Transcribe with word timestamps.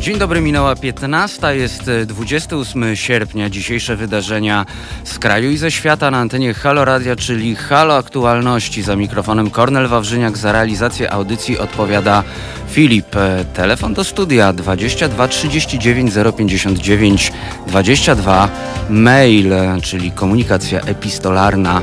Dzień 0.00 0.18
dobry, 0.18 0.40
minęła 0.40 0.76
15, 0.76 1.56
jest 1.56 1.90
28 2.06 2.84
e, 2.84 2.96
sierpnia. 2.96 3.50
Dzisiejsze 3.50 3.96
wydarzenia 3.96 4.66
z 5.04 5.18
kraju 5.18 5.50
i 5.50 5.56
ze 5.56 5.70
świata 5.70 6.10
na 6.10 6.18
antenie 6.18 6.54
Halo 6.54 6.84
Radia, 6.84 7.16
czyli 7.16 7.56
Halo 7.56 7.96
Aktualności. 7.96 8.82
Za 8.82 8.96
mikrofonem 8.96 9.50
Kornel 9.50 9.88
Wawrzyniak, 9.88 10.38
za 10.38 10.52
realizację 10.52 11.12
audycji 11.12 11.58
odpowiada 11.58 12.22
Filip. 12.70 13.16
E, 13.16 13.44
telefon 13.54 13.94
do 13.94 14.04
studia 14.04 14.52
22 14.52 15.28
39 15.28 16.12
059 16.36 17.32
22. 17.66 18.48
Mail, 18.90 19.52
czyli 19.82 20.10
komunikacja 20.10 20.80
epistolarna 20.80 21.82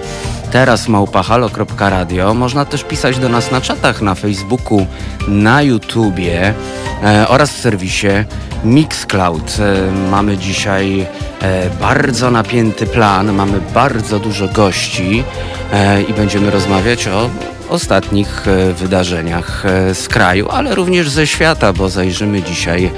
teraz 0.52 0.88
małpahalo.radio. 0.88 2.34
Można 2.34 2.66
też 2.66 2.84
pisać 2.84 3.20
do 3.20 3.30
nas 3.30 3.52
na 3.52 3.62
czatach 3.62 4.02
na 4.02 4.16
Facebooku, 4.16 4.86
na 5.28 5.62
YouTubie 5.62 6.54
e, 7.04 7.28
oraz 7.28 7.52
w 7.52 7.60
serwisie 7.62 8.08
Mixcloud. 8.64 9.58
E, 9.60 9.92
mamy 10.12 10.38
dzisiaj 10.38 11.06
e, 11.42 11.70
bardzo 11.70 12.32
napięty 12.32 12.88
plan, 12.88 13.34
mamy 13.34 13.62
bardzo 13.74 14.20
dużo 14.20 14.48
gości 14.48 15.24
e, 15.74 16.02
i 16.02 16.14
będziemy 16.14 16.52
rozmawiać 16.52 17.08
o 17.08 17.30
ostatnich 17.70 18.48
e, 18.48 18.74
wydarzeniach 18.74 19.66
e, 19.66 19.96
z 19.96 20.08
kraju, 20.08 20.50
ale 20.50 20.76
również 20.76 21.10
ze 21.10 21.28
świata, 21.28 21.74
bo 21.74 21.90
zajrzymy 21.90 22.44
dzisiaj 22.44 22.92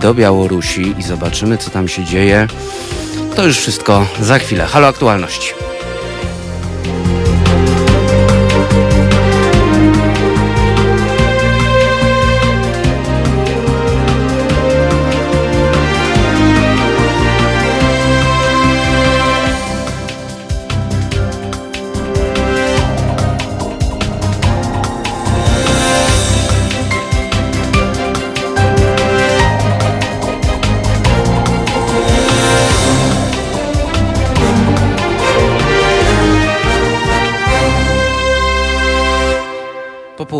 do 0.00 0.14
Białorusi 0.14 0.94
i 0.98 1.02
zobaczymy, 1.02 1.58
co 1.58 1.70
tam 1.70 1.88
się 1.88 2.04
dzieje. 2.04 2.46
To 3.36 3.46
już 3.46 3.58
wszystko 3.58 4.06
za 4.20 4.38
chwilę. 4.38 4.66
Halo 4.66 4.86
aktualności. 4.86 5.65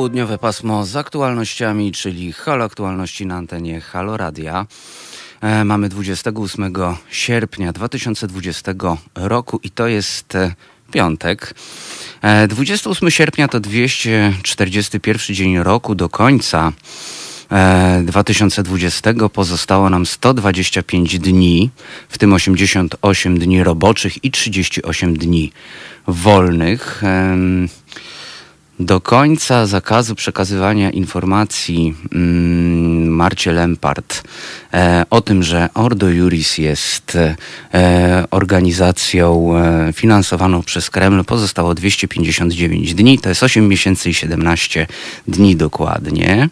Popołudniowe 0.07 0.39
pasmo 0.39 0.85
z 0.85 0.97
aktualnościami, 0.97 1.93
czyli 1.93 2.33
Halo 2.33 2.65
Aktualności 2.65 3.27
na 3.27 3.37
antenie 3.37 3.81
Halo 3.81 4.17
Radia. 4.17 4.67
E, 5.41 5.65
mamy 5.65 5.89
28 5.89 6.75
sierpnia 7.11 7.73
2020 7.73 8.75
roku 9.15 9.61
i 9.63 9.71
to 9.71 9.87
jest 9.87 10.35
e, 10.35 10.55
piątek. 10.93 11.55
28 12.49 13.09
e, 13.09 13.11
sierpnia 13.11 13.49
to 13.49 13.61
241 13.61 15.37
dzień 15.37 15.59
roku 15.59 15.95
do 15.95 16.09
końca 16.09 16.73
2020 18.05 19.11
pozostało 19.33 19.91
nam 19.91 20.07
125 20.07 21.19
dni, 21.19 21.71
w 22.09 22.19
tym 22.19 22.33
88 22.33 23.39
dni 23.39 23.65
roboczych 23.65 24.25
i 24.25 24.31
38 24.31 25.17
dni 25.17 25.53
wolnych. 26.07 27.03
Do 28.81 29.01
końca 29.01 29.67
zakazu 29.67 30.15
przekazywania 30.15 30.91
informacji 30.91 31.95
mm, 32.13 33.09
Marcie 33.09 33.53
Lempart 33.53 34.23
o 35.11 35.21
tym, 35.21 35.43
że 35.43 35.69
Ordo 35.75 36.09
Juris 36.09 36.59
jest 36.59 37.19
e, 37.75 38.25
organizacją 38.31 39.57
e, 39.57 39.93
finansowaną 39.93 40.63
przez 40.63 40.91
Kreml 40.91 41.25
pozostało 41.25 41.75
259 41.75 42.95
dni, 42.95 43.19
to 43.19 43.29
jest 43.29 43.43
8 43.43 43.69
miesięcy 43.69 44.11
i 44.11 44.15
17 44.15 44.87
dni 45.29 45.57
dokładnie. 45.57 46.49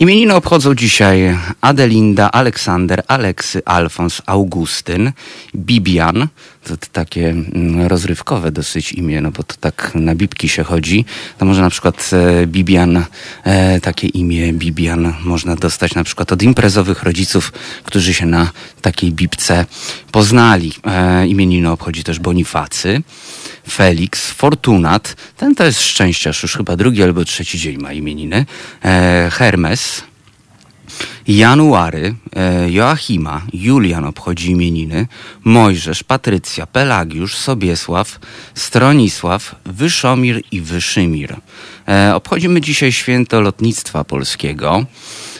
Imieniny 0.00 0.34
obchodzą 0.34 0.74
dzisiaj 0.74 1.38
Adelinda, 1.60 2.30
Aleksander, 2.30 3.02
Aleksy, 3.08 3.64
Alfons, 3.64 4.22
Augustyn, 4.26 5.12
Bibian, 5.54 6.28
to, 6.64 6.74
takie 6.92 7.28
mm, 7.30 7.86
rozrywkowe 7.86 8.52
dosyć 8.52 8.92
imię, 8.92 9.20
no 9.20 9.30
bo 9.30 9.42
to 9.42 9.54
tak 9.60 9.92
na 9.94 10.14
bibki 10.14 10.48
się 10.48 10.62
chodzi. 10.62 11.04
To 11.38 11.44
może 11.44 11.62
na 11.62 11.70
przykład 11.70 12.10
e, 12.12 12.46
Bibian, 12.46 13.04
e, 13.44 13.80
takie 13.80 14.06
imię 14.06 14.52
Bibian 14.52 15.14
można 15.24 15.56
dostać 15.56 15.94
na 15.94 16.04
przykład 16.04 16.32
od 16.32 16.42
imprezowych 16.42 17.02
rodziców, 17.02 17.31
którzy 17.84 18.14
się 18.14 18.26
na 18.26 18.50
takiej 18.82 19.12
bibce 19.12 19.66
poznali. 20.12 20.72
E, 20.84 21.26
imieniny 21.26 21.70
obchodzi 21.70 22.04
też 22.04 22.18
Bonifacy. 22.18 23.02
Felix, 23.70 24.30
Fortunat, 24.30 25.16
ten 25.36 25.54
to 25.54 25.64
jest 25.64 25.80
szczęściarz, 25.80 26.42
już 26.42 26.56
chyba 26.56 26.76
drugi 26.76 27.02
albo 27.02 27.24
trzeci 27.24 27.58
dzień 27.58 27.78
ma 27.78 27.92
imieniny, 27.92 28.46
e, 28.84 29.30
Hermes, 29.32 30.02
January, 31.28 32.14
e, 32.36 32.70
Joachima, 32.70 33.42
Julian 33.52 34.04
obchodzi 34.04 34.50
imieniny, 34.50 35.06
Mojżesz, 35.44 36.04
Patrycja, 36.04 36.66
Pelagiusz, 36.66 37.36
Sobiesław, 37.36 38.20
Stronisław, 38.54 39.54
Wyszomir 39.64 40.42
i 40.50 40.60
Wyszymir. 40.60 41.36
E, 41.88 42.14
obchodzimy 42.14 42.60
dzisiaj 42.60 42.92
święto 42.92 43.40
lotnictwa 43.40 44.04
polskiego. 44.04 44.84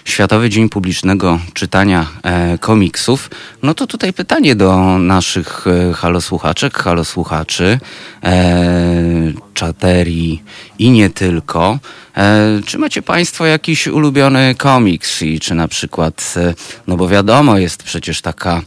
Światowy 0.04 0.50
Dzień 0.50 0.68
Publicznego 0.68 1.38
Czytania 1.54 2.06
e, 2.22 2.58
Komiksów, 2.58 3.30
no 3.62 3.74
to 3.74 3.86
tutaj 3.86 4.12
pytanie 4.12 4.54
do 4.54 4.98
naszych 4.98 5.64
e, 5.66 5.92
halosłuchaczek, 5.92 6.78
halosłuchaczy, 6.78 7.78
e, 8.24 9.32
czaterii 9.54 10.42
i 10.78 10.90
nie 10.90 11.10
tylko. 11.10 11.78
E, 12.16 12.60
czy 12.66 12.78
macie 12.78 13.02
Państwo 13.02 13.46
jakiś 13.46 13.86
ulubiony 13.86 14.54
komiks 14.54 15.22
i 15.22 15.40
czy 15.40 15.54
na 15.54 15.68
przykład, 15.68 16.34
e, 16.36 16.54
no 16.86 16.96
bo 16.96 17.08
wiadomo, 17.08 17.58
jest 17.58 17.82
przecież 17.82 18.20
taka 18.20 18.62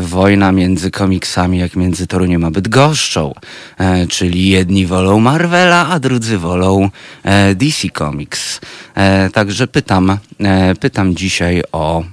wojna 0.00 0.52
między 0.52 0.90
komiksami, 0.90 1.58
jak 1.58 1.76
między 1.76 2.06
Toruniem 2.06 2.44
a 2.44 2.50
Bydgoszczą. 2.50 3.34
E, 3.78 4.06
czyli 4.06 4.48
jedni 4.48 4.86
wolą 4.86 5.20
Marvela, 5.20 5.88
a 5.88 5.98
drudzy 5.98 6.38
wolą 6.38 6.90
e, 7.24 7.54
DC 7.54 7.88
Comics. 7.98 8.60
E, 8.94 9.30
także 9.30 9.66
pytam, 9.66 10.18
e, 10.40 10.74
pytam 10.74 11.14
dzisiaj 11.14 11.62
o 11.72 12.04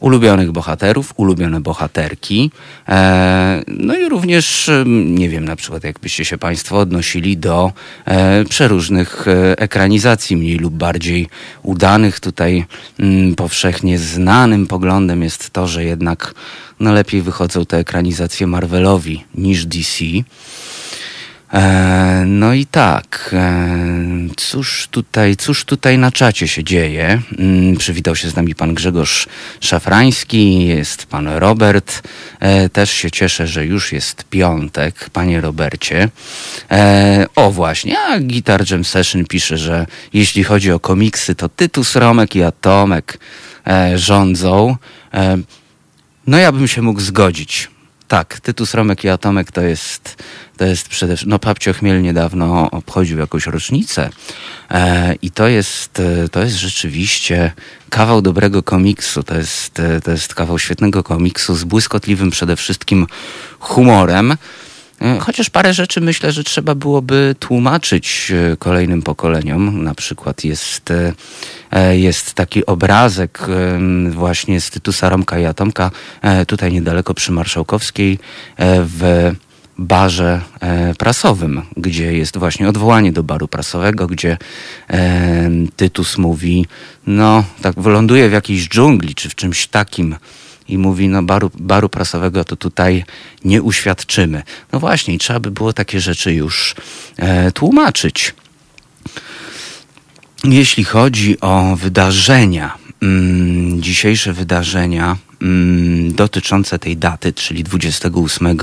ulubionych 0.00 0.52
bohaterów, 0.52 1.12
ulubione 1.16 1.60
bohaterki. 1.60 2.50
E, 2.88 3.62
no 3.68 3.96
i 3.96 4.08
również, 4.08 4.70
nie 4.86 5.28
wiem, 5.28 5.44
na 5.44 5.56
przykład 5.56 5.84
jakbyście 5.84 6.24
się 6.24 6.38
Państwo 6.38 6.78
odnosili 6.78 7.36
do 7.36 7.72
e, 8.04 8.44
przeróżnych 8.44 9.28
e, 9.28 9.58
ekranizacji, 9.58 10.36
mniej 10.36 10.56
lub 10.56 10.74
bardziej 10.74 11.28
udanych. 11.62 12.20
Tutaj 12.20 12.64
mm, 13.00 13.34
powszechnie 13.34 13.98
znanym 13.98 14.66
poglądem 14.66 15.22
jest 15.22 15.50
to, 15.50 15.66
że 15.66 15.84
jednak 15.84 16.34
no, 16.80 16.92
lepiej 16.92 17.22
wychodzą 17.22 17.66
te 17.66 17.78
ekranizacje 17.78 18.46
Marvelowi 18.46 19.24
niż 19.34 19.66
DC. 19.66 20.04
E, 21.52 22.24
no 22.26 22.54
i 22.54 22.66
tak, 22.66 23.30
e, 23.32 23.66
cóż 24.36 24.88
tutaj, 24.90 25.36
cóż 25.36 25.64
tutaj 25.64 25.98
na 25.98 26.12
czacie 26.12 26.48
się 26.48 26.64
dzieje? 26.64 27.22
Mm, 27.38 27.76
przywitał 27.76 28.16
się 28.16 28.30
z 28.30 28.36
nami 28.36 28.54
pan 28.54 28.74
Grzegorz 28.74 29.26
Szafrański, 29.60 30.66
jest 30.66 31.06
pan 31.06 31.28
Robert. 31.28 32.02
E, 32.40 32.68
też 32.68 32.90
się 32.90 33.10
cieszę, 33.10 33.46
że 33.46 33.66
już 33.66 33.92
jest 33.92 34.24
piątek, 34.24 35.10
panie 35.10 35.40
Robercie. 35.40 36.08
O 37.36 37.50
właśnie, 37.50 37.98
a 37.98 38.20
Guitar 38.20 38.70
Jam 38.70 38.84
Session 38.84 39.24
pisze, 39.24 39.58
że 39.58 39.86
jeśli 40.12 40.44
chodzi 40.44 40.72
o 40.72 40.80
komiksy, 40.80 41.34
to 41.34 41.48
Tytus 41.48 41.96
Romek 41.96 42.36
i 42.36 42.42
Atomek 42.42 43.18
rządzą. 43.94 44.76
No 46.26 46.38
ja 46.38 46.52
bym 46.52 46.68
się 46.68 46.82
mógł 46.82 47.00
zgodzić. 47.00 47.68
Tak, 48.08 48.40
Tytus 48.40 48.74
Romek 48.74 49.04
i 49.04 49.08
Atomek 49.08 49.52
to 49.52 49.60
jest 49.60 50.22
to 50.56 50.64
jest 50.64 50.88
przede 50.88 51.12
wszystkim, 51.16 51.30
no 51.30 51.38
Papcio 51.38 51.72
Chmiel 51.72 52.02
niedawno 52.02 52.70
obchodził 52.70 53.18
jakąś 53.18 53.46
rocznicę 53.46 54.10
e, 54.70 55.14
i 55.14 55.30
to 55.30 55.48
jest, 55.48 56.00
e, 56.00 56.28
to 56.28 56.40
jest 56.40 56.56
rzeczywiście 56.56 57.52
kawał 57.90 58.22
dobrego 58.22 58.62
komiksu, 58.62 59.22
to 59.22 59.36
jest, 59.36 59.80
e, 59.80 60.00
to 60.00 60.10
jest 60.10 60.34
kawał 60.34 60.58
świetnego 60.58 61.02
komiksu 61.02 61.54
z 61.54 61.64
błyskotliwym 61.64 62.30
przede 62.30 62.56
wszystkim 62.56 63.06
humorem. 63.58 64.36
E, 65.00 65.18
chociaż 65.20 65.50
parę 65.50 65.74
rzeczy 65.74 66.00
myślę, 66.00 66.32
że 66.32 66.44
trzeba 66.44 66.74
byłoby 66.74 67.34
tłumaczyć 67.38 68.32
kolejnym 68.58 69.02
pokoleniom. 69.02 69.84
Na 69.84 69.94
przykład 69.94 70.44
jest, 70.44 70.92
jest 71.90 72.34
taki 72.34 72.66
obrazek 72.66 73.46
właśnie 74.10 74.60
z 74.60 74.70
Tytusa 74.70 75.08
Romka 75.08 75.38
i 75.38 75.44
Atomka, 75.44 75.90
tutaj 76.46 76.72
niedaleko 76.72 77.14
przy 77.14 77.32
Marszałkowskiej 77.32 78.18
w 78.58 79.32
barze 79.78 80.40
e, 80.60 80.94
prasowym, 80.94 81.62
gdzie 81.76 82.12
jest 82.12 82.38
właśnie 82.38 82.68
odwołanie 82.68 83.12
do 83.12 83.22
baru 83.22 83.48
prasowego, 83.48 84.06
gdzie 84.06 84.38
e, 84.90 85.50
Tytus 85.76 86.18
mówi, 86.18 86.66
no 87.06 87.44
tak 87.62 87.80
wyląduje 87.80 88.28
w 88.28 88.32
jakiejś 88.32 88.68
dżungli 88.68 89.14
czy 89.14 89.28
w 89.28 89.34
czymś 89.34 89.66
takim 89.66 90.16
i 90.68 90.78
mówi, 90.78 91.08
no 91.08 91.22
baru, 91.22 91.50
baru 91.54 91.88
prasowego 91.88 92.44
to 92.44 92.56
tutaj 92.56 93.04
nie 93.44 93.62
uświadczymy. 93.62 94.42
No 94.72 94.80
właśnie, 94.80 95.18
trzeba 95.18 95.40
by 95.40 95.50
było 95.50 95.72
takie 95.72 96.00
rzeczy 96.00 96.34
już 96.34 96.74
e, 97.16 97.52
tłumaczyć. 97.52 98.34
Jeśli 100.44 100.84
chodzi 100.84 101.40
o 101.40 101.76
wydarzenia, 101.76 102.78
mm, 103.02 103.82
dzisiejsze 103.82 104.32
wydarzenia 104.32 105.16
mm, 105.42 106.12
dotyczące 106.14 106.78
tej 106.78 106.96
daty, 106.96 107.32
czyli 107.32 107.64
28 107.64 108.56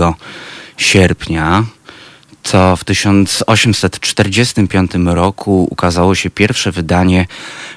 sierpnia, 0.78 1.66
to 2.44 2.76
w 2.76 2.84
1845 2.84 4.92
roku 5.06 5.68
ukazało 5.72 6.16
się 6.16 6.30
pierwsze 6.30 6.72
wydanie 6.72 7.28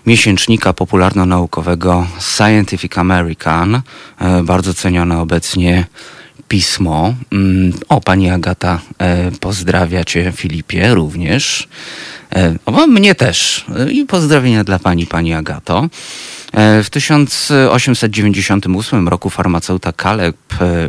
miesięcznika 0.06 0.72
popularno-naukowego 0.72 2.06
Scientific 2.18 2.98
American, 2.98 3.80
e, 4.20 4.42
bardzo 4.42 4.74
cenione 4.74 5.20
obecnie 5.20 5.86
pismo. 6.48 7.14
Mm, 7.32 7.72
o, 7.88 8.00
pani 8.00 8.30
Agata 8.30 8.80
e, 8.98 9.30
pozdrawia 9.40 10.04
cię, 10.04 10.32
Filipie, 10.36 10.94
również. 10.94 11.68
E, 12.34 12.54
o, 12.66 12.86
mnie 12.86 13.14
też. 13.14 13.64
I 13.90 14.04
pozdrowienia 14.04 14.64
dla 14.64 14.78
pani, 14.78 15.06
pani 15.06 15.34
Agato. 15.34 15.88
E, 16.52 16.82
w 16.82 16.90
1898 16.90 19.08
roku 19.08 19.30
farmaceuta 19.30 19.92
Caleb 19.92 20.36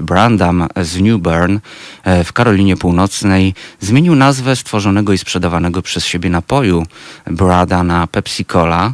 Brandam 0.01 0.67
z 0.81 1.01
New 1.01 1.21
Bern 1.21 1.59
e, 2.03 2.23
w 2.23 2.33
Karolinie 2.33 2.77
Północnej 2.77 3.53
zmienił 3.79 4.15
nazwę 4.15 4.55
stworzonego 4.55 5.13
i 5.13 5.17
sprzedawanego 5.17 5.81
przez 5.81 6.05
siebie 6.05 6.29
napoju 6.29 6.85
Brada 7.25 7.83
na 7.83 8.07
Pepsi 8.07 8.45
Cola. 8.45 8.94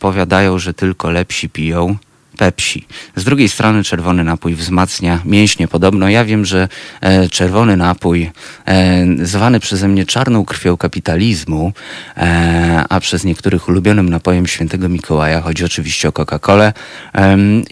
Powiadają, 0.00 0.58
że 0.58 0.74
tylko 0.74 1.10
lepsi 1.10 1.48
piją. 1.48 1.96
Pepsi. 2.36 2.86
Z 3.16 3.24
drugiej 3.24 3.48
strony 3.48 3.84
czerwony 3.84 4.24
napój 4.24 4.54
wzmacnia 4.54 5.20
mięśnie. 5.24 5.68
Podobno 5.68 6.08
ja 6.08 6.24
wiem, 6.24 6.44
że 6.44 6.68
e, 7.00 7.28
czerwony 7.28 7.76
napój, 7.76 8.30
e, 8.66 9.06
zwany 9.22 9.60
przeze 9.60 9.88
mnie 9.88 10.06
czarną 10.06 10.44
krwią 10.44 10.76
kapitalizmu, 10.76 11.72
e, 12.16 12.84
a 12.88 13.00
przez 13.00 13.24
niektórych 13.24 13.68
ulubionym 13.68 14.08
napojem 14.08 14.46
świętego 14.46 14.88
Mikołaja, 14.88 15.40
chodzi 15.40 15.64
oczywiście 15.64 16.08
o 16.08 16.12
Coca-Colę, 16.12 16.72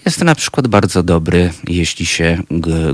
jest 0.04 0.24
na 0.24 0.34
przykład 0.34 0.68
bardzo 0.68 1.02
dobry, 1.02 1.50
jeśli 1.68 2.06
się 2.06 2.38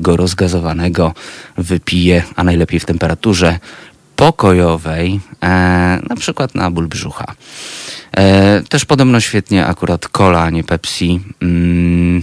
go 0.00 0.16
rozgazowanego 0.16 1.14
wypije, 1.58 2.22
a 2.36 2.44
najlepiej 2.44 2.80
w 2.80 2.84
temperaturze 2.84 3.58
pokojowej, 4.16 5.20
na 6.08 6.16
przykład 6.18 6.54
na 6.54 6.70
ból 6.70 6.88
brzucha. 6.88 7.34
E, 8.16 8.62
też 8.68 8.84
podobno 8.84 9.20
świetnie 9.20 9.66
akurat 9.66 10.08
cola, 10.08 10.42
a 10.42 10.50
nie 10.50 10.64
Pepsi 10.64 11.20
mm, 11.42 12.22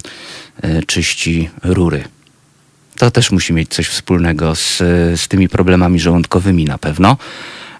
e, 0.61 0.83
czyści 0.83 1.49
rury. 1.63 2.03
To 2.97 3.11
też 3.11 3.31
musi 3.31 3.53
mieć 3.53 3.69
coś 3.69 3.87
wspólnego 3.87 4.55
z, 4.55 4.77
z 5.15 5.27
tymi 5.27 5.49
problemami 5.49 5.99
żołądkowymi 5.99 6.65
na 6.65 6.77
pewno. 6.77 7.17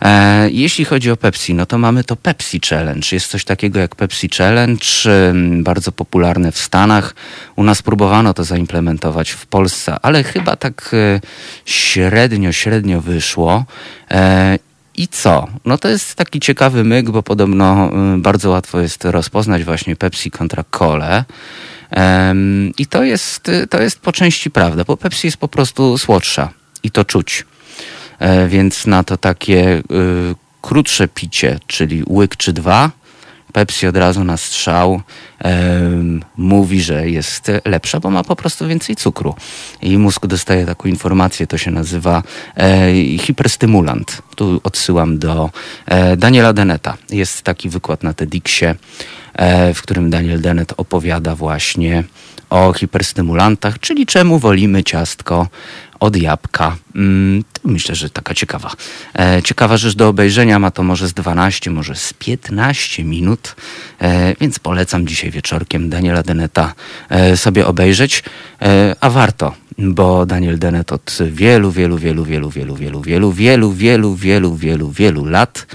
E, 0.02 0.50
jeśli 0.50 0.86
chodzi 0.86 1.12
o 1.12 1.18
Pepsi, 1.18 1.54
no 1.54 1.66
to 1.66 1.78
mamy 1.78 2.04
to 2.04 2.16
Pepsi 2.16 2.62
Challenge. 2.70 3.08
Jest 3.12 3.28
coś 3.28 3.46
takiego 3.46 3.80
jak 3.80 3.96
Pepsi 3.96 4.30
Challenge, 4.38 4.86
bardzo 5.64 5.92
popularne 5.92 6.52
w 6.52 6.58
Stanach. 6.58 7.16
U 7.56 7.64
nas 7.64 7.82
próbowano 7.82 8.34
to 8.34 8.44
zaimplementować 8.44 9.30
w 9.30 9.46
Polsce, 9.46 9.96
ale 10.02 10.24
chyba 10.24 10.56
tak 10.56 10.92
e, 10.94 11.22
średnio, 11.66 12.52
średnio 12.52 13.02
wyszło. 13.02 13.66
I 14.98 15.08
co? 15.08 15.48
No 15.66 15.78
to 15.78 15.88
jest 15.88 16.16
taki 16.16 16.40
ciekawy 16.40 16.84
myk, 16.84 17.10
bo 17.10 17.24
podobno 17.24 17.92
bardzo 18.18 18.50
łatwo 18.50 18.80
jest 18.80 19.06
rozpoznać 19.06 19.64
właśnie 19.64 19.96
Pepsi 19.96 20.32
kontra 20.32 20.64
Cole. 20.64 21.26
I 22.78 22.86
to 22.86 23.04
jest, 23.04 23.52
to 23.70 23.82
jest 23.82 24.00
po 24.00 24.12
części 24.12 24.52
prawda, 24.52 24.84
bo 24.84 24.98
Pepsi 24.98 25.28
jest 25.28 25.38
po 25.38 25.48
prostu 25.48 25.98
słodsza 25.98 26.50
i 26.84 26.92
to 26.92 27.06
czuć. 27.06 27.46
E, 28.20 28.48
więc 28.48 28.88
na 28.88 29.04
to 29.04 29.18
takie 29.18 29.78
y, 29.78 29.84
krótsze 30.62 31.08
picie, 31.08 31.60
czyli 31.68 32.04
łyk 32.10 32.36
czy 32.38 32.54
dwa, 32.54 32.92
Pepsi 33.54 33.88
od 33.88 33.98
razu 33.98 34.24
na 34.24 34.38
strzał 34.38 35.02
e, 35.44 35.82
mówi, 36.38 36.82
że 36.82 37.10
jest 37.10 37.52
lepsza, 37.66 38.00
bo 38.00 38.10
ma 38.10 38.24
po 38.24 38.36
prostu 38.36 38.68
więcej 38.68 38.96
cukru. 38.96 39.36
I 39.82 39.98
mózg 39.98 40.26
dostaje 40.26 40.66
taką 40.66 40.90
informację, 40.90 41.48
to 41.48 41.58
się 41.58 41.72
nazywa 41.72 42.24
e, 42.58 42.94
hiperstymulant. 43.18 44.22
Tu 44.36 44.62
odsyłam 44.64 45.20
do 45.20 45.50
e, 45.86 46.18
Daniela 46.18 46.54
Deneta. 46.54 46.98
Jest 47.10 47.42
taki 47.42 47.70
wykład 47.70 48.04
na 48.04 48.14
TEDxie, 48.14 48.76
e, 49.34 49.74
w 49.74 49.82
którym 49.82 50.10
Daniel 50.10 50.42
Dennett 50.42 50.74
opowiada 50.78 51.36
właśnie 51.36 52.04
o 52.50 52.74
hiperstymulantach, 52.74 53.80
czyli 53.80 54.06
czemu 54.06 54.40
wolimy 54.40 54.84
ciastko 54.84 55.48
od 56.00 56.16
jabłka. 56.16 56.78
Mm, 56.96 57.44
myślę, 57.64 57.96
że 57.96 58.10
taka 58.10 58.34
ciekawa. 58.34 58.72
E, 59.20 59.44
ciekawa 59.44 59.78
rzecz 59.78 59.96
do 59.96 60.08
obejrzenia, 60.08 60.60
ma 60.60 60.72
to 60.72 60.84
może 60.84 61.08
z 61.08 61.14
12, 61.14 61.72
może 61.72 61.96
z 61.96 62.14
15 62.14 63.04
minut, 63.04 63.56
e, 64.02 64.36
więc 64.42 64.60
polecam 64.60 65.08
dzisiaj 65.08 65.32
wieczorkiem 65.32 65.90
Daniela 65.90 66.24
Deneta 66.24 66.74
e, 67.10 67.38
sobie 67.38 67.68
obejrzeć, 67.68 68.24
a 69.02 69.10
warto, 69.10 69.54
bo 69.78 70.26
Daniel 70.26 70.60
Dennett 70.60 70.92
od 70.92 71.18
wielu, 71.32 71.72
wielu, 71.72 71.98
wielu, 71.98 72.26
wielu, 72.26 72.50
wielu, 72.52 72.76
wielu, 72.76 73.02
wielu, 73.02 73.32
wielu, 73.32 73.72
wielu, 73.72 74.16
wielu, 74.16 74.56
wielu, 74.56 74.92
wielu 74.92 75.26
lat 75.26 75.66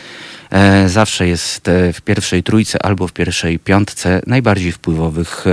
zawsze 0.87 1.27
jest 1.27 1.71
w 1.93 2.01
pierwszej 2.01 2.43
trójce 2.43 2.83
albo 2.83 3.09
w 3.09 3.13
pierwszej 3.13 3.59
piątce 3.59 4.23
najbardziej 4.27 4.73
wpływowych 4.73 5.45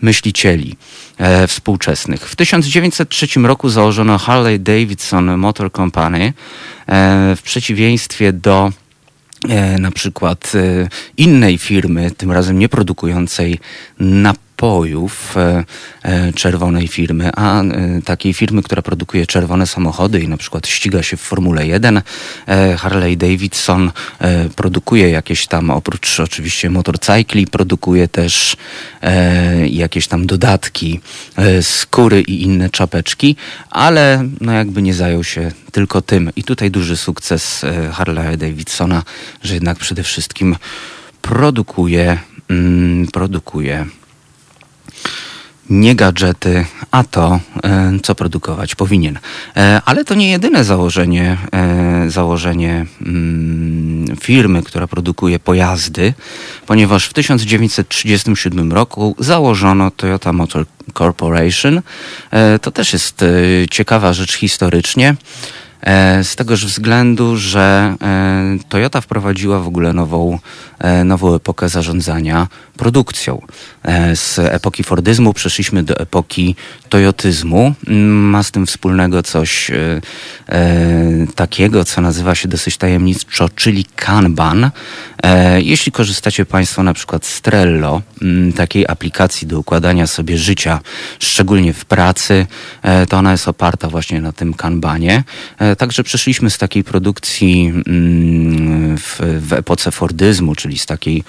myślicieli 0.00 0.76
e, 1.18 1.46
współczesnych. 1.46 2.28
W 2.28 2.36
1903 2.36 3.26
roku 3.40 3.68
założono 3.68 4.18
Harley 4.18 4.60
Davidson 4.60 5.36
Motor 5.36 5.72
Company 5.72 6.32
e, 6.86 7.36
w 7.36 7.42
przeciwieństwie 7.42 8.32
do 8.32 8.72
e, 9.48 9.78
na 9.78 9.90
przykład 9.90 10.52
e, 10.54 10.88
innej 11.16 11.58
firmy, 11.58 12.10
tym 12.10 12.32
razem 12.32 12.58
nie 12.58 12.68
produkującej 12.68 13.58
napojów, 13.98 14.47
napojów 14.58 15.36
e, 15.36 15.64
e, 16.02 16.32
czerwonej 16.32 16.88
firmy, 16.88 17.30
a 17.36 17.62
e, 17.62 18.02
takiej 18.04 18.32
firmy, 18.32 18.62
która 18.62 18.82
produkuje 18.82 19.26
czerwone 19.26 19.66
samochody 19.66 20.20
i 20.20 20.28
na 20.28 20.36
przykład 20.36 20.66
ściga 20.66 21.02
się 21.02 21.16
w 21.16 21.20
Formule 21.20 21.66
1. 21.66 22.02
Harley 22.78 23.16
Davidson 23.16 23.90
produkuje 24.56 25.10
jakieś 25.10 25.46
tam, 25.46 25.70
oprócz 25.70 26.20
oczywiście 26.20 26.70
motorcykli, 26.70 27.46
produkuje 27.46 28.08
też 28.08 28.56
jakieś 29.66 30.08
tam 30.08 30.26
dodatki, 30.26 31.00
skóry 31.62 32.20
i 32.20 32.42
inne 32.42 32.70
czapeczki, 32.70 33.36
ale 33.70 34.24
no 34.40 34.52
jakby 34.52 34.82
nie 34.82 34.94
zajął 34.94 35.24
się 35.24 35.52
tylko 35.72 36.02
tym. 36.02 36.30
I 36.36 36.44
tutaj 36.44 36.70
duży 36.70 36.96
sukces 36.96 37.64
Harley 37.92 38.36
Davidsona, 38.36 39.02
że 39.42 39.54
jednak 39.54 39.78
przede 39.78 40.02
wszystkim 40.02 40.56
produkuje, 41.22 42.18
mm, 42.48 43.06
produkuje 43.06 43.86
nie 45.70 45.94
gadżety, 45.94 46.64
a 46.90 47.04
to, 47.04 47.40
e, 47.64 47.92
co 48.02 48.14
produkować 48.14 48.74
powinien. 48.74 49.18
E, 49.56 49.80
ale 49.84 50.04
to 50.04 50.14
nie 50.14 50.30
jedyne 50.30 50.64
założenie, 50.64 51.36
e, 51.52 52.10
założenie 52.10 52.86
mm, 53.06 54.16
firmy, 54.20 54.62
która 54.62 54.86
produkuje 54.86 55.38
pojazdy, 55.38 56.14
ponieważ 56.66 57.06
w 57.06 57.12
1937 57.12 58.72
roku 58.72 59.16
założono 59.18 59.90
Toyota 59.90 60.32
Motor 60.32 60.66
Corporation. 60.94 61.82
To 62.62 62.70
też 62.70 62.92
jest 62.92 63.24
ciekawa 63.70 64.12
rzecz 64.12 64.36
historycznie. 64.36 65.14
Z 66.22 66.36
tegoż 66.36 66.66
względu, 66.66 67.36
że 67.36 67.96
Toyota 68.68 69.00
wprowadziła 69.00 69.60
w 69.60 69.66
ogóle 69.68 69.92
nową, 69.92 70.38
nową 71.04 71.34
epokę 71.34 71.68
zarządzania 71.68 72.46
produkcją. 72.78 73.42
Z 74.14 74.38
epoki 74.38 74.84
Fordyzmu 74.84 75.34
przeszliśmy 75.34 75.82
do 75.82 75.96
epoki 75.98 76.56
Toyotyzmu. 76.88 77.74
Ma 78.06 78.42
z 78.42 78.50
tym 78.50 78.66
wspólnego 78.66 79.22
coś 79.22 79.70
takiego, 81.34 81.84
co 81.84 82.00
nazywa 82.00 82.34
się 82.34 82.48
dosyć 82.48 82.76
tajemniczo, 82.76 83.48
czyli 83.48 83.84
Kanban. 83.96 84.70
Jeśli 85.58 85.92
korzystacie 85.92 86.46
Państwo 86.46 86.82
na 86.82 86.94
przykład 86.94 87.26
z 87.26 87.40
Trello, 87.40 88.02
takiej 88.56 88.86
aplikacji 88.88 89.46
do 89.46 89.58
układania 89.58 90.06
sobie 90.06 90.38
życia, 90.38 90.80
szczególnie 91.18 91.72
w 91.72 91.84
pracy, 91.84 92.46
to 93.08 93.16
ona 93.16 93.32
jest 93.32 93.48
oparta 93.48 93.88
właśnie 93.88 94.20
na 94.20 94.32
tym 94.32 94.54
Kanbanie. 94.54 95.24
Także 95.78 96.04
przeszliśmy 96.04 96.50
z 96.50 96.58
takiej 96.58 96.84
produkcji 96.84 97.72
mm, 97.86 98.98
w, 98.98 99.20
w 99.48 99.52
epoce 99.52 99.90
Fordyzmu, 99.90 100.54
czyli 100.54 100.78
z 100.78 100.86
takiej 100.86 101.24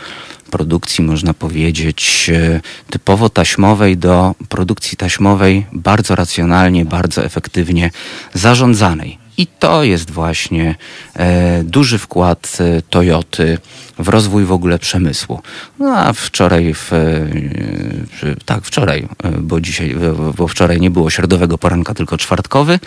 produkcji, 0.50 1.04
można 1.04 1.34
powiedzieć, 1.34 2.32
e, 2.34 2.62
typowo 2.90 3.30
taśmowej 3.30 3.98
do 3.98 4.36
produkcji 4.50 4.98
taśmowej 4.98 5.66
bardzo 5.74 6.16
racjonalnie, 6.16 6.86
bardzo 6.86 7.26
efektywnie 7.26 7.92
zarządzanej. 8.34 9.29
I 9.40 9.48
to 9.48 9.84
jest 9.84 10.12
właśnie 10.12 10.76
e, 11.16 11.64
duży 11.64 11.98
wkład 11.98 12.58
e, 12.60 12.82
Toyoty 12.82 13.58
w 14.00 14.08
rozwój 14.08 14.46
w 14.46 14.52
ogóle 14.52 14.80
przemysłu. 14.80 15.42
No 15.80 15.98
a 15.98 16.14
wczoraj, 16.14 16.74
w, 16.74 16.94
e, 16.94 18.36
tak 18.46 18.64
wczoraj, 18.64 19.08
e, 19.24 19.32
bo 19.32 19.62
dzisiaj, 19.62 19.96
bo 20.38 20.48
wczoraj 20.48 20.80
nie 20.80 20.92
było 20.92 21.10
środowego 21.10 21.58
poranka, 21.58 21.94
tylko 21.94 22.18
czwartkowy, 22.18 22.80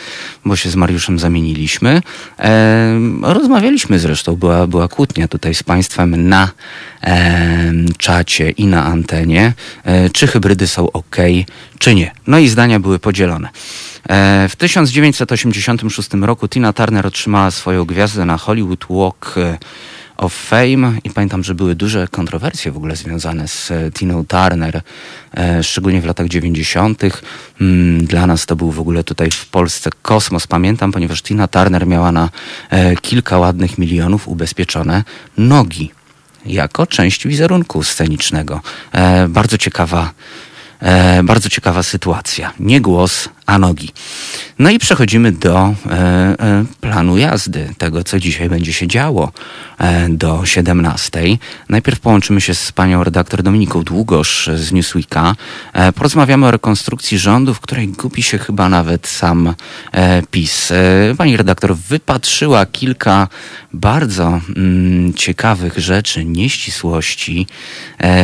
bo 0.45 0.57
się 0.57 0.71
z 0.71 0.77
Mariuszem 0.77 1.19
zamieniliśmy. 1.19 2.03
E, 2.39 3.01
rozmawialiśmy 3.23 3.99
zresztą, 3.99 4.37
była, 4.37 4.67
była 4.67 4.89
kłótnia 4.89 5.29
tutaj 5.29 5.55
z 5.55 5.63
Państwem 5.63 6.29
na 6.29 6.51
e, 7.03 7.73
czacie 7.99 8.51
i 8.51 8.67
na 8.67 8.85
antenie, 8.85 9.53
czy 10.13 10.27
hybrydy 10.27 10.69
są 10.69 10.93
ok, 10.93 11.17
czy 11.79 11.95
nie. 11.95 12.11
No 12.27 12.39
i 12.39 12.49
zdania 12.49 12.81
były 12.81 12.99
podzielone. 12.99 13.49
E, 14.09 14.49
w 14.49 14.57
1986 14.57 16.11
roku 16.13 16.49
Tina 16.49 16.73
Turner 16.73 17.07
otrzymała 17.07 17.51
swoją 17.51 17.85
gwiazdę 17.85 18.25
na 18.25 18.39
Hollywood 18.39 18.85
Walk 18.91 19.35
e, 19.37 19.59
of 20.17 20.35
Fame 20.35 20.93
i 21.05 21.11
pamiętam, 21.11 21.45
że 21.45 21.55
były 21.55 21.75
duże 21.75 22.09
kontrowersje 22.09 22.73
w 22.73 22.77
ogóle 22.77 22.97
związane 22.97 23.49
z 23.49 23.71
e, 23.71 23.91
Tiną 23.93 24.25
Turner, 24.25 24.81
szczególnie 25.63 26.01
w 26.01 26.05
latach 26.05 26.29
90. 26.29 27.03
Mm, 27.61 28.07
dla 28.07 28.27
nas 28.27 28.47
to 28.47 28.57
był 28.57 28.71
w 28.71 28.81
ogóle 28.81 29.05
tutaj 29.05 29.31
w 29.31 29.47
Polsce 29.47 29.91
kosmos, 30.03 30.47
pamiętam, 30.47 30.93
ponieważ 30.93 31.23
Tina 31.23 31.49
Turner 31.49 31.87
miała 31.87 32.13
na 32.13 32.29
kilka 33.01 33.39
ładnych 33.39 33.79
milionów 33.79 34.29
ubezpieczone 34.29 35.05
nogi 35.39 35.91
jako 36.47 36.87
część 36.87 37.27
wizerunku 37.27 37.83
scenicznego. 37.83 38.61
Bardzo 39.29 39.59
ciekawa 39.59 40.13
bardzo 41.25 41.49
ciekawa 41.49 41.83
sytuacja. 41.83 42.53
Nie 42.61 42.81
głos, 42.81 43.29
a 43.47 43.59
nogi. 43.59 43.89
No 44.59 44.71
i 44.71 44.79
przechodzimy 44.79 45.33
do 45.33 45.75
e, 45.87 45.91
e, 45.91 46.65
planu 46.81 47.19
jazdy, 47.19 47.75
tego 47.79 48.05
co 48.05 48.19
dzisiaj 48.19 48.49
będzie 48.49 48.73
się 48.73 48.87
działo 48.87 49.33
e, 49.79 50.09
do 50.09 50.47
17. 50.47 51.23
Najpierw 51.69 52.01
połączymy 52.01 52.41
się 52.41 52.55
z 52.55 52.73
panią 52.73 53.05
redaktor 53.05 53.43
Dominiką 53.43 53.83
Długosz 53.83 54.51
z 54.55 54.73
Newsweeka. 54.73 55.35
E, 55.73 55.93
porozmawiamy 55.93 56.47
o 56.47 56.51
rekonstrukcji 56.51 57.19
rządu, 57.19 57.55
w 57.55 57.61
której 57.61 57.89
gubi 57.89 58.23
się 58.23 58.39
chyba 58.39 58.69
nawet 58.69 59.07
sam 59.07 59.55
e, 59.93 60.23
PiS. 60.31 60.73
Pani 61.19 61.37
redaktor 61.37 61.77
wypatrzyła 61.77 62.67
kilka 62.67 63.29
bardzo 63.73 64.41
mm, 64.57 65.15
ciekawych 65.15 65.79
rzeczy, 65.79 66.25
nieścisłości 66.25 67.47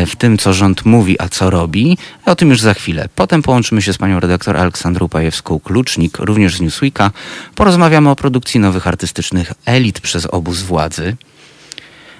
w 0.06 0.16
tym, 0.16 0.38
co 0.38 0.52
rząd 0.52 0.84
mówi, 0.84 1.20
a 1.20 1.28
co 1.28 1.50
robi. 1.50 1.98
O 2.26 2.36
tym 2.36 2.50
już 2.50 2.60
za 2.60 2.74
chwilę. 2.74 3.08
Potem 3.14 3.42
połączymy 3.42 3.82
się 3.82 3.92
z 3.92 3.98
panią 3.98 4.20
redaktor 4.20 4.56
Aleksandrą 4.56 5.07
Pajewską-Klucznik, 5.08 6.18
również 6.18 6.56
z 6.56 6.60
Newsweeka. 6.60 7.10
Porozmawiamy 7.54 8.10
o 8.10 8.16
produkcji 8.16 8.60
nowych 8.60 8.86
artystycznych 8.86 9.52
elit 9.66 10.00
przez 10.00 10.26
obóz 10.26 10.62
władzy. 10.62 11.16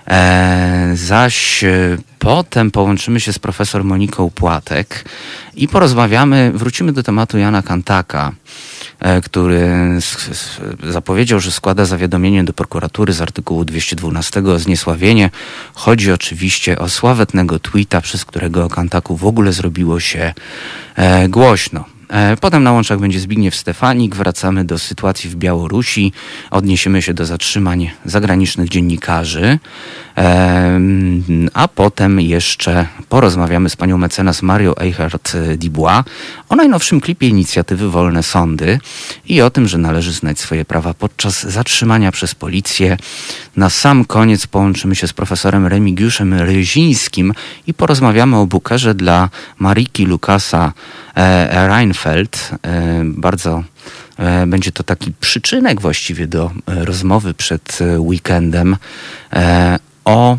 E, 0.08 0.90
zaś 0.94 1.64
e, 1.64 1.96
potem 2.18 2.70
połączymy 2.70 3.20
się 3.20 3.32
z 3.32 3.38
profesor 3.38 3.84
Moniką 3.84 4.30
Płatek 4.30 5.04
i 5.54 5.68
porozmawiamy, 5.68 6.52
wrócimy 6.54 6.92
do 6.92 7.02
tematu 7.02 7.38
Jana 7.38 7.62
Kantaka, 7.62 8.32
e, 9.00 9.20
który 9.20 9.70
zapowiedział, 10.82 11.40
że 11.40 11.52
składa 11.52 11.84
zawiadomienie 11.84 12.44
do 12.44 12.52
prokuratury 12.52 13.12
z 13.12 13.20
artykułu 13.20 13.64
212 13.64 14.52
o 14.52 14.58
zniesławienie. 14.58 15.30
Chodzi 15.74 16.12
oczywiście 16.12 16.78
o 16.78 16.88
sławetnego 16.88 17.58
tweeta, 17.58 18.00
przez 18.00 18.24
którego 18.24 18.64
o 18.64 18.68
Kantaku 18.68 19.16
w 19.16 19.26
ogóle 19.26 19.52
zrobiło 19.52 20.00
się 20.00 20.34
głośno. 21.28 21.97
E, 22.08 22.36
potem 22.36 22.62
na 22.62 22.72
łączach 22.72 22.98
będzie 22.98 23.20
Zbigniew 23.20 23.54
Stefanik. 23.54 24.16
Wracamy 24.16 24.64
do 24.64 24.78
sytuacji 24.78 25.30
w 25.30 25.36
Białorusi. 25.36 26.12
Odniesiemy 26.50 27.02
się 27.02 27.14
do 27.14 27.26
zatrzymań 27.26 27.90
zagranicznych 28.04 28.68
dziennikarzy. 28.68 29.58
A 31.54 31.68
potem 31.68 32.20
jeszcze 32.20 32.86
porozmawiamy 33.08 33.70
z 33.70 33.76
panią 33.76 33.98
mecenas 33.98 34.42
Marią 34.42 34.72
Eichhardt-Dibois 34.72 36.02
o 36.48 36.56
najnowszym 36.56 37.00
klipie 37.00 37.28
inicjatywy 37.28 37.90
Wolne 37.90 38.22
Sądy 38.22 38.80
i 39.26 39.42
o 39.42 39.50
tym, 39.50 39.68
że 39.68 39.78
należy 39.78 40.12
znać 40.12 40.38
swoje 40.38 40.64
prawa 40.64 40.94
podczas 40.94 41.42
zatrzymania 41.42 42.12
przez 42.12 42.34
policję. 42.34 42.96
Na 43.56 43.70
sam 43.70 44.04
koniec 44.04 44.46
połączymy 44.46 44.94
się 44.94 45.08
z 45.08 45.12
profesorem 45.12 45.66
Remigiuszem 45.66 46.34
Ryzińskim 46.34 47.34
i 47.66 47.74
porozmawiamy 47.74 48.36
o 48.36 48.46
bukerze 48.46 48.94
dla 48.94 49.28
Mariki 49.58 50.06
Lukasa 50.06 50.72
e, 51.14 51.68
Reinfeld. 51.68 52.50
E, 52.62 53.02
bardzo 53.04 53.64
e, 54.18 54.46
będzie 54.46 54.72
to 54.72 54.82
taki 54.82 55.12
przyczynek 55.20 55.80
właściwie 55.80 56.26
do 56.26 56.50
rozmowy 56.66 57.34
przed 57.34 57.78
weekendem 57.98 58.76
o 60.08 60.38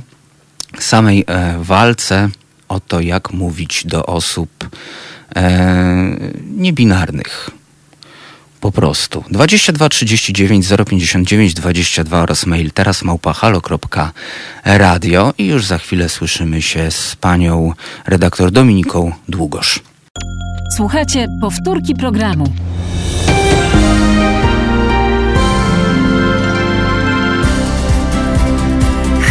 samej 0.79 1.25
walce, 1.59 2.29
o 2.69 2.79
to, 2.79 2.99
jak 2.99 3.31
mówić 3.31 3.85
do 3.85 4.05
osób 4.05 4.69
niebinarnych. 6.55 7.49
Po 8.61 8.71
prostu. 8.71 9.23
22 9.29 9.89
39 9.89 10.67
059 10.87 11.53
22 11.53 12.21
oraz 12.21 12.45
mail 12.45 12.71
teraz 12.71 13.03
małpahalo.radio 13.03 15.33
i 15.37 15.45
już 15.45 15.65
za 15.65 15.77
chwilę 15.77 16.09
słyszymy 16.09 16.61
się 16.61 16.91
z 16.91 17.15
panią 17.15 17.73
redaktor 18.07 18.51
Dominiką 18.51 19.11
Długosz. 19.27 19.79
Słuchajcie 20.77 21.27
powtórki 21.41 21.95
programu. 21.95 22.53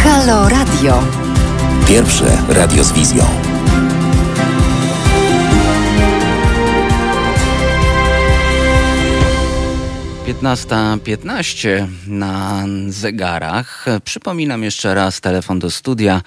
Halo 0.09 0.49
Radio. 0.49 1.03
Pierwsze 1.87 2.37
radio 2.47 2.83
z 2.83 2.91
wizją. 2.91 3.25
15.15 10.27 11.87
na 12.07 12.65
zegarach. 12.87 13.85
Przypominam 14.03 14.63
jeszcze 14.63 14.93
raz 14.93 15.21
telefon 15.21 15.59
do 15.59 15.71
studia 15.71 16.21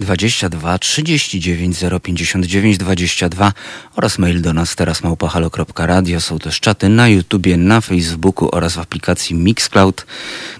22 0.00 0.78
39 0.78 1.76
059 2.02 2.78
22 2.78 3.52
oraz 3.96 4.18
mail 4.18 4.42
do 4.42 4.52
nas 4.52 4.76
teraz 4.76 5.02
małpahalo.radio. 5.02 6.20
Są 6.20 6.38
też 6.38 6.60
czaty 6.60 6.88
na 6.88 7.08
YouTubie, 7.08 7.56
na 7.56 7.80
Facebooku 7.80 8.48
oraz 8.52 8.74
w 8.74 8.78
aplikacji 8.78 9.36
Mixcloud, 9.36 10.06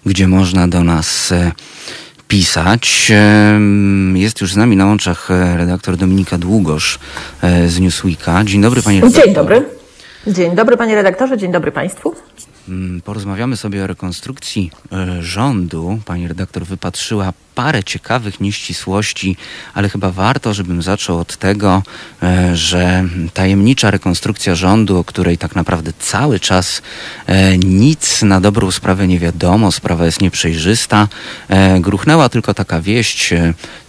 gdzie 0.07 0.29
można 0.29 0.69
do 0.69 0.85
nas 0.85 1.33
e, 1.33 1.53
pisać. 2.33 3.13
Jest 4.15 4.41
już 4.41 4.53
z 4.53 4.57
nami 4.57 4.77
na 4.77 4.87
łączach 4.87 5.31
e, 5.31 5.57
redaktor 5.57 5.97
Dominika 5.97 6.39
Długosz 6.39 6.99
e, 7.43 7.69
z 7.69 7.81
Newsweeka. 7.81 8.45
Dzień 8.45 8.63
dobry 8.63 8.83
panie 8.83 9.01
redaktorze. 9.01 9.27
Dzień 9.27 9.35
dobry. 9.35 9.65
Dzień 10.27 10.55
dobry 10.55 10.77
panie 10.77 10.95
redaktorze, 10.95 11.39
dzień 11.39 11.53
dobry 11.53 11.73
państwu. 11.73 12.15
Mm, 12.69 13.01
porozmawiamy 13.01 13.57
sobie 13.57 13.85
o 13.85 13.87
rekonstrukcji 13.87 14.71
e, 14.93 15.23
rządu. 15.23 15.99
Pani 16.05 16.29
redaktor 16.29 16.65
wypatrzyła 16.65 17.33
parę 17.55 17.85
ciekawych 17.85 18.41
nieścisłości, 18.41 19.37
ale 19.75 19.89
chyba 19.89 20.11
warto, 20.11 20.55
żebym 20.55 20.83
zaczął 20.83 21.19
od 21.19 21.37
tego, 21.37 21.83
e, 22.23 22.57
że 22.57 23.05
tajemnicza 23.35 23.91
rekonstrukcja 23.91 24.55
rządu, 24.55 24.99
o 24.99 25.05
której 25.05 25.39
tak 25.39 25.57
naprawdę 25.57 25.93
cały 25.99 26.41
czas 26.41 26.83
e, 27.27 27.59
nic 27.59 28.23
na 28.23 28.41
dobrą 28.41 28.71
sprawę 28.71 29.09
nie 29.09 29.19
wiadomo, 29.19 29.73
sprawa 29.73 30.07
jest 30.07 30.21
nieprzejrzysta, 30.21 31.09
gruchnęła 31.81 32.29
tylko 32.29 32.55
taka 32.55 32.81
wieść 32.81 33.35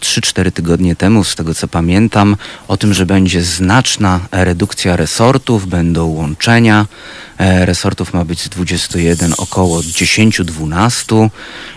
3-4 0.02 0.52
tygodnie 0.52 0.96
temu, 0.96 1.24
z 1.24 1.36
tego 1.36 1.56
co 1.56 1.68
pamiętam, 1.68 2.36
o 2.68 2.78
tym, 2.78 2.94
że 2.94 3.06
będzie 3.06 3.44
znaczna 3.44 4.20
redukcja 4.32 4.96
resortów, 4.96 5.68
będą 5.68 6.06
łączenia. 6.06 6.86
Resortów 7.40 8.14
ma 8.14 8.26
być 8.26 8.42
z 8.42 8.50
21 8.50 9.34
około 9.38 9.80
10-12 9.80 11.30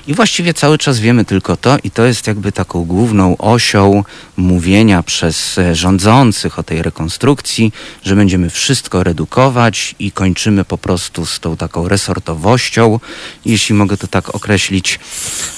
i 0.07 0.14
właściwie 0.14 0.55
cały 0.55 0.78
czas 0.78 0.99
wiemy 0.99 1.25
tylko 1.25 1.57
to 1.57 1.75
i 1.85 1.90
to 1.90 2.04
jest 2.04 2.26
jakby 2.26 2.52
taką 2.52 2.85
główną 2.85 3.37
osią 3.37 4.04
mówienia 4.37 5.02
przez 5.02 5.59
e, 5.59 5.75
rządzących 5.75 6.59
o 6.59 6.62
tej 6.62 6.83
rekonstrukcji, 6.83 7.73
że 8.04 8.16
będziemy 8.16 8.50
wszystko 8.50 9.04
redukować 9.04 9.95
i 9.99 10.12
kończymy 10.12 10.64
po 10.64 10.78
prostu 10.78 11.26
z 11.26 11.40
tą 11.40 11.56
taką 11.56 11.88
resortowością, 11.88 13.00
jeśli 13.45 13.75
mogę 13.75 13.97
to 13.97 14.06
tak 14.06 14.35
określić. 14.35 14.99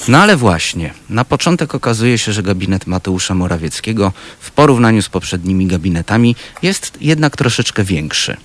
No 0.07 0.17
ale 0.17 0.37
właśnie, 0.37 0.93
na 1.09 1.25
początek 1.25 1.75
okazuje 1.75 2.17
się, 2.17 2.33
że 2.33 2.43
gabinet 2.43 2.87
Mateusza 2.87 3.35
Morawieckiego 3.35 4.13
w 4.39 4.51
porównaniu 4.51 5.01
z 5.01 5.09
poprzednimi 5.09 5.67
gabinetami 5.67 6.35
jest 6.61 6.97
jednak 7.01 7.37
troszeczkę 7.37 7.83
większy. 7.83 8.37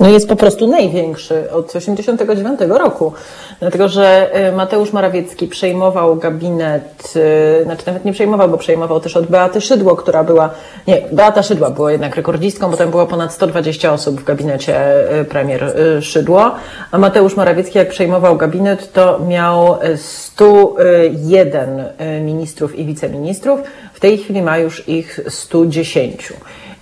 No 0.00 0.08
jest 0.08 0.28
po 0.28 0.36
prostu 0.36 0.66
największy 0.66 1.50
od 1.50 1.72
1989 1.72 2.60
roku. 2.78 3.12
Dlatego, 3.60 3.88
że 3.88 4.30
y, 4.48 4.52
Mateusz 4.52 4.92
Morawiecki 4.92 5.48
przejmował 5.48 6.16
gabinet, 6.16 7.14
y, 7.60 7.64
znaczy 7.64 7.82
nawet 7.86 8.04
nie 8.04 8.12
przejmował, 8.12 8.48
bo 8.48 8.58
przejmował 8.58 9.00
też 9.00 9.16
od 9.16 9.26
Beaty 9.26 9.60
Szydło, 9.60 9.96
która 9.96 10.24
była, 10.24 10.50
nie, 10.86 11.02
Beata 11.12 11.42
Szydła 11.42 11.70
była 11.70 11.92
jednak 11.92 12.16
rekordzistką, 12.16 12.70
bo 12.70 12.76
tam 12.76 12.90
było 12.90 13.06
ponad 13.06 13.32
120 13.32 13.92
osób 13.92 14.20
w 14.20 14.24
gabinecie 14.24 14.94
y, 15.20 15.24
premier 15.24 15.74
Szydło, 16.00 16.54
a 16.90 16.98
Mateusz 16.98 17.36
Morawiecki 17.36 17.78
jak 17.78 17.88
przejmował 17.88 18.36
gabinet, 18.36 18.92
to 18.92 19.20
miał 19.28 19.78
101 19.96 21.84
ministrów 22.20 22.78
i 22.78 22.84
wiceministrów, 22.84 23.60
w 23.92 24.00
tej 24.00 24.18
chwili 24.18 24.42
ma 24.42 24.58
już 24.58 24.88
ich 24.88 25.20
110. 25.28 26.32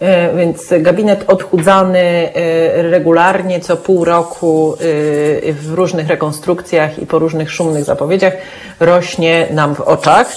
E, 0.00 0.36
więc 0.36 0.68
gabinet 0.80 1.24
odchudzany 1.30 1.98
e, 1.98 2.82
regularnie 2.82 3.60
co 3.60 3.76
pół 3.76 4.04
roku 4.04 4.74
e, 4.74 5.52
w 5.52 5.72
różnych 5.74 6.08
rekonstrukcjach 6.08 6.98
i 6.98 7.06
po 7.06 7.18
różnych 7.18 7.52
szumnych 7.52 7.84
zapowiedziach 7.84 8.32
rośnie 8.80 9.46
nam 9.50 9.74
w 9.74 9.80
oczach. 9.80 10.36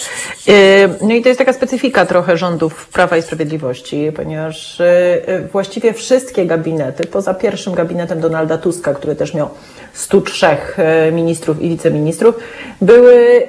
No 1.01 1.13
i 1.13 1.21
to 1.21 1.29
jest 1.29 1.39
taka 1.39 1.53
specyfika 1.53 2.05
trochę 2.05 2.37
rządów 2.37 2.89
Prawa 2.89 3.17
i 3.17 3.21
Sprawiedliwości, 3.21 4.11
ponieważ 4.15 4.81
właściwie 5.51 5.93
wszystkie 5.93 6.45
gabinety, 6.45 7.07
poza 7.07 7.33
pierwszym 7.33 7.73
gabinetem 7.73 8.21
Donalda 8.21 8.57
Tuska, 8.57 8.93
który 8.93 9.15
też 9.15 9.33
miał 9.33 9.49
103 9.93 10.47
ministrów 11.11 11.61
i 11.61 11.69
wiceministrów, 11.69 12.35
były 12.81 13.47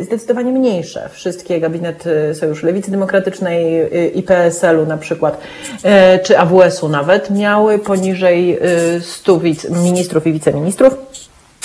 zdecydowanie 0.00 0.52
mniejsze. 0.52 1.08
Wszystkie 1.12 1.60
gabinety 1.60 2.34
Sojuszu 2.34 2.66
Lewicy 2.66 2.90
Demokratycznej 2.90 3.88
i 4.14 4.22
PSL-u 4.22 4.86
na 4.86 4.96
przykład 4.96 5.35
E, 5.84 6.18
czy 6.18 6.38
AWS-u 6.38 6.88
nawet, 6.88 7.30
miały 7.30 7.78
poniżej 7.78 8.58
100 9.00 9.34
e, 9.34 9.38
ministrów 9.82 10.26
i 10.26 10.32
wiceministrów, 10.32 10.94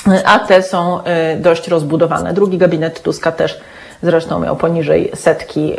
e, 0.08 0.28
a 0.28 0.40
te 0.40 0.64
są 0.64 1.00
dość 1.38 1.68
rozbudowane. 1.68 2.34
Drugi 2.34 2.58
gabinet 2.58 3.02
Tuska 3.02 3.32
też 3.32 3.60
zresztą 4.04 4.40
miał 4.40 4.56
poniżej 4.56 5.12
setki 5.16 5.76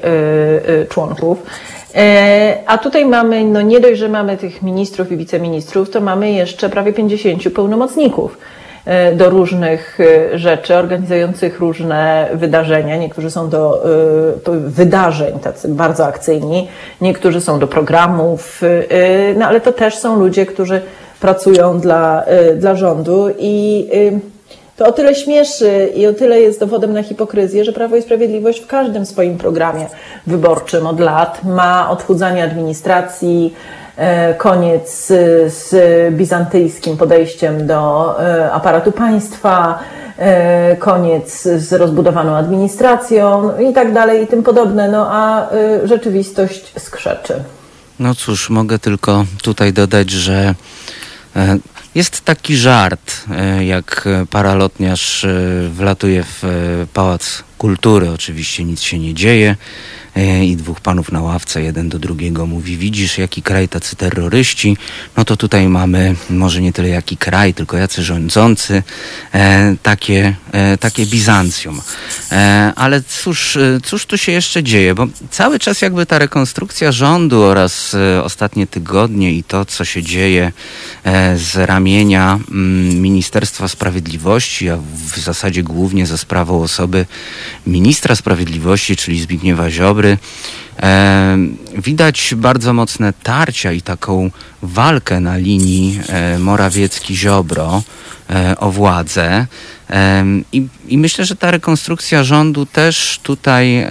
członków. 0.88 1.42
A 2.66 2.78
tutaj 2.78 3.06
mamy, 3.06 3.44
no 3.44 3.62
nie 3.62 3.80
dość, 3.80 3.98
że 3.98 4.08
mamy 4.08 4.36
tych 4.36 4.62
ministrów 4.62 5.12
i 5.12 5.16
wiceministrów, 5.16 5.90
to 5.90 6.00
mamy 6.00 6.32
jeszcze 6.32 6.68
prawie 6.68 6.92
50 6.92 7.42
pełnomocników. 7.54 8.38
E, 8.84 9.12
do 9.12 9.30
różnych 9.30 9.98
e, 10.00 10.38
rzeczy, 10.38 10.74
organizujących 10.74 11.60
różne 11.60 12.28
wydarzenia. 12.34 12.96
Niektórzy 12.96 13.30
są 13.30 13.48
do 13.48 13.84
e, 13.84 14.58
wydarzeń, 14.58 15.38
tacy 15.38 15.68
bardzo 15.68 16.06
akcyjni, 16.06 16.68
niektórzy 17.00 17.40
są 17.40 17.58
do 17.58 17.66
programów, 17.66 18.62
no 19.36 19.46
ale 19.46 19.60
to 19.60 19.72
też 19.72 19.98
są 19.98 20.18
ludzie, 20.18 20.46
którzy 20.46 20.80
pracują 21.20 21.80
dla, 21.80 22.24
dla 22.56 22.74
rządu 22.74 23.28
i 23.38 23.88
to 24.76 24.86
o 24.86 24.92
tyle 24.92 25.14
śmieszy 25.14 25.92
i 25.94 26.06
o 26.06 26.12
tyle 26.12 26.40
jest 26.40 26.60
dowodem 26.60 26.92
na 26.92 27.02
hipokryzję, 27.02 27.64
że 27.64 27.72
Prawo 27.72 27.96
i 27.96 28.02
Sprawiedliwość 28.02 28.60
w 28.60 28.66
każdym 28.66 29.06
swoim 29.06 29.38
programie 29.38 29.86
wyborczym 30.26 30.86
od 30.86 31.00
lat 31.00 31.44
ma 31.44 31.90
odchudzanie 31.90 32.44
administracji, 32.44 33.54
koniec 34.38 35.06
z 35.46 35.74
bizantyjskim 36.14 36.96
podejściem 36.96 37.66
do 37.66 38.14
e, 38.20 38.52
aparatu 38.52 38.92
państwa, 38.92 39.78
e, 40.18 40.76
koniec 40.76 41.42
z 41.42 41.72
rozbudowaną 41.72 42.36
administracją 42.36 43.58
i 43.58 43.72
tak 43.72 43.92
dalej 43.92 44.24
i 44.24 44.26
tym 44.26 44.42
podobne, 44.42 44.88
no 44.88 45.06
a 45.10 45.48
rzeczywistość 45.84 46.72
skrzeczy. 46.78 47.34
No 47.98 48.14
cóż, 48.14 48.50
mogę 48.50 48.78
tylko 48.78 49.24
tutaj 49.42 49.72
dodać, 49.72 50.10
że 50.10 50.54
jest 51.94 52.20
taki 52.20 52.56
żart, 52.56 53.24
jak 53.60 54.08
paralotniarz 54.30 55.26
wlatuje 55.70 56.24
w 56.24 56.42
Pałac 56.94 57.42
Kultury, 57.58 58.10
oczywiście 58.10 58.64
nic 58.64 58.80
się 58.80 58.98
nie 58.98 59.14
dzieje. 59.14 59.50
E, 59.50 59.56
i 60.42 60.56
dwóch 60.56 60.80
panów 60.80 61.12
na 61.12 61.20
ławce, 61.20 61.62
jeden 61.62 61.88
do 61.88 61.98
drugiego 61.98 62.46
mówi, 62.46 62.76
widzisz 62.76 63.18
jaki 63.18 63.42
kraj 63.42 63.68
tacy 63.68 63.96
terroryści, 63.96 64.76
no 65.16 65.24
to 65.24 65.36
tutaj 65.36 65.68
mamy 65.68 66.14
może 66.30 66.60
nie 66.60 66.72
tyle 66.72 66.88
jaki 66.88 67.16
kraj, 67.16 67.54
tylko 67.54 67.76
jacy 67.76 68.02
rządzący, 68.02 68.82
e, 69.34 69.74
takie, 69.82 70.36
e, 70.52 70.78
takie 70.78 71.06
Bizancjum. 71.06 71.80
E, 72.32 72.72
ale 72.76 73.02
cóż, 73.02 73.56
e, 73.56 73.80
cóż 73.84 74.06
tu 74.06 74.18
się 74.18 74.32
jeszcze 74.32 74.62
dzieje, 74.62 74.94
bo 74.94 75.06
cały 75.30 75.58
czas 75.58 75.82
jakby 75.82 76.06
ta 76.06 76.18
rekonstrukcja 76.18 76.92
rządu 76.92 77.42
oraz 77.42 77.94
e, 77.94 78.24
ostatnie 78.24 78.66
tygodnie 78.66 79.32
i 79.32 79.44
to, 79.44 79.64
co 79.64 79.84
się 79.84 80.02
dzieje 80.02 80.52
z 81.36 81.56
ramienia 81.56 82.38
mm, 82.50 83.00
Ministerstwa 83.00 83.68
Sprawiedliwości, 83.68 84.70
a 84.70 84.76
w 84.76 85.18
zasadzie 85.18 85.62
głównie 85.62 86.06
za 86.06 86.18
sprawą 86.18 86.62
osoby 86.62 87.06
ministra 87.66 88.16
sprawiedliwości, 88.16 88.96
czyli 88.96 89.20
Zbigniewa 89.20 89.70
Ziobry, 89.70 90.01
dobry. 90.02 90.18
E, 90.82 91.38
widać 91.78 92.34
bardzo 92.36 92.72
mocne 92.72 93.12
tarcia 93.22 93.72
i 93.72 93.82
taką 93.82 94.30
walkę 94.62 95.20
na 95.20 95.36
linii 95.36 96.00
e, 96.08 96.38
Morawiecki-Ziobro 96.38 97.82
e, 98.30 98.58
o 98.58 98.70
władzę. 98.70 99.46
E, 99.90 100.24
I, 100.52 100.66
I, 100.88 100.98
myślę, 100.98 101.24
że 101.24 101.36
ta 101.36 101.50
rekonstrukcja 101.50 102.24
rządu 102.24 102.66
też 102.66 103.20
tutaj, 103.22 103.86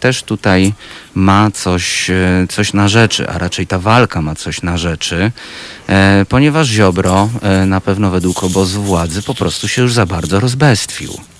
też 0.00 0.22
tutaj 0.22 0.72
ma 1.14 1.50
coś, 1.50 2.10
e, 2.10 2.46
coś 2.48 2.72
na 2.72 2.88
rzeczy, 2.88 3.28
a 3.28 3.38
raczej 3.38 3.66
ta 3.66 3.78
walka 3.78 4.22
ma 4.22 4.34
coś 4.34 4.62
na 4.62 4.78
rzeczy, 4.78 5.32
e, 5.88 6.26
ponieważ 6.28 6.68
Ziobro 6.68 7.28
na 7.66 7.80
pewno 7.80 8.10
według 8.10 8.44
obozu 8.44 8.82
władzy 8.82 9.22
po 9.22 9.34
prostu 9.34 9.68
się 9.68 9.82
już 9.82 9.92
za 9.92 10.06
bardzo 10.06 10.40
rozbestwił. 10.40 11.33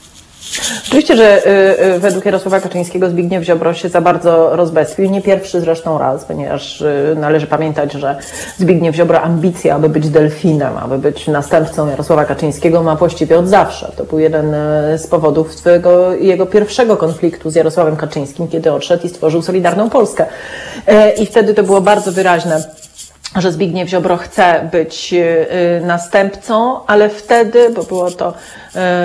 Oczywiście, 0.87 1.17
że 1.17 1.47
y, 1.47 1.85
y, 1.85 1.99
według 1.99 2.25
Jarosława 2.25 2.61
Kaczyńskiego 2.61 3.11
Zbigniew 3.11 3.45
Ziobro 3.45 3.75
się 3.75 3.89
za 3.89 4.01
bardzo 4.01 4.57
rozbestwił. 4.57 5.11
Nie 5.11 5.23
pierwszy 5.23 5.61
zresztą 5.61 5.99
raz, 5.99 6.25
ponieważ 6.25 6.81
y, 6.81 7.17
należy 7.17 7.47
pamiętać, 7.47 7.93
że 7.93 8.17
Zbigniew 8.59 8.97
Ziobro 8.97 9.21
ambicje, 9.21 9.75
aby 9.75 9.89
być 9.89 10.09
delfinem, 10.09 10.77
aby 10.77 10.99
być 10.99 11.29
następcą 11.29 11.89
Jarosława 11.89 12.25
Kaczyńskiego 12.25 12.83
ma 12.83 12.97
właściwie 12.97 13.39
od 13.39 13.49
zawsze. 13.49 13.93
To 13.97 14.05
był 14.05 14.19
jeden 14.19 14.55
z 14.97 15.07
powodów 15.07 15.55
swojego, 15.55 16.15
jego 16.15 16.47
pierwszego 16.47 16.97
konfliktu 16.97 17.51
z 17.51 17.55
Jarosławem 17.55 17.97
Kaczyńskim, 17.97 18.49
kiedy 18.49 18.73
odszedł 18.73 19.07
i 19.07 19.09
stworzył 19.09 19.43
Solidarną 19.43 19.91
Polskę. 19.91 20.27
I 21.19 21.27
wtedy 21.27 21.55
to 21.55 21.63
było 21.63 21.81
bardzo 21.81 22.13
wyraźne 22.13 22.63
że 23.37 23.53
Zbigniew 23.53 23.89
Ziobro 23.89 24.17
chce 24.17 24.69
być 24.73 25.15
y, 25.15 25.87
następcą, 25.87 26.87
ale 26.87 27.09
wtedy, 27.09 27.71
bo 27.71 27.83
było 27.83 28.11
to 28.11 28.35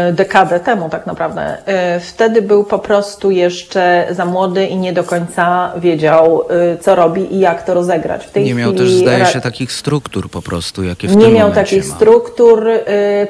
y, 0.09 0.13
dekadę 0.13 0.59
temu 0.59 0.89
tak 0.89 1.05
naprawdę, 1.05 1.57
y, 1.97 1.99
wtedy 1.99 2.41
był 2.41 2.63
po 2.63 2.79
prostu 2.79 3.31
jeszcze 3.31 4.07
za 4.11 4.25
młody 4.25 4.65
i 4.65 4.77
nie 4.77 4.93
do 4.93 5.03
końca 5.03 5.73
wiedział, 5.77 6.47
co 6.81 6.95
robi 6.95 7.35
i 7.35 7.39
jak 7.39 7.63
to 7.63 7.73
rozegrać. 7.73 8.25
W 8.25 8.31
tej 8.31 8.45
nie 8.45 8.55
miał 8.55 8.73
też, 8.73 8.91
zdaje 8.91 9.25
się, 9.25 9.41
takich 9.41 9.71
struktur 9.71 10.29
po 10.29 10.41
prostu, 10.41 10.83
jakie 10.83 11.07
w 11.07 11.15
Nie 11.15 11.29
miał 11.29 11.51
takich 11.51 11.89
ma. 11.89 11.95
struktur. 11.95 12.67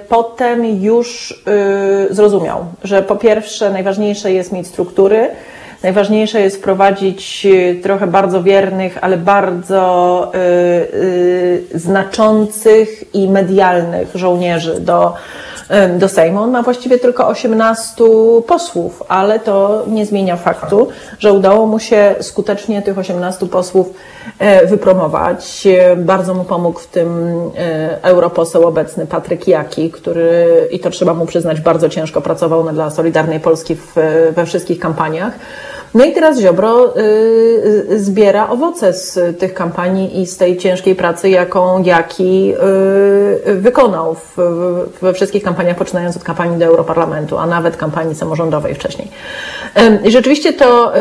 Potem 0.10 0.66
już 0.66 1.34
zrozumiał, 2.10 2.66
że 2.84 3.04
po 3.04 3.16
pierwsze 3.16 3.70
najważniejsze 3.70 4.32
jest 4.32 4.52
mieć 4.52 4.68
struktury, 4.68 5.30
Najważniejsze 5.84 6.42
jest 6.42 6.58
wprowadzić 6.58 7.46
y, 7.46 7.80
trochę 7.84 8.08
bardzo 8.08 8.44
wiernych, 8.44 8.98
ale 9.02 9.18
bardzo 9.18 10.32
y, 10.36 10.38
y, 10.96 11.80
znaczących 11.80 13.16
i 13.16 13.30
medialnych 13.30 14.12
żołnierzy 14.16 14.80
do, 14.80 15.14
do 15.98 16.10
Sejmu. 16.10 16.42
On 16.42 16.52
ma 16.52 16.64
właściwie 16.64 16.98
tylko 16.98 17.28
18 17.28 18.04
posłów, 18.48 19.04
ale 19.08 19.40
to 19.40 19.84
nie 19.88 20.06
zmienia 20.06 20.38
faktu, 20.38 20.88
że 21.20 21.34
udało 21.34 21.68
mu 21.68 21.80
się 21.80 22.16
skutecznie 22.22 22.82
tych 22.82 22.98
18 22.98 23.48
posłów 23.48 23.94
wypromować. 24.66 25.68
Bardzo 25.98 26.34
mu 26.34 26.44
pomógł 26.44 26.80
w 26.80 26.88
tym 26.88 27.32
europoseł 28.02 28.68
obecny 28.68 29.06
Patryk 29.06 29.48
Jaki, 29.48 29.92
który, 29.92 30.48
i 30.72 30.80
to 30.80 30.90
trzeba 30.90 31.14
mu 31.14 31.26
przyznać, 31.26 31.62
bardzo 31.62 31.90
ciężko 31.90 32.22
pracował 32.22 32.70
dla 32.74 32.90
Solidarnej 32.90 33.40
Polski 33.40 33.76
w, 33.76 33.96
we 34.36 34.46
wszystkich 34.46 34.80
kampaniach. 34.80 35.34
No 35.94 36.06
i 36.06 36.14
teraz 36.14 36.40
Ziobro 36.40 36.98
y, 36.98 37.02
y, 37.92 38.00
zbiera 38.00 38.50
owoce 38.50 38.94
z 38.94 39.40
tych 39.40 39.54
kampanii 39.54 40.22
i 40.22 40.28
z 40.28 40.38
tej 40.38 40.58
ciężkiej 40.58 40.96
pracy, 40.96 41.30
jaką 41.30 41.84
Jaki 41.84 42.54
y, 43.48 43.56
wykonał 43.56 44.16
w, 44.16 44.38
we 45.02 45.14
wszystkich 45.14 45.44
kampaniach, 45.44 45.78
poczynając 45.78 46.18
od 46.18 46.24
kampanii 46.24 46.60
do 46.60 46.66
Europarlamentu, 46.66 47.38
a 47.38 47.46
nawet 47.46 47.78
kampanii 47.78 48.16
samorządowej 48.16 48.76
wcześniej. 48.76 49.08
I 50.04 50.12
rzeczywiście 50.12 50.54
to, 50.54 50.94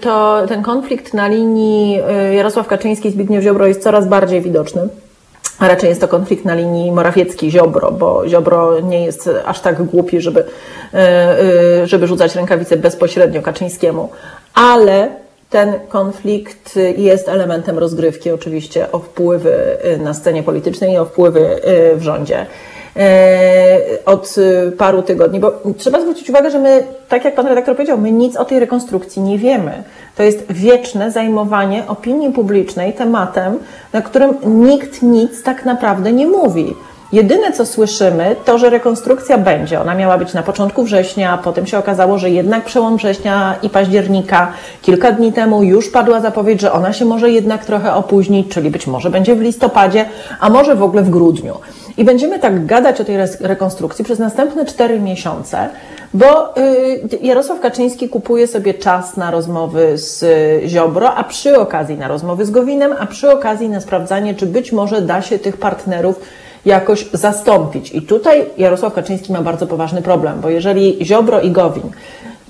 to 0.00 0.42
ten 0.48 0.62
konflikt 0.62 1.14
na 1.14 1.28
linii 1.28 2.00
Jarosław 2.36 2.68
Kaczyński-Zbigniew 2.68 3.42
Ziobro 3.42 3.66
jest 3.66 3.82
coraz 3.82 4.08
bardziej 4.08 4.40
widoczny. 4.40 4.88
A 5.58 5.68
raczej 5.68 5.88
jest 5.88 6.00
to 6.00 6.08
konflikt 6.08 6.44
na 6.44 6.54
linii 6.54 6.92
Morawiecki-Ziobro, 6.92 7.92
bo 7.92 8.28
Ziobro 8.28 8.80
nie 8.80 9.04
jest 9.04 9.30
aż 9.44 9.60
tak 9.60 9.82
głupi, 9.82 10.20
żeby, 10.20 10.44
żeby 11.84 12.06
rzucać 12.06 12.34
rękawice 12.34 12.76
bezpośrednio 12.76 13.42
Kaczyńskiemu 13.42 14.08
ale 14.56 15.08
ten 15.50 15.74
konflikt 15.88 16.78
jest 16.96 17.28
elementem 17.28 17.78
rozgrywki 17.78 18.30
oczywiście 18.30 18.92
o 18.92 18.98
wpływy 18.98 19.56
na 19.98 20.14
scenie 20.14 20.42
politycznej 20.42 20.92
i 20.92 20.98
o 20.98 21.04
wpływy 21.04 21.60
w 21.96 22.02
rządzie. 22.02 22.46
E, 22.98 23.78
od 24.06 24.34
paru 24.78 25.02
tygodni, 25.02 25.40
bo 25.40 25.52
trzeba 25.78 26.00
zwrócić 26.00 26.30
uwagę, 26.30 26.50
że 26.50 26.58
my, 26.58 26.82
tak 27.08 27.24
jak 27.24 27.34
pan 27.34 27.46
redaktor 27.46 27.76
powiedział, 27.76 27.98
my 27.98 28.12
nic 28.12 28.36
o 28.36 28.44
tej 28.44 28.60
rekonstrukcji 28.60 29.22
nie 29.22 29.38
wiemy. 29.38 29.82
To 30.16 30.22
jest 30.22 30.52
wieczne 30.52 31.10
zajmowanie 31.10 31.84
opinii 31.88 32.32
publicznej 32.32 32.92
tematem, 32.92 33.58
na 33.92 34.02
którym 34.02 34.34
nikt 34.44 35.02
nic 35.02 35.42
tak 35.42 35.64
naprawdę 35.64 36.12
nie 36.12 36.26
mówi. 36.26 36.74
Jedyne, 37.12 37.52
co 37.52 37.66
słyszymy, 37.66 38.36
to, 38.44 38.58
że 38.58 38.70
rekonstrukcja 38.70 39.38
będzie. 39.38 39.80
Ona 39.80 39.94
miała 39.94 40.18
być 40.18 40.34
na 40.34 40.42
początku 40.42 40.84
września, 40.84 41.38
potem 41.44 41.66
się 41.66 41.78
okazało, 41.78 42.18
że 42.18 42.30
jednak 42.30 42.64
przełom 42.64 42.96
września 42.96 43.56
i 43.62 43.70
października. 43.70 44.52
Kilka 44.82 45.12
dni 45.12 45.32
temu 45.32 45.62
już 45.62 45.90
padła 45.90 46.20
zapowiedź, 46.20 46.60
że 46.60 46.72
ona 46.72 46.92
się 46.92 47.04
może 47.04 47.30
jednak 47.30 47.64
trochę 47.64 47.94
opóźnić, 47.94 48.48
czyli 48.48 48.70
być 48.70 48.86
może 48.86 49.10
będzie 49.10 49.34
w 49.34 49.40
listopadzie, 49.40 50.04
a 50.40 50.50
może 50.50 50.74
w 50.74 50.82
ogóle 50.82 51.02
w 51.02 51.10
grudniu. 51.10 51.54
I 51.98 52.04
będziemy 52.04 52.38
tak 52.38 52.66
gadać 52.66 53.00
o 53.00 53.04
tej 53.04 53.16
rekonstrukcji 53.40 54.04
przez 54.04 54.18
następne 54.18 54.64
cztery 54.64 55.00
miesiące, 55.00 55.68
bo 56.14 56.58
y, 56.58 57.18
Jarosław 57.22 57.60
Kaczyński 57.60 58.08
kupuje 58.08 58.46
sobie 58.46 58.74
czas 58.74 59.16
na 59.16 59.30
rozmowy 59.30 59.98
z 59.98 60.24
Ziobro, 60.66 61.14
a 61.14 61.24
przy 61.24 61.58
okazji 61.58 61.96
na 61.96 62.08
rozmowy 62.08 62.44
z 62.44 62.50
Gowinem, 62.50 62.94
a 62.98 63.06
przy 63.06 63.30
okazji 63.30 63.68
na 63.68 63.80
sprawdzanie, 63.80 64.34
czy 64.34 64.46
być 64.46 64.72
może 64.72 65.02
da 65.02 65.22
się 65.22 65.38
tych 65.38 65.56
partnerów 65.56 66.20
jakoś 66.64 67.06
zastąpić. 67.12 67.94
I 67.94 68.02
tutaj 68.02 68.44
Jarosław 68.58 68.94
Kaczyński 68.94 69.32
ma 69.32 69.42
bardzo 69.42 69.66
poważny 69.66 70.02
problem, 70.02 70.40
bo 70.40 70.50
jeżeli 70.50 71.06
Ziobro 71.06 71.40
i 71.40 71.50
Gowin 71.50 71.90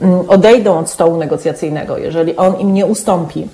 mm, 0.01 0.31
odejdą 0.31 0.79
od 0.79 0.91
stołu 0.91 1.17
negocjacyjnego, 1.17 1.99
jeżeli 1.99 2.37
on 2.37 2.61
im 2.61 2.75
nie 2.75 2.87
ustąpi, 2.87 3.49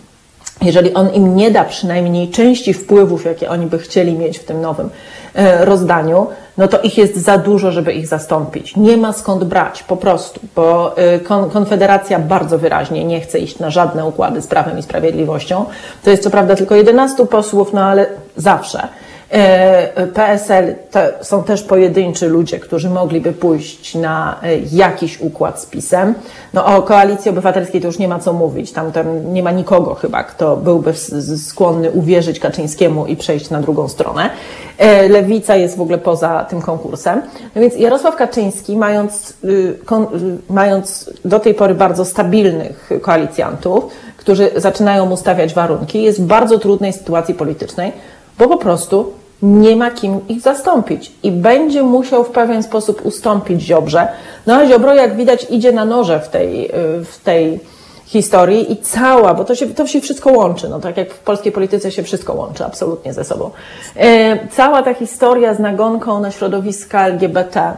jeżeli 0.62 0.94
on 0.94 1.10
im 1.10 1.36
nie 1.36 1.50
da 1.50 1.64
przynajmniej 1.64 2.28
części 2.28 2.74
wpływów, 2.74 3.24
jakie 3.24 3.50
oni 3.50 3.66
by 3.66 3.78
chcieli 3.78 4.12
mieć 4.12 4.38
w 4.38 4.44
tym 4.44 4.60
nowym 4.60 4.90
e, 5.34 5.64
rozdaniu, 5.64 6.26
no 6.58 6.68
to 6.68 6.80
ich 6.80 6.98
jest 6.98 7.16
za 7.16 7.38
dużo, 7.38 7.72
żeby 7.72 7.92
ich 7.92 8.06
zastąpić. 8.06 8.76
Nie 8.76 8.96
ma 8.96 9.12
skąd 9.12 9.44
brać, 9.44 9.82
po 9.82 9.96
prostu, 9.96 10.40
bo 10.56 10.96
e, 10.96 11.20
Konfederacja 11.52 12.18
bardzo 12.18 12.58
wyraźnie 12.58 13.04
nie 13.04 13.20
chce 13.20 13.38
iść 13.38 13.58
na 13.58 13.70
żadne 13.70 14.06
układy 14.06 14.42
z 14.42 14.46
Prawem 14.46 14.78
i 14.78 14.82
Sprawiedliwością. 14.82 15.64
To 16.04 16.10
jest 16.10 16.22
co 16.22 16.30
prawda 16.30 16.56
tylko 16.56 16.74
11 16.74 17.26
posłów, 17.26 17.72
no 17.72 17.84
ale 17.84 18.06
zawsze. 18.36 18.88
E, 19.32 20.06
PSL 20.06 20.74
to 20.90 21.00
są 21.24 21.44
też 21.44 21.62
pojedynczy 21.62 22.28
ludzie, 22.28 22.60
którzy 22.60 22.90
mogliby 22.90 23.32
pójść 23.32 23.94
na 23.94 24.40
e, 24.42 24.58
jakiś 24.58 25.20
układ 25.20 25.60
z 25.60 25.66
PiSem. 25.66 26.14
No 26.54 26.66
o 26.66 26.82
koalicji 26.82 27.30
obywatelskiej 27.30 27.80
to 27.80 27.86
już 27.86 27.98
nie 27.98 28.08
ma 28.08 28.18
co 28.18 28.32
mówić. 28.32 28.72
Tam, 28.72 28.92
tam 28.92 29.32
nie 29.32 29.42
ma 29.42 29.50
nikogo 29.50 29.94
chyba, 29.94 30.24
kto 30.24 30.56
byłby 30.56 30.94
skłonny 31.48 31.90
uwierzyć 31.90 32.40
Kaczyńskiemu 32.40 33.06
i 33.06 33.16
przejść 33.16 33.50
na 33.50 33.60
drugą 33.60 33.88
stronę. 33.88 34.30
E, 34.78 35.08
Lewica 35.08 35.56
jest 35.56 35.76
w 35.76 35.80
ogóle 35.80 35.98
poza 35.98 36.44
tym 36.44 36.62
konkursem. 36.62 37.22
No 37.54 37.60
więc 37.60 37.76
Jarosław 37.76 38.16
Kaczyński, 38.16 38.76
mając, 38.76 39.34
y, 39.44 39.78
mając 40.50 41.10
do 41.24 41.40
tej 41.40 41.54
pory 41.54 41.74
bardzo 41.74 42.04
stabilnych 42.04 42.90
koalicjantów, 43.02 43.84
którzy 44.16 44.50
zaczynają 44.56 45.06
mu 45.06 45.16
stawiać 45.16 45.54
warunki, 45.54 46.02
jest 46.02 46.22
w 46.22 46.26
bardzo 46.26 46.58
trudnej 46.58 46.92
sytuacji 46.92 47.34
politycznej, 47.34 47.92
bo 48.38 48.48
po 48.48 48.56
prostu 48.56 49.21
nie 49.42 49.76
ma 49.76 49.90
kim 49.90 50.20
ich 50.28 50.40
zastąpić 50.40 51.12
i 51.22 51.32
będzie 51.32 51.82
musiał 51.82 52.24
w 52.24 52.30
pewien 52.30 52.62
sposób 52.62 53.06
ustąpić 53.06 53.60
Ziobrze. 53.60 54.08
No 54.46 54.54
a 54.54 54.66
Ziobro, 54.66 54.94
jak 54.94 55.16
widać, 55.16 55.46
idzie 55.50 55.72
na 55.72 55.84
noże 55.84 56.20
w 56.20 56.28
tej, 56.28 56.64
y, 56.66 57.04
w 57.04 57.18
tej 57.24 57.60
historii 58.12 58.72
i 58.72 58.76
cała, 58.76 59.34
bo 59.34 59.44
to 59.44 59.54
się, 59.54 59.66
to 59.66 59.86
się 59.86 60.00
wszystko 60.00 60.32
łączy, 60.32 60.68
no 60.68 60.80
tak 60.80 60.96
jak 60.96 61.14
w 61.14 61.18
polskiej 61.18 61.52
polityce 61.52 61.90
się 61.90 62.02
wszystko 62.02 62.34
łączy 62.34 62.64
absolutnie 62.64 63.12
ze 63.12 63.24
sobą. 63.24 63.50
E, 63.96 64.48
cała 64.48 64.82
ta 64.82 64.94
historia 64.94 65.54
z 65.54 65.58
nagonką 65.58 66.20
na 66.20 66.30
środowiska 66.30 67.06
LGBT, 67.06 67.72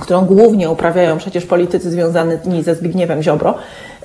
którą 0.00 0.24
głównie 0.24 0.70
uprawiają 0.70 1.18
przecież 1.18 1.46
politycy 1.46 1.90
związani 1.90 2.62
ze 2.62 2.74
Zbigniewem 2.74 3.22
Ziobro, 3.22 3.54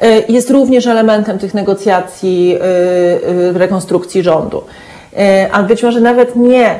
e, 0.01 0.19
jest 0.19 0.49
również 0.49 0.87
elementem 0.87 1.39
tych 1.39 1.53
negocjacji 1.53 2.55
e, 2.55 3.53
rekonstrukcji 3.53 4.23
rządu. 4.23 4.63
E, 5.13 5.49
a 5.51 5.63
być 5.63 5.83
może 5.83 6.01
nawet 6.01 6.35
nie 6.35 6.79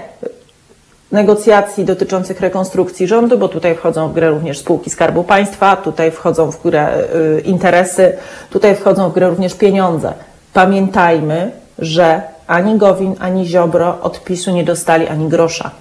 negocjacji 1.12 1.86
dotyczących 1.86 2.42
rekonstrukcji 2.42 3.08
rządu, 3.08 3.38
bo 3.38 3.48
tutaj 3.48 3.76
wchodzą 3.76 4.10
w 4.10 4.13
grę 4.13 4.30
również 4.30 4.60
spółki 4.60 4.90
Skarbu 4.90 5.24
Państwa, 5.24 5.76
tutaj 5.76 6.12
wchodzą 6.12 6.52
w 6.52 6.63
grę 6.63 6.88
e, 6.88 7.40
interesy, 7.40 8.18
tutaj 8.50 8.76
wchodzą 8.76 9.10
w 9.10 9.13
grę 9.13 9.30
również 9.30 9.54
pieniądze. 9.54 10.13
Pamiętajmy, 10.54 11.52
że 11.80 12.22
ani 12.48 12.78
Gowin, 12.78 13.16
ani 13.20 13.46
Ziobro 13.46 13.98
od 14.02 14.24
PiSu 14.24 14.52
nie 14.52 14.63
dostali 14.63 15.08
ani 15.08 15.28
grosza. 15.30 15.72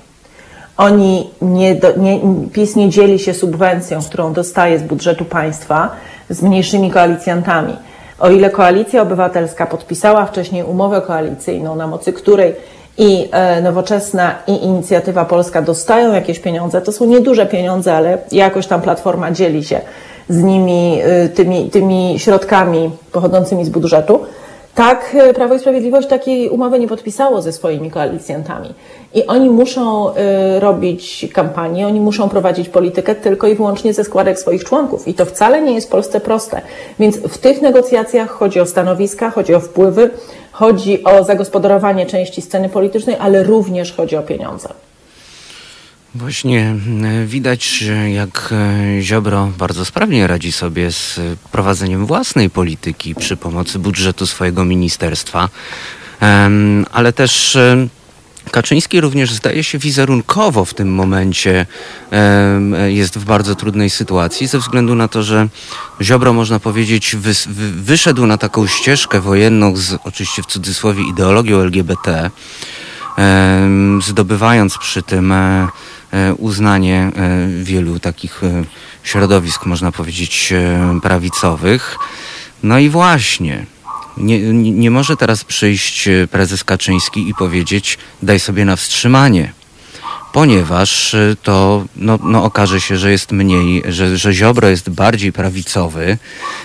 Oni 0.77 1.31
nie, 1.43 1.75
do, 1.75 1.97
nie, 1.97 2.21
PiS 2.53 2.77
nie 2.77 2.89
dzieli 2.89 3.19
się 3.19 3.35
subwencją, 3.35 4.03
którą 4.03 4.33
dostaje 4.33 4.79
z 4.79 4.83
budżetu 4.83 5.25
państwa 5.25 5.91
z 6.31 6.43
mniejszymi 6.43 6.91
koalicjantami. 6.91 7.77
O 8.19 8.31
ile 8.31 8.51
Koalicja 8.51 9.03
Obywatelska 9.03 9.67
podpisała 9.67 10.27
wcześniej 10.27 10.65
umowę 10.65 11.03
koalicyjną, 11.07 11.77
na 11.77 11.87
mocy 11.87 12.13
której 12.13 12.55
i 12.99 13.29
e, 13.33 13.63
Nowoczesna 13.63 14.35
i 14.47 14.65
Inicjatywa 14.65 15.25
Polska 15.25 15.63
dostają 15.63 16.13
jakieś 16.13 16.39
pieniądze, 16.39 16.83
to 16.83 16.93
są 16.93 17.07
nieduże 17.07 17.47
pieniądze, 17.47 17.97
ale 17.97 18.19
jakoś 18.33 18.67
tam 18.67 18.83
Platforma 18.83 19.31
dzieli 19.31 19.65
się 19.65 19.81
z 20.29 20.43
nimi, 20.43 21.01
e, 21.03 21.29
tymi, 21.29 21.71
tymi 21.71 22.15
środkami 22.19 22.91
pochodzącymi 23.13 23.65
z 23.65 23.69
budżetu, 23.69 24.21
tak, 24.75 25.17
e, 25.19 25.35
Prawo 25.35 25.55
i 25.55 25.59
Sprawiedliwość 25.59 26.09
takiej 26.09 26.49
umowy 26.49 26.79
nie 26.79 26.89
podpisało 26.89 27.43
ze 27.43 27.53
swoimi 27.53 27.91
koalicjantami. 27.91 28.75
I 29.17 29.27
oni 29.27 29.51
muszą 29.51 30.11
y, 30.11 30.61
robić 30.61 31.27
kampanię, 31.33 31.87
oni 31.87 32.01
muszą 32.01 32.29
prowadzić 32.29 32.69
politykę 32.69 33.15
tylko 33.15 33.47
i 33.47 33.55
wyłącznie 33.55 33.95
ze 33.95 34.05
składek 34.05 34.39
swoich 34.39 34.65
członków. 34.65 35.09
I 35.09 35.15
to 35.15 35.25
wcale 35.25 35.63
nie 35.63 35.75
jest 35.75 35.87
w 35.87 35.91
Polsce 35.91 36.21
proste. 36.21 36.61
Więc 36.99 37.17
w 37.17 37.39
tych 37.39 37.63
negocjacjach 37.63 38.31
chodzi 38.31 38.61
o 38.61 38.67
stanowiska, 38.67 39.31
chodzi 39.31 39.55
o 39.55 39.61
wpływy, 39.61 40.11
chodzi 40.53 41.05
o 41.05 41.25
zagospodarowanie 41.25 42.07
części 42.07 42.43
sceny 42.43 42.69
politycznej, 42.69 43.17
ale 43.21 43.43
również 43.43 43.93
chodzi 43.93 44.17
o 44.17 44.23
pieniądze. 44.23 44.69
Właśnie 46.15 46.77
e, 47.05 47.27
widać, 47.27 47.85
jak 48.15 48.53
e, 48.53 49.03
Ziobro 49.03 49.51
bardzo 49.59 49.85
sprawnie 49.85 50.27
radzi 50.27 50.53
sobie 50.53 50.91
z 50.93 51.21
prowadzeniem 51.53 52.07
własnej 52.07 52.51
polityki 52.51 53.15
przy 53.15 53.37
pomocy 53.37 53.79
budżetu 53.79 54.27
swojego 54.27 54.65
ministerstwa, 54.65 55.49
ale 56.93 57.13
też 57.13 57.57
e, 57.57 57.87
Kaczyński 58.51 59.01
również 59.01 59.35
zdaje 59.35 59.65
się 59.65 59.79
wizerunkowo 59.79 60.65
w 60.65 60.75
tym 60.75 60.95
momencie 60.95 61.67
jest 62.87 63.19
w 63.19 63.25
bardzo 63.25 63.55
trudnej 63.55 63.91
sytuacji 63.91 64.47
ze 64.47 64.59
względu 64.59 64.95
na 64.95 65.09
to, 65.09 65.23
że 65.23 65.49
Ziobro 66.03 66.33
można 66.33 66.61
powiedzieć 66.61 67.17
wyszedł 67.77 68.27
na 68.27 68.39
taką 68.39 68.67
ścieżkę 68.67 69.21
wojenną 69.21 69.77
z 69.77 69.99
oczywiście 70.05 70.43
w 70.43 70.47
cudzysłowie 70.47 71.03
ideologią 71.09 71.61
LGBT, 71.61 72.31
zdobywając 74.01 74.79
przy 74.79 75.03
tym 75.03 75.33
E, 76.13 76.35
uznanie 76.35 77.13
e, 77.17 77.49
wielu 77.63 77.99
takich 77.99 78.45
e, 78.45 78.65
środowisk, 79.03 79.67
można 79.67 79.93
powiedzieć, 79.93 80.55
prawicowych. 81.03 81.97
No 82.63 82.79
i 82.79 82.89
właśnie, 82.89 83.67
nie, 84.17 84.53
nie 84.53 84.91
może 84.91 85.17
teraz 85.17 85.45
przyjść 85.45 86.09
prezes 86.31 86.65
Kaczyński 86.65 87.29
i 87.29 87.35
powiedzieć: 87.35 87.99
daj 88.23 88.41
sobie 88.41 88.65
na 88.65 88.77
wstrzymanie, 88.77 89.53
ponieważ 90.33 91.17
to 91.43 91.85
no, 91.97 92.19
no 92.23 92.45
okaże 92.45 92.81
się, 92.81 92.97
że 92.97 93.11
jest 93.11 93.33
mniej, 93.33 93.83
że, 93.89 94.17
że 94.17 94.33
Ziobro 94.33 94.69
jest 94.69 94.91
bardziej 94.91 95.33
prawicowy, 95.33 96.19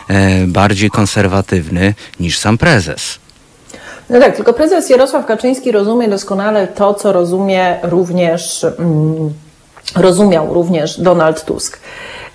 e, 0.08 0.48
bardziej 0.48 0.90
konserwatywny 0.90 1.94
niż 2.20 2.38
sam 2.38 2.58
prezes. 2.58 3.20
No 4.10 4.20
tak, 4.20 4.36
tylko 4.36 4.54
prezes 4.54 4.90
Jarosław 4.90 5.26
Kaczyński 5.26 5.72
rozumie 5.72 6.08
doskonale 6.08 6.68
to, 6.68 6.94
co 6.94 7.14
rozumie 7.14 7.80
również, 7.84 8.64
mm, 8.64 9.34
rozumiał 9.96 10.54
również 10.54 11.00
Donald 11.00 11.46
Tusk. 11.46 11.80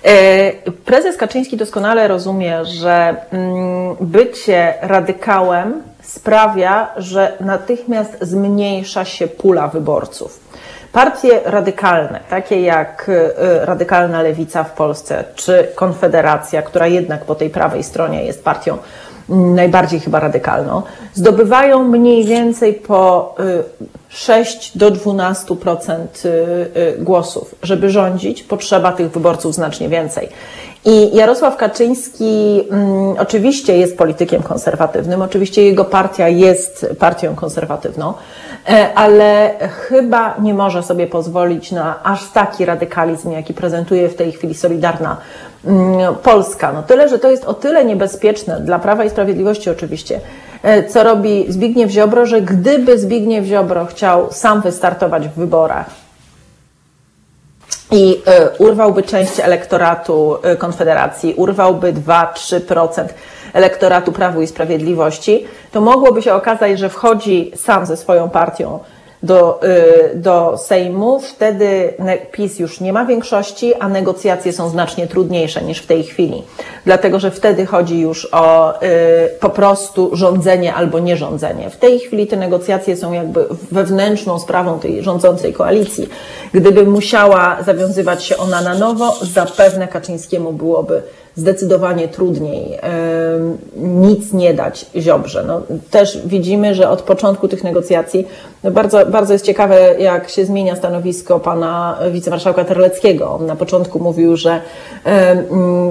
E, 0.03 0.71
prezes 0.85 1.17
Kaczyński 1.17 1.57
doskonale 1.57 2.07
rozumie, 2.07 2.65
że 2.65 3.15
mm, 3.31 3.95
bycie 4.01 4.73
radykałem 4.81 5.83
sprawia, 6.01 6.87
że 6.97 7.33
natychmiast 7.39 8.17
zmniejsza 8.21 9.05
się 9.05 9.27
pula 9.27 9.67
wyborców. 9.67 10.47
Partie 10.91 11.41
radykalne, 11.45 12.19
takie 12.29 12.61
jak 12.61 13.09
e, 13.09 13.65
radykalna 13.65 14.21
lewica 14.21 14.63
w 14.63 14.71
Polsce, 14.71 15.23
czy 15.35 15.67
Konfederacja, 15.75 16.61
która 16.61 16.87
jednak 16.87 17.25
po 17.25 17.35
tej 17.35 17.49
prawej 17.49 17.83
stronie 17.83 18.25
jest 18.25 18.43
partią 18.43 18.77
najbardziej 19.29 19.99
chyba 19.99 20.19
radykalną, 20.19 20.81
zdobywają 21.13 21.83
mniej 21.83 22.25
więcej 22.25 22.73
po 22.73 23.35
6 24.09 24.75
y, 24.75 24.79
do 24.79 24.91
12% 24.91 26.25
y, 26.25 26.29
y, 26.79 26.97
głosów. 26.99 27.55
Żeby 27.63 27.89
rządzić, 27.89 28.43
potrzeba 28.43 28.91
tych 28.91 29.11
wyborców 29.11 29.55
znacznie 29.55 29.89
więcej. 29.89 30.29
I 30.85 31.15
Jarosław 31.15 31.57
Kaczyński 31.57 32.63
mm, 32.71 33.15
oczywiście 33.19 33.77
jest 33.77 33.97
politykiem 33.97 34.43
konserwatywnym, 34.43 35.21
oczywiście 35.21 35.63
jego 35.63 35.85
partia 35.85 36.29
jest 36.29 36.85
partią 36.99 37.35
konserwatywną, 37.35 38.13
e, 38.69 38.93
ale 38.93 39.51
chyba 39.69 40.35
nie 40.41 40.53
może 40.53 40.83
sobie 40.83 41.07
pozwolić 41.07 41.71
na 41.71 42.03
aż 42.03 42.31
taki 42.31 42.65
radykalizm, 42.65 43.31
jaki 43.31 43.53
prezentuje 43.53 44.09
w 44.09 44.15
tej 44.15 44.31
chwili 44.31 44.53
Solidarna 44.53 45.17
Polska. 46.23 46.71
No 46.71 46.83
tyle, 46.83 47.09
że 47.09 47.19
to 47.19 47.31
jest 47.31 47.45
o 47.45 47.53
tyle 47.53 47.85
niebezpieczne 47.85 48.61
dla 48.61 48.79
Prawa 48.79 49.03
i 49.03 49.09
Sprawiedliwości 49.09 49.69
oczywiście, 49.69 50.19
e, 50.63 50.83
co 50.83 51.03
robi 51.03 51.45
Zbigniew 51.49 51.91
Ziobro, 51.91 52.25
że 52.25 52.41
gdyby 52.41 52.99
Zbigniew 52.99 53.45
Ziobro 53.45 53.85
chciał 53.85 54.27
sam 54.31 54.61
wystartować 54.61 55.27
w 55.27 55.33
wyborach, 55.33 55.85
i 57.91 58.21
e, 58.25 58.49
urwałby 58.49 59.03
część 59.03 59.39
elektoratu 59.39 60.37
e, 60.43 60.55
Konfederacji, 60.55 61.33
urwałby 61.33 61.93
2-3% 61.93 63.05
elektoratu 63.53 64.11
Prawu 64.11 64.41
i 64.41 64.47
Sprawiedliwości, 64.47 65.47
to 65.71 65.81
mogłoby 65.81 66.21
się 66.21 66.33
okazać, 66.33 66.79
że 66.79 66.89
wchodzi 66.89 67.51
sam 67.55 67.85
ze 67.85 67.97
swoją 67.97 68.29
partią 68.29 68.79
do, 69.23 69.59
y, 69.63 70.15
do 70.15 70.57
Sejmu, 70.57 71.19
wtedy 71.19 71.93
PiS 72.31 72.59
już 72.59 72.81
nie 72.81 72.93
ma 72.93 73.05
większości, 73.05 73.75
a 73.75 73.89
negocjacje 73.89 74.53
są 74.53 74.69
znacznie 74.69 75.07
trudniejsze 75.07 75.61
niż 75.61 75.79
w 75.79 75.87
tej 75.87 76.03
chwili. 76.03 76.43
Dlatego, 76.85 77.19
że 77.19 77.31
wtedy 77.31 77.65
chodzi 77.65 77.99
już 77.99 78.27
o 78.31 78.73
y, 78.83 78.87
po 79.39 79.49
prostu 79.49 80.15
rządzenie 80.15 80.73
albo 80.73 80.99
nierządzenie. 80.99 81.69
W 81.69 81.77
tej 81.77 81.99
chwili 81.99 82.27
te 82.27 82.37
negocjacje 82.37 82.97
są 82.97 83.13
jakby 83.13 83.45
wewnętrzną 83.71 84.39
sprawą 84.39 84.79
tej 84.79 85.03
rządzącej 85.03 85.53
koalicji. 85.53 86.09
Gdyby 86.53 86.83
musiała 86.83 87.57
zawiązywać 87.65 88.23
się 88.23 88.37
ona 88.37 88.61
na 88.61 88.73
nowo, 88.73 89.15
zapewne 89.21 89.87
Kaczyńskiemu 89.87 90.53
byłoby 90.53 91.03
zdecydowanie 91.37 92.07
trudniej 92.07 92.79
nic 93.77 94.33
nie 94.33 94.53
dać 94.53 94.85
Ziobrze. 94.95 95.43
No, 95.47 95.61
też 95.91 96.19
widzimy, 96.25 96.75
że 96.75 96.89
od 96.89 97.01
początku 97.01 97.47
tych 97.47 97.63
negocjacji 97.63 98.27
no 98.63 98.71
bardzo, 98.71 99.05
bardzo 99.05 99.33
jest 99.33 99.45
ciekawe, 99.45 99.95
jak 99.99 100.29
się 100.29 100.45
zmienia 100.45 100.75
stanowisko 100.75 101.39
pana 101.39 101.99
wicemarszałka 102.11 102.65
Terleckiego. 102.65 103.31
On 103.31 103.45
na 103.45 103.55
początku 103.55 103.99
mówił, 103.99 104.37
że 104.37 104.61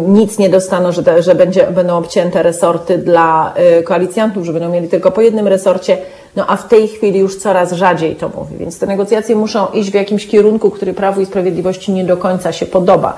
nic 0.09 0.39
nie 0.39 0.49
dostaną, 0.49 0.93
że, 0.93 1.23
że 1.23 1.35
będzie, 1.35 1.67
będą 1.67 1.99
obcięte 1.99 2.43
resorty 2.43 2.99
dla 2.99 3.55
e, 3.55 3.83
koalicjantów, 3.83 4.45
że 4.45 4.53
będą 4.53 4.69
mieli 4.71 4.89
tylko 4.89 5.11
po 5.11 5.21
jednym 5.21 5.49
resorcie. 5.49 5.99
No 6.37 6.45
a 6.49 6.57
w 6.57 6.69
tej 6.69 6.89
chwili 6.89 7.19
już 7.19 7.37
coraz 7.37 7.73
rzadziej 7.73 8.17
to 8.17 8.29
mówi, 8.29 8.57
więc 8.57 8.79
te 8.79 8.87
negocjacje 8.87 9.37
muszą 9.37 9.67
iść 9.67 9.91
w 9.91 9.95
jakimś 9.95 10.27
kierunku, 10.27 10.71
który 10.71 10.95
Prawu 10.95 11.21
i 11.21 11.27
Sprawiedliwości 11.27 11.93
nie 11.93 12.05
do 12.05 12.17
końca 12.17 12.53
się 12.53 12.67
podoba. 12.67 13.17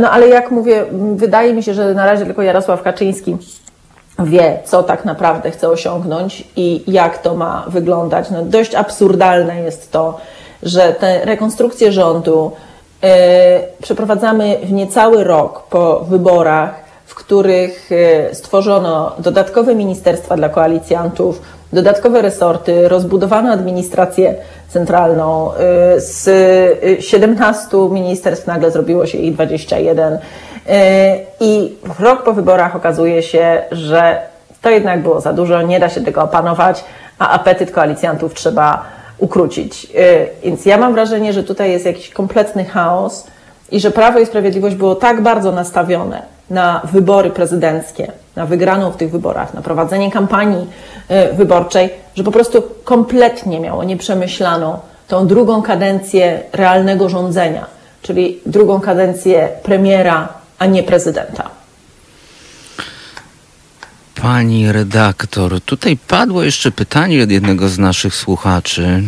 No 0.00 0.10
ale 0.10 0.28
jak 0.28 0.50
mówię, 0.50 0.84
wydaje 1.16 1.54
mi 1.54 1.62
się, 1.62 1.74
że 1.74 1.94
na 1.94 2.06
razie 2.06 2.24
tylko 2.24 2.42
Jarosław 2.42 2.82
Kaczyński 2.82 3.36
wie, 4.18 4.58
co 4.64 4.82
tak 4.82 5.04
naprawdę 5.04 5.50
chce 5.50 5.68
osiągnąć 5.68 6.44
i 6.56 6.82
jak 6.86 7.18
to 7.18 7.34
ma 7.34 7.64
wyglądać. 7.68 8.30
No, 8.30 8.42
dość 8.42 8.74
absurdalne 8.74 9.60
jest 9.60 9.92
to, 9.92 10.20
że 10.62 10.92
te 10.92 11.24
rekonstrukcje 11.24 11.92
rządu 11.92 12.52
yy, 13.02 13.08
przeprowadzamy 13.82 14.58
w 14.62 14.72
niecały 14.72 15.24
rok 15.24 15.62
po 15.70 16.00
wyborach, 16.00 16.88
w 17.08 17.14
których 17.14 17.90
e, 17.92 18.34
stworzono 18.34 19.12
dodatkowe 19.18 19.74
ministerstwa 19.74 20.36
dla 20.36 20.48
koalicjantów, 20.48 21.42
dodatkowe 21.72 22.22
resorty, 22.22 22.88
rozbudowano 22.88 23.52
administrację 23.52 24.34
centralną. 24.68 25.50
Y, 25.96 26.00
z 26.00 26.30
17 27.04 27.76
y, 27.76 27.90
ministerstw 27.90 28.46
nagle 28.46 28.70
zrobiło 28.70 29.06
się 29.06 29.18
ich 29.18 29.34
21. 29.34 30.14
Y, 30.14 30.18
I 31.40 31.76
rok 31.98 32.22
po 32.22 32.32
wyborach 32.32 32.76
okazuje 32.76 33.22
się, 33.22 33.62
że 33.72 34.18
to 34.62 34.70
jednak 34.70 35.02
było 35.02 35.20
za 35.20 35.32
dużo, 35.32 35.62
nie 35.62 35.80
da 35.80 35.88
się 35.88 36.00
tego 36.00 36.22
opanować, 36.22 36.84
a 37.18 37.28
apetyt 37.28 37.70
koalicjantów 37.70 38.34
trzeba 38.34 38.84
ukrócić. 39.18 39.86
Więc 40.44 40.66
ja 40.66 40.78
mam 40.78 40.92
wrażenie, 40.92 41.32
że 41.32 41.44
tutaj 41.44 41.70
jest 41.70 41.86
jakiś 41.86 42.10
kompletny 42.10 42.64
chaos 42.64 43.26
i 43.70 43.80
że 43.80 43.90
Prawo 43.90 44.18
i 44.18 44.26
Sprawiedliwość 44.26 44.76
było 44.76 44.94
tak 44.94 45.20
bardzo 45.20 45.52
nastawione 45.52 46.22
na 46.50 46.80
wybory 46.84 47.30
prezydenckie, 47.30 48.12
na 48.38 48.46
wygraną 48.46 48.90
w 48.90 48.96
tych 48.96 49.10
wyborach, 49.10 49.54
na 49.54 49.62
prowadzenie 49.62 50.10
kampanii 50.10 50.66
e, 51.08 51.32
wyborczej, 51.32 51.90
że 52.14 52.24
po 52.24 52.32
prostu 52.32 52.62
kompletnie 52.84 53.60
miało 53.60 53.84
nieprzemyślaną 53.84 54.78
tą 55.08 55.26
drugą 55.26 55.62
kadencję 55.62 56.40
realnego 56.52 57.08
rządzenia, 57.08 57.66
czyli 58.02 58.40
drugą 58.46 58.80
kadencję 58.80 59.48
premiera, 59.62 60.28
a 60.58 60.66
nie 60.66 60.82
prezydenta. 60.82 61.57
Pani 64.22 64.72
redaktor, 64.72 65.60
tutaj 65.60 65.96
padło 65.96 66.42
jeszcze 66.42 66.70
pytanie 66.70 67.22
od 67.22 67.30
jednego 67.30 67.68
z 67.68 67.78
naszych 67.78 68.14
słuchaczy, 68.14 69.02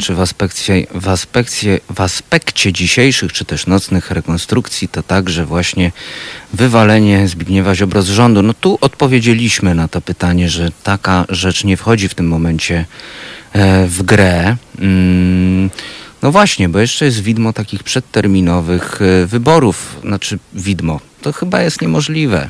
czy 0.00 0.14
w 0.14 0.20
aspekcie, 0.20 0.86
w 0.94 1.08
aspekcie, 1.08 1.80
w 1.90 2.00
aspekcie 2.00 2.72
dzisiejszych, 2.72 3.32
czy 3.32 3.44
też 3.44 3.66
nocnych 3.66 4.10
rekonstrukcji 4.10 4.88
to 4.88 5.02
także 5.02 5.46
właśnie 5.46 5.92
wywalenie 6.52 7.28
Zbigniewa 7.28 7.74
Ziobro 7.74 8.02
z 8.02 8.08
rządu. 8.08 8.42
No 8.42 8.54
tu 8.54 8.78
odpowiedzieliśmy 8.80 9.74
na 9.74 9.88
to 9.88 10.00
pytanie, 10.00 10.48
że 10.48 10.70
taka 10.82 11.24
rzecz 11.28 11.64
nie 11.64 11.76
wchodzi 11.76 12.08
w 12.08 12.14
tym 12.14 12.28
momencie 12.28 12.84
e, 13.52 13.86
w 13.86 14.02
grę. 14.02 14.56
Mm, 14.78 15.70
no 16.22 16.32
właśnie, 16.32 16.68
bo 16.68 16.78
jeszcze 16.78 17.04
jest 17.04 17.20
widmo 17.20 17.52
takich 17.52 17.82
przedterminowych 17.82 19.00
e, 19.02 19.26
wyborów, 19.26 19.96
znaczy 20.02 20.38
widmo. 20.54 21.00
To 21.22 21.32
chyba 21.32 21.62
jest 21.62 21.82
niemożliwe. 21.82 22.48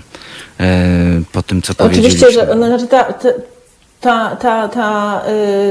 E, 0.61 1.23
po 1.33 1.43
tym, 1.43 1.63
co 1.63 1.73
Oczywiście, 1.79 2.31
że 2.31 2.55
no, 2.57 2.67
znaczy 2.67 2.87
ta, 2.87 3.13
ta, 4.01 4.37
ta, 4.37 4.69
ta, 4.69 5.23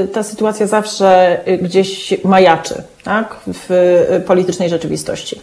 y, 0.04 0.08
ta 0.08 0.22
sytuacja 0.22 0.66
zawsze 0.66 1.40
gdzieś 1.62 2.14
majaczy 2.24 2.82
tak? 3.02 3.36
w 3.46 4.22
politycznej 4.26 4.68
rzeczywistości. 4.68 5.40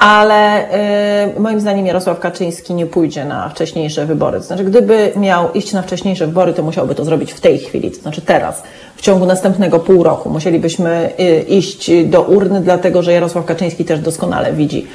Ale 0.00 0.68
y, 1.36 1.40
moim 1.40 1.60
zdaniem 1.60 1.86
Jarosław 1.86 2.20
Kaczyński 2.20 2.74
nie 2.74 2.86
pójdzie 2.86 3.24
na 3.24 3.48
wcześniejsze 3.48 4.06
wybory. 4.06 4.38
To 4.38 4.44
znaczy, 4.44 4.64
gdyby 4.64 5.12
miał 5.16 5.52
iść 5.52 5.72
na 5.72 5.82
wcześniejsze 5.82 6.26
wybory, 6.26 6.54
to 6.54 6.62
musiałby 6.62 6.94
to 6.94 7.04
zrobić 7.04 7.32
w 7.32 7.40
tej 7.40 7.58
chwili, 7.58 7.90
to 7.90 8.02
znaczy 8.02 8.20
teraz, 8.20 8.62
w 8.96 9.00
ciągu 9.00 9.26
następnego 9.26 9.78
pół 9.78 10.02
roku. 10.02 10.30
Musielibyśmy 10.30 11.10
y, 11.20 11.40
iść 11.40 11.90
do 12.04 12.22
urny, 12.22 12.60
dlatego 12.60 13.02
że 13.02 13.12
Jarosław 13.12 13.44
Kaczyński 13.44 13.84
też 13.84 14.00
doskonale 14.00 14.52
widzi, 14.52 14.86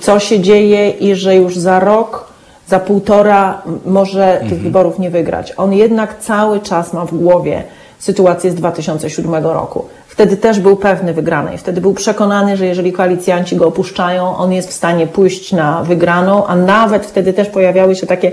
co 0.00 0.18
się 0.18 0.40
dzieje 0.40 0.90
i 0.90 1.14
że 1.14 1.36
już 1.36 1.56
za 1.56 1.80
rok 1.80 2.28
za 2.68 2.80
półtora 2.80 3.62
może 3.86 4.32
mhm. 4.32 4.50
tych 4.50 4.62
wyborów 4.62 4.98
nie 4.98 5.10
wygrać. 5.10 5.52
On 5.56 5.72
jednak 5.72 6.20
cały 6.20 6.60
czas 6.60 6.92
ma 6.92 7.04
w 7.04 7.14
głowie 7.14 7.62
sytuację 7.98 8.50
z 8.50 8.54
2007 8.54 9.34
roku. 9.34 9.84
Wtedy 10.18 10.36
też 10.36 10.60
był 10.60 10.76
pewny 10.76 11.14
wygranej. 11.14 11.58
Wtedy 11.58 11.80
był 11.80 11.94
przekonany, 11.94 12.56
że 12.56 12.66
jeżeli 12.66 12.92
koalicjanci 12.92 13.56
go 13.56 13.66
opuszczają, 13.66 14.36
on 14.36 14.52
jest 14.52 14.68
w 14.68 14.72
stanie 14.72 15.06
pójść 15.06 15.52
na 15.52 15.82
wygraną, 15.82 16.46
a 16.46 16.56
nawet 16.56 17.06
wtedy 17.06 17.32
też 17.32 17.48
pojawiały 17.48 17.96
się 17.96 18.06
takie, 18.06 18.32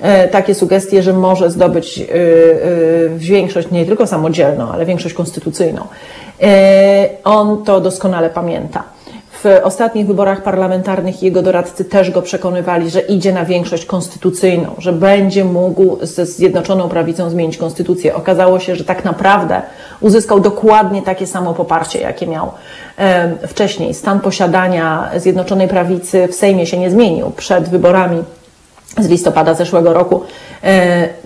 e, 0.00 0.28
takie 0.28 0.54
sugestie, 0.54 1.02
że 1.02 1.12
może 1.12 1.50
zdobyć 1.50 1.98
e, 1.98 2.04
e, 2.04 2.08
większość 3.16 3.70
nie 3.70 3.86
tylko 3.86 4.06
samodzielną, 4.06 4.72
ale 4.72 4.86
większość 4.86 5.14
konstytucyjną. 5.14 5.86
On 7.24 7.64
to 7.64 7.80
doskonale 7.80 8.30
pamięta. 8.30 8.82
W 9.44 9.60
ostatnich 9.62 10.06
wyborach 10.06 10.42
parlamentarnych 10.42 11.22
jego 11.22 11.42
doradcy 11.42 11.84
też 11.84 12.10
go 12.10 12.22
przekonywali, 12.22 12.90
że 12.90 13.00
idzie 13.00 13.32
na 13.32 13.44
większość 13.44 13.84
konstytucyjną, 13.84 14.74
że 14.78 14.92
będzie 14.92 15.44
mógł 15.44 15.98
ze 16.02 16.26
Zjednoczoną 16.26 16.88
Prawicą 16.88 17.30
zmienić 17.30 17.56
konstytucję. 17.56 18.14
Okazało 18.14 18.58
się, 18.58 18.76
że 18.76 18.84
tak 18.84 19.04
naprawdę 19.04 19.62
uzyskał 20.00 20.40
dokładnie 20.40 21.02
takie 21.02 21.26
samo 21.26 21.54
poparcie, 21.54 22.00
jakie 22.00 22.26
miał 22.26 22.50
wcześniej. 23.48 23.94
Stan 23.94 24.20
posiadania 24.20 25.10
Zjednoczonej 25.16 25.68
Prawicy 25.68 26.28
w 26.28 26.34
Sejmie 26.34 26.66
się 26.66 26.78
nie 26.78 26.90
zmienił. 26.90 27.30
Przed 27.30 27.68
wyborami 27.68 28.22
z 28.98 29.08
listopada 29.08 29.54
zeszłego 29.54 29.92
roku, 29.92 30.22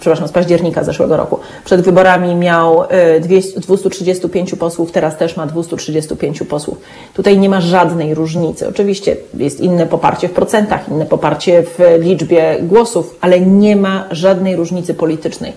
przepraszam, 0.00 0.28
z 0.28 0.32
października 0.32 0.84
zeszłego 0.84 1.16
roku. 1.16 1.38
Przed 1.64 1.80
wyborami 1.80 2.34
miał 2.34 2.84
e, 2.88 3.20
235 3.56 4.54
posłów, 4.54 4.92
teraz 4.92 5.16
też 5.16 5.36
ma 5.36 5.46
235 5.46 6.42
posłów. 6.42 6.78
Tutaj 7.14 7.38
nie 7.38 7.48
ma 7.48 7.60
żadnej 7.60 8.14
różnicy. 8.14 8.68
Oczywiście 8.68 9.16
jest 9.34 9.60
inne 9.60 9.86
poparcie 9.86 10.28
w 10.28 10.32
procentach, 10.32 10.88
inne 10.88 11.06
poparcie 11.06 11.62
w 11.62 11.78
liczbie 11.98 12.56
głosów, 12.62 13.18
ale 13.20 13.40
nie 13.40 13.76
ma 13.76 14.04
żadnej 14.10 14.56
różnicy 14.56 14.94
politycznej. 14.94 15.52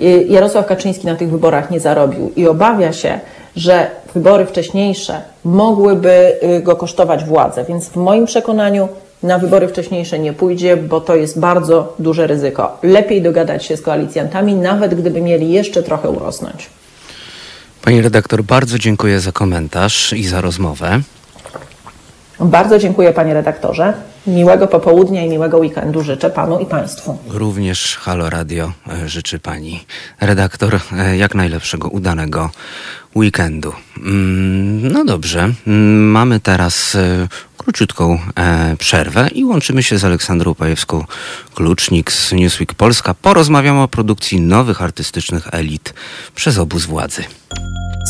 E, 0.00 0.02
Jarosław 0.22 0.66
Kaczyński 0.66 1.06
na 1.06 1.16
tych 1.16 1.30
wyborach 1.30 1.70
nie 1.70 1.80
zarobił 1.80 2.32
i 2.36 2.48
obawia 2.48 2.92
się, 2.92 3.20
że 3.56 3.90
wybory 4.14 4.46
wcześniejsze 4.46 5.20
mogłyby 5.44 6.10
e, 6.40 6.60
go 6.60 6.76
kosztować 6.76 7.24
władzę. 7.24 7.64
Więc 7.64 7.88
w 7.88 7.96
moim 7.96 8.26
przekonaniu 8.26 8.88
na 9.22 9.38
wybory 9.38 9.68
wcześniejsze 9.68 10.18
nie 10.18 10.32
pójdzie, 10.32 10.76
bo 10.76 11.00
to 11.00 11.16
jest 11.16 11.40
bardzo 11.40 11.94
duże 11.98 12.26
ryzyko. 12.26 12.78
Lepiej 12.82 13.22
dogadać 13.22 13.64
się 13.64 13.76
z 13.76 13.82
koalicjantami, 13.82 14.54
nawet 14.54 14.94
gdyby 14.94 15.20
mieli 15.20 15.52
jeszcze 15.52 15.82
trochę 15.82 16.10
urosnąć. 16.10 16.70
Pani 17.82 18.02
redaktor, 18.02 18.42
bardzo 18.42 18.78
dziękuję 18.78 19.20
za 19.20 19.32
komentarz 19.32 20.12
i 20.12 20.24
za 20.24 20.40
rozmowę. 20.40 21.00
Bardzo 22.40 22.78
dziękuję 22.78 23.12
panie 23.12 23.34
redaktorze. 23.34 23.92
Miłego 24.26 24.68
popołudnia 24.68 25.24
i 25.24 25.28
miłego 25.28 25.58
weekendu 25.58 26.02
życzę 26.02 26.30
panu 26.30 26.58
i 26.58 26.66
państwu. 26.66 27.18
Również 27.28 27.96
Halo 27.96 28.30
Radio 28.30 28.72
e, 28.88 29.08
życzy 29.08 29.38
pani 29.38 29.84
redaktor 30.20 30.80
e, 30.98 31.16
jak 31.16 31.34
najlepszego, 31.34 31.88
udanego 31.88 32.50
weekendu. 33.16 33.72
Mm, 33.96 34.92
no 34.92 35.04
dobrze, 35.04 35.52
mm, 35.66 36.10
mamy 36.10 36.40
teraz 36.40 36.96
e, 37.68 37.72
króciutką 37.72 38.18
przerwę 38.78 39.28
i 39.28 39.44
łączymy 39.44 39.82
się 39.82 39.98
z 39.98 40.04
Aleksandrą 40.04 40.52
Pajewską-Klucznik 40.52 42.10
z 42.10 42.32
Newsweek 42.32 42.74
Polska. 42.74 43.14
Porozmawiamy 43.14 43.80
o 43.82 43.88
produkcji 43.88 44.40
nowych 44.40 44.82
artystycznych 44.82 45.48
elit 45.52 45.94
przez 46.34 46.58
obóz 46.58 46.86
władzy. 46.86 47.24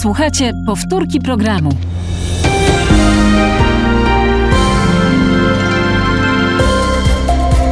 Słuchajcie 0.02 0.52
powtórki 0.66 1.20
programu. 1.20 1.76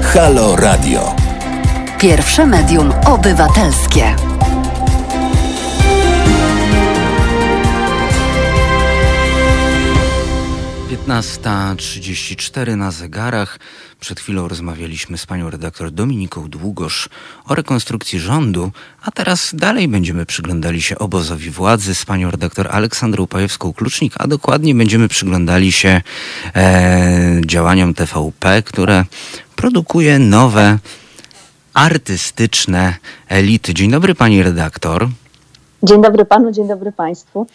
Halo 0.03 0.57
Radio. 0.57 1.17
Pierwsze 2.01 2.47
medium 2.47 2.93
obywatelskie. 3.07 4.36
15.34 11.07 12.77
na 12.77 12.91
zegarach. 12.91 13.59
Przed 14.01 14.21
chwilą 14.21 14.49
rozmawialiśmy 14.49 15.19
z 15.19 15.27
panią 15.27 15.51
redaktor 15.51 15.91
Dominiką 15.91 16.49
Długosz 16.49 17.09
o 17.47 17.55
rekonstrukcji 17.55 18.19
rządu, 18.19 18.71
a 19.03 19.11
teraz 19.11 19.55
dalej 19.55 19.89
będziemy 19.89 20.27
przyglądali 20.27 20.83
się 20.83 20.99
obozowi 20.99 21.51
władzy 21.51 21.95
z 21.95 22.05
panią 22.05 22.31
redaktor 22.31 22.69
Aleksandrą 22.71 23.25
Pajewską-Klucznik, 23.25 24.11
a 24.19 24.27
dokładnie 24.27 24.75
będziemy 24.75 25.09
przyglądali 25.09 25.73
się 25.73 26.01
e, 26.57 27.41
działaniom 27.47 27.95
TVP, 27.95 28.63
które 28.63 29.05
produkuje 29.57 30.19
nowe 30.19 30.79
artystyczne 31.75 32.95
elity. 33.29 33.75
Dzień 33.75 33.91
dobry 33.91 34.15
pani 34.15 34.43
redaktor. 34.43 35.09
Dzień 35.83 36.03
dobry 36.03 36.25
panu, 36.25 36.53
dzień 36.53 36.69
dobry 36.69 36.93
państwu. 36.93 37.47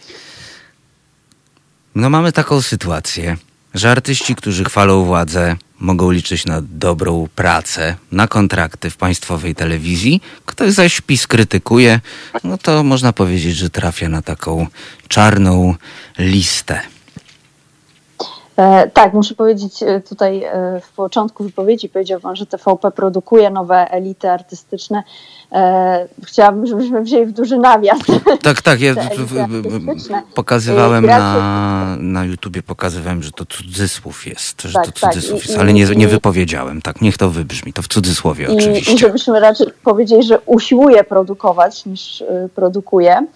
No 1.94 2.10
mamy 2.10 2.32
taką 2.32 2.62
sytuację, 2.62 3.36
że 3.74 3.90
artyści, 3.90 4.34
którzy 4.34 4.64
chwalą 4.64 5.04
władzę, 5.04 5.56
mogą 5.78 6.10
liczyć 6.10 6.46
na 6.46 6.62
dobrą 6.70 7.28
pracę, 7.34 7.96
na 8.12 8.28
kontrakty 8.28 8.90
w 8.90 8.96
państwowej 8.96 9.54
telewizji. 9.54 10.20
Ktoś 10.46 10.72
zaś 10.72 11.00
PiS 11.00 11.26
krytykuje, 11.26 12.00
no 12.44 12.58
to 12.58 12.82
można 12.82 13.12
powiedzieć, 13.12 13.56
że 13.56 13.70
trafia 13.70 14.08
na 14.08 14.22
taką 14.22 14.66
czarną 15.08 15.74
listę. 16.18 16.80
E, 18.56 18.90
tak, 18.90 19.12
muszę 19.12 19.34
powiedzieć 19.34 19.82
e, 19.82 20.00
tutaj 20.00 20.44
e, 20.44 20.80
w 20.80 20.92
początku 20.92 21.44
wypowiedzi 21.44 21.88
powiedział 21.88 22.20
Pan, 22.20 22.36
że 22.36 22.46
TVP 22.46 22.90
produkuje 22.90 23.50
nowe 23.50 23.90
elity 23.90 24.30
artystyczne. 24.30 25.02
E, 25.52 26.08
chciałabym, 26.26 26.66
żebyśmy 26.66 27.02
wzięli 27.02 27.26
w 27.26 27.32
duży 27.32 27.58
nawias. 27.58 27.98
Tak, 28.42 28.62
tak, 28.62 28.80
ja 28.80 28.94
pokazywałem 30.34 31.06
na, 31.06 31.96
na 31.98 32.24
YouTubie, 32.24 32.62
pokazywałem, 32.62 33.22
że 33.22 33.32
to 33.32 33.46
cudzysłów 33.46 34.26
jest, 34.26 34.62
że 34.62 34.72
tak, 34.72 34.86
to 34.86 35.00
tak. 35.00 35.12
cudzysłów 35.12 35.40
tak. 35.40 35.48
jest, 35.48 35.60
ale 35.60 35.72
nie, 35.72 35.84
nie 35.84 36.08
wypowiedziałem, 36.08 36.82
tak, 36.82 37.00
niech 37.00 37.18
to 37.18 37.30
wybrzmi, 37.30 37.72
to 37.72 37.82
w 37.82 37.88
cudzysłowie 37.88 38.46
i, 38.46 38.56
oczywiście. 38.56 38.92
I 38.92 38.98
żebyśmy 38.98 39.40
raczej 39.40 39.66
powiedzieli, 39.84 40.22
że 40.22 40.40
usiłuje 40.40 41.04
produkować 41.04 41.86
niż 41.86 42.20
y, 42.20 42.48
produkuje, 42.54 43.26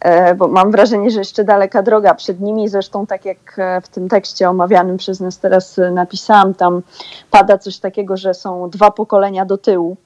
e, 0.00 0.34
bo 0.34 0.48
mam 0.48 0.70
wrażenie, 0.70 1.10
że 1.10 1.18
jeszcze 1.18 1.44
daleka 1.44 1.82
droga 1.82 2.14
przed 2.14 2.40
nimi, 2.40 2.68
zresztą 2.68 3.06
tak 3.06 3.24
jak 3.24 3.60
w 3.82 3.88
tym 3.88 4.08
tekście 4.08 4.50
omawianym 4.50 4.96
przez 4.96 5.20
nas 5.20 5.38
teraz 5.38 5.80
napisałam, 5.92 6.54
tam 6.54 6.82
pada 7.30 7.58
coś 7.58 7.78
takiego, 7.78 8.16
że 8.16 8.34
są 8.34 8.70
dwa 8.70 8.90
pokolenia 8.90 9.44
do 9.44 9.58
tyłu 9.58 9.96
E, 9.96 10.05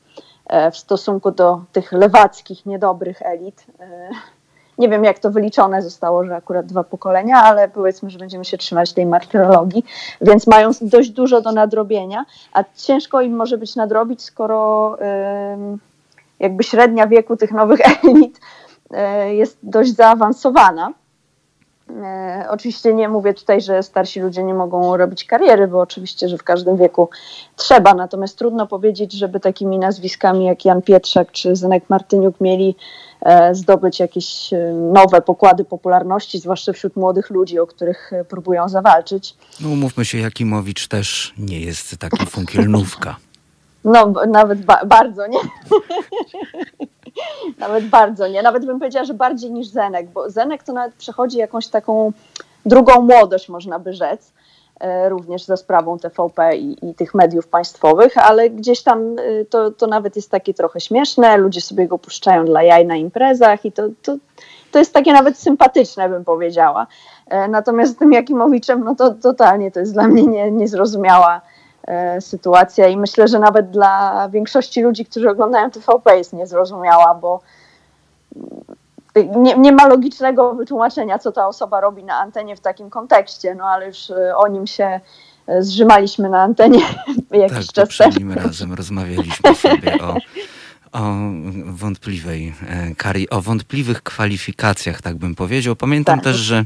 w 0.72 0.76
stosunku 0.76 1.30
do 1.30 1.60
tych 1.72 1.92
lewackich, 1.92 2.66
niedobrych 2.66 3.22
elit. 3.22 3.66
E, 3.80 4.10
nie 4.78 4.88
wiem, 4.88 5.04
jak 5.04 5.18
to 5.18 5.30
wyliczone 5.30 5.82
zostało, 5.82 6.24
że 6.24 6.36
akurat 6.36 6.66
dwa 6.66 6.84
pokolenia, 6.84 7.36
ale 7.36 7.68
powiedzmy, 7.68 8.10
że 8.10 8.18
będziemy 8.18 8.44
się 8.44 8.58
trzymać 8.58 8.92
tej 8.92 9.06
martyrologii, 9.06 9.84
więc 10.20 10.46
mają 10.46 10.70
dość 10.80 11.10
dużo 11.10 11.40
do 11.40 11.52
nadrobienia, 11.52 12.24
a 12.52 12.64
ciężko 12.76 13.20
im 13.20 13.36
może 13.36 13.58
być 13.58 13.76
nadrobić, 13.76 14.22
skoro 14.22 14.96
jakby 16.40 16.64
średnia 16.64 17.06
wieku 17.06 17.36
tych 17.36 17.52
nowych 17.52 17.80
elit 18.04 18.40
e, 18.90 19.34
jest 19.34 19.58
dość 19.62 19.94
zaawansowana. 19.94 20.92
E, 21.96 22.46
oczywiście 22.50 22.94
nie 22.94 23.08
mówię 23.08 23.34
tutaj, 23.34 23.60
że 23.60 23.82
starsi 23.82 24.20
ludzie 24.20 24.42
nie 24.42 24.54
mogą 24.54 24.96
robić 24.96 25.24
kariery, 25.24 25.68
bo 25.68 25.80
oczywiście, 25.80 26.28
że 26.28 26.38
w 26.38 26.42
każdym 26.42 26.76
wieku 26.76 27.08
trzeba, 27.56 27.94
natomiast 27.94 28.38
trudno 28.38 28.66
powiedzieć, 28.66 29.12
żeby 29.12 29.40
takimi 29.40 29.78
nazwiskami 29.78 30.44
jak 30.44 30.64
Jan 30.64 30.82
Pietrzak 30.82 31.32
czy 31.32 31.56
Zenek 31.56 31.84
Martyniuk 31.90 32.40
mieli 32.40 32.76
e, 33.20 33.54
zdobyć 33.54 34.00
jakieś 34.00 34.52
e, 34.52 34.72
nowe 34.92 35.22
pokłady 35.22 35.64
popularności, 35.64 36.38
zwłaszcza 36.38 36.72
wśród 36.72 36.96
młodych 36.96 37.30
ludzi, 37.30 37.58
o 37.58 37.66
których 37.66 38.10
próbują 38.28 38.68
zawalczyć. 38.68 39.34
No 39.60 39.68
umówmy 39.68 40.04
się, 40.04 40.18
Jakimowicz 40.18 40.88
też 40.88 41.34
nie 41.38 41.60
jest 41.60 41.96
taki 41.98 42.26
funkielnówka. 42.26 43.16
No, 43.84 44.12
nawet 44.28 44.64
ba 44.64 44.84
bardzo, 44.84 45.26
nie? 45.26 45.38
nawet 47.58 47.84
bardzo, 47.84 48.28
nie? 48.28 48.42
Nawet 48.42 48.66
bym 48.66 48.78
powiedziała, 48.78 49.04
że 49.04 49.14
bardziej 49.14 49.52
niż 49.52 49.68
Zenek, 49.68 50.10
bo 50.10 50.30
Zenek 50.30 50.62
to 50.62 50.72
nawet 50.72 50.94
przechodzi 50.94 51.38
jakąś 51.38 51.68
taką 51.68 52.12
drugą 52.66 53.00
młodość, 53.00 53.48
można 53.48 53.78
by 53.78 53.92
rzec, 53.92 54.32
e, 54.80 55.08
również 55.08 55.44
za 55.44 55.56
sprawą 55.56 55.98
TVP 55.98 56.56
i, 56.56 56.90
i 56.90 56.94
tych 56.94 57.14
mediów 57.14 57.46
państwowych, 57.46 58.18
ale 58.18 58.50
gdzieś 58.50 58.82
tam 58.82 59.18
e, 59.18 59.44
to, 59.44 59.70
to 59.70 59.86
nawet 59.86 60.16
jest 60.16 60.30
takie 60.30 60.54
trochę 60.54 60.80
śmieszne, 60.80 61.36
ludzie 61.36 61.60
sobie 61.60 61.88
go 61.88 61.98
puszczają 61.98 62.44
dla 62.44 62.62
jaj 62.62 62.86
na 62.86 62.96
imprezach 62.96 63.64
i 63.64 63.72
to, 63.72 63.82
to, 64.02 64.16
to 64.72 64.78
jest 64.78 64.94
takie 64.94 65.12
nawet 65.12 65.38
sympatyczne, 65.38 66.08
bym 66.08 66.24
powiedziała. 66.24 66.86
E, 67.26 67.48
natomiast 67.48 67.92
z 67.92 67.96
tym 67.96 68.12
Jakimowiczem, 68.12 68.84
no 68.84 68.94
to 68.94 69.14
totalnie 69.14 69.70
to 69.70 69.80
jest 69.80 69.92
dla 69.92 70.08
mnie 70.08 70.26
nie, 70.26 70.50
niezrozumiała 70.50 71.40
sytuacja 72.20 72.88
i 72.88 72.96
myślę, 72.96 73.28
że 73.28 73.38
nawet 73.38 73.70
dla 73.70 74.28
większości 74.28 74.82
ludzi, 74.82 75.04
którzy 75.04 75.30
oglądają 75.30 75.70
TVP 75.70 76.18
jest 76.18 76.32
niezrozumiała, 76.32 77.14
bo 77.14 77.40
nie, 79.36 79.58
nie, 79.58 79.72
ma 79.72 79.86
logicznego 79.88 80.54
wytłumaczenia, 80.54 81.18
co 81.18 81.32
ta 81.32 81.48
osoba 81.48 81.80
robi 81.80 82.04
na 82.04 82.14
antenie 82.14 82.56
w 82.56 82.60
takim 82.60 82.90
kontekście, 82.90 83.54
no 83.54 83.64
ale 83.64 83.86
już 83.86 84.10
e, 84.10 84.36
o 84.36 84.48
nim 84.48 84.66
się 84.66 85.00
e, 85.46 85.62
zrzymaliśmy 85.62 86.28
na 86.28 86.42
antenie 86.42 86.80
jakiś 87.30 87.66
tak, 87.72 87.88
czas 87.88 88.14
temu. 88.14 88.34
Razem 88.34 88.74
rozmawialiśmy 88.74 89.54
sobie 89.54 89.98
o 90.02 90.14
o 90.92 91.14
wątpliwej 91.64 92.54
e, 92.68 92.94
kari, 92.94 93.30
o 93.30 93.40
wątpliwych 93.40 94.02
kwalifikacjach, 94.02 95.02
tak 95.02 95.16
bym 95.16 95.34
powiedział. 95.34 95.76
Pamiętam 95.76 96.18
tak. 96.18 96.24
też, 96.24 96.36
że 96.36 96.64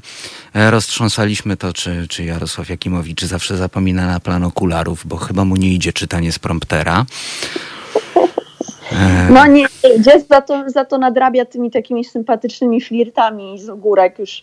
e, 0.54 0.70
roztrząsaliśmy 0.70 1.56
to, 1.56 1.72
czy, 1.72 2.08
czy 2.08 2.24
Jarosław 2.24 2.68
Jakimowicz 2.68 3.24
zawsze 3.24 3.56
zapomina 3.56 4.06
na 4.06 4.20
plan 4.20 4.44
okularów, 4.44 5.06
bo 5.06 5.16
chyba 5.16 5.44
mu 5.44 5.56
nie 5.56 5.74
idzie 5.74 5.92
czytanie 5.92 6.32
z 6.32 6.38
promptera. 6.38 7.06
E, 8.92 9.28
no 9.30 9.46
nie 9.46 9.66
idzie, 9.98 10.24
za 10.30 10.40
to, 10.40 10.70
za 10.70 10.84
to 10.84 10.98
nadrabia 10.98 11.44
tymi 11.44 11.70
takimi 11.70 12.04
sympatycznymi 12.04 12.80
flirtami 12.80 13.58
z 13.58 13.68
ogórek 13.68 14.18
już 14.18 14.42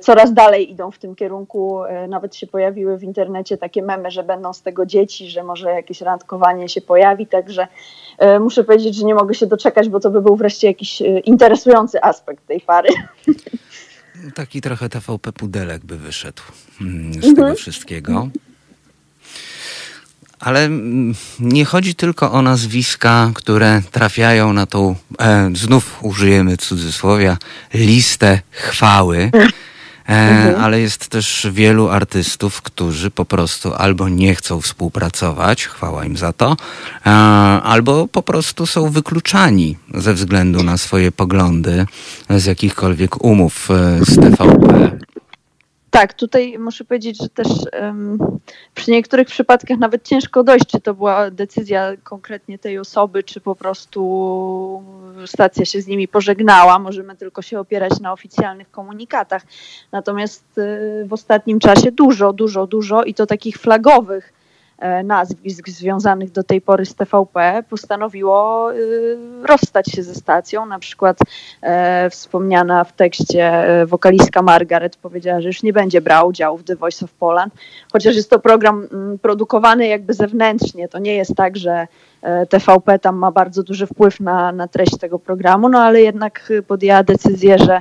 coraz 0.00 0.34
dalej 0.34 0.70
idą 0.70 0.90
w 0.90 0.98
tym 0.98 1.14
kierunku. 1.14 1.80
Nawet 2.08 2.36
się 2.36 2.46
pojawiły 2.46 2.98
w 2.98 3.02
internecie 3.02 3.58
takie 3.58 3.82
memy, 3.82 4.10
że 4.10 4.22
będą 4.22 4.52
z 4.52 4.62
tego 4.62 4.86
dzieci, 4.86 5.30
że 5.30 5.44
może 5.44 5.70
jakieś 5.70 6.00
randkowanie 6.00 6.68
się 6.68 6.80
pojawi, 6.80 7.26
także 7.26 7.68
E, 8.20 8.40
muszę 8.40 8.64
powiedzieć, 8.64 8.96
że 8.96 9.04
nie 9.04 9.14
mogę 9.14 9.34
się 9.34 9.46
doczekać, 9.46 9.88
bo 9.88 10.00
to 10.00 10.10
by 10.10 10.22
był 10.22 10.36
wreszcie 10.36 10.66
jakiś 10.66 11.02
e, 11.02 11.18
interesujący 11.18 12.02
aspekt 12.02 12.46
tej 12.46 12.60
pary. 12.60 12.88
Taki 14.34 14.60
trochę 14.60 14.88
TVP 14.88 15.32
pudelek 15.32 15.84
by 15.84 15.96
wyszedł 15.96 16.42
mm, 16.80 17.12
z 17.12 17.16
mhm. 17.16 17.34
tego 17.34 17.54
wszystkiego. 17.54 18.28
Ale 20.40 20.68
nie 21.40 21.64
chodzi 21.64 21.94
tylko 21.94 22.32
o 22.32 22.42
nazwiska, 22.42 23.30
które 23.34 23.82
trafiają 23.90 24.52
na 24.52 24.66
tą, 24.66 24.96
e, 25.18 25.50
znów 25.54 25.98
użyjemy 26.02 26.56
cudzysłowia, 26.56 27.36
listę 27.74 28.40
chwały. 28.50 29.30
E, 30.10 30.12
mhm. 30.12 30.64
ale 30.64 30.80
jest 30.80 31.08
też 31.08 31.46
wielu 31.52 31.88
artystów, 31.88 32.62
którzy 32.62 33.10
po 33.10 33.24
prostu 33.24 33.74
albo 33.74 34.08
nie 34.08 34.34
chcą 34.34 34.60
współpracować, 34.60 35.66
chwała 35.66 36.04
im 36.04 36.16
za 36.16 36.32
to, 36.32 36.56
e, 37.06 37.10
albo 37.62 38.08
po 38.08 38.22
prostu 38.22 38.66
są 38.66 38.90
wykluczani 38.90 39.76
ze 39.94 40.14
względu 40.14 40.62
na 40.62 40.76
swoje 40.76 41.12
poglądy 41.12 41.86
z 42.30 42.44
jakichkolwiek 42.44 43.24
umów 43.24 43.68
e, 43.70 44.04
z 44.04 44.16
TVP. 44.16 44.90
Tak, 45.90 46.14
tutaj 46.14 46.58
muszę 46.58 46.84
powiedzieć, 46.84 47.18
że 47.22 47.28
też 47.28 47.48
um, 47.82 48.18
przy 48.74 48.90
niektórych 48.90 49.28
przypadkach 49.28 49.78
nawet 49.78 50.08
ciężko 50.08 50.44
dojść, 50.44 50.66
czy 50.66 50.80
to 50.80 50.94
była 50.94 51.30
decyzja 51.30 51.92
konkretnie 52.04 52.58
tej 52.58 52.78
osoby, 52.78 53.22
czy 53.22 53.40
po 53.40 53.54
prostu 53.54 54.82
stacja 55.26 55.64
się 55.64 55.80
z 55.80 55.86
nimi 55.86 56.08
pożegnała. 56.08 56.78
Możemy 56.78 57.16
tylko 57.16 57.42
się 57.42 57.60
opierać 57.60 58.00
na 58.00 58.12
oficjalnych 58.12 58.70
komunikatach. 58.70 59.42
Natomiast 59.92 60.58
y, 60.58 61.04
w 61.06 61.12
ostatnim 61.12 61.58
czasie 61.58 61.92
dużo, 61.92 62.32
dużo, 62.32 62.66
dużo 62.66 63.02
i 63.04 63.14
to 63.14 63.26
takich 63.26 63.56
flagowych 63.56 64.39
nazwisk 65.04 65.68
związanych 65.68 66.30
do 66.30 66.42
tej 66.42 66.60
pory 66.60 66.86
z 66.86 66.94
TVP 66.94 67.62
postanowiło 67.70 68.72
y, 68.74 69.18
rozstać 69.42 69.86
się 69.86 70.02
ze 70.02 70.14
stacją. 70.14 70.66
Na 70.66 70.78
przykład 70.78 71.18
e, 71.62 72.10
wspomniana 72.10 72.84
w 72.84 72.92
tekście 72.92 73.44
e, 73.44 73.86
wokalistka 73.86 74.42
Margaret 74.42 74.96
powiedziała, 74.96 75.40
że 75.40 75.48
już 75.48 75.62
nie 75.62 75.72
będzie 75.72 76.00
brała 76.00 76.24
udziału 76.24 76.58
w 76.58 76.64
The 76.64 76.76
Voice 76.76 77.04
of 77.04 77.12
Poland, 77.12 77.54
chociaż 77.92 78.16
jest 78.16 78.30
to 78.30 78.38
program 78.38 78.88
mm, 78.92 79.18
produkowany 79.18 79.86
jakby 79.86 80.14
zewnętrznie. 80.14 80.88
To 80.88 80.98
nie 80.98 81.14
jest 81.14 81.34
tak, 81.36 81.56
że 81.56 81.86
TVP 82.48 82.98
tam 82.98 83.16
ma 83.16 83.32
bardzo 83.32 83.62
duży 83.62 83.86
wpływ 83.86 84.20
na, 84.20 84.52
na 84.52 84.68
treść 84.68 84.98
tego 84.98 85.18
programu, 85.18 85.68
no 85.68 85.78
ale 85.78 86.00
jednak 86.00 86.52
podjęła 86.66 87.02
decyzję, 87.02 87.58
że 87.58 87.80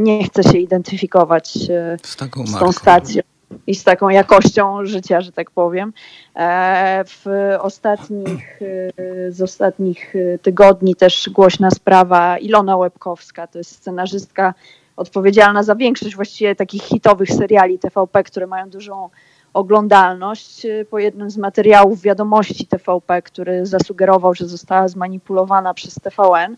nie 0.00 0.24
chce 0.24 0.42
się 0.42 0.58
identyfikować 0.58 1.52
z, 1.52 2.06
z 2.06 2.16
tą 2.58 2.72
stacją 2.72 3.22
i 3.66 3.74
z 3.74 3.84
taką 3.84 4.08
jakością 4.08 4.86
życia, 4.86 5.20
że 5.20 5.32
tak 5.32 5.50
powiem. 5.50 5.92
E, 6.36 7.04
w 7.06 7.26
ostatnich, 7.60 8.62
e, 8.62 9.32
z 9.32 9.42
ostatnich 9.42 10.16
e, 10.16 10.38
tygodni 10.38 10.94
też 10.94 11.30
głośna 11.32 11.70
sprawa 11.70 12.38
Ilona 12.38 12.76
Łebkowska, 12.76 13.46
to 13.46 13.58
jest 13.58 13.70
scenarzystka 13.70 14.54
odpowiedzialna 14.96 15.62
za 15.62 15.74
większość 15.74 16.16
właściwie 16.16 16.54
takich 16.54 16.82
hitowych 16.82 17.30
seriali 17.30 17.78
TVP, 17.78 18.24
które 18.24 18.46
mają 18.46 18.70
dużą 18.70 19.10
oglądalność. 19.52 20.66
Po 20.90 20.98
jednym 20.98 21.30
z 21.30 21.36
materiałów 21.36 22.02
wiadomości 22.02 22.66
TVP, 22.66 23.22
który 23.22 23.66
zasugerował, 23.66 24.34
że 24.34 24.46
została 24.46 24.88
zmanipulowana 24.88 25.74
przez 25.74 25.94
TVN, 25.94 26.56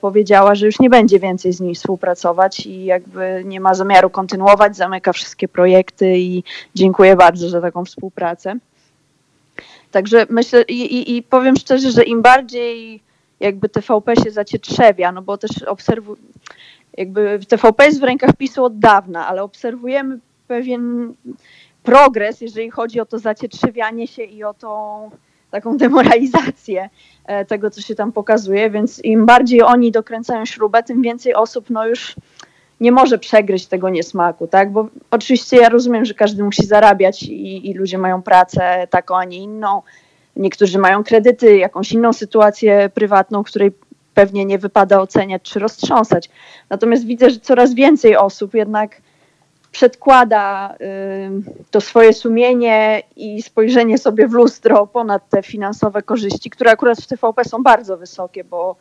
powiedziała, 0.00 0.54
że 0.54 0.66
już 0.66 0.80
nie 0.80 0.90
będzie 0.90 1.18
więcej 1.18 1.52
z 1.52 1.60
nim 1.60 1.74
współpracować 1.74 2.66
i 2.66 2.84
jakby 2.84 3.42
nie 3.44 3.60
ma 3.60 3.74
zamiaru 3.74 4.10
kontynuować, 4.10 4.76
zamyka 4.76 5.12
wszystkie 5.12 5.48
projekty 5.48 6.18
i 6.18 6.44
dziękuję 6.74 7.16
bardzo 7.16 7.48
za 7.48 7.60
taką 7.60 7.84
współpracę. 7.84 8.54
Także 9.90 10.26
myślę 10.28 10.62
i, 10.62 10.80
i, 10.80 11.16
i 11.16 11.22
powiem 11.22 11.56
szczerze, 11.56 11.90
że 11.90 12.02
im 12.02 12.22
bardziej 12.22 13.00
jakby 13.40 13.68
TVP 13.68 14.16
się 14.16 14.30
zacietrzewia, 14.30 15.12
no 15.12 15.22
bo 15.22 15.38
też 15.38 15.62
obserwuję, 15.62 16.20
jakby 16.96 17.40
TVP 17.48 17.86
jest 17.86 18.00
w 18.00 18.04
rękach 18.04 18.36
PiSu 18.36 18.64
od 18.64 18.78
dawna, 18.78 19.26
ale 19.26 19.42
obserwujemy 19.42 20.18
pewien 20.48 21.14
progres, 21.82 22.40
jeżeli 22.40 22.70
chodzi 22.70 23.00
o 23.00 23.06
to 23.06 23.18
zacietrzewianie 23.18 24.06
się 24.06 24.22
i 24.22 24.44
o 24.44 24.54
tą 24.54 25.10
taką 25.50 25.76
demoralizację 25.76 26.90
e, 27.26 27.44
tego, 27.44 27.70
co 27.70 27.80
się 27.80 27.94
tam 27.94 28.12
pokazuje, 28.12 28.70
więc 28.70 29.04
im 29.04 29.26
bardziej 29.26 29.62
oni 29.62 29.92
dokręcają 29.92 30.44
śrubę, 30.44 30.82
tym 30.82 31.02
więcej 31.02 31.34
osób 31.34 31.70
no 31.70 31.86
już 31.86 32.16
nie 32.80 32.92
może 32.92 33.18
przegryźć 33.18 33.66
tego 33.66 33.90
niesmaku, 33.90 34.46
tak? 34.46 34.72
Bo 34.72 34.88
oczywiście 35.10 35.56
ja 35.56 35.68
rozumiem, 35.68 36.04
że 36.04 36.14
każdy 36.14 36.44
musi 36.44 36.66
zarabiać 36.66 37.22
i, 37.22 37.70
i 37.70 37.74
ludzie 37.74 37.98
mają 37.98 38.22
pracę 38.22 38.86
taką, 38.90 39.16
a 39.16 39.24
nie 39.24 39.38
inną. 39.38 39.82
Niektórzy 40.36 40.78
mają 40.78 41.04
kredyty, 41.04 41.56
jakąś 41.56 41.92
inną 41.92 42.12
sytuację 42.12 42.90
prywatną, 42.94 43.44
której 43.44 43.72
pewnie 44.14 44.44
nie 44.44 44.58
wypada 44.58 45.00
oceniać 45.00 45.42
czy 45.42 45.58
roztrząsać. 45.58 46.30
Natomiast 46.70 47.04
widzę, 47.04 47.30
że 47.30 47.40
coraz 47.40 47.74
więcej 47.74 48.16
osób 48.16 48.54
jednak 48.54 49.02
przedkłada 49.72 50.74
to 51.70 51.80
swoje 51.80 52.12
sumienie 52.12 53.02
i 53.16 53.42
spojrzenie 53.42 53.98
sobie 53.98 54.28
w 54.28 54.32
lustro 54.32 54.86
ponad 54.86 55.28
te 55.28 55.42
finansowe 55.42 56.02
korzyści, 56.02 56.50
które 56.50 56.70
akurat 56.70 57.00
w 57.00 57.06
TVP 57.06 57.44
są 57.44 57.62
bardzo 57.62 57.96
wysokie, 57.96 58.44
bo 58.44 58.76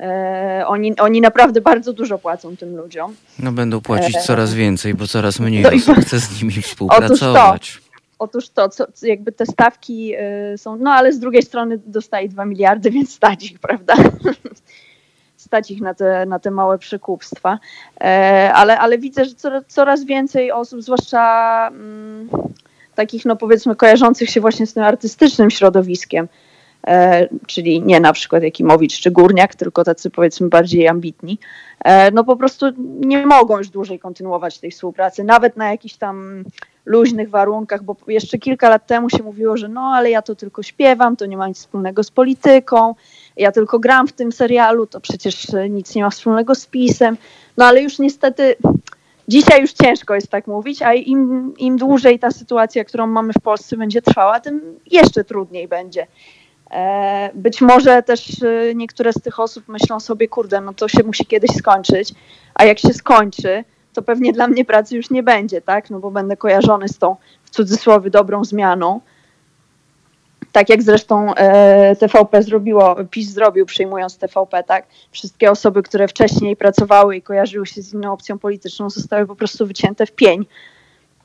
e, 0.00 0.64
oni, 0.66 0.98
oni 0.98 1.20
naprawdę 1.20 1.60
bardzo 1.60 1.92
dużo 1.92 2.18
płacą 2.18 2.56
tym 2.56 2.76
ludziom. 2.76 3.14
No 3.38 3.52
będą 3.52 3.80
płacić 3.80 4.16
e, 4.16 4.20
coraz 4.20 4.54
więcej, 4.54 4.94
bo 4.94 5.06
coraz 5.06 5.40
mniej 5.40 5.66
osób 5.66 5.96
chce 6.06 6.18
z 6.18 6.42
nimi 6.42 6.62
współpracować. 6.62 7.80
Otóż 8.18 8.48
to, 8.48 8.68
co, 8.68 8.86
jakby 9.02 9.32
te 9.32 9.46
stawki 9.46 10.14
y, 10.54 10.58
są, 10.58 10.76
no 10.76 10.90
ale 10.90 11.12
z 11.12 11.18
drugiej 11.18 11.42
strony 11.42 11.78
dostaje 11.86 12.28
2 12.28 12.44
miliardy, 12.44 12.90
więc 12.90 13.14
stać 13.14 13.50
ich, 13.50 13.58
prawda? 13.58 13.94
stać 15.42 15.70
ich 15.70 15.80
na 15.80 15.94
te, 15.94 16.26
na 16.26 16.38
te 16.38 16.50
małe 16.50 16.78
przekupstwa. 16.78 17.58
E, 18.00 18.52
ale, 18.54 18.78
ale 18.78 18.98
widzę, 18.98 19.24
że 19.24 19.34
coraz, 19.68 20.04
więcej 20.04 20.52
osób, 20.52 20.82
zwłaszcza 20.82 21.68
mm, 21.68 22.28
takich, 22.94 23.24
no 23.24 23.36
powiedzmy, 23.36 23.76
kojarzących 23.76 24.30
się 24.30 24.40
właśnie 24.40 24.66
z 24.66 24.74
tym 24.74 24.82
artystycznym 24.82 25.50
środowiskiem, 25.50 26.28
czyli 27.46 27.82
nie 27.82 28.00
na 28.00 28.12
przykład 28.12 28.42
Jakimowicz 28.42 29.00
czy 29.00 29.10
Górniak, 29.10 29.54
tylko 29.54 29.84
tacy 29.84 30.10
powiedzmy 30.10 30.48
bardziej 30.48 30.88
ambitni, 30.88 31.38
e, 31.84 32.10
no 32.10 32.24
po 32.24 32.36
prostu 32.36 32.66
nie 33.00 33.26
mogą 33.26 33.58
już 33.58 33.68
dłużej 33.68 33.98
kontynuować 33.98 34.58
tej 34.58 34.70
współpracy, 34.70 35.24
nawet 35.24 35.56
na 35.56 35.70
jakichś 35.70 35.94
tam 35.94 36.44
luźnych 36.84 37.30
warunkach, 37.30 37.82
bo 37.82 37.96
jeszcze 38.08 38.38
kilka 38.38 38.68
lat 38.68 38.86
temu 38.86 39.10
się 39.10 39.22
mówiło, 39.22 39.56
że 39.56 39.68
no 39.68 39.80
ale 39.80 40.10
ja 40.10 40.22
to 40.22 40.34
tylko 40.34 40.62
śpiewam, 40.62 41.16
to 41.16 41.26
nie 41.26 41.36
ma 41.36 41.48
nic 41.48 41.58
wspólnego 41.58 42.04
z 42.04 42.10
polityką, 42.10 42.94
ja 43.36 43.52
tylko 43.52 43.78
gram 43.78 44.08
w 44.08 44.12
tym 44.12 44.32
serialu, 44.32 44.86
to 44.86 45.00
przecież 45.00 45.46
nic 45.70 45.94
nie 45.94 46.02
ma 46.02 46.10
wspólnego 46.10 46.54
z 46.54 46.66
pisem. 46.66 47.16
No 47.56 47.64
ale 47.64 47.82
już 47.82 47.98
niestety 47.98 48.56
dzisiaj 49.28 49.60
już 49.60 49.72
ciężko 49.72 50.14
jest 50.14 50.28
tak 50.28 50.46
mówić, 50.46 50.82
a 50.82 50.94
im, 50.94 51.54
im 51.58 51.76
dłużej 51.76 52.18
ta 52.18 52.30
sytuacja, 52.30 52.84
którą 52.84 53.06
mamy 53.06 53.32
w 53.32 53.42
Polsce 53.42 53.76
będzie 53.76 54.02
trwała, 54.02 54.40
tym 54.40 54.60
jeszcze 54.90 55.24
trudniej 55.24 55.68
będzie. 55.68 56.06
E, 56.72 57.30
być 57.34 57.60
może 57.60 58.02
też 58.02 58.42
e, 58.42 58.74
niektóre 58.74 59.12
z 59.12 59.22
tych 59.22 59.40
osób 59.40 59.68
myślą 59.68 60.00
sobie, 60.00 60.28
kurde, 60.28 60.60
no 60.60 60.74
to 60.74 60.88
się 60.88 61.02
musi 61.02 61.26
kiedyś 61.26 61.50
skończyć, 61.50 62.14
a 62.54 62.64
jak 62.64 62.78
się 62.78 62.92
skończy, 62.92 63.64
to 63.92 64.02
pewnie 64.02 64.32
dla 64.32 64.48
mnie 64.48 64.64
pracy 64.64 64.96
już 64.96 65.10
nie 65.10 65.22
będzie, 65.22 65.60
tak? 65.60 65.90
No 65.90 66.00
bo 66.00 66.10
będę 66.10 66.36
kojarzony 66.36 66.88
z 66.88 66.98
tą 66.98 67.16
w 67.44 67.50
cudzysłowie 67.50 68.10
dobrą 68.10 68.44
zmianą. 68.44 69.00
Tak 70.52 70.68
jak 70.68 70.82
zresztą 70.82 71.34
e, 71.34 71.96
TVP 71.96 72.42
zrobiło, 72.42 72.96
PiS 73.10 73.30
zrobił 73.30 73.66
przyjmując 73.66 74.18
TVP, 74.18 74.62
tak? 74.64 74.86
Wszystkie 75.10 75.50
osoby, 75.50 75.82
które 75.82 76.08
wcześniej 76.08 76.56
pracowały 76.56 77.16
i 77.16 77.22
kojarzyły 77.22 77.66
się 77.66 77.82
z 77.82 77.94
inną 77.94 78.12
opcją 78.12 78.38
polityczną, 78.38 78.90
zostały 78.90 79.26
po 79.26 79.36
prostu 79.36 79.66
wycięte 79.66 80.06
w 80.06 80.12
pień. 80.12 80.46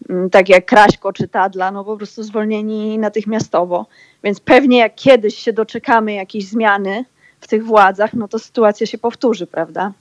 Mm, 0.10 0.30
tak 0.30 0.50
jak 0.50 0.66
Kraśko 0.66 1.14
czy 1.14 1.28
Tadla, 1.28 1.72
no 1.72 1.86
po 1.86 1.98
prostu 1.98 2.24
zwolnieni 2.24 2.98
natychmiastowo. 2.98 3.86
Więc 4.24 4.40
pewnie 4.40 4.78
jak 4.78 4.96
kiedyś 4.96 5.36
się 5.38 5.54
doczekamy 5.54 6.14
jakiejś 6.14 6.48
zmiany 6.48 7.06
w 7.40 7.48
tych 7.48 7.66
władzach, 7.66 8.14
no 8.14 8.28
to 8.28 8.40
sytuacja 8.40 8.88
się 8.88 8.98
powtórzy, 8.98 9.48
prawda? 9.48 9.94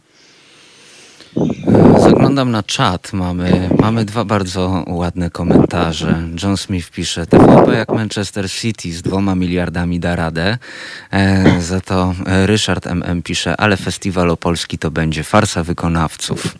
Zaglądam 1.98 2.50
na 2.50 2.62
czat. 2.62 3.12
Mamy, 3.12 3.70
mamy 3.80 4.04
dwa 4.04 4.24
bardzo 4.24 4.84
ładne 4.86 5.30
komentarze. 5.30 6.22
John 6.42 6.56
Smith 6.56 6.90
pisze, 6.90 7.26
TVP 7.26 7.74
jak 7.74 7.88
Manchester 7.88 8.50
City 8.50 8.92
z 8.92 9.02
dwoma 9.02 9.34
miliardami 9.34 10.00
da 10.00 10.16
radę. 10.16 10.58
E, 11.10 11.60
za 11.60 11.80
to 11.80 12.14
Ryszard 12.26 12.86
MM 12.86 13.22
pisze, 13.22 13.56
ale 13.56 13.76
festiwal 13.76 14.30
opolski 14.30 14.78
to 14.78 14.90
będzie 14.90 15.24
farsa 15.24 15.64
wykonawców. 15.64 16.58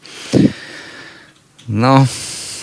No, 1.69 2.07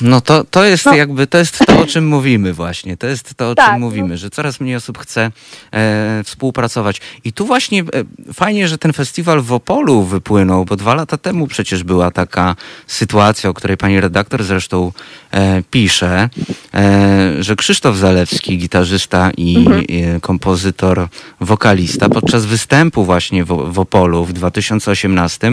no 0.04 0.22
to, 0.22 0.44
to 0.44 0.66
jest 0.66 0.86
no. 0.86 0.94
jakby, 0.94 1.28
to 1.28 1.38
jest 1.38 1.66
to, 1.66 1.80
o 1.80 1.86
czym 1.86 2.08
mówimy 2.08 2.54
właśnie. 2.54 2.98
To 2.98 3.08
jest 3.08 3.36
to, 3.36 3.50
o 3.50 3.56
tak, 3.56 3.72
czym 3.72 3.82
mówimy, 3.82 4.08
no. 4.08 4.18
że 4.18 4.30
coraz 4.30 4.60
mniej 4.60 4.76
osób 4.76 4.98
chce 4.98 5.32
e, 5.74 6.22
współpracować. 6.24 7.02
I 7.24 7.34
tu 7.34 7.46
właśnie 7.46 7.80
e, 7.82 8.34
fajnie, 8.34 8.68
że 8.68 8.78
ten 8.78 8.94
festiwal 8.94 9.42
w 9.42 9.54
Opolu 9.54 10.04
wypłynął, 10.04 10.66
bo 10.66 10.76
dwa 10.76 10.96
lata 10.96 11.18
temu 11.18 11.48
przecież 11.48 11.84
była 11.84 12.12
taka 12.12 12.56
sytuacja, 12.88 13.50
o 13.50 13.54
której 13.54 13.78
pani 13.78 14.02
redaktor 14.02 14.44
zresztą 14.44 14.92
e, 15.32 15.64
pisze, 15.72 16.30
e, 16.74 17.44
że 17.44 17.56
Krzysztof 17.56 17.98
Zalewski, 17.98 18.58
gitarzysta 18.58 19.32
i 19.38 19.58
mhm. 19.58 19.84
E, 19.90 20.20
kompozytor, 20.20 21.08
wokalista, 21.40 22.10
podczas 22.10 22.46
występu 22.46 23.06
właśnie 23.06 23.46
w, 23.46 23.72
w 23.74 23.80
Opolu 23.80 24.26
w 24.26 24.34
2018 24.34 25.52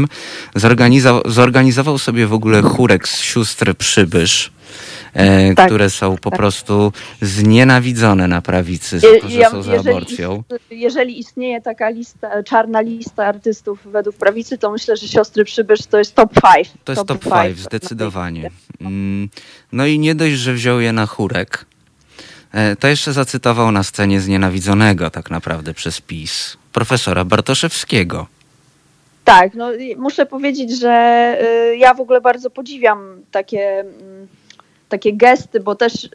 zorganizował, 0.54 1.22
zorganizował 1.24 1.98
sobie 1.98 2.26
w 2.26 2.32
ogóle 2.32 2.62
chórek 2.62 3.08
z 3.08 3.20
sióstr 3.20 3.74
Przybysz, 3.74 4.39
e, 5.14 5.54
tak, 5.54 5.66
które 5.66 5.90
są 5.90 6.16
po 6.16 6.30
tak. 6.30 6.38
prostu 6.38 6.92
znienawidzone 7.22 8.28
na 8.28 8.42
prawicy, 8.42 9.00
że 9.00 9.50
są 9.50 9.62
za 9.62 9.80
aborcją. 9.80 10.42
Jeżeli 10.70 11.18
istnieje 11.18 11.60
taka 11.60 11.90
lista, 11.90 12.42
czarna 12.42 12.80
lista 12.80 13.26
artystów 13.26 13.78
według 13.84 14.16
prawicy, 14.16 14.58
to 14.58 14.70
myślę, 14.70 14.96
że 14.96 15.08
Siostry 15.08 15.44
Przybysz 15.44 15.86
to 15.86 15.98
jest 15.98 16.14
top 16.14 16.30
5. 16.54 16.70
To 16.84 16.92
jest 16.92 17.06
top 17.06 17.24
5, 17.24 17.58
zdecydowanie. 17.58 18.50
Mm, 18.80 19.28
no 19.72 19.86
i 19.86 19.98
nie 19.98 20.14
dość, 20.14 20.34
że 20.34 20.52
wziął 20.52 20.80
je 20.80 20.92
na 20.92 21.06
chórek, 21.06 21.66
e, 22.52 22.76
to 22.76 22.88
jeszcze 22.88 23.12
zacytował 23.12 23.72
na 23.72 23.82
scenie 23.82 24.20
znienawidzonego 24.20 25.10
tak 25.10 25.30
naprawdę 25.30 25.74
przez 25.74 26.00
PiS 26.00 26.56
profesora 26.72 27.24
Bartoszewskiego. 27.24 28.26
Tak, 29.30 29.54
no 29.54 29.68
muszę 29.96 30.26
powiedzieć, 30.26 30.80
że 30.80 31.36
y, 31.72 31.76
ja 31.76 31.94
w 31.94 32.00
ogóle 32.00 32.20
bardzo 32.20 32.50
podziwiam 32.50 33.22
takie, 33.30 33.80
mm, 33.80 34.28
takie 34.88 35.12
gesty, 35.12 35.60
bo 35.60 35.74
też 35.74 36.04
y, 36.04 36.08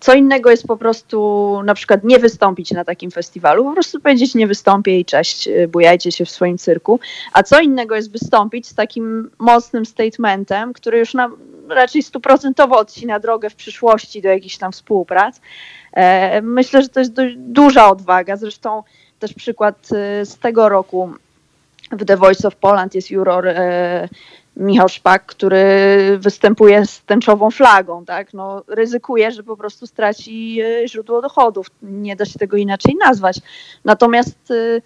co 0.00 0.14
innego 0.14 0.50
jest 0.50 0.66
po 0.66 0.76
prostu 0.76 1.60
na 1.64 1.74
przykład 1.74 2.04
nie 2.04 2.18
wystąpić 2.18 2.72
na 2.72 2.84
takim 2.84 3.10
festiwalu, 3.10 3.64
po 3.64 3.72
prostu 3.72 4.00
powiedzieć 4.00 4.34
nie 4.34 4.46
wystąpię 4.46 5.00
i 5.00 5.04
cześć, 5.04 5.48
y, 5.48 5.68
bujajcie 5.68 6.12
się 6.12 6.24
w 6.24 6.30
swoim 6.30 6.58
cyrku, 6.58 7.00
a 7.32 7.42
co 7.42 7.60
innego 7.60 7.96
jest 7.96 8.12
wystąpić 8.12 8.66
z 8.66 8.74
takim 8.74 9.30
mocnym 9.38 9.86
statementem, 9.86 10.72
który 10.72 10.98
już 10.98 11.14
nam 11.14 11.36
raczej 11.68 12.02
stuprocentowo 12.02 12.78
odcina 12.78 13.20
drogę 13.20 13.50
w 13.50 13.54
przyszłości 13.54 14.22
do 14.22 14.28
jakichś 14.28 14.56
tam 14.56 14.72
współprac. 14.72 15.40
E, 15.92 16.42
myślę, 16.42 16.82
że 16.82 16.88
to 16.88 17.00
jest 17.00 17.12
duża 17.36 17.90
odwaga, 17.90 18.36
zresztą 18.36 18.82
też 19.18 19.34
przykład 19.34 19.88
z 20.24 20.38
tego 20.38 20.68
roku 20.68 21.14
w 21.92 22.04
The 22.04 22.16
Voice 22.16 22.48
of 22.48 22.56
Poland 22.56 22.94
jest 22.94 23.10
juror 23.10 23.48
e, 23.48 24.08
Michał 24.56 24.88
Szpak, 24.88 25.26
który 25.26 25.66
występuje 26.18 26.86
z 26.86 27.02
tęczową 27.02 27.50
flagą, 27.50 28.04
tak? 28.04 28.34
No, 28.34 28.62
ryzykuje, 28.68 29.30
że 29.30 29.42
po 29.42 29.56
prostu 29.56 29.86
straci 29.86 30.60
e, 30.60 30.88
źródło 30.88 31.22
dochodów. 31.22 31.66
Nie 31.82 32.16
da 32.16 32.24
się 32.24 32.38
tego 32.38 32.56
inaczej 32.56 32.96
nazwać. 32.96 33.40
Natomiast, 33.84 34.50
e, 34.50 34.80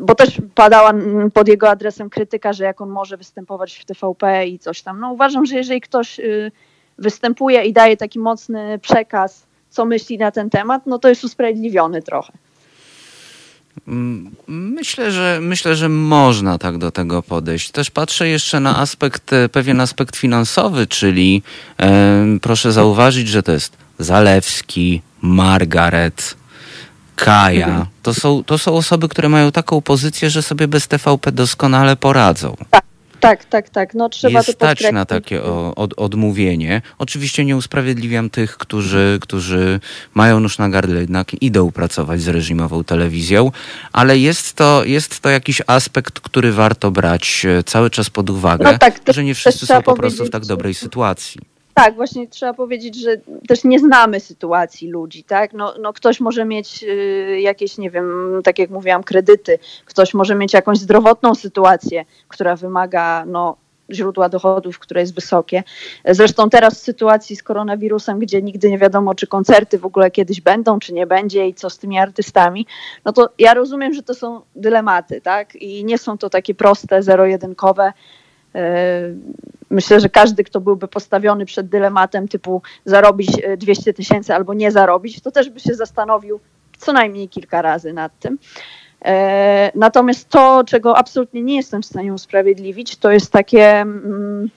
bo 0.00 0.14
też 0.14 0.40
padała 0.54 0.92
pod 1.34 1.48
jego 1.48 1.70
adresem 1.70 2.10
krytyka, 2.10 2.52
że 2.52 2.64
jak 2.64 2.80
on 2.80 2.90
może 2.90 3.16
występować 3.16 3.78
w 3.78 3.84
TVP 3.84 4.46
i 4.46 4.58
coś 4.58 4.82
tam. 4.82 5.00
No 5.00 5.12
uważam, 5.12 5.46
że 5.46 5.56
jeżeli 5.56 5.80
ktoś 5.80 6.20
e, 6.20 6.22
występuje 6.98 7.64
i 7.64 7.72
daje 7.72 7.96
taki 7.96 8.18
mocny 8.18 8.78
przekaz, 8.78 9.46
co 9.70 9.84
myśli 9.84 10.18
na 10.18 10.30
ten 10.30 10.50
temat, 10.50 10.86
no 10.86 10.98
to 10.98 11.08
jest 11.08 11.24
usprawiedliwiony 11.24 12.02
trochę. 12.02 12.32
Mm, 13.88 14.30
myślę, 14.48 15.12
że 15.12 15.38
myślę, 15.42 15.76
że 15.76 15.88
można 15.88 16.58
tak 16.58 16.78
do 16.78 16.90
tego 16.90 17.22
podejść. 17.22 17.70
Też 17.70 17.90
patrzę 17.90 18.28
jeszcze 18.28 18.60
na 18.60 18.78
aspekt, 18.78 19.32
e, 19.32 19.48
pewien 19.48 19.80
aspekt 19.80 20.16
finansowy, 20.16 20.86
czyli 20.86 21.42
e, 21.80 22.38
proszę 22.42 22.72
zauważyć, 22.72 23.28
że 23.28 23.42
to 23.42 23.52
jest 23.52 23.76
Zalewski, 23.98 25.02
Margaret, 25.22 26.36
Kaja. 27.16 27.86
To 28.02 28.14
są, 28.14 28.44
to 28.44 28.58
są 28.58 28.72
osoby, 28.72 29.08
które 29.08 29.28
mają 29.28 29.52
taką 29.52 29.80
pozycję, 29.80 30.30
że 30.30 30.42
sobie 30.42 30.68
bez 30.68 30.88
TVP 30.88 31.32
doskonale 31.32 31.96
poradzą. 31.96 32.56
Tak. 32.70 32.91
Tak, 33.22 33.44
tak, 33.44 33.68
tak. 33.68 33.94
No, 33.94 34.08
trzeba 34.08 34.38
jest 34.38 34.46
to 34.46 34.52
stać 34.52 34.92
na 34.92 35.04
takie 35.04 35.42
od, 35.76 35.94
odmówienie. 35.96 36.82
Oczywiście 36.98 37.44
nie 37.44 37.56
usprawiedliwiam 37.56 38.30
tych, 38.30 38.56
którzy, 38.58 39.18
którzy 39.20 39.80
mają 40.14 40.40
nóż 40.40 40.58
na 40.58 40.68
gardle, 40.68 41.00
jednak 41.00 41.42
idą 41.42 41.72
pracować 41.72 42.20
z 42.20 42.28
reżimową 42.28 42.84
telewizją, 42.84 43.50
ale 43.92 44.18
jest 44.18 44.52
to, 44.54 44.84
jest 44.84 45.20
to 45.20 45.28
jakiś 45.28 45.62
aspekt, 45.66 46.20
który 46.20 46.52
warto 46.52 46.90
brać 46.90 47.46
e, 47.46 47.62
cały 47.62 47.90
czas 47.90 48.10
pod 48.10 48.30
uwagę, 48.30 48.72
no 48.72 48.78
tak, 48.78 49.00
że 49.08 49.24
nie 49.24 49.34
wszyscy 49.34 49.66
są 49.66 49.82
po 49.82 49.94
prostu 49.94 50.24
w 50.24 50.30
tak 50.30 50.46
dobrej 50.46 50.74
sytuacji. 50.74 51.51
Tak, 51.74 51.94
właśnie 51.94 52.28
trzeba 52.28 52.54
powiedzieć, 52.54 52.96
że 52.96 53.16
też 53.48 53.64
nie 53.64 53.78
znamy 53.78 54.20
sytuacji 54.20 54.88
ludzi, 54.88 55.24
tak? 55.24 55.52
No, 55.52 55.74
no 55.80 55.92
ktoś 55.92 56.20
może 56.20 56.44
mieć 56.44 56.82
y, 56.82 57.40
jakieś, 57.40 57.78
nie 57.78 57.90
wiem, 57.90 58.40
tak 58.44 58.58
jak 58.58 58.70
mówiłam, 58.70 59.02
kredyty, 59.02 59.58
ktoś 59.84 60.14
może 60.14 60.34
mieć 60.34 60.52
jakąś 60.52 60.78
zdrowotną 60.78 61.34
sytuację, 61.34 62.04
która 62.28 62.56
wymaga 62.56 63.24
no, 63.26 63.56
źródła 63.90 64.28
dochodów, 64.28 64.78
które 64.78 65.00
jest 65.00 65.14
wysokie. 65.14 65.62
Zresztą 66.04 66.50
teraz 66.50 66.74
w 66.74 66.82
sytuacji 66.82 67.36
z 67.36 67.42
koronawirusem, 67.42 68.18
gdzie 68.18 68.42
nigdy 68.42 68.70
nie 68.70 68.78
wiadomo, 68.78 69.14
czy 69.14 69.26
koncerty 69.26 69.78
w 69.78 69.86
ogóle 69.86 70.10
kiedyś 70.10 70.40
będą, 70.40 70.78
czy 70.78 70.92
nie 70.92 71.06
będzie 71.06 71.48
i 71.48 71.54
co 71.54 71.70
z 71.70 71.78
tymi 71.78 71.98
artystami, 71.98 72.66
no 73.04 73.12
to 73.12 73.28
ja 73.38 73.54
rozumiem, 73.54 73.94
że 73.94 74.02
to 74.02 74.14
są 74.14 74.40
dylematy, 74.56 75.20
tak? 75.20 75.56
I 75.56 75.84
nie 75.84 75.98
są 75.98 76.18
to 76.18 76.30
takie 76.30 76.54
proste, 76.54 77.02
zero-jedynkowe 77.02 77.92
myślę, 79.70 80.00
że 80.00 80.08
każdy, 80.08 80.44
kto 80.44 80.60
byłby 80.60 80.88
postawiony 80.88 81.46
przed 81.46 81.68
dylematem 81.68 82.28
typu 82.28 82.62
zarobić 82.84 83.30
200 83.56 83.90
e, 83.90 83.94
tysięcy 83.94 84.34
albo 84.34 84.54
nie 84.54 84.70
zarobić, 84.70 85.20
to 85.20 85.30
też 85.30 85.50
by 85.50 85.60
się 85.60 85.74
zastanowił 85.74 86.40
co 86.78 86.92
najmniej 86.92 87.28
kilka 87.28 87.62
razy 87.62 87.92
nad 87.92 88.18
tym. 88.18 88.38
E, 89.04 89.70
natomiast 89.74 90.28
to, 90.28 90.64
czego 90.66 90.96
absolutnie 90.96 91.42
nie 91.42 91.56
jestem 91.56 91.82
w 91.82 91.86
stanie 91.86 92.14
usprawiedliwić, 92.14 92.96
to 92.96 93.10
jest 93.10 93.32
takie 93.32 93.80
mm, 93.80 94.50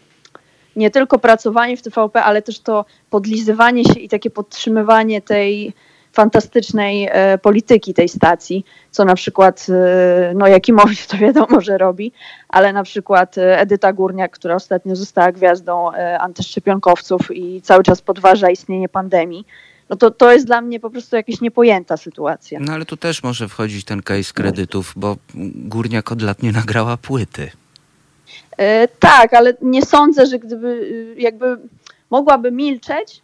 nie 0.76 0.92
tylko 0.92 1.20
pracowanie 1.20 1.78
w 1.78 1.82
TVP, 1.82 2.24
ale 2.24 2.42
też 2.42 2.60
to 2.60 2.86
podlizywanie 3.10 3.84
się 3.84 4.00
i 4.00 4.10
takie 4.10 4.30
podtrzymywanie 4.30 5.22
tej 5.22 5.74
fantastycznej 6.16 7.08
e, 7.12 7.38
polityki 7.38 7.94
tej 7.94 8.10
stacji, 8.10 8.66
co 8.92 9.06
na 9.06 9.16
przykład 9.16 9.68
e, 9.70 10.34
no 10.36 10.48
Jakimowicz 10.48 11.06
to 11.08 11.18
wiadomo, 11.18 11.62
że 11.62 11.78
robi, 11.78 12.12
ale 12.50 12.74
na 12.74 12.84
przykład 12.84 13.38
e, 13.38 13.60
Edyta 13.60 13.94
Górniak, 13.94 14.32
która 14.32 14.56
ostatnio 14.56 14.96
została 14.96 15.32
gwiazdą 15.32 15.92
antyszczepionkowców 16.20 17.32
i 17.32 17.62
cały 17.62 17.84
czas 17.84 18.02
podważa 18.02 18.50
istnienie 18.50 18.90
pandemii, 18.90 19.46
no 19.90 19.96
to, 19.96 20.12
to 20.12 20.32
jest 20.32 20.46
dla 20.46 20.62
mnie 20.62 20.80
po 20.80 20.90
prostu 20.90 21.16
jakaś 21.16 21.42
niepojęta 21.42 21.98
sytuacja. 21.98 22.60
No 22.62 22.74
ale 22.74 22.86
tu 22.86 22.98
też 22.98 23.24
może 23.24 23.48
wchodzić 23.48 23.86
ten 23.86 24.02
case 24.02 24.34
kredytów, 24.34 24.94
bo 24.96 25.16
Górniak 25.56 26.12
od 26.12 26.22
lat 26.22 26.44
nie 26.44 26.52
nagrała 26.52 26.98
płyty. 26.98 27.52
E, 28.58 28.88
tak, 28.88 29.34
ale 29.34 29.54
nie 29.62 29.86
sądzę, 29.86 30.26
że 30.26 30.40
gdyby 30.40 30.90
jakby 31.18 31.58
mogłaby 32.10 32.52
milczeć, 32.52 33.22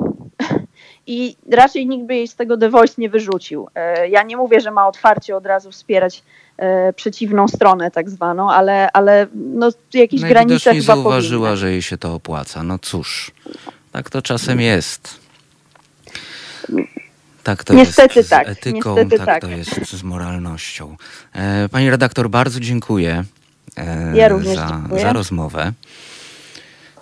i 1.11 1.35
raczej 1.51 1.87
nikt 1.87 2.05
by 2.05 2.15
jej 2.15 2.27
z 2.27 2.35
tego 2.35 2.57
The 2.57 2.69
Voice 2.69 2.93
nie 2.97 3.09
wyrzucił. 3.09 3.67
E, 3.75 4.09
ja 4.09 4.23
nie 4.23 4.37
mówię, 4.37 4.61
że 4.61 4.71
ma 4.71 4.87
otwarcie 4.87 5.35
od 5.35 5.45
razu 5.45 5.71
wspierać 5.71 6.23
e, 6.57 6.93
przeciwną 6.93 7.47
stronę 7.47 7.91
tak 7.91 8.09
zwaną, 8.09 8.51
ale, 8.51 8.91
ale 8.91 9.27
no, 9.35 9.69
jakieś 9.93 10.21
granice 10.21 10.73
chyba 10.73 10.95
zauważyła, 10.95 11.47
powinny. 11.47 11.57
że 11.57 11.71
jej 11.71 11.81
się 11.81 11.97
to 11.97 12.13
opłaca. 12.13 12.63
No 12.63 12.79
cóż, 12.79 13.31
tak 13.91 14.09
to 14.09 14.21
czasem 14.21 14.61
jest. 14.61 15.19
Tak 17.43 17.63
to 17.63 17.73
Niestety 17.73 18.19
jest 18.19 18.29
tak. 18.29 18.47
z 18.47 18.49
etyką, 18.49 18.95
Niestety 18.95 19.17
tak, 19.17 19.27
tak 19.27 19.41
to 19.41 19.49
jest 19.49 19.91
z 19.91 20.03
moralnością. 20.03 20.97
E, 21.33 21.69
pani 21.69 21.89
redaktor, 21.89 22.29
bardzo 22.29 22.59
dziękuję, 22.59 23.23
ja 24.13 24.29
za, 24.29 24.67
dziękuję. 24.69 25.01
za 25.01 25.13
rozmowę. 25.13 25.73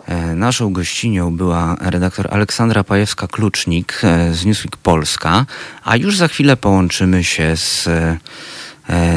E, 0.10 0.36
naszą 0.36 0.74
gościnią 0.74 1.38
była 1.38 1.76
redaktor 1.82 2.28
Aleksandra 2.32 2.82
Pajewska-Klucznik 2.84 3.94
e, 4.04 4.34
z 4.34 4.46
Newsweek 4.46 4.78
Polska, 4.78 5.46
a 5.84 5.96
już 5.96 6.18
za 6.18 6.28
chwilę 6.28 6.58
połączymy 6.58 7.24
się 7.24 7.58
z 7.58 7.88
e, 7.88 8.18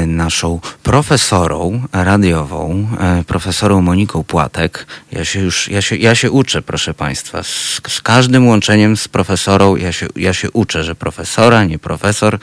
naszą 0.07 0.61
profesorą 0.83 1.83
radiową, 1.93 2.89
profesorą 3.27 3.83
Moniką 3.83 4.25
Płatek. 4.25 4.87
Ja 5.13 5.25
się 5.25 5.41
już, 5.41 5.69
ja 5.69 5.83
się, 5.83 5.97
ja 5.97 6.15
się 6.15 6.31
uczę, 6.31 6.63
proszę 6.63 6.95
Państwa. 6.95 7.43
Z, 7.43 7.81
z 7.89 8.01
każdym 8.03 8.49
łączeniem 8.49 8.97
z 8.97 9.09
profesorą 9.09 9.77
ja 9.77 9.93
się, 9.93 10.09
ja 10.17 10.35
się 10.35 10.51
uczę, 10.51 10.85
że 10.85 10.95
profesora, 10.95 11.65
nie 11.65 11.79
profesor, 11.79 12.39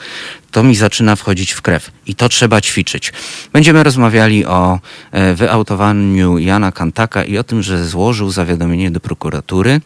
to 0.50 0.62
mi 0.62 0.76
zaczyna 0.76 1.16
wchodzić 1.16 1.52
w 1.52 1.62
krew 1.62 1.90
i 2.06 2.14
to 2.14 2.28
trzeba 2.28 2.60
ćwiczyć. 2.60 3.12
Będziemy 3.52 3.82
rozmawiali 3.82 4.46
o 4.46 4.78
e, 5.12 5.34
wyautowaniu 5.34 6.38
Jana 6.38 6.72
Kantaka 6.72 7.24
i 7.24 7.38
o 7.38 7.44
tym, 7.44 7.62
że 7.62 7.88
złożył 7.88 8.30
zawiadomienie 8.30 8.90
do 8.90 9.00
prokuratury, 9.00 9.80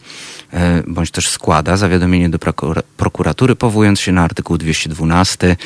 e, 0.53 0.83
bądź 0.87 1.11
też 1.11 1.29
składa 1.29 1.77
zawiadomienie 1.77 2.29
do 2.29 2.39
prokuratury, 2.97 3.55
powołując 3.55 3.99
się 3.99 4.11
na 4.11 4.23
artykuł 4.23 4.57
212, 4.57 5.57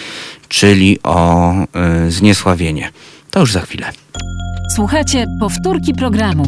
czyli 0.49 0.99
o 1.03 1.53
e, 1.53 1.65
zniesławienie. 2.11 2.91
To 3.31 3.39
już 3.39 3.51
za 3.51 3.61
chwilę. 3.61 3.91
Słuchajcie 4.75 5.25
powtórki 5.39 5.93
programu. 5.93 6.43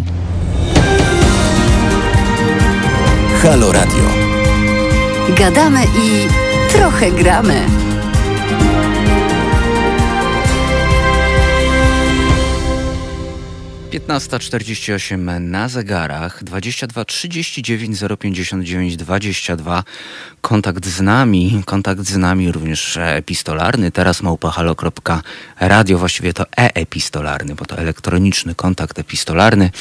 Halo 3.42 3.72
Radio. 3.72 4.04
Gadamy 5.38 5.84
i 5.84 6.28
trochę 6.74 7.12
gramy. 7.12 7.62
15.48 13.92 15.42
na 15.42 15.70
zegarach, 15.70 16.44
22 16.44 17.06
39 17.06 18.00
059 18.20 18.96
22. 18.96 19.84
Kontakt 20.42 20.86
z 20.86 21.02
nami, 21.02 21.62
kontakt 21.66 22.02
z 22.02 22.18
nami 22.18 22.52
również 22.52 22.98
epistolarny, 22.98 23.92
teraz 23.92 24.22
małpahalo.radio, 24.22 25.98
właściwie 25.98 26.34
to 26.34 26.46
e-epistolarny, 26.58 27.56
bo 27.56 27.66
to 27.66 27.78
elektroniczny 27.78 28.56
kontakt 28.56 29.00
epistolarny. 29.00 29.72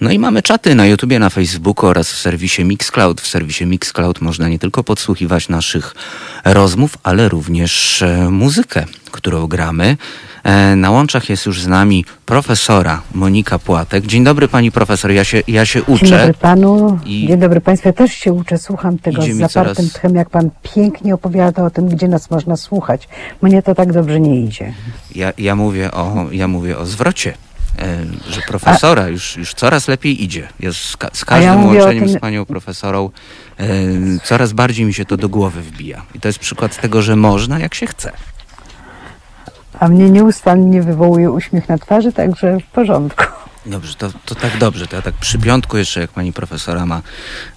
No 0.00 0.10
i 0.10 0.18
mamy 0.18 0.42
czaty 0.42 0.74
na 0.74 0.86
YouTubie, 0.86 1.18
na 1.18 1.30
Facebooku 1.30 1.86
oraz 1.86 2.12
w 2.12 2.18
serwisie 2.18 2.64
Mixcloud. 2.64 3.20
W 3.20 3.26
serwisie 3.26 3.66
Mixcloud 3.66 4.20
można 4.20 4.48
nie 4.48 4.58
tylko 4.58 4.84
podsłuchiwać 4.84 5.48
naszych 5.48 5.94
rozmów, 6.44 6.98
ale 7.02 7.28
również 7.28 8.02
e, 8.02 8.30
muzykę, 8.30 8.84
którą 9.10 9.46
gramy. 9.46 9.96
E, 10.48 10.76
na 10.76 10.90
łączach 10.90 11.28
jest 11.28 11.46
już 11.46 11.62
z 11.62 11.66
nami 11.66 12.04
profesora 12.26 13.02
Monika 13.14 13.58
Płatek. 13.58 14.06
Dzień 14.06 14.24
dobry 14.24 14.48
pani 14.48 14.72
profesor, 14.72 15.10
ja 15.10 15.24
się, 15.24 15.42
ja 15.48 15.66
się 15.66 15.82
uczę. 15.82 16.06
Dzień 16.06 16.18
dobry 16.18 16.34
panu, 16.34 16.98
i 17.06 17.26
dzień 17.26 17.38
dobry 17.38 17.60
państwu, 17.60 17.88
ja 17.88 17.92
też 17.92 18.12
się 18.12 18.32
uczę, 18.32 18.58
słucham 18.58 18.98
tego 18.98 19.22
z 19.22 19.36
zapartym 19.36 19.74
coraz... 19.74 19.92
tchem, 19.92 20.14
jak 20.14 20.30
pan 20.30 20.50
pięknie 20.74 21.14
opowiada 21.14 21.64
o 21.64 21.70
tym, 21.70 21.88
gdzie 21.88 22.08
nas 22.08 22.30
można 22.30 22.56
słuchać. 22.56 23.08
Mnie 23.42 23.62
to 23.62 23.74
tak 23.74 23.92
dobrze 23.92 24.20
nie 24.20 24.40
idzie. 24.40 24.74
Ja, 25.14 25.32
ja, 25.38 25.56
mówię, 25.56 25.90
o, 25.90 26.26
ja 26.32 26.48
mówię 26.48 26.78
o 26.78 26.86
zwrocie 26.86 27.34
E, 27.78 28.06
że 28.30 28.40
profesora 28.40 29.08
już, 29.08 29.36
już 29.36 29.54
coraz 29.54 29.88
lepiej 29.88 30.24
idzie. 30.24 30.48
Jest 30.60 30.78
z, 30.78 30.96
z 31.12 31.24
każdym 31.24 31.48
ja 31.48 31.66
łączeniem 31.66 32.04
tym... 32.04 32.18
z 32.18 32.20
panią 32.20 32.44
profesorą 32.44 33.10
e, 33.58 33.66
coraz 34.24 34.52
bardziej 34.52 34.86
mi 34.86 34.94
się 34.94 35.04
to 35.04 35.16
do 35.16 35.28
głowy 35.28 35.62
wbija. 35.62 36.02
I 36.14 36.20
to 36.20 36.28
jest 36.28 36.38
przykład 36.38 36.80
tego, 36.80 37.02
że 37.02 37.16
można, 37.16 37.58
jak 37.58 37.74
się 37.74 37.86
chce. 37.86 38.12
A 39.80 39.88
mnie 39.88 40.10
nieustannie 40.10 40.82
wywołuje 40.82 41.30
uśmiech 41.30 41.68
na 41.68 41.78
twarzy, 41.78 42.12
także 42.12 42.58
w 42.60 42.66
porządku. 42.66 43.24
Dobrze, 43.66 43.94
to, 43.94 44.10
to 44.24 44.34
tak 44.34 44.58
dobrze. 44.58 44.86
To 44.86 44.96
ja 44.96 45.02
tak 45.02 45.14
przy 45.14 45.38
piątku 45.38 45.76
jeszcze, 45.76 46.00
jak 46.00 46.10
pani 46.10 46.32
profesora 46.32 46.86
ma 46.86 47.02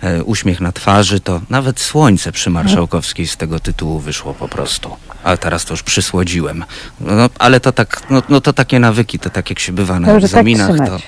e, 0.02 0.24
uśmiech 0.24 0.62
na 0.62 0.72
twarzy, 0.72 1.20
to 1.20 1.42
nawet 1.50 1.80
słońce 1.80 2.32
przy 2.32 2.50
Marszałkowskiej 2.50 3.28
z 3.28 3.38
tego 3.38 3.60
tytułu 3.60 4.00
wyszło 4.00 4.34
po 4.34 4.48
prostu. 4.48 4.96
Ale 5.24 5.38
teraz 5.38 5.66
to 5.66 5.74
już 5.74 5.84
przysłodziłem. 5.84 6.66
No, 7.00 7.30
ale 7.40 7.60
to 7.60 7.72
tak, 7.72 8.02
no, 8.10 8.22
no 8.30 8.42
to 8.42 8.54
takie 8.54 8.80
nawyki, 8.80 9.20
to 9.20 9.30
tak 9.30 9.50
jak 9.50 9.60
się 9.60 9.74
bywa 9.74 10.00
na 10.00 10.08
Dobrze, 10.08 10.30
tak 10.30 10.38
egzaminach, 10.38 10.78
tak 10.78 10.88
to, 10.88 11.00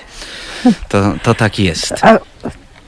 to, 0.88 1.14
to 1.22 1.34
tak 1.34 1.58
jest. 1.58 1.94
A 2.04 2.18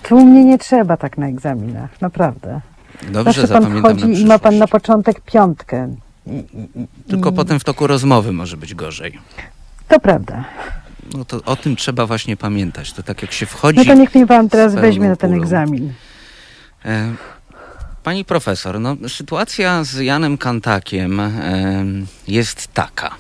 tu 0.03 0.25
mnie 0.27 0.45
nie 0.45 0.59
trzeba 0.59 0.97
tak 0.97 1.19
na 1.19 1.27
egzaminach, 1.27 2.01
naprawdę. 2.01 2.61
Dobrze, 3.09 3.47
Zawsze 3.47 3.61
pan 3.63 3.79
wchodzi 3.79 4.21
i 4.21 4.25
ma 4.27 4.39
pan 4.39 4.59
na 4.59 4.67
początek 4.67 5.21
piątkę. 5.21 5.97
Tylko 7.09 7.33
potem 7.33 7.61
w 7.61 7.65
toku 7.65 7.87
rozmowy 7.87 8.33
może 8.33 8.57
być 8.57 8.75
gorzej. 8.75 9.19
To 9.89 10.01
prawda 10.01 10.45
no 11.15 11.25
to 11.25 11.41
o 11.45 11.57
tym 11.57 11.77
trzeba 11.77 12.07
właśnie 12.07 12.37
pamiętać. 12.37 12.93
To 12.93 13.03
tak 13.03 13.23
jak 13.23 13.33
się 13.33 13.47
wchodzi. 13.47 13.79
No 13.79 13.85
to 13.85 13.95
niech 13.95 14.15
mnie 14.15 14.27
pan 14.27 14.49
teraz 14.49 14.75
weźmie 14.75 15.09
na 15.09 15.17
ten 15.17 15.35
egzamin. 15.35 15.93
E, 16.85 17.15
pani 18.03 18.25
profesor, 18.25 18.81
no, 18.81 18.97
sytuacja 19.09 19.85
z 19.85 19.99
Janem 19.99 20.39
Kantakiem 20.39 21.21
e, 21.21 21.33
jest 22.29 22.69
taka, 22.75 23.11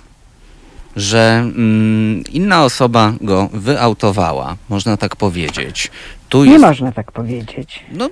że 0.96 1.38
mm, 1.38 2.24
inna 2.32 2.64
osoba 2.64 3.12
go 3.20 3.48
wyautowała, 3.52 4.56
można 4.68 4.96
tak 4.96 5.16
powiedzieć. 5.16 5.90
Tu 6.28 6.44
nie 6.44 6.52
jest... 6.52 6.64
można 6.64 6.92
tak 6.92 7.12
powiedzieć. 7.12 7.84
No 7.92 8.10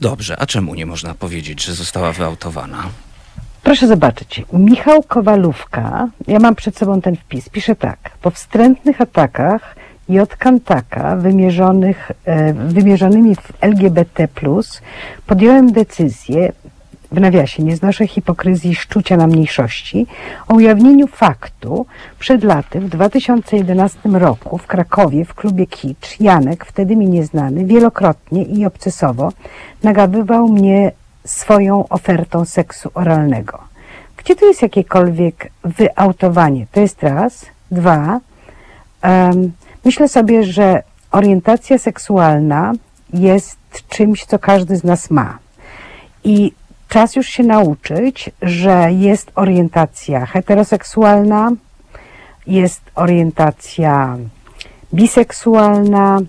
dobrze, 0.00 0.40
a 0.40 0.46
czemu 0.46 0.74
nie 0.74 0.86
można 0.86 1.14
powiedzieć, 1.14 1.64
że 1.64 1.74
została 1.74 2.12
wyautowana? 2.12 2.88
Proszę 3.62 3.86
zobaczyć, 3.86 4.44
Michał 4.52 5.02
Kowalówka, 5.02 6.08
ja 6.28 6.38
mam 6.38 6.54
przed 6.54 6.78
sobą 6.78 7.00
ten 7.00 7.16
wpis, 7.16 7.48
pisze 7.48 7.76
tak. 7.76 7.98
Po 8.22 8.30
wstrętnych 8.30 9.00
atakach 9.00 9.76
J. 10.08 10.36
Kantaka 10.36 11.16
wymierzonych, 11.16 12.12
e, 12.24 12.52
wymierzonymi 12.52 13.34
w 13.34 13.52
LGBT+, 13.60 14.28
podjąłem 15.26 15.72
decyzję, 15.72 16.52
w 17.12 17.20
nawiasie, 17.20 17.62
nie 17.62 17.76
znoszę 17.76 18.06
hipokryzji 18.06 18.70
i 18.70 18.74
szczucia 18.74 19.16
na 19.16 19.26
mniejszości, 19.26 20.06
o 20.48 20.54
ujawnieniu 20.54 21.06
faktu 21.06 21.86
przed 22.18 22.44
laty 22.44 22.80
w 22.80 22.88
2011 22.88 24.18
roku 24.18 24.58
w 24.58 24.66
Krakowie 24.66 25.24
w 25.24 25.34
klubie 25.34 25.66
Kicz 25.66 26.20
Janek, 26.20 26.64
wtedy 26.64 26.96
mi 26.96 27.08
nieznany, 27.08 27.64
wielokrotnie 27.64 28.42
i 28.42 28.66
obcesowo 28.66 29.32
nagabywał 29.82 30.48
mnie 30.48 30.92
swoją 31.24 31.88
ofertą 31.88 32.44
seksu 32.44 32.90
oralnego. 32.94 33.58
Gdzie 34.16 34.36
tu 34.36 34.46
jest 34.46 34.62
jakiekolwiek 34.62 35.50
wyautowanie? 35.64 36.66
To 36.72 36.80
jest 36.80 37.02
raz. 37.02 37.46
Dwa. 37.70 38.20
Um, 39.04 39.52
myślę 39.84 40.08
sobie, 40.08 40.44
że 40.44 40.82
orientacja 41.10 41.78
seksualna 41.78 42.72
jest 43.12 43.58
czymś, 43.88 44.24
co 44.24 44.38
każdy 44.38 44.76
z 44.76 44.84
nas 44.84 45.10
ma. 45.10 45.38
I 46.24 46.52
czas 46.88 47.16
już 47.16 47.26
się 47.26 47.42
nauczyć, 47.42 48.30
że 48.42 48.88
jest 48.90 49.32
orientacja 49.34 50.26
heteroseksualna, 50.26 51.50
jest 52.46 52.80
orientacja 52.94 54.16
biseksualna, 54.94 56.20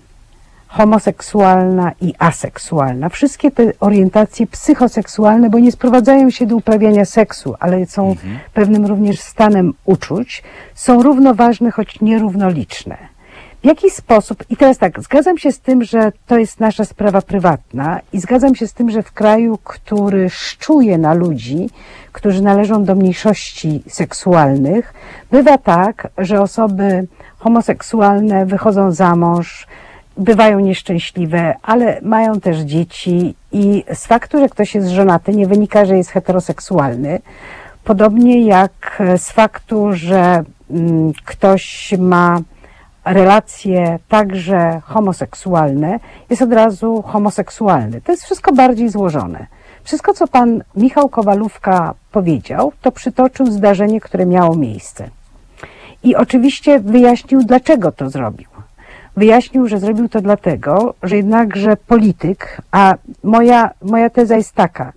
homoseksualna 0.76 1.92
i 2.00 2.14
aseksualna. 2.18 3.08
Wszystkie 3.08 3.50
te 3.50 3.72
orientacje 3.80 4.46
psychoseksualne, 4.46 5.50
bo 5.50 5.58
nie 5.58 5.72
sprowadzają 5.72 6.30
się 6.30 6.46
do 6.46 6.56
uprawiania 6.56 7.04
seksu, 7.04 7.54
ale 7.60 7.86
są 7.86 8.10
mhm. 8.10 8.38
pewnym 8.54 8.86
również 8.86 9.20
stanem 9.20 9.74
uczuć, 9.84 10.42
są 10.74 11.02
równoważne, 11.02 11.70
choć 11.70 12.00
nierównoliczne. 12.00 12.96
W 13.62 13.66
jaki 13.66 13.90
sposób, 13.90 14.44
i 14.50 14.56
teraz 14.56 14.78
tak, 14.78 15.00
zgadzam 15.00 15.38
się 15.38 15.52
z 15.52 15.60
tym, 15.60 15.84
że 15.84 16.12
to 16.26 16.38
jest 16.38 16.60
nasza 16.60 16.84
sprawa 16.84 17.22
prywatna 17.22 18.00
i 18.12 18.20
zgadzam 18.20 18.54
się 18.54 18.66
z 18.66 18.72
tym, 18.72 18.90
że 18.90 19.02
w 19.02 19.12
kraju, 19.12 19.58
który 19.64 20.30
szczuje 20.30 20.98
na 20.98 21.14
ludzi, 21.14 21.70
którzy 22.12 22.42
należą 22.42 22.84
do 22.84 22.94
mniejszości 22.94 23.82
seksualnych, 23.88 24.94
bywa 25.30 25.58
tak, 25.58 26.08
że 26.18 26.40
osoby 26.40 27.06
homoseksualne 27.38 28.46
wychodzą 28.46 28.92
za 28.92 29.16
mąż, 29.16 29.66
bywają 30.16 30.60
nieszczęśliwe, 30.60 31.54
ale 31.62 32.00
mają 32.02 32.40
też 32.40 32.58
dzieci 32.58 33.34
i 33.52 33.84
z 33.94 34.06
faktu, 34.06 34.38
że 34.38 34.48
ktoś 34.48 34.74
jest 34.74 34.88
żonaty, 34.88 35.32
nie 35.32 35.46
wynika, 35.46 35.84
że 35.84 35.96
jest 35.96 36.10
heteroseksualny. 36.10 37.20
Podobnie 37.84 38.44
jak 38.46 39.02
z 39.16 39.30
faktu, 39.30 39.92
że 39.92 40.44
mm, 40.70 41.12
ktoś 41.24 41.94
ma 41.98 42.40
relacje 43.04 43.98
także 44.08 44.80
homoseksualne, 44.84 46.00
jest 46.30 46.42
od 46.42 46.52
razu 46.52 47.02
homoseksualny. 47.02 48.00
To 48.00 48.12
jest 48.12 48.24
wszystko 48.24 48.52
bardziej 48.52 48.88
złożone. 48.88 49.46
Wszystko, 49.84 50.14
co 50.14 50.26
pan 50.26 50.62
Michał 50.76 51.08
Kowalówka 51.08 51.94
powiedział, 52.12 52.72
to 52.82 52.92
przytoczył 52.92 53.46
zdarzenie, 53.46 54.00
które 54.00 54.26
miało 54.26 54.56
miejsce. 54.56 55.08
I 56.02 56.16
oczywiście 56.16 56.80
wyjaśnił, 56.80 57.42
dlaczego 57.42 57.92
to 57.92 58.10
zrobił 58.10 58.53
wyjaśnił, 59.16 59.68
że 59.68 59.78
zrobił 59.78 60.08
to 60.08 60.20
dlatego, 60.20 60.94
że 61.02 61.16
jednakże 61.16 61.76
polityk, 61.76 62.60
a 62.72 62.94
moja, 63.22 63.70
moja 63.82 64.10
teza 64.10 64.36
jest 64.36 64.52
taka, 64.52 64.92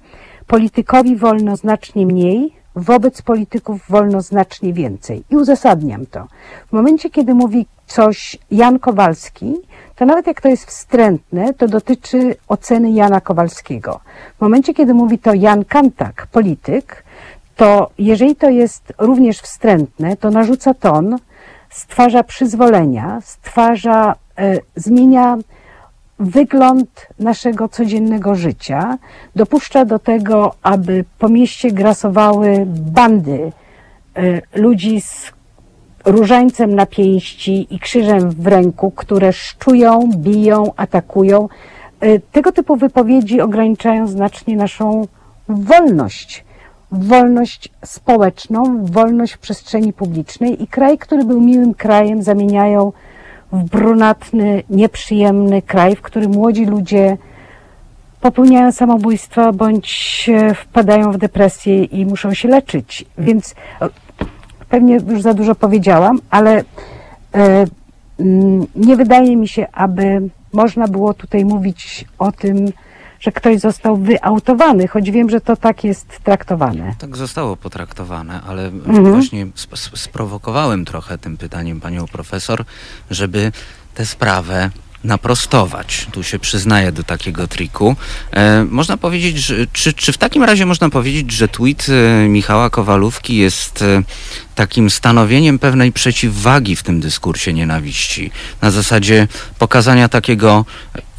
politykowi 0.48 1.16
wolno 1.16 1.56
znacznie 1.56 2.06
mniej, 2.06 2.54
wobec 2.76 3.22
polityków 3.22 3.82
wolno 3.90 4.22
znacznie 4.22 4.74
więcej. 4.74 5.24
I 5.30 5.36
uzasadniam 5.36 6.06
to. 6.06 6.28
W 6.68 6.74
momencie, 6.74 7.10
kiedy 7.10 7.34
mówi 7.34 7.66
coś 7.88 8.38
Jan 8.52 8.80
Kowalski, 8.80 9.56
to 9.96 10.06
nawet 10.06 10.28
jak 10.28 10.42
to 10.42 10.48
jest 10.48 10.66
wstrętne, 10.66 11.54
to 11.54 11.68
dotyczy 11.68 12.36
oceny 12.48 12.92
Jana 12.92 13.22
Kowalskiego. 13.22 14.00
W 14.38 14.42
momencie, 14.42 14.74
kiedy 14.74 14.94
mówi 14.94 15.20
to 15.20 15.34
Jan 15.34 15.66
Kantak, 15.66 16.28
polityk, 16.32 17.04
to 17.56 17.90
jeżeli 17.98 18.36
to 18.36 18.50
jest 18.50 18.94
również 18.98 19.40
wstrętne, 19.40 20.18
to 20.18 20.32
narzuca 20.32 20.74
ton, 20.74 21.18
stwarza 21.70 22.24
przyzwolenia, 22.24 23.20
stwarza, 23.22 24.16
e, 24.38 24.58
zmienia 24.76 25.38
wygląd 26.20 27.08
naszego 27.20 27.70
codziennego 27.70 28.36
życia, 28.36 28.98
dopuszcza 29.36 29.86
do 29.86 30.00
tego, 30.00 30.54
aby 30.64 31.06
po 31.20 31.30
mieście 31.30 31.72
grasowały 31.72 32.66
bandy 32.68 33.52
e, 34.16 34.42
ludzi 34.60 35.02
z 35.02 35.32
różańcem 36.06 36.76
na 36.76 36.86
pięści 36.86 37.76
i 37.76 37.80
krzyżem 37.80 38.32
w 38.32 38.48
ręku, 38.48 38.92
które 38.92 39.34
szczują, 39.34 40.10
biją, 40.16 40.72
atakują. 40.76 41.50
E, 42.00 42.20
tego 42.20 42.52
typu 42.52 42.76
wypowiedzi 42.76 43.42
ograniczają 43.42 44.08
znacznie 44.08 44.56
naszą 44.56 45.08
wolność 45.50 46.47
wolność 46.92 47.70
społeczną, 47.86 48.86
wolność 48.86 49.34
w 49.34 49.38
przestrzeni 49.38 49.94
publicznej 49.94 50.64
i 50.64 50.68
kraj, 50.68 50.98
który 50.98 51.24
był 51.24 51.42
miłym 51.42 51.74
krajem, 51.74 52.24
zamieniają 52.24 52.92
w 53.52 53.64
brunatny, 53.64 54.64
nieprzyjemny 54.70 55.62
kraj, 55.62 55.96
w 55.96 56.02
którym 56.02 56.32
młodzi 56.32 56.66
ludzie 56.66 57.18
popełniają 58.22 58.72
samobójstwa 58.72 59.52
bądź 59.52 60.30
wpadają 60.56 61.12
w 61.12 61.18
depresję 61.18 61.84
i 61.84 62.06
muszą 62.06 62.34
się 62.34 62.48
leczyć. 62.48 63.06
Więc 63.18 63.56
e, 63.82 63.90
pewnie 64.70 65.00
już 65.10 65.22
za 65.22 65.34
dużo 65.34 65.56
powiedziałam, 65.56 66.20
ale 66.30 66.64
e, 67.36 67.66
nie 68.76 68.96
wydaje 68.96 69.38
mi 69.38 69.48
się, 69.48 69.68
aby 69.74 70.30
można 70.54 70.88
było 70.88 71.14
tutaj 71.14 71.46
mówić 71.46 72.06
o 72.20 72.32
tym, 72.32 72.72
że 73.20 73.32
ktoś 73.32 73.60
został 73.60 73.98
wyautowany, 73.98 74.88
choć 74.88 75.12
wiem, 75.12 75.30
że 75.30 75.42
to 75.42 75.56
tak 75.56 75.84
jest 75.84 76.08
traktowane. 76.24 76.96
Tak 77.00 77.18
zostało 77.18 77.58
potraktowane, 77.58 78.42
ale 78.48 78.68
mhm. 78.68 79.12
właśnie 79.12 79.48
sprowokowałem 79.96 80.86
trochę 80.86 81.18
tym 81.18 81.38
pytaniem 81.38 81.82
panią 81.82 82.08
profesor, 82.08 82.66
żeby 83.12 83.52
tę 83.96 84.06
sprawę 84.06 84.70
naprostować. 85.04 86.08
Tu 86.12 86.24
się 86.24 86.40
przyznaję 86.40 86.92
do 86.92 87.04
takiego 87.04 87.48
triku. 87.48 87.96
E, 88.32 88.64
można 88.64 88.98
powiedzieć, 88.98 89.38
że, 89.38 89.56
czy, 89.74 89.94
czy 89.94 90.12
w 90.12 90.18
takim 90.18 90.44
razie 90.44 90.66
można 90.66 90.90
powiedzieć, 90.90 91.32
że 91.32 91.48
tweet 91.48 91.88
e, 91.90 92.28
Michała 92.28 92.70
Kowalówki 92.70 93.36
jest 93.36 93.82
e, 93.82 94.04
takim 94.56 94.90
stanowieniem 94.90 95.60
pewnej 95.60 95.92
przeciwwagi 95.92 96.76
w 96.76 96.84
tym 96.84 97.00
dyskursie 97.00 97.54
nienawiści? 97.54 98.32
Na 98.62 98.72
zasadzie 98.72 99.28
pokazania 99.60 100.10
takiego 100.10 100.66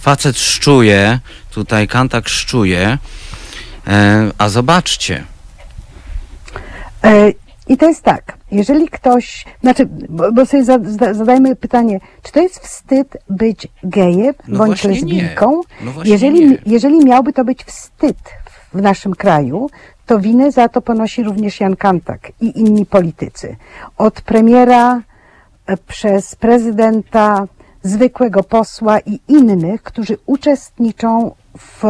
facet 0.01 0.39
szczuje, 0.39 1.21
tutaj 1.59 1.89
Kantak 1.89 2.29
szczuje, 2.29 2.99
e, 3.87 4.31
a 4.39 4.49
zobaczcie. 4.49 5.25
E, 7.05 7.33
I 7.69 7.77
to 7.77 7.87
jest 7.87 8.03
tak, 8.03 8.39
jeżeli 8.51 8.89
ktoś, 8.89 9.45
znaczy, 9.61 9.89
bo, 10.09 10.33
bo 10.33 10.47
sobie 10.47 10.65
zadajmy 11.15 11.57
pytanie, 11.57 12.01
czy 12.23 12.33
to 12.33 12.41
jest 12.41 12.59
wstyd 12.59 13.17
być 13.31 13.69
gejem 13.85 14.35
No 14.49 14.59
bądź 14.59 14.85
lesbijką? 14.85 15.61
No 15.81 15.93
jeżeli, 16.05 16.51
nie. 16.51 16.59
jeżeli 16.67 17.05
miałby 17.05 17.33
to 17.33 17.45
być 17.45 17.65
wstyd 17.65 18.19
w 18.75 18.81
naszym 18.83 19.15
kraju, 19.15 19.71
to 20.07 20.21
winę 20.21 20.53
za 20.53 20.69
to 20.69 20.81
ponosi 20.81 21.23
również 21.23 21.61
Jan 21.61 21.77
Kantak 21.77 22.33
i 22.41 22.61
inni 22.61 22.87
politycy. 22.87 23.57
Od 23.97 24.21
premiera 24.21 25.03
e, 25.67 25.77
przez 25.77 26.35
prezydenta, 26.35 27.47
zwykłego 27.83 28.43
posła 28.43 29.01
i 29.01 29.21
innych, 29.29 29.83
którzy 29.83 30.17
uczestniczą 30.27 31.35
w 31.59 31.83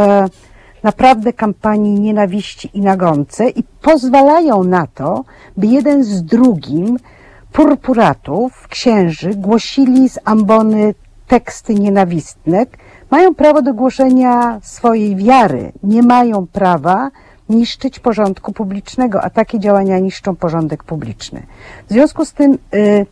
naprawdę 0.82 1.32
kampanii 1.32 2.00
nienawiści 2.00 2.70
i 2.74 2.80
nagonce 2.80 3.48
i 3.48 3.62
pozwalają 3.82 4.64
na 4.64 4.86
to, 4.86 5.24
by 5.56 5.66
jeden 5.66 6.04
z 6.04 6.24
drugim 6.24 6.98
purpuratów, 7.52 8.68
księży, 8.68 9.30
głosili 9.34 10.08
z 10.08 10.18
ambony 10.24 10.94
teksty 11.28 11.74
nienawistne, 11.74 12.66
mają 13.10 13.34
prawo 13.34 13.62
do 13.62 13.74
głoszenia 13.74 14.60
swojej 14.62 15.16
wiary, 15.16 15.72
nie 15.82 16.02
mają 16.02 16.46
prawa 16.46 17.10
niszczyć 17.48 17.98
porządku 17.98 18.52
publicznego, 18.52 19.22
a 19.22 19.30
takie 19.30 19.58
działania 19.58 19.98
niszczą 19.98 20.36
porządek 20.36 20.84
publiczny. 20.84 21.42
W 21.88 21.92
związku 21.92 22.24
z 22.24 22.32
tym 22.32 22.58
y, 22.74 23.06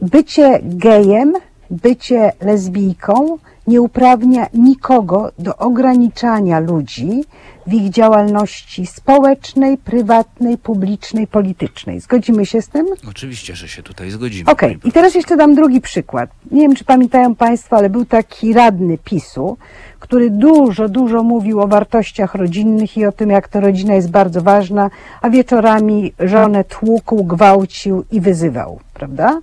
bycie 0.00 0.60
gejem, 0.62 1.32
bycie 1.70 2.32
lesbijką 2.40 3.38
nie 3.66 3.82
uprawnia 3.82 4.46
nikogo 4.54 5.32
do 5.38 5.56
ograniczania 5.56 6.60
ludzi 6.60 7.24
w 7.66 7.72
ich 7.72 7.90
działalności 7.90 8.86
społecznej, 8.86 9.78
prywatnej, 9.78 10.58
publicznej, 10.58 11.26
politycznej. 11.26 12.00
Zgodzimy 12.00 12.46
się 12.46 12.62
z 12.62 12.68
tym? 12.68 12.86
Oczywiście, 13.10 13.56
że 13.56 13.68
się 13.68 13.82
tutaj 13.82 14.10
zgodzimy. 14.10 14.50
Okej, 14.50 14.78
pani 14.78 14.88
i 14.88 14.92
teraz 14.92 15.14
jeszcze 15.14 15.36
dam 15.36 15.54
drugi 15.54 15.80
przykład. 15.80 16.30
Nie 16.50 16.60
wiem, 16.60 16.74
czy 16.76 16.84
pamiętają 16.84 17.34
Państwo, 17.34 17.76
ale 17.76 17.90
był 17.90 18.04
taki 18.04 18.52
radny 18.52 18.98
PiSu, 18.98 19.56
który 20.00 20.30
dużo, 20.30 20.88
dużo 20.88 21.22
mówił 21.22 21.60
o 21.60 21.68
wartościach 21.68 22.34
rodzinnych 22.34 22.96
i 22.96 23.06
o 23.06 23.12
tym, 23.12 23.30
jak 23.30 23.48
to 23.48 23.60
rodzina 23.60 23.94
jest 23.94 24.10
bardzo 24.10 24.42
ważna, 24.42 24.90
a 25.22 25.30
wieczorami 25.30 26.12
żonę 26.20 26.64
tłukł, 26.64 27.24
gwałcił 27.24 28.04
i 28.12 28.20
wyzywał, 28.20 28.80
prawda? 28.94 29.40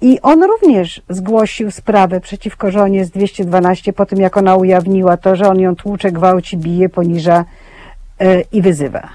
I 0.00 0.20
on 0.20 0.42
również 0.42 1.02
zgłosił 1.08 1.70
sprawę 1.70 2.20
przeciwko 2.20 2.70
żonie 2.70 3.04
z 3.04 3.10
212 3.10 3.92
po 3.92 4.06
tym, 4.06 4.18
jak 4.18 4.36
ona 4.36 4.56
ujawniła 4.56 5.16
to, 5.16 5.36
że 5.36 5.48
on 5.48 5.60
ją 5.60 5.76
tłucze, 5.76 6.12
gwałci, 6.12 6.56
bije, 6.56 6.88
poniża 6.88 7.44
e, 8.20 8.40
i 8.40 8.62
wyzywa. 8.62 9.08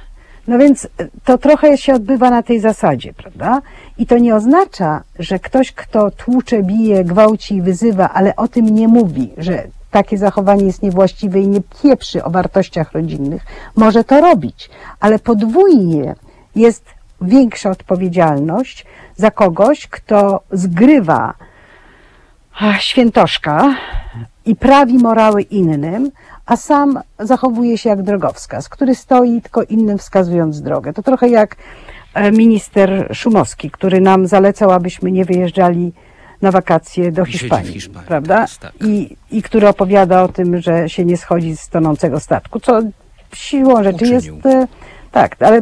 No 0.48 0.58
więc 0.58 0.86
e, 0.86 0.88
to 1.24 1.38
trochę 1.38 1.78
się 1.78 1.94
odbywa 1.94 2.30
na 2.30 2.44
tej 2.44 2.60
zasadzie, 2.60 3.14
prawda? 3.14 3.62
I 3.98 4.06
to 4.06 4.18
nie 4.18 4.36
oznacza, 4.36 5.04
że 5.20 5.40
ktoś, 5.40 5.72
kto 5.72 6.12
tłucze, 6.12 6.64
bije, 6.64 7.04
gwałci 7.04 7.56
i 7.56 7.62
wyzywa, 7.62 8.10
ale 8.10 8.36
o 8.36 8.48
tym 8.48 8.66
nie 8.66 8.88
mówi, 8.88 9.34
że 9.38 9.64
takie 9.92 10.18
zachowanie 10.18 10.66
jest 10.66 10.84
niewłaściwe 10.84 11.40
i 11.40 11.48
nie 11.48 11.62
pieprzy 11.84 12.24
o 12.24 12.30
wartościach 12.30 12.92
rodzinnych, 12.92 13.46
może 13.76 14.04
to 14.04 14.22
robić, 14.22 14.70
ale 15.00 15.20
podwójnie 15.20 16.16
jest 16.56 16.86
większa 17.22 17.70
odpowiedzialność 17.70 18.86
za 19.16 19.32
kogoś, 19.32 19.88
kto 19.88 20.42
zgrywa 20.52 21.34
świętoszka 22.80 23.76
i 24.46 24.56
prawi 24.56 24.98
morały 24.98 25.42
innym, 25.42 26.12
a 26.46 26.58
sam 26.58 27.00
zachowuje 27.20 27.78
się 27.78 27.90
jak 27.90 28.02
drogowskaz, 28.02 28.70
który 28.70 28.96
stoi 28.96 29.42
tylko 29.42 29.64
innym 29.64 29.98
wskazując 29.98 30.62
drogę. 30.62 30.94
To 30.94 31.04
trochę 31.04 31.30
jak 31.30 31.56
e, 32.14 32.32
minister 32.32 33.10
Szumowski, 33.14 33.72
który 33.72 34.02
nam 34.02 34.28
zalecał, 34.28 34.72
abyśmy 34.72 35.12
nie 35.12 35.26
wyjeżdżali 35.26 35.94
na 36.42 36.52
wakacje 36.52 37.12
do 37.12 37.26
Hiszpanii, 37.26 37.74
Hiszpanii, 37.74 38.08
prawda? 38.08 38.36
tak 38.36 38.50
jest, 38.50 38.60
tak. 38.60 38.74
I, 38.82 39.18
I 39.32 39.42
który 39.42 39.68
opowiada 39.68 40.24
o 40.24 40.28
tym, 40.28 40.62
że 40.62 40.90
się 40.90 41.06
nie 41.06 41.18
schodzi 41.18 41.58
z 41.58 41.70
tonącego 41.70 42.20
statku, 42.20 42.60
co 42.60 42.82
siłą 43.34 43.84
rzeczy 43.84 44.06
Uczynił. 44.06 44.36
jest 44.36 44.48
tak, 45.12 45.36
ale 45.40 45.62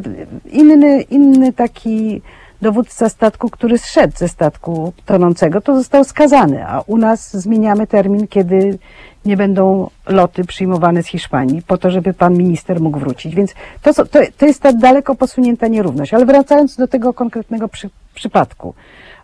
inny, 0.52 1.02
inny 1.02 1.54
taki 1.54 2.22
dowódca 2.62 3.10
statku, 3.10 3.50
który 3.50 3.78
zszedł 3.78 4.18
ze 4.18 4.28
statku 4.28 4.94
tonącego, 5.06 5.62
to 5.62 5.76
został 5.76 6.04
skazany, 6.04 6.68
a 6.68 6.82
u 6.82 6.98
nas 6.98 7.38
zmieniamy 7.38 7.88
termin, 7.88 8.28
kiedy 8.28 8.78
nie 9.26 9.38
będą 9.38 9.90
loty 10.08 10.44
przyjmowane 10.44 11.04
z 11.04 11.08
Hiszpanii, 11.08 11.62
po 11.62 11.78
to, 11.78 11.92
żeby 11.92 12.14
pan 12.14 12.34
minister 12.34 12.82
mógł 12.82 13.00
wrócić. 13.00 13.36
Więc 13.36 13.54
to, 13.82 13.94
to, 13.94 14.20
to 14.38 14.46
jest 14.46 14.62
ta 14.62 14.74
daleko 14.74 15.16
posunięta 15.16 15.68
nierówność. 15.68 16.14
Ale 16.14 16.26
wracając 16.26 16.76
do 16.76 16.88
tego 16.88 17.14
konkretnego 17.14 17.68
przy, 17.68 17.90
przypadku. 18.14 18.74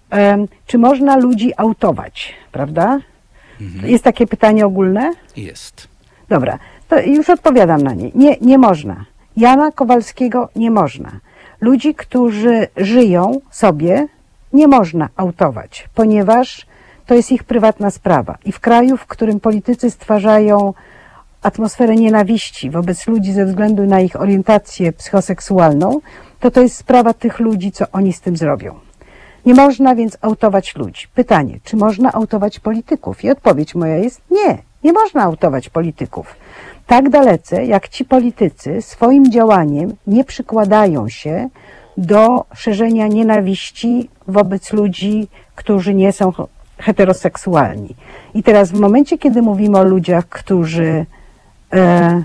Em, 0.10 0.48
czy 0.68 0.78
można 0.78 1.18
ludzi 1.18 1.52
autować, 1.58 2.34
prawda? 2.52 3.00
Jest 3.84 4.04
takie 4.04 4.28
pytanie 4.28 4.66
ogólne? 4.66 5.14
Jest. 5.38 5.88
Dobra, 6.30 6.60
to 6.88 7.02
już 7.02 7.30
odpowiadam 7.30 7.82
na 7.82 7.94
nie. 7.94 8.12
Nie, 8.16 8.38
nie 8.42 8.58
można. 8.58 9.06
Jana 9.38 9.72
Kowalskiego 9.72 10.50
nie 10.56 10.72
można. 10.72 11.12
Ludzi, 11.62 11.95
którzy 11.95 12.68
żyją 12.78 13.41
sobie, 13.51 14.08
nie 14.53 14.68
można 14.68 15.10
autować, 15.16 15.89
ponieważ 15.95 16.66
to 17.05 17.16
jest 17.16 17.32
ich 17.32 17.43
prywatna 17.43 17.91
sprawa. 17.91 18.38
I 18.45 18.51
w 18.51 18.60
kraju, 18.60 18.97
w 18.97 19.05
którym 19.05 19.39
politycy 19.39 19.91
stwarzają 19.91 20.74
atmosferę 21.41 21.95
nienawiści 21.95 22.70
wobec 22.70 23.08
ludzi 23.08 23.34
ze 23.34 23.45
względu 23.45 23.86
na 23.86 23.99
ich 23.99 24.22
orientację 24.22 24.93
psychoseksualną, 24.93 25.99
to 26.39 26.51
to 26.51 26.62
jest 26.62 26.76
sprawa 26.76 27.14
tych 27.14 27.39
ludzi, 27.39 27.72
co 27.72 27.86
oni 27.91 28.14
z 28.14 28.22
tym 28.22 28.38
zrobią. 28.38 28.76
Nie 29.45 29.53
można 29.53 29.95
więc 29.95 30.18
autować 30.22 30.76
ludzi. 30.76 31.08
Pytanie, 31.16 31.60
czy 31.64 31.78
można 31.78 32.12
autować 32.14 32.60
polityków? 32.60 33.24
I 33.24 33.32
odpowiedź 33.32 33.76
moja 33.76 33.97
jest 33.97 34.22
nie, 34.32 34.58
nie 34.84 34.93
można 34.93 35.24
autować 35.24 35.70
polityków. 35.70 36.36
Tak 36.88 37.10
dalece, 37.10 37.66
jak 37.66 37.90
ci 37.90 38.06
politycy 38.06 38.82
swoim 38.82 39.32
działaniem 39.32 39.96
nie 40.08 40.24
przykładają 40.24 41.10
się 41.10 41.50
do 41.98 42.46
szerzenia 42.56 43.08
nienawiści 43.08 44.10
wobec 44.28 44.74
ludzi, 44.74 45.28
którzy 45.56 45.94
nie 45.94 46.12
są 46.12 46.32
heteroseksualni. 46.78 47.96
I 48.34 48.44
teraz 48.44 48.72
w 48.72 48.80
momencie, 48.80 49.18
kiedy 49.18 49.42
mówimy 49.42 49.78
o 49.78 49.84
ludziach, 49.84 50.30
którzy 50.30 51.06
e, 51.74 52.24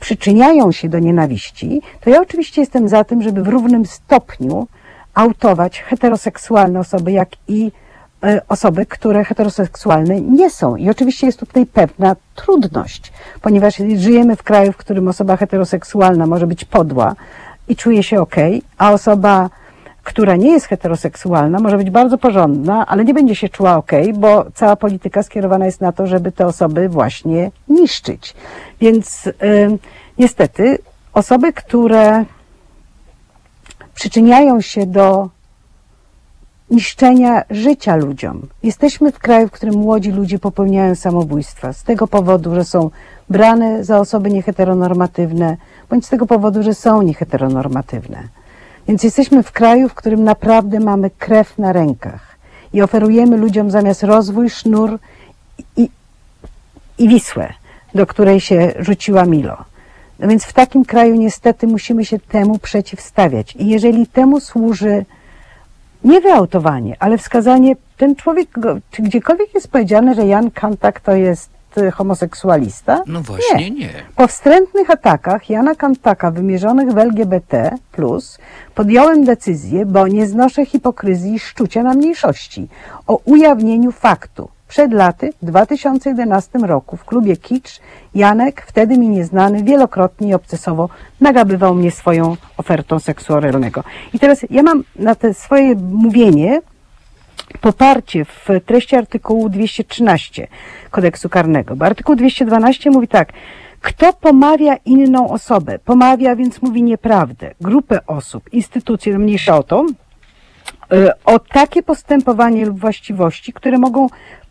przyczyniają 0.00 0.72
się 0.72 0.88
do 0.88 0.98
nienawiści, 0.98 1.82
to 2.00 2.10
ja 2.10 2.20
oczywiście 2.20 2.60
jestem 2.60 2.88
za 2.88 3.04
tym, 3.04 3.22
żeby 3.22 3.42
w 3.42 3.48
równym 3.48 3.86
stopniu 3.86 4.66
autować 5.14 5.80
heteroseksualne 5.80 6.80
osoby, 6.80 7.12
jak 7.12 7.28
i 7.48 7.72
osoby, 8.48 8.86
które 8.86 9.24
heteroseksualne 9.24 10.20
nie 10.20 10.50
są. 10.50 10.76
I 10.76 10.90
oczywiście 10.90 11.26
jest 11.26 11.40
tutaj 11.40 11.66
pewna 11.66 12.16
trudność, 12.34 13.12
ponieważ 13.42 13.74
żyjemy 13.96 14.36
w 14.36 14.42
kraju, 14.42 14.72
w 14.72 14.76
którym 14.76 15.08
osoba 15.08 15.36
heteroseksualna 15.36 16.26
może 16.26 16.46
być 16.46 16.64
podła 16.64 17.14
i 17.68 17.76
czuje 17.76 18.02
się 18.02 18.20
ok, 18.20 18.36
a 18.78 18.92
osoba, 18.92 19.50
która 20.02 20.36
nie 20.36 20.50
jest 20.50 20.66
heteroseksualna, 20.66 21.58
może 21.58 21.76
być 21.76 21.90
bardzo 21.90 22.18
porządna, 22.18 22.86
ale 22.86 23.04
nie 23.04 23.14
będzie 23.14 23.34
się 23.34 23.48
czuła 23.48 23.76
ok, 23.76 23.92
bo 24.14 24.44
cała 24.54 24.76
polityka 24.76 25.22
skierowana 25.22 25.66
jest 25.66 25.80
na 25.80 25.92
to, 25.92 26.06
żeby 26.06 26.32
te 26.32 26.46
osoby 26.46 26.88
właśnie 26.88 27.50
niszczyć. 27.68 28.34
Więc 28.80 29.26
y, 29.26 29.32
niestety 30.18 30.78
osoby, 31.12 31.52
które 31.52 32.24
przyczyniają 33.94 34.60
się 34.60 34.86
do 34.86 35.28
niszczenia 36.70 37.42
życia 37.50 37.96
ludziom. 37.96 38.42
Jesteśmy 38.62 39.12
w 39.12 39.18
kraju, 39.18 39.48
w 39.48 39.50
którym 39.50 39.74
młodzi 39.74 40.10
ludzie 40.10 40.38
popełniają 40.38 40.94
samobójstwa 40.94 41.72
z 41.72 41.82
tego 41.82 42.06
powodu, 42.06 42.54
że 42.54 42.64
są 42.64 42.90
brane 43.30 43.84
za 43.84 43.98
osoby 44.00 44.30
nieheteronormatywne, 44.30 45.56
bądź 45.90 46.06
z 46.06 46.08
tego 46.08 46.26
powodu, 46.26 46.62
że 46.62 46.74
są 46.74 47.02
nieheteronormatywne. 47.02 48.28
Więc 48.88 49.02
jesteśmy 49.02 49.42
w 49.42 49.52
kraju, 49.52 49.88
w 49.88 49.94
którym 49.94 50.24
naprawdę 50.24 50.80
mamy 50.80 51.10
krew 51.10 51.58
na 51.58 51.72
rękach 51.72 52.36
i 52.72 52.82
oferujemy 52.82 53.36
ludziom 53.36 53.70
zamiast 53.70 54.02
rozwój 54.02 54.50
sznur 54.50 54.98
i, 55.76 55.88
i 56.98 57.08
Wisłę, 57.08 57.52
do 57.94 58.06
której 58.06 58.40
się 58.40 58.72
rzuciła 58.78 59.24
Milo. 59.24 59.56
No 60.18 60.28
więc 60.28 60.44
w 60.44 60.52
takim 60.52 60.84
kraju 60.84 61.14
niestety 61.14 61.66
musimy 61.66 62.04
się 62.04 62.18
temu 62.18 62.58
przeciwstawiać. 62.58 63.56
I 63.56 63.68
jeżeli 63.68 64.06
temu 64.06 64.40
służy 64.40 65.04
nie 66.04 66.20
wyautowanie, 66.20 66.96
ale 66.98 67.18
wskazanie, 67.18 67.76
ten 67.96 68.16
człowiek, 68.16 68.48
gdziekolwiek 68.98 69.54
jest 69.54 69.68
powiedziane, 69.68 70.14
że 70.14 70.26
Jan 70.26 70.50
Kantak 70.50 71.00
to 71.00 71.14
jest 71.14 71.50
y, 71.78 71.90
homoseksualista? 71.90 73.02
No 73.06 73.20
właśnie 73.20 73.70
nie. 73.70 73.90
Po 74.16 74.26
wstrętnych 74.26 74.90
atakach 74.90 75.50
Jana 75.50 75.74
Kantaka 75.74 76.30
wymierzonych 76.30 76.92
w 76.92 76.98
LGBT, 76.98 77.70
podjąłem 78.74 79.24
decyzję, 79.24 79.86
bo 79.86 80.08
nie 80.08 80.26
znoszę 80.26 80.66
hipokryzji 80.66 81.34
i 81.34 81.38
szczucia 81.38 81.82
na 81.82 81.94
mniejszości, 81.94 82.68
o 83.06 83.20
ujawnieniu 83.24 83.92
faktu, 83.92 84.48
przed 84.68 84.92
laty, 84.92 85.32
w 85.42 85.46
2011 85.46 86.58
roku 86.58 86.96
w 86.96 87.04
klubie 87.04 87.36
Kicz 87.36 87.80
Janek, 88.14 88.64
wtedy 88.66 88.98
mi 88.98 89.08
nieznany, 89.08 89.64
wielokrotnie 89.64 90.28
i 90.28 90.34
obcesowo 90.34 90.88
nagabywał 91.20 91.74
mnie 91.74 91.90
swoją 91.90 92.36
ofertą 92.56 92.98
seksu 92.98 93.34
oralnego. 93.34 93.84
I 94.12 94.18
teraz 94.18 94.46
ja 94.50 94.62
mam 94.62 94.84
na 94.96 95.14
te 95.14 95.34
swoje 95.34 95.74
mówienie 95.74 96.60
poparcie 97.60 98.24
w 98.24 98.48
treści 98.66 98.96
artykułu 98.96 99.48
213 99.48 100.48
kodeksu 100.90 101.28
karnego, 101.28 101.76
bo 101.76 101.84
artykuł 101.84 102.14
212 102.14 102.90
mówi 102.90 103.08
tak, 103.08 103.32
kto 103.80 104.12
pomawia 104.12 104.76
inną 104.84 105.30
osobę, 105.30 105.78
pomawia 105.78 106.36
więc 106.36 106.62
mówi 106.62 106.82
nieprawdę, 106.82 107.54
grupę 107.60 108.06
osób, 108.06 108.52
instytucje, 108.52 109.12
no 109.12 109.18
mniejsza 109.18 109.58
o 109.58 109.62
to, 109.62 109.86
y, 110.92 111.10
o 111.24 111.38
takie 111.38 111.82
postępowanie 111.82 112.66
lub 112.66 112.80
właściwości, 112.80 113.52
które 113.52 113.78
mogą 113.78 114.06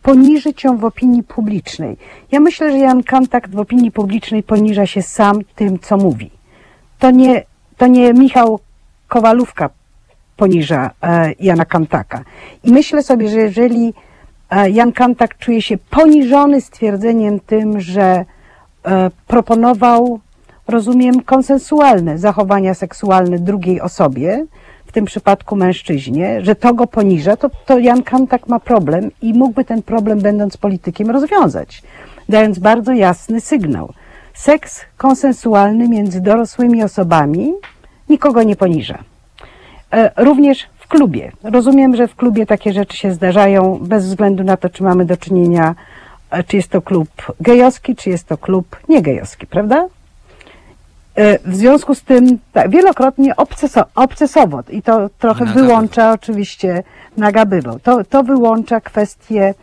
poniżyć 0.06 0.64
ją 0.64 0.76
w 0.76 0.84
opinii 0.84 1.22
publicznej. 1.22 1.96
Ja 2.32 2.40
myślę, 2.40 2.70
że 2.72 2.78
Jan 2.78 3.02
Kantak 3.02 3.48
w 3.48 3.58
opinii 3.58 3.92
publicznej 3.92 4.42
poniża 4.42 4.86
się 4.86 5.02
sam 5.02 5.38
tym, 5.54 5.78
co 5.78 5.96
mówi. 5.96 6.30
To 6.98 7.10
nie, 7.10 7.44
to 7.76 7.86
nie 7.86 8.12
Michał 8.12 8.60
Kowalówka 9.08 9.70
poniża 10.36 10.90
e, 11.02 11.32
Jana 11.40 11.64
Kantaka. 11.64 12.24
I 12.64 12.72
myślę 12.72 13.02
sobie, 13.02 13.28
że 13.28 13.38
jeżeli 13.38 13.94
e, 14.50 14.70
Jan 14.70 14.92
Kantak 14.92 15.38
czuje 15.38 15.62
się 15.62 15.78
poniżony 15.78 16.60
stwierdzeniem 16.60 17.40
tym, 17.40 17.80
że 17.80 18.24
e, 18.84 19.10
proponował, 19.26 20.20
rozumiem, 20.68 21.22
konsensualne 21.22 22.18
zachowania 22.18 22.74
seksualne 22.74 23.38
drugiej 23.38 23.80
osobie, 23.80 24.46
tym 24.96 25.04
przypadku 25.04 25.56
mężczyźnie, 25.56 26.44
że 26.44 26.54
to 26.54 26.74
go 26.74 26.86
poniża, 26.86 27.36
to, 27.36 27.50
to 27.66 27.78
Jan 27.78 28.02
Kantak 28.02 28.48
ma 28.48 28.60
problem 28.60 29.10
i 29.22 29.34
mógłby 29.34 29.64
ten 29.64 29.82
problem, 29.82 30.20
będąc 30.20 30.56
politykiem, 30.56 31.10
rozwiązać, 31.10 31.82
dając 32.28 32.58
bardzo 32.58 32.92
jasny 32.92 33.40
sygnał. 33.40 33.92
Seks 34.34 34.80
konsensualny 34.96 35.88
między 35.88 36.20
dorosłymi 36.20 36.82
osobami 36.82 37.52
nikogo 38.08 38.42
nie 38.42 38.56
poniża. 38.56 38.98
E, 39.92 40.10
również 40.24 40.66
w 40.78 40.88
klubie. 40.88 41.32
Rozumiem, 41.42 41.96
że 41.96 42.08
w 42.08 42.16
klubie 42.16 42.46
takie 42.46 42.72
rzeczy 42.72 42.96
się 42.96 43.12
zdarzają 43.12 43.78
bez 43.82 44.06
względu 44.06 44.44
na 44.44 44.56
to, 44.56 44.68
czy 44.68 44.82
mamy 44.82 45.04
do 45.04 45.16
czynienia, 45.16 45.74
e, 46.30 46.44
czy 46.44 46.56
jest 46.56 46.68
to 46.68 46.82
klub 46.82 47.08
gejowski, 47.40 47.96
czy 47.96 48.10
jest 48.10 48.28
to 48.28 48.38
klub 48.38 48.76
niegejowski, 48.88 49.46
prawda? 49.46 49.86
E, 51.16 51.38
w 51.38 51.56
związku 51.56 51.94
z 51.94 52.02
tym 52.02 52.38
tak, 52.52 52.70
wielokrotnie 52.70 53.36
obceso, 53.36 53.84
obcesowo 53.94 54.62
i 54.70 54.82
to 54.82 55.08
trochę 55.18 55.44
Nagabywał. 55.44 55.68
wyłącza 55.68 56.12
oczywiście 56.12 56.82
nagabywał. 57.16 57.78
To, 57.78 58.04
to 58.04 58.22
wyłącza 58.22 58.80
kwestię 58.80 59.54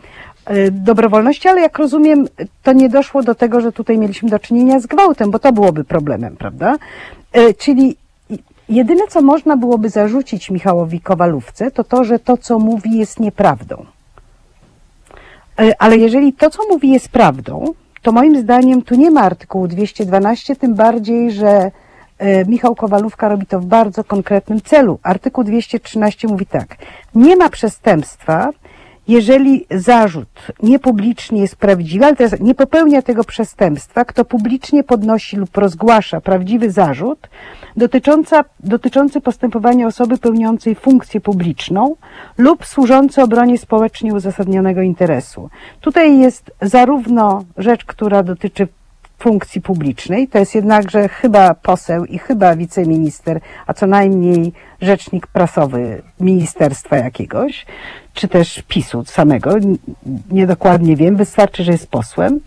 e, 0.46 0.70
dobrowolności, 0.70 1.48
ale 1.48 1.60
jak 1.60 1.78
rozumiem, 1.78 2.28
to 2.62 2.72
nie 2.72 2.88
doszło 2.88 3.22
do 3.22 3.34
tego, 3.34 3.60
że 3.60 3.72
tutaj 3.72 3.98
mieliśmy 3.98 4.28
do 4.28 4.38
czynienia 4.38 4.80
z 4.80 4.86
gwałtem, 4.86 5.30
bo 5.30 5.38
to 5.38 5.52
byłoby 5.52 5.84
problemem, 5.84 6.36
prawda? 6.36 6.76
E, 7.32 7.54
Czyli 7.54 7.96
jedyne, 8.68 9.02
co 9.08 9.22
można 9.22 9.56
byłoby 9.56 9.88
zarzucić 9.88 10.50
Michałowi 10.50 11.00
Kowalówce, 11.00 11.70
to 11.70 11.84
to, 11.84 12.04
że 12.04 12.18
to, 12.18 12.36
co 12.36 12.58
mówi, 12.58 12.98
jest 12.98 13.20
nieprawdą. 13.20 13.86
Ale 15.78 15.96
jeżeli 15.96 16.32
to, 16.32 16.50
co 16.50 16.62
mówi, 16.70 16.90
jest 16.90 17.08
prawdą, 17.08 17.74
to 18.04 18.12
moim 18.12 18.40
zdaniem 18.40 18.82
tu 18.82 18.94
nie 18.94 19.10
ma 19.10 19.20
artykułu 19.20 19.68
212, 19.68 20.56
tym 20.56 20.74
bardziej, 20.74 21.30
że 21.30 21.70
e, 22.18 22.44
Michał 22.44 22.74
Kowalówka 22.74 23.28
robi 23.28 23.46
to 23.46 23.60
w 23.60 23.66
bardzo 23.66 24.04
konkretnym 24.04 24.60
celu. 24.60 24.98
Artykuł 25.02 25.44
213 25.44 26.28
mówi 26.28 26.46
tak. 26.46 26.76
Nie 27.14 27.36
ma 27.36 27.48
przestępstwa, 27.48 28.50
jeżeli 29.08 29.66
zarzut 29.70 30.28
niepublicznie 30.62 31.40
jest 31.40 31.56
prawdziwy, 31.56 32.04
ale 32.04 32.16
teraz 32.16 32.40
nie 32.40 32.54
popełnia 32.54 33.02
tego 33.02 33.24
przestępstwa, 33.24 34.04
kto 34.04 34.24
publicznie 34.24 34.84
podnosi 34.84 35.36
lub 35.36 35.56
rozgłasza 35.56 36.20
prawdziwy 36.20 36.70
zarzut 36.70 37.28
dotycząca, 37.76 38.44
dotyczący 38.60 39.20
postępowania 39.20 39.86
osoby 39.86 40.18
pełniącej 40.18 40.74
funkcję 40.74 41.20
publiczną 41.20 41.96
lub 42.38 42.66
służący 42.66 43.22
obronie 43.22 43.58
społecznie 43.58 44.14
uzasadnionego 44.14 44.82
interesu. 44.82 45.50
Tutaj 45.80 46.18
jest 46.18 46.50
zarówno 46.62 47.44
rzecz, 47.56 47.84
która 47.84 48.22
dotyczy 48.22 48.68
funkcji 49.24 49.60
publicznej, 49.60 50.28
to 50.28 50.38
jest 50.38 50.54
jednakże 50.54 51.08
chyba 51.08 51.54
poseł 51.54 52.04
i 52.04 52.18
chyba 52.18 52.56
wiceminister, 52.56 53.40
a 53.66 53.74
co 53.74 53.86
najmniej 53.86 54.52
rzecznik 54.80 55.26
prasowy 55.26 56.02
ministerstwa 56.20 56.96
jakiegoś, 56.96 57.66
czy 58.14 58.28
też 58.28 58.62
PiSu 58.68 59.04
samego, 59.04 59.54
niedokładnie 60.30 60.96
wiem, 60.96 61.16
wystarczy, 61.16 61.64
że 61.64 61.72
jest 61.72 61.90
posłem, 61.90 62.40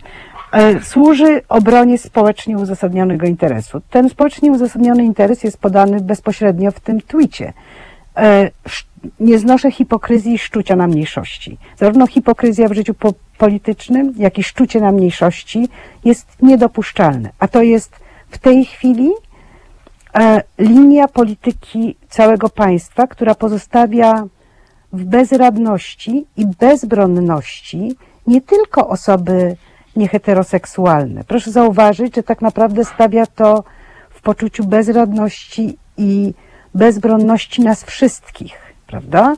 e, 0.52 0.82
służy 0.82 1.42
obronie 1.48 1.98
społecznie 1.98 2.56
uzasadnionego 2.56 3.26
interesu. 3.26 3.80
Ten 3.90 4.08
społecznie 4.08 4.52
uzasadniony 4.52 5.04
interes 5.04 5.44
jest 5.44 5.58
podany 5.58 6.00
bezpośrednio 6.00 6.70
w 6.70 6.80
tym 6.80 7.00
twicie. 7.00 7.52
Nie 9.20 9.38
znoszę 9.38 9.70
hipokryzji 9.70 10.34
i 10.34 10.38
szczucia 10.38 10.76
na 10.76 10.86
mniejszości. 10.86 11.58
Zarówno 11.76 12.06
hipokryzja 12.06 12.68
w 12.68 12.72
życiu 12.72 12.94
po 12.94 13.14
politycznym, 13.38 14.14
jak 14.16 14.38
i 14.38 14.42
szczucie 14.42 14.80
na 14.80 14.92
mniejszości 14.92 15.68
jest 16.04 16.26
niedopuszczalne. 16.42 17.30
A 17.38 17.48
to 17.48 17.62
jest 17.62 17.96
w 18.30 18.38
tej 18.38 18.64
chwili 18.64 19.10
e, 20.14 20.42
linia 20.58 21.08
polityki 21.08 21.96
całego 22.08 22.48
państwa, 22.48 23.06
która 23.06 23.34
pozostawia 23.34 24.24
w 24.92 25.04
bezradności 25.04 26.26
i 26.36 26.46
bezbronności 26.60 27.96
nie 28.26 28.40
tylko 28.40 28.88
osoby 28.88 29.56
nieheteroseksualne. 29.96 31.24
Proszę 31.24 31.50
zauważyć, 31.50 32.14
że 32.14 32.22
tak 32.22 32.42
naprawdę 32.42 32.84
stawia 32.84 33.26
to 33.26 33.64
w 34.10 34.20
poczuciu 34.20 34.64
bezradności 34.64 35.78
i 35.96 36.34
bezbronności 36.74 37.62
nas 37.62 37.84
wszystkich, 37.84 38.67
prawda? 38.88 39.34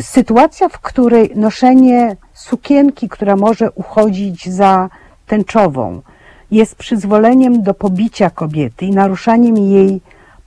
Sytuacja, 0.00 0.68
w 0.68 0.78
której 0.78 1.30
noszenie 1.34 2.16
sukienki, 2.34 3.08
która 3.08 3.36
może 3.36 3.70
uchodzić 3.70 4.48
za 4.48 4.88
tęczową, 5.26 6.02
jest 6.50 6.74
przyzwoleniem 6.74 7.62
do 7.62 7.74
pobicia 7.74 8.30
kobiety 8.30 8.84
i 8.84 8.90
naruszaniem 8.90 9.56
jej 9.56 10.00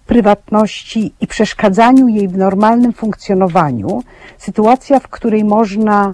prywatności 0.06 1.14
i 1.22 1.28
przeszkadzaniu 1.28 2.08
jej 2.08 2.28
w 2.28 2.38
normalnym 2.38 2.94
funkcjonowaniu, 2.94 4.04
sytuacja, 4.38 5.00
w 5.00 5.08
której 5.08 5.44
można 5.44 6.14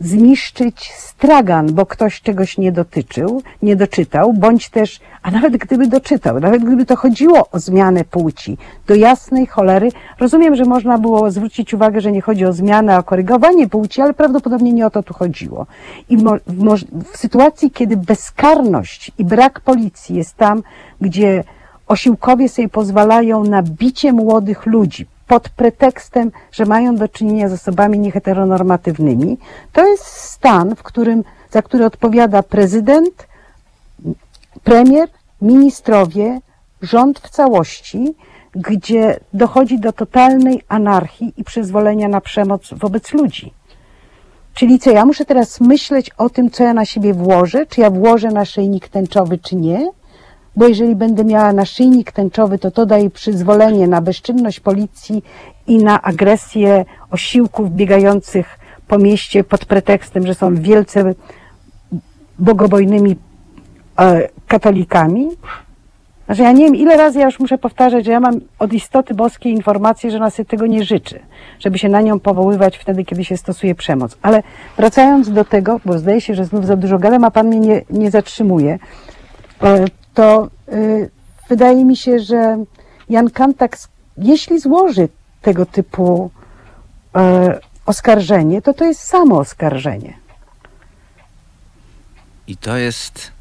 zniszczyć 0.00 0.92
stragan, 0.92 1.74
bo 1.74 1.86
ktoś 1.86 2.20
czegoś 2.20 2.58
nie 2.58 2.72
dotyczył, 2.72 3.42
nie 3.62 3.76
doczytał, 3.76 4.32
bądź 4.32 4.68
też, 4.68 5.00
a 5.22 5.30
nawet 5.30 5.56
gdyby 5.56 5.86
doczytał, 5.86 6.40
nawet 6.40 6.64
gdyby 6.64 6.86
to 6.86 6.96
chodziło 6.96 7.48
o 7.52 7.58
zmianę 7.58 8.04
płci, 8.04 8.58
do 8.86 8.94
jasnej 8.94 9.46
cholery, 9.46 9.88
rozumiem, 10.18 10.56
że 10.56 10.64
można 10.64 10.98
było 10.98 11.30
zwrócić 11.30 11.74
uwagę, 11.74 12.00
że 12.00 12.12
nie 12.12 12.22
chodzi 12.22 12.46
o 12.46 12.52
zmianę, 12.52 12.98
o 12.98 13.02
korygowanie 13.02 13.68
płci, 13.68 14.00
ale 14.00 14.14
prawdopodobnie 14.14 14.72
nie 14.72 14.86
o 14.86 14.90
to 14.90 15.02
tu 15.02 15.14
chodziło. 15.14 15.66
I 16.08 16.16
w 16.16 17.16
sytuacji, 17.16 17.70
kiedy 17.70 17.96
bezkarność 17.96 19.12
i 19.18 19.24
brak 19.24 19.60
policji 19.60 20.16
jest 20.16 20.36
tam, 20.36 20.62
gdzie 21.00 21.44
osiłkowie 21.88 22.48
sobie 22.48 22.68
pozwalają 22.68 23.44
na 23.44 23.62
bicie 23.62 24.12
młodych 24.12 24.66
ludzi 24.66 25.06
pod 25.30 25.48
pretekstem, 25.48 26.32
że 26.52 26.64
mają 26.64 26.96
do 26.96 27.08
czynienia 27.08 27.48
z 27.48 27.52
osobami 27.52 27.98
nieheteronormatywnymi, 27.98 29.38
to 29.72 29.86
jest 29.86 30.04
stan, 30.06 30.76
w 30.76 30.82
którym, 30.82 31.24
za 31.50 31.62
który 31.62 31.84
odpowiada 31.84 32.42
prezydent, 32.42 33.26
premier, 34.64 35.08
ministrowie, 35.42 36.40
rząd 36.82 37.18
w 37.18 37.30
całości, 37.30 38.14
gdzie 38.52 39.20
dochodzi 39.32 39.78
do 39.78 39.92
totalnej 39.92 40.62
anarchii 40.68 41.32
i 41.36 41.44
przyzwolenia 41.44 42.08
na 42.08 42.20
przemoc 42.20 42.74
wobec 42.74 43.12
ludzi. 43.12 43.52
Czyli 44.54 44.78
co, 44.78 44.90
ja 44.90 45.04
muszę 45.04 45.24
teraz 45.24 45.60
myśleć 45.60 46.10
o 46.18 46.30
tym, 46.30 46.50
co 46.50 46.64
ja 46.64 46.74
na 46.74 46.84
siebie 46.84 47.14
włożę, 47.14 47.66
czy 47.66 47.80
ja 47.80 47.90
włożę 47.90 48.28
naszyjnik 48.28 48.88
tęczowy, 48.88 49.38
czy 49.38 49.56
nie, 49.56 49.90
bo 50.56 50.68
jeżeli 50.68 50.96
będę 50.96 51.24
miała 51.24 51.52
naszyjnik 51.52 52.12
tęczowy, 52.12 52.58
to 52.58 52.70
to 52.70 52.86
daje 52.86 53.10
przyzwolenie 53.10 53.88
na 53.88 54.00
bezczynność 54.00 54.60
policji 54.60 55.22
i 55.66 55.78
na 55.78 56.02
agresję 56.02 56.84
osiłków 57.10 57.70
biegających 57.70 58.58
po 58.88 58.98
mieście 58.98 59.44
pod 59.44 59.64
pretekstem, 59.64 60.26
że 60.26 60.34
są 60.34 60.54
wielce 60.54 61.14
bogobojnymi 62.38 63.16
e, 63.98 64.28
katolikami. 64.46 65.28
Znaczy 66.26 66.42
ja 66.42 66.52
nie 66.52 66.64
wiem, 66.64 66.76
ile 66.76 66.96
razy 66.96 67.18
ja 67.18 67.24
już 67.24 67.40
muszę 67.40 67.58
powtarzać, 67.58 68.04
że 68.04 68.12
ja 68.12 68.20
mam 68.20 68.40
od 68.58 68.72
istoty 68.72 69.14
boskiej 69.14 69.52
informację, 69.52 70.10
że 70.10 70.16
ona 70.16 70.30
sobie 70.30 70.46
tego 70.46 70.66
nie 70.66 70.84
życzy, 70.84 71.20
żeby 71.60 71.78
się 71.78 71.88
na 71.88 72.00
nią 72.00 72.20
powoływać 72.20 72.78
wtedy, 72.78 73.04
kiedy 73.04 73.24
się 73.24 73.36
stosuje 73.36 73.74
przemoc. 73.74 74.16
Ale 74.22 74.42
wracając 74.76 75.30
do 75.30 75.44
tego, 75.44 75.80
bo 75.84 75.98
zdaje 75.98 76.20
się, 76.20 76.34
że 76.34 76.44
znów 76.44 76.66
za 76.66 76.76
dużo 76.76 76.98
gadam, 76.98 77.24
a 77.24 77.30
pan 77.30 77.46
mnie 77.46 77.60
nie, 77.60 77.82
nie 77.90 78.10
zatrzymuje, 78.10 78.78
e, 79.62 79.84
to 80.14 80.50
y, 80.72 81.10
wydaje 81.48 81.84
mi 81.84 81.96
się, 81.96 82.18
że 82.20 82.64
Jan 83.08 83.30
Kantak, 83.30 83.78
jeśli 84.16 84.60
złoży 84.60 85.08
tego 85.42 85.66
typu 85.66 86.30
e, 87.16 87.60
oskarżenie, 87.86 88.62
to 88.62 88.74
to 88.74 88.84
jest 88.84 89.00
samo 89.00 89.38
oskarżenie. 89.38 90.14
I 92.46 92.56
to 92.56 92.76
jest. 92.76 93.32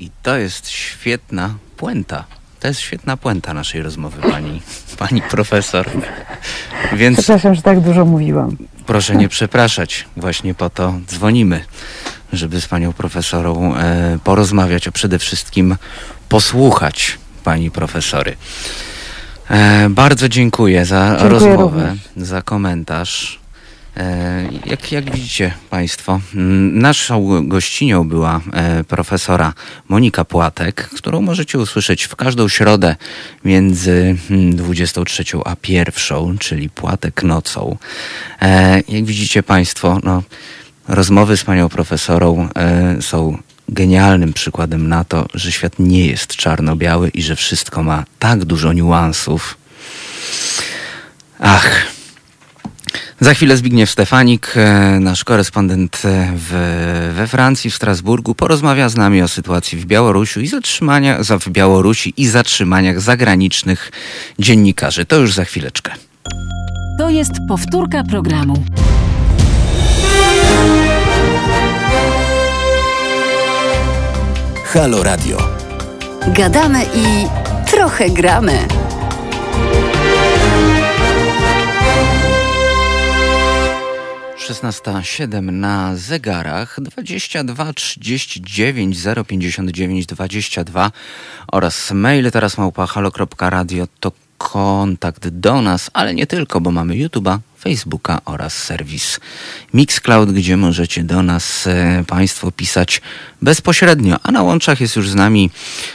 I 0.00 0.10
to 0.22 0.36
jest 0.36 0.68
świetna 0.68 1.54
puenta. 1.76 2.24
To 2.60 2.68
jest 2.68 2.80
świetna 2.80 3.16
puenta 3.16 3.54
naszej 3.54 3.82
rozmowy, 3.82 4.30
pani, 4.30 4.62
pani 4.98 5.22
profesor. 5.22 5.90
Więc 6.92 7.18
Przepraszam, 7.18 7.54
że 7.54 7.62
tak 7.62 7.80
dużo 7.80 8.04
mówiłam. 8.04 8.56
proszę 8.86 9.16
nie 9.16 9.28
przepraszać. 9.28 10.08
Właśnie 10.16 10.54
po 10.54 10.70
to 10.70 10.94
dzwonimy, 11.06 11.64
żeby 12.32 12.60
z 12.60 12.66
panią 12.68 12.92
profesorą 12.92 13.76
e, 13.76 14.18
porozmawiać, 14.24 14.88
a 14.88 14.92
przede 14.92 15.18
wszystkim 15.18 15.76
posłuchać 16.28 17.18
pani 17.44 17.70
profesory. 17.70 18.36
E, 19.50 19.88
bardzo 19.90 20.28
dziękuję 20.28 20.84
za 20.84 21.08
Dziękuję 21.08 21.28
rozmowę, 21.30 21.86
również. 21.86 22.28
za 22.28 22.42
komentarz. 22.42 23.40
E, 23.96 24.48
Jak, 24.66 24.92
jak 24.92 25.10
widzicie 25.10 25.54
Państwo, 25.70 26.20
naszą 26.72 27.48
gościnią 27.48 28.08
była 28.08 28.40
profesora 28.88 29.52
Monika 29.88 30.24
Płatek, 30.24 30.88
którą 30.96 31.20
możecie 31.20 31.58
usłyszeć 31.58 32.04
w 32.04 32.16
każdą 32.16 32.48
środę 32.48 32.96
między 33.44 34.16
mm, 34.30 34.56
23 34.56 35.24
a 35.44 35.56
1, 35.68 36.38
czyli 36.38 36.70
Płatek 36.70 37.22
nocą. 37.22 37.76
Jak 38.88 39.04
widzicie 39.04 39.42
Państwo, 39.42 39.98
no, 40.04 40.22
rozmowy 40.90 41.36
z 41.36 41.44
panią 41.44 41.68
profesorą 41.68 42.48
e, 42.56 43.02
są 43.02 43.38
genialnym 43.68 44.32
przykładem 44.32 44.88
na 44.88 45.04
to, 45.04 45.26
że 45.34 45.52
świat 45.52 45.72
nie 45.78 46.06
jest 46.06 46.36
czarno-biały 46.36 47.08
i 47.08 47.22
że 47.22 47.36
wszystko 47.36 47.82
ma 47.82 48.04
tak 48.18 48.44
dużo 48.44 48.72
niuansów. 48.72 49.56
Ach. 51.38 51.70
Za 53.20 53.34
chwilę 53.34 53.56
Zbigniew 53.56 53.90
Stefanik, 53.90 54.52
e, 54.56 54.98
nasz 55.00 55.24
korespondent 55.24 56.02
e, 56.04 56.32
w, 56.36 56.50
we 57.16 57.26
Francji, 57.26 57.70
w 57.70 57.74
Strasburgu, 57.74 58.34
porozmawia 58.34 58.88
z 58.88 58.96
nami 58.96 59.22
o 59.22 59.28
sytuacji 59.28 59.78
w 59.78 59.86
Białorusi 59.86 60.40
i 60.40 60.46
zatrzymania, 60.48 61.22
za- 61.22 61.38
w 61.38 61.48
Białorusi 61.48 62.14
i 62.16 62.26
zatrzymaniach 62.28 63.00
zagranicznych 63.00 63.92
dziennikarzy. 64.38 65.04
To 65.04 65.16
już 65.16 65.34
za 65.34 65.44
chwileczkę. 65.44 65.92
To 66.98 67.10
jest 67.10 67.32
powtórka 67.48 68.04
programu. 68.04 68.64
Halo 74.74 75.02
Radio. 75.02 75.38
Gadamy 76.26 76.84
i 76.94 77.26
trochę 77.70 78.10
gramy. 78.10 78.68
Szesnasta 84.36 85.02
siedem 85.02 85.60
na 85.60 85.96
zegarach 85.96 86.80
22 86.80 87.72
39 87.72 88.96
059 89.26 90.06
22 90.06 90.90
oraz 91.52 91.90
mail 91.90 92.30
teraz 92.30 92.58
małpa 92.58 92.86
halo.radio 92.86 93.86
to 94.00 94.12
kontakt 94.38 95.28
do 95.28 95.62
nas, 95.62 95.90
ale 95.92 96.14
nie 96.14 96.26
tylko, 96.26 96.60
bo 96.60 96.70
mamy 96.70 96.94
YouTube'a, 96.94 97.38
Facebooka 97.60 98.20
oraz 98.24 98.64
serwis 98.64 99.20
Mixcloud, 99.74 100.32
gdzie 100.32 100.56
możecie 100.56 101.02
do 101.02 101.22
nas 101.22 101.66
e, 101.66 102.04
Państwo 102.06 102.52
pisać 102.52 103.00
bezpośrednio. 103.42 104.16
A 104.22 104.32
na 104.32 104.42
łączach 104.42 104.80
jest 104.80 104.96
już 104.96 105.10
z 105.10 105.14
nami 105.14 105.50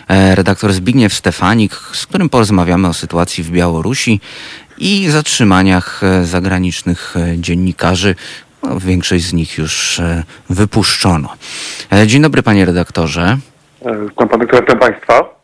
e, 0.07 0.35
redaktor 0.35 0.73
Zbigniew 0.73 1.13
Stefanik, 1.13 1.73
z 1.73 2.05
którym 2.05 2.29
porozmawiamy 2.29 2.87
o 2.87 2.93
sytuacji 2.93 3.43
w 3.43 3.51
Białorusi 3.51 4.19
i 4.77 5.09
zatrzymaniach 5.09 6.03
e, 6.03 6.25
zagranicznych 6.25 7.15
dziennikarzy. 7.37 8.15
No, 8.63 8.79
większość 8.79 9.25
z 9.25 9.33
nich 9.33 9.57
już 9.57 10.01
wypuszczono. 10.49 11.33
Dzień 12.05 12.21
dobry, 12.21 12.43
panie 12.43 12.65
redaktorze. 12.65 13.37
Witam 14.09 14.29
pan 14.29 14.39
doktor, 14.39 14.61
witam 14.61 14.79
państwa. 14.79 15.35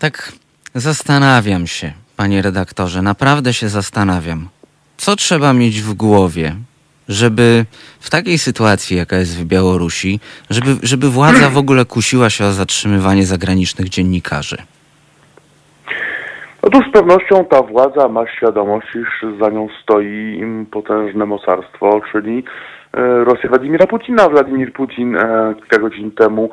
Tak 0.00 0.32
zastanawiam 0.74 1.66
się, 1.66 1.92
panie 2.16 2.42
redaktorze, 2.42 3.02
naprawdę 3.02 3.52
się 3.52 3.68
zastanawiam, 3.68 4.48
co 4.96 5.16
trzeba 5.16 5.52
mieć 5.52 5.80
w 5.80 5.94
głowie, 5.94 6.54
żeby 7.08 7.64
w 8.00 8.10
takiej 8.10 8.38
sytuacji, 8.38 8.96
jaka 8.96 9.16
jest 9.16 9.38
w 9.38 9.44
Białorusi, 9.44 10.20
żeby, 10.50 10.76
żeby 10.82 11.10
władza 11.10 11.50
w 11.50 11.56
ogóle 11.58 11.84
kusiła 11.84 12.30
się 12.30 12.44
o 12.44 12.52
zatrzymywanie 12.52 13.26
zagranicznych 13.26 13.88
dziennikarzy. 13.88 14.56
Otóż 16.62 16.88
z 16.88 16.92
pewnością 16.92 17.44
ta 17.44 17.62
władza 17.62 18.08
ma 18.08 18.26
świadomość, 18.26 18.86
iż 18.94 19.26
za 19.40 19.50
nią 19.50 19.68
stoi 19.82 20.40
potężne 20.70 21.26
mocarstwo, 21.26 22.00
czyli 22.12 22.44
e, 22.94 23.24
Rosja 23.24 23.48
Władimira 23.48 23.86
Putina. 23.86 24.28
Władimir 24.28 24.72
Putin 24.72 25.16
e, 25.16 25.54
kilka 25.56 25.78
godzin 25.78 26.10
temu 26.10 26.50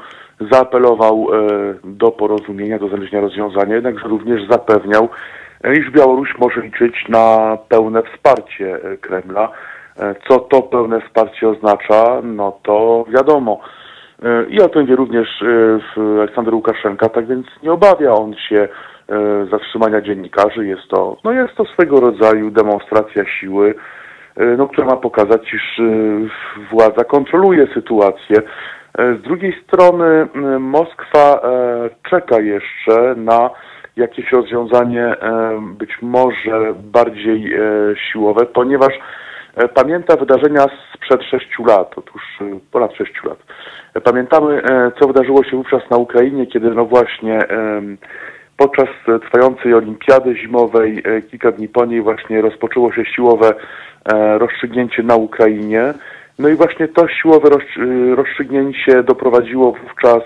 zaapelował 0.51 1.27
e, 1.33 1.37
do 1.83 2.11
porozumienia, 2.11 2.79
do 2.79 2.87
znalezienia 2.87 3.21
rozwiązania, 3.21 3.75
jednakże 3.75 4.07
również 4.07 4.47
zapewniał, 4.49 5.09
iż 5.71 5.91
Białoruś 5.91 6.37
może 6.39 6.61
liczyć 6.61 7.07
na 7.09 7.57
pełne 7.69 8.03
wsparcie 8.03 8.79
e, 8.83 8.97
Kremla. 8.97 9.49
E, 9.99 10.15
Co 10.27 10.39
to 10.39 10.61
pełne 10.61 11.01
wsparcie 11.01 11.49
oznacza? 11.49 12.21
No 12.23 12.59
to 12.63 13.05
wiadomo. 13.09 13.59
E, 14.23 14.45
I 14.49 14.61
o 14.61 14.69
tym 14.69 14.85
wie 14.85 14.95
również 14.95 15.43
Aleksander 16.17 16.53
Łukaszenka, 16.53 17.09
tak 17.09 17.27
więc 17.27 17.45
nie 17.63 17.71
obawia 17.71 18.11
on 18.13 18.35
się 18.49 18.67
zatrzymania 19.51 20.01
dziennikarzy. 20.01 20.67
Jest 20.67 20.87
to, 20.87 21.17
no 21.23 21.31
jest 21.31 21.55
to 21.55 21.65
swego 21.65 21.99
rodzaju 21.99 22.51
demonstracja 22.51 23.25
siły, 23.25 23.75
no, 24.57 24.67
która 24.67 24.87
ma 24.87 24.95
pokazać, 24.95 25.53
iż 25.53 25.81
władza 26.71 27.03
kontroluje 27.03 27.67
sytuację. 27.73 28.35
Z 28.97 29.21
drugiej 29.21 29.63
strony 29.63 30.27
Moskwa 30.59 31.41
czeka 32.09 32.39
jeszcze 32.39 33.15
na 33.17 33.49
jakieś 33.97 34.31
rozwiązanie 34.31 35.05
e, 35.05 35.61
być 35.77 35.91
może 36.01 36.73
bardziej 36.83 37.53
e, 37.53 37.59
siłowe, 38.11 38.45
ponieważ 38.45 38.93
e, 39.55 39.67
pamięta 39.67 40.15
wydarzenia 40.15 40.65
sprzed 40.93 41.23
sześciu 41.23 41.65
lat, 41.65 41.93
otóż 41.97 42.21
ponad 42.71 42.95
sześciu 42.95 43.27
lat. 43.27 43.37
Pamiętamy, 44.03 44.61
co 44.99 45.07
wydarzyło 45.07 45.43
się 45.43 45.57
wówczas 45.57 45.89
na 45.89 45.97
Ukrainie, 45.97 46.47
kiedy 46.47 46.69
no 46.69 46.85
właśnie 46.85 47.39
podczas 48.57 48.87
trwającej 49.21 49.73
olimpiady 49.73 50.35
zimowej, 50.35 51.03
kilka 51.31 51.51
dni 51.51 51.69
po 51.69 51.85
niej 51.85 52.01
właśnie 52.01 52.41
rozpoczęło 52.41 52.91
się 52.91 53.05
siłowe 53.05 53.53
rozstrzygnięcie 54.37 55.03
na 55.03 55.15
Ukrainie. 55.15 55.93
No 56.39 56.49
i 56.49 56.55
właśnie 56.55 56.87
to 56.87 57.07
siłowe 57.07 57.49
rozstr- 57.49 58.15
rozstrzygnięcie 58.15 59.03
doprowadziło 59.03 59.71
wówczas 59.71 60.23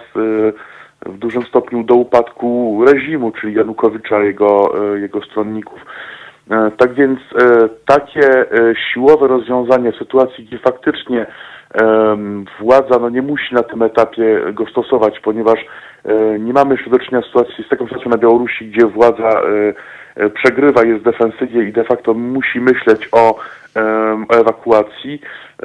w 1.07 1.17
dużym 1.17 1.43
stopniu 1.43 1.83
do 1.83 1.95
upadku 1.95 2.79
reżimu, 2.87 3.31
czyli 3.31 3.53
Janukowycza, 3.53 4.19
jego, 4.19 4.73
e, 4.93 4.99
jego 4.99 5.21
stronników. 5.21 5.85
E, 6.51 6.71
Tak 6.77 6.93
więc 6.93 7.19
e, 7.19 7.69
takie 7.85 8.45
siłowe 8.93 9.27
rozwiązanie 9.27 9.91
w 9.91 9.97
sytuacji, 9.97 10.43
gdzie 10.45 10.57
faktycznie 10.57 11.25
władza 12.59 12.99
no, 13.01 13.09
nie 13.09 13.21
musi 13.21 13.55
na 13.55 13.63
tym 13.63 13.81
etapie 13.81 14.39
go 14.53 14.65
stosować, 14.65 15.19
ponieważ 15.19 15.65
nie 16.39 16.53
mamy 16.53 16.73
jeszcze 16.73 16.89
do 16.89 16.99
czynienia 16.99 17.21
z, 17.21 17.25
sytuacji, 17.25 17.63
z 17.63 17.69
taką 17.69 17.85
sytuacją 17.85 18.11
na 18.11 18.17
Białorusi, 18.17 18.65
gdzie 18.65 18.87
władza 18.87 19.41
przegrywa, 20.33 20.83
jest 20.83 20.99
w 20.99 21.03
defensywie 21.03 21.63
i 21.63 21.73
de 21.73 21.83
facto 21.83 22.13
musi 22.13 22.59
myśleć 22.59 23.09
o, 23.11 23.39
o 24.29 24.35
ewakuacji, 24.39 25.21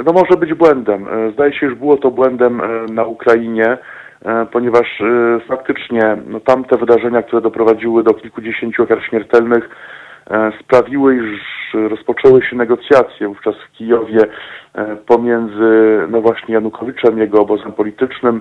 no 0.07 0.12
może 0.12 0.36
być 0.36 0.55
błędem. 0.55 1.07
Zdaje 1.32 1.53
się, 1.53 1.70
że 1.70 1.76
było 1.76 1.97
to 1.97 2.11
błędem 2.11 2.62
na 2.90 3.05
Ukrainie, 3.05 3.78
ponieważ 4.53 5.01
e, 5.01 5.41
faktycznie 5.49 6.16
no, 6.27 6.41
tamte 6.41 6.77
wydarzenia, 6.77 7.23
które 7.23 7.43
doprowadziły 7.43 8.03
do 8.03 8.14
kilkudziesięciu 8.14 8.83
ofiar 8.83 9.03
śmiertelnych, 9.03 9.68
e, 10.31 10.53
sprawiły, 10.61 11.16
iż 11.16 11.41
rozpoczęły 11.75 12.43
się 12.43 12.57
negocjacje 12.57 13.29
wówczas 13.29 13.55
w 13.57 13.73
Kijowie 13.73 14.20
e, 14.75 14.97
pomiędzy 14.97 16.01
no 16.11 16.20
właśnie 16.20 16.55
Janukowiczem, 16.55 17.18
jego 17.18 17.41
obozem 17.41 17.73
politycznym, 17.73 18.41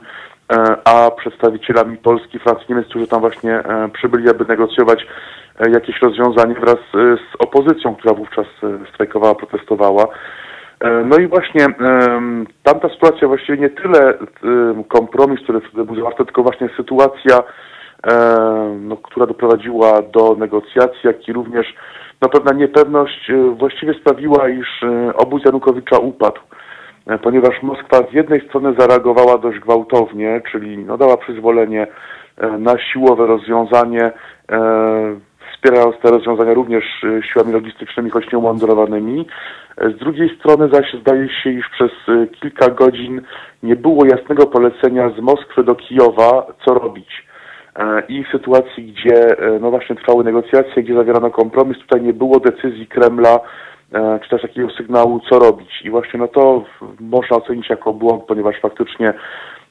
e, 0.54 0.76
a 0.86 1.12
przedstawicielami 1.12 1.98
Polski, 1.98 2.40
Francji, 2.40 2.66
Niemiec, 2.70 2.88
którzy 2.88 3.08
tam 3.08 3.22
właśnie 3.22 3.54
e, 3.54 3.90
przybyli, 3.94 4.30
aby 4.30 4.46
negocjować 4.46 5.08
e, 5.60 5.70
jakieś 5.70 6.02
rozwiązanie 6.02 6.56
wraz 6.56 6.78
e, 6.78 7.18
z 7.18 7.36
opozycją, 7.40 7.96
która 7.96 8.14
wówczas 8.14 8.48
e, 8.64 8.94
strajkowała, 8.94 9.36
protestowała. 9.36 10.08
E, 10.82 11.04
No 11.06 11.18
i 11.18 11.28
właśnie 11.28 11.68
tamta 12.64 12.90
sytuacja 12.90 13.28
właściwie 13.28 13.58
nie 13.58 13.70
tyle 13.70 14.14
kompromis, 14.88 15.40
który 15.44 15.62
wtedy 15.62 15.86
był 15.86 15.96
zawarty, 15.96 16.26
tylko 16.26 16.44
właśnie 16.44 16.70
sytuacja, 16.78 17.44
no, 18.80 18.98
która 18.98 19.26
doprowadziła 19.26 20.02
do 20.02 20.36
negocjacji, 20.36 21.00
jak 21.04 21.28
i 21.28 21.34
również 21.34 21.76
no, 22.22 22.30
pewna 22.30 22.52
niepewność 22.54 23.30
e, 23.30 23.56
właściwie 23.56 23.94
sprawiła, 23.94 24.50
iż 24.50 24.84
e, 24.84 25.14
obóz 25.16 25.46
Janukowycza 25.46 25.98
upadł. 25.98 26.42
Ponieważ 27.22 27.64
Moskwa 27.64 27.98
z 28.12 28.14
jednej 28.14 28.48
strony 28.48 28.74
zareagowała 28.78 29.38
dość 29.38 29.60
gwałtownie, 29.60 30.42
czyli 30.52 30.78
no, 30.78 30.98
dała 30.98 31.18
przyzwolenie 31.18 31.88
na 32.60 32.80
siłowe 32.80 33.28
rozwiązanie, 33.28 34.12
wspierając 35.62 35.96
te 36.00 36.12
rozwiązania 36.12 36.54
również 36.54 36.84
e, 37.04 37.24
siłami 37.24 37.54
logistycznymi, 37.54 38.10
choć 38.10 38.32
nieumundurowanymi. 38.32 39.28
E, 39.78 39.90
Z 39.90 39.98
drugiej 39.98 40.38
strony 40.40 40.70
zaś 40.74 40.94
zdaje 41.02 41.30
się, 41.30 41.50
iż 41.50 41.70
przez 41.70 41.92
e, 42.08 42.28
kilka 42.28 42.70
godzin 42.70 43.22
nie 43.64 43.76
było 43.76 44.06
jasnego 44.06 44.48
polecenia 44.48 45.10
z 45.10 45.20
Moskwy 45.20 45.64
do 45.64 45.76
Kijowa, 45.76 46.46
co 46.66 46.74
robić. 46.74 47.32
I 48.10 48.24
w 48.24 48.28
sytuacji, 48.28 48.94
gdzie 48.94 49.36
no 49.62 49.70
właśnie 49.70 49.96
trwały 49.96 50.24
negocjacje, 50.24 50.84
gdzie 50.84 50.96
zawierano 50.96 51.30
kompromis, 51.32 51.78
tutaj 51.78 52.02
nie 52.02 52.14
było 52.14 52.40
decyzji 52.40 52.88
Kremla, 52.88 53.40
czy 54.24 54.30
też 54.30 54.42
takiego 54.42 54.70
sygnału, 54.70 55.20
co 55.30 55.40
robić. 55.40 55.82
I 55.84 55.90
właśnie 55.90 56.20
no 56.20 56.28
to 56.28 56.64
można 57.00 57.38
ocenić 57.38 57.70
jako 57.70 57.94
błąd, 57.94 58.24
ponieważ 58.24 58.56
faktycznie 58.62 59.14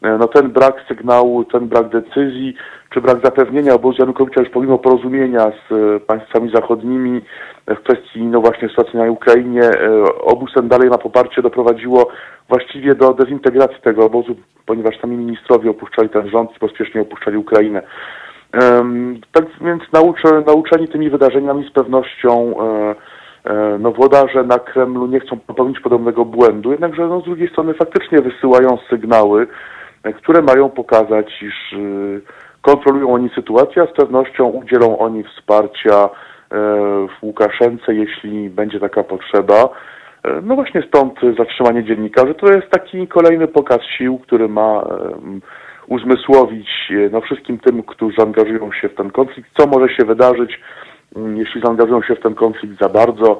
no 0.02 0.28
ten 0.28 0.50
brak 0.50 0.74
sygnału, 0.88 1.44
ten 1.44 1.68
brak 1.68 1.88
decyzji, 1.88 2.54
czy 2.90 3.00
brak 3.00 3.24
zapewnienia 3.24 3.74
obozu 3.74 3.96
Janukowicza 3.98 4.40
już 4.40 4.50
pomimo 4.50 4.78
porozumienia 4.78 5.52
z 5.68 5.72
e, 5.72 6.00
państwami 6.00 6.50
zachodnimi 6.54 7.20
e, 7.66 7.74
w 7.74 7.80
kwestii 7.80 8.22
no 8.22 8.40
właśnie 8.40 8.68
sytuacji 8.68 8.98
na 8.98 9.10
Ukrainie, 9.10 9.62
e, 9.62 10.04
obóz 10.22 10.52
ten 10.54 10.68
dalej 10.68 10.88
ma 10.88 10.98
poparcie, 10.98 11.42
doprowadziło 11.42 12.08
właściwie 12.48 12.94
do 12.94 13.14
dezintegracji 13.14 13.82
tego 13.82 14.04
obozu, 14.04 14.36
ponieważ 14.66 15.00
sami 15.00 15.16
ministrowie 15.16 15.70
opuszczali 15.70 16.08
ten 16.08 16.28
rząd 16.28 16.56
i 16.56 16.58
pospiesznie 16.58 17.00
opuszczali 17.00 17.36
Ukrainę. 17.36 17.82
Tak 19.32 19.44
więc 19.60 19.82
nauczy, 19.92 20.28
nauczeni 20.46 20.88
tymi 20.88 21.10
wydarzeniami 21.10 21.68
z 21.68 21.72
pewnością 21.72 22.54
e, 22.60 22.94
e, 23.50 23.78
no 23.80 23.92
włodarze 23.92 24.44
na 24.44 24.58
Kremlu 24.58 25.06
nie 25.06 25.20
chcą 25.20 25.38
popełnić 25.38 25.80
podobnego 25.80 26.24
błędu, 26.24 26.72
jednakże 26.72 27.08
no, 27.08 27.20
z 27.20 27.24
drugiej 27.24 27.48
strony 27.48 27.74
faktycznie 27.74 28.18
wysyłają 28.18 28.78
sygnały, 28.90 29.42
e, 29.42 29.79
które 30.16 30.42
mają 30.42 30.70
pokazać, 30.70 31.42
iż 31.42 31.72
e, 31.72 31.76
kontrolują 32.62 33.14
oni 33.14 33.30
sytuację, 33.34 33.82
a 33.82 33.86
z 33.86 33.96
pewnością 33.96 34.48
udzielą 34.48 34.98
oni 34.98 35.24
wsparcia 35.24 36.04
e, 36.04 36.08
w 37.08 37.22
Łukaszence, 37.22 37.94
jeśli 37.94 38.50
będzie 38.50 38.80
taka 38.80 39.04
potrzeba. 39.04 39.68
E, 40.24 40.40
No 40.42 40.54
właśnie 40.54 40.82
stąd 40.88 41.14
zatrzymanie 41.38 41.84
dziennikarzy. 41.84 42.34
To 42.34 42.52
jest 42.52 42.70
taki 42.70 43.08
kolejny 43.08 43.48
pokaz 43.48 43.80
sił, 43.98 44.18
który 44.18 44.48
ma 44.48 44.84
uzmysłowić 45.90 46.68
e, 46.90 47.10
no, 47.12 47.20
wszystkim 47.20 47.58
tym, 47.58 47.82
którzy 47.82 48.22
angażują 48.22 48.72
się 48.72 48.88
w 48.88 48.94
ten 48.94 49.10
konflikt, 49.10 49.50
co 49.58 49.66
może 49.66 49.94
się 49.94 50.04
wydarzyć, 50.04 50.60
jeśli 51.34 51.60
zaangażują 51.64 52.02
się 52.02 52.14
w 52.14 52.20
ten 52.20 52.34
konflikt 52.34 52.80
za 52.80 52.88
bardzo, 52.88 53.38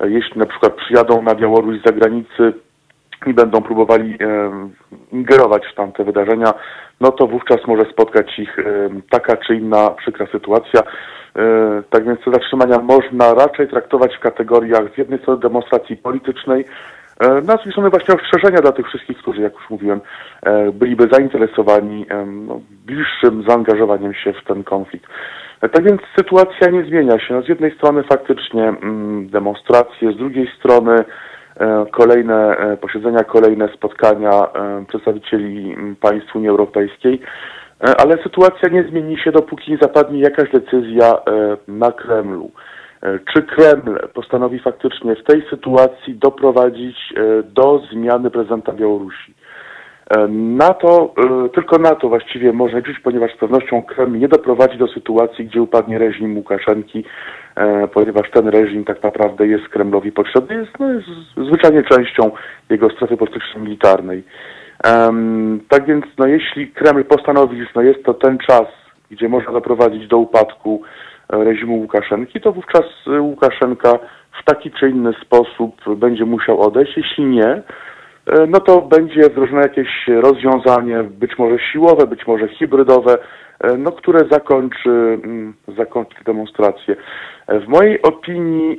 e, 0.00 0.10
jeśli 0.10 0.38
na 0.38 0.46
przykład 0.46 0.74
przyjadą 0.74 1.22
na 1.22 1.34
Białoruś 1.34 1.80
z 1.80 1.86
zagranicy 1.86 2.52
i 3.26 3.34
będą 3.34 3.62
próbowali 3.62 4.18
ingerować 5.12 5.62
w 5.66 5.74
tamte 5.74 6.04
wydarzenia, 6.04 6.54
no 7.00 7.12
to 7.12 7.26
wówczas 7.26 7.66
może 7.66 7.84
spotkać 7.92 8.38
ich 8.38 8.56
taka 9.10 9.36
czy 9.36 9.54
inna 9.54 9.90
przykra 9.90 10.26
sytuacja. 10.26 10.82
E, 11.36 11.82
Tak 11.90 12.04
więc 12.04 12.20
te 12.24 12.30
zatrzymania 12.30 12.78
można 12.78 13.34
raczej 13.34 13.68
traktować 13.68 14.16
w 14.16 14.20
kategoriach 14.20 14.94
z 14.94 14.98
jednej 14.98 15.18
strony 15.18 15.40
demonstracji 15.40 15.96
politycznej, 15.96 16.64
e, 17.20 17.28
no, 17.28 17.58
z 17.58 17.70
strony 17.70 17.90
właśnie 17.90 18.14
ostrzeżenia 18.14 18.60
dla 18.60 18.72
tych 18.72 18.86
wszystkich, 18.86 19.18
którzy, 19.18 19.40
jak 19.40 19.54
już 19.54 19.70
mówiłem, 19.70 20.00
e, 20.42 20.72
byliby 20.72 21.08
zainteresowani 21.12 22.06
no, 22.26 22.60
bliższym 22.86 23.44
zaangażowaniem 23.48 24.14
się 24.14 24.32
w 24.32 24.44
ten 24.44 24.64
konflikt. 24.64 25.06
Tak 25.60 25.82
więc 25.82 26.00
sytuacja 26.16 26.70
nie 26.70 26.84
zmienia 26.84 27.18
się. 27.18 27.34
No, 27.34 27.42
z 27.42 27.48
jednej 27.48 27.74
strony 27.74 28.02
faktycznie 28.02 28.68
mm, 28.68 29.28
demonstracje, 29.28 30.12
z 30.12 30.16
drugiej 30.16 30.50
strony 30.58 31.04
kolejne 31.90 32.56
e, 32.56 32.76
posiedzenia, 32.76 33.24
kolejne 33.24 33.68
spotkania 33.68 34.30
e, 34.30 34.84
przedstawicieli 34.88 35.76
państw 36.00 36.36
Unii 36.36 36.48
Europejskiej, 36.48 37.20
E, 37.80 38.00
ale 38.00 38.22
sytuacja 38.22 38.68
nie 38.68 38.82
zmieni 38.82 39.18
się, 39.18 39.32
dopóki 39.32 39.70
nie 39.70 39.78
zapadnie 39.82 40.20
jakaś 40.20 40.50
decyzja 40.50 41.14
e, 41.14 41.56
na 41.68 41.92
Kremlu. 41.92 42.50
E, 43.02 43.18
Czy 43.18 43.42
Kreml 43.42 43.98
postanowi 44.14 44.58
faktycznie 44.58 45.16
w 45.16 45.24
tej 45.24 45.44
sytuacji 45.50 46.14
doprowadzić 46.14 46.96
e, 47.16 47.42
do 47.42 47.82
zmiany 47.92 48.30
prezydenta 48.30 48.72
Białorusi? 48.72 49.34
E, 50.16 50.28
Na 50.28 50.74
to, 50.74 51.14
e, 51.18 51.48
tylko 51.48 51.78
na 51.78 51.94
to 51.94 52.08
właściwie 52.08 52.52
można 52.52 52.78
liczyć, 52.78 52.98
ponieważ 52.98 53.34
z 53.34 53.36
pewnością 53.36 53.82
Kreml 53.82 54.18
nie 54.18 54.28
doprowadzi 54.28 54.78
do 54.78 54.88
sytuacji, 54.88 55.46
gdzie 55.46 55.62
upadnie 55.62 55.98
reżim 55.98 56.36
Łukaszenki, 56.36 57.04
e, 57.56 57.88
ponieważ 57.88 58.30
ten 58.30 58.48
reżim 58.48 58.84
tak 58.84 59.02
naprawdę 59.02 59.46
jest 59.46 59.68
Kremlowi 59.68 60.12
potrzebny, 60.12 60.54
jest, 60.56 60.78
no, 60.80 60.92
jest 60.92 61.08
zwyczajnie 61.36 61.82
częścią 61.82 62.30
jego 62.70 62.90
strefy 62.90 63.16
polityczno-militarnej. 63.16 64.22
Tak 65.68 65.86
więc, 65.86 66.04
no, 66.18 66.26
jeśli 66.26 66.68
Kreml 66.68 67.04
postanowi, 67.04 67.60
że 67.60 67.66
no, 67.74 67.82
jest 67.82 68.04
to 68.04 68.14
ten 68.14 68.38
czas, 68.38 68.66
gdzie 69.10 69.28
można 69.28 69.52
doprowadzić 69.52 70.08
do 70.08 70.18
upadku 70.18 70.82
reżimu 71.28 71.76
Łukaszenki, 71.76 72.40
to 72.40 72.52
wówczas 72.52 72.84
Łukaszenka 73.20 73.98
w 74.40 74.44
taki 74.44 74.70
czy 74.70 74.90
inny 74.90 75.12
sposób 75.22 75.96
będzie 75.96 76.24
musiał 76.24 76.60
odejść. 76.60 76.96
Jeśli 76.96 77.24
nie, 77.24 77.62
no 78.48 78.60
to 78.60 78.80
będzie 78.82 79.20
wdrożone 79.20 79.62
jakieś 79.62 79.88
rozwiązanie, 80.08 81.02
być 81.02 81.38
może 81.38 81.58
siłowe, 81.58 82.06
być 82.06 82.26
może 82.26 82.48
hybrydowe, 82.48 83.18
e, 83.60 83.76
no, 83.76 83.92
które 83.92 84.20
zakończy, 84.30 84.90
mm, 84.90 85.54
zakończy 85.76 86.24
demonstrację. 86.24 86.96
E, 87.46 87.60
W 87.60 87.68
mojej 87.68 88.02
opinii 88.02 88.76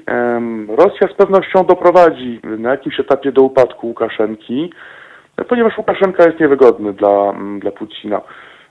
Rosja 0.68 1.08
z 1.08 1.14
pewnością 1.14 1.64
doprowadzi 1.66 2.40
na 2.44 2.72
jakimś 2.72 3.00
etapie 3.00 3.32
do 3.32 3.42
upadku 3.42 3.88
Łukaszenki, 3.88 4.74
e, 5.38 5.44
ponieważ 5.44 5.78
Łukaszenka 5.78 6.24
jest 6.26 6.40
niewygodny 6.40 6.94
dla, 6.94 7.30
mm, 7.30 7.60
dla 7.60 7.72
Putina. 7.72 8.22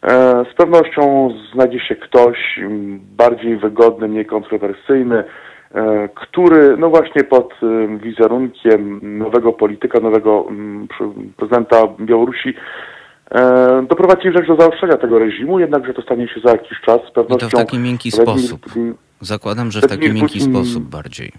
E, 0.03 0.11
Z 0.53 0.55
pewnością 0.57 1.31
znajdzie 1.53 1.81
się 1.81 1.97
ktoś 1.97 2.59
mm, 2.59 3.01
bardziej 3.16 3.57
wygodny, 3.57 4.09
mniej 4.09 4.27
kontrowersyjny, 4.27 5.18
e, 5.18 5.25
który 6.14 6.77
no 6.77 6.91
właśnie 6.91 7.25
pod 7.25 7.55
em, 7.62 7.99
wizerunkiem 7.99 9.01
nowego 9.18 9.53
polityka, 9.53 10.01
nowego 10.01 10.47
mm, 10.49 10.89
prezydenta 11.37 11.77
Białorusi 12.01 12.55
e, 13.31 13.83
doprowadzi 13.89 14.33
rzecz 14.33 14.47
do 14.47 14.57
zaostrzenia 14.57 14.97
tego 14.97 15.18
reżimu, 15.18 15.59
jednakże 15.59 15.95
to 15.95 16.03
stanie 16.03 16.29
się 16.29 16.41
za 16.45 16.51
jakiś 16.53 16.81
czas. 16.81 17.01
Z 17.01 17.09
I 17.11 17.12
to 17.12 17.22
pewnością 17.22 17.49
w 17.49 17.51
taki 17.51 17.79
miękki 17.79 18.11
Władimir 18.11 18.39
sposób. 18.39 18.61
Putin- 18.66 18.95
Zakładam, 19.20 19.70
że 19.70 19.81
w 19.81 19.87
taki 19.87 20.12
miękki 20.12 20.39
Putin- 20.39 20.51
sposób 20.51 20.85
bardziej. 20.85 21.33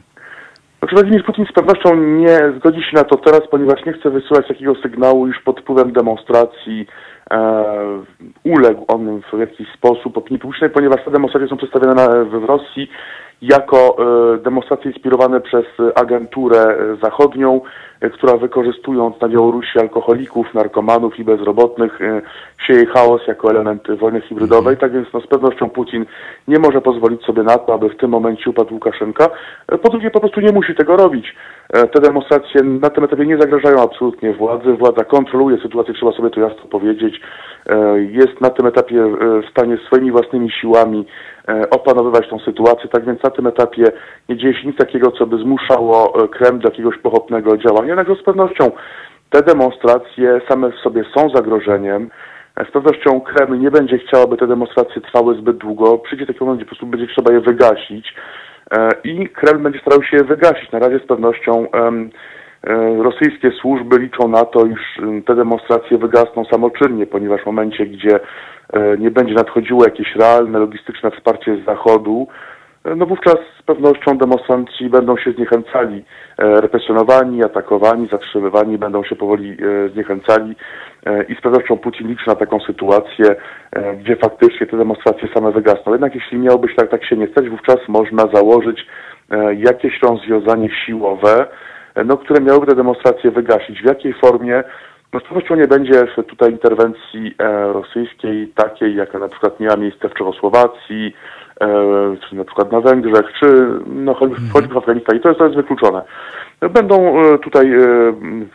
Znaczy 0.80 0.96
Władimir 0.96 1.26
Putin 1.26 1.46
z 1.46 1.54
pewnością 1.54 1.96
nie 1.96 2.40
zgodzi 2.58 2.82
się 2.84 2.92
na 2.94 3.04
to 3.04 3.18
teraz, 3.18 3.42
ponieważ 3.52 3.86
nie 3.86 3.94
chce 3.94 4.10
wysyłać 4.10 4.48
takiego 4.48 4.76
sygnału, 4.76 5.28
iż 5.28 5.40
pod 5.40 5.60
wpływem 5.60 5.92
demonstracji 5.94 6.88
e, 7.32 7.64
uległ 8.44 8.86
on 8.88 9.22
w 9.34 9.40
jakiś 9.40 9.68
sposób 9.74 10.18
opinii 10.18 10.40
publicznej, 10.40 10.70
ponieważ 10.70 11.06
te 11.06 11.12
demonstracje 11.12 11.48
są 11.50 11.58
przedstawione 11.58 11.94
na, 11.94 12.08
w 12.26 12.44
Rosji 12.44 12.90
jako 13.42 13.98
e, 14.00 14.38
demonstracje 14.38 14.92
inspirowane 14.92 15.42
przez 15.42 15.66
agenturę 15.96 16.60
e, 16.60 16.96
zachodnią, 17.04 17.62
e, 18.02 18.10
która 18.10 18.38
wykorzystując 18.38 19.22
na 19.22 19.28
Białorusi 19.28 19.80
alkoholików, 19.80 20.54
narkomanów 20.54 21.20
i 21.20 21.24
bezrobotnych 21.24 22.00
sieje 22.68 22.86
chaos 22.86 23.22
jako 23.28 23.50
element 23.50 23.88
wojny 24.00 24.22
hybrydowej. 24.22 24.78
Tak 24.78 24.92
więc 24.92 25.08
no, 25.14 25.22
z 25.22 25.28
pewnością 25.28 25.70
Putin 25.70 26.06
nie 26.48 26.60
może 26.60 26.82
pozwolić 26.82 27.22
sobie 27.22 27.44
na 27.44 27.58
to, 27.58 27.74
aby 27.74 27.90
w 27.90 27.98
tym 27.98 28.10
momencie 28.10 28.50
upadł 28.50 28.74
Łukaszenka. 28.74 29.30
Po 29.82 29.90
drugie, 29.90 30.12
po 30.12 30.20
prostu 30.20 30.42
nie 30.42 30.52
musi 30.52 30.76
tego 30.76 30.98
robić. 30.98 31.36
Te 31.94 32.02
demonstracje 32.02 32.64
na 32.64 32.90
tym 32.90 33.04
etapie 33.04 33.26
nie 33.26 33.38
zagrażają 33.38 33.82
absolutnie 33.82 34.34
władzy. 34.34 34.74
Władza 34.74 35.04
kontroluje 35.04 35.58
sytuację, 35.62 35.94
trzeba 35.94 36.12
sobie 36.12 36.30
to 36.30 36.40
jasno 36.40 36.64
powiedzieć. 36.70 37.22
Jest 37.96 38.42
na 38.42 38.50
tym 38.50 38.66
etapie 38.66 38.96
w 39.48 39.50
stanie 39.52 39.78
swoimi 39.88 40.12
własnymi 40.12 40.52
siłami 40.52 41.06
opanowywać 41.70 42.30
tą 42.30 42.40
sytuację. 42.40 42.90
Tak 42.90 43.06
więc 43.06 43.24
na 43.24 43.30
tym 43.30 43.48
etapie 43.48 43.84
nie 44.30 44.38
dzieje 44.38 44.54
się 44.54 44.68
nic 44.68 44.78
takiego, 44.78 45.12
co 45.12 45.26
by 45.28 45.38
zmuszało 45.38 46.24
e, 46.24 46.28
Kreml 46.28 46.60
do 46.60 46.70
jakiegoś 46.70 46.98
pochopnego 46.98 47.58
działania. 47.58 47.88
Jednakże 47.88 48.16
z 48.16 48.24
pewnością 48.24 48.72
te 49.30 49.42
demonstracje 49.42 50.42
same 50.50 50.72
w 50.72 50.76
sobie 50.76 51.04
są 51.18 51.30
zagrożeniem. 51.30 52.10
E, 52.56 52.66
Z 52.66 52.72
pewnością 52.72 53.22
Kreml 53.22 53.60
nie 53.60 53.72
będzie 53.72 53.98
chciał, 53.98 54.24
aby 54.24 54.38
te 54.38 54.48
demonstracje 54.48 55.02
trwały 55.02 55.36
zbyt 55.36 55.58
długo. 55.58 55.98
Przyjdzie 55.98 56.26
taki 56.26 56.40
moment, 56.40 56.60
gdzie 56.60 56.66
po 56.66 56.70
prostu 56.70 56.86
będzie 56.86 57.08
trzeba 57.08 57.34
je 57.34 57.42
wygasić. 57.42 58.14
E, 58.72 58.90
I 59.04 59.30
Kreml 59.30 59.64
będzie 59.64 59.80
starał 59.80 60.04
się 60.04 60.18
je 60.18 60.24
wygasić. 60.24 60.72
Na 60.72 60.80
razie 60.80 61.00
z 61.00 61.08
pewnością 61.08 61.68
e, 61.72 63.04
rosyjskie 63.04 63.52
służby 63.52 64.00
liczą 64.00 64.28
na 64.28 64.46
to, 64.46 64.66
iż 64.66 65.02
te 65.26 65.36
demonstracje 65.36 65.98
wygasną 65.98 66.46
samoczynnie, 66.46 67.06
ponieważ 67.08 67.42
w 67.42 67.46
momencie, 67.46 67.86
gdzie 67.86 68.16
e, 68.16 68.20
nie 68.98 69.12
będzie 69.12 69.34
nadchodziło 69.34 69.86
jakieś 69.86 70.16
realne, 70.16 70.60
logistyczne 70.60 71.12
wsparcie 71.12 71.58
z 71.58 71.66
Zachodu, 71.66 72.28
e, 72.86 72.96
no 72.96 73.06
wówczas 73.06 73.36
z 73.60 73.64
pewnością 73.64 74.18
demonstranci 74.18 74.90
będą 74.90 75.18
się 75.18 75.32
zniechęcali, 75.32 76.06
e, 76.38 76.62
represjonowani, 76.62 77.44
atakowani, 77.44 78.08
zatrzymywani, 78.12 78.78
będą 78.78 79.04
się 79.04 79.16
powoli 79.16 79.52
e, 79.52 79.90
zniechęcali 79.90 80.56
e, 81.06 81.24
i 81.24 81.36
z 81.36 81.42
pewnością 81.42 81.78
Putin 81.78 82.08
liczy 82.08 82.28
na 82.28 82.36
taką 82.36 82.60
sytuację, 82.60 83.36
e, 83.72 83.96
gdzie 83.96 84.16
faktycznie 84.16 84.68
te 84.68 84.78
demonstracje 84.78 85.30
same 85.34 85.52
wygasną. 85.52 85.92
Jednak 85.92 86.16
jeśli 86.16 86.38
miałoby 86.38 86.68
się 86.68 86.76
tak, 86.76 86.90
tak 86.90 87.06
się 87.06 87.18
nie 87.18 87.28
stać, 87.28 87.50
wówczas 87.50 87.78
można 87.88 88.24
założyć 88.34 88.88
e, 89.32 89.56
jakieś 89.56 90.02
rozwiązanie 90.02 90.70
siłowe, 90.86 91.48
e, 91.96 92.04
no, 92.04 92.18
które 92.18 92.42
miałyby 92.42 92.68
te 92.68 92.76
demonstracje 92.76 93.32
wygasić. 93.32 93.82
W 93.82 93.86
jakiej 93.86 94.14
formie? 94.14 94.64
No 95.16 95.22
z 95.22 95.24
pewnością 95.24 95.56
nie 95.56 95.68
będzie 95.68 96.08
tutaj 96.28 96.52
interwencji 96.52 97.36
e, 97.40 97.74
rosyjskiej 97.74 98.48
takiej, 98.48 98.96
jaka 98.96 99.20
na 99.20 99.28
przykład 99.28 99.60
miała 99.60 99.78
miejsce 99.78 100.10
w 100.10 100.14
Czechosłowacji, 100.14 101.16
e, 101.62 101.68
czy 102.30 102.36
na 102.36 102.44
przykład 102.44 102.72
na 102.72 102.82
Węgrzech, 102.82 103.26
czy 103.40 103.68
no, 103.86 104.14
choćby, 104.14 104.36
choćby 104.54 104.74
w 104.74 104.78
Afganistanie. 104.78 105.20
To 105.20 105.30
jest, 105.30 105.40
to 105.40 105.46
jest 105.46 105.58
wykluczone. 105.58 106.02
Będą 106.62 107.20
e, 107.20 107.40
tutaj 107.40 107.72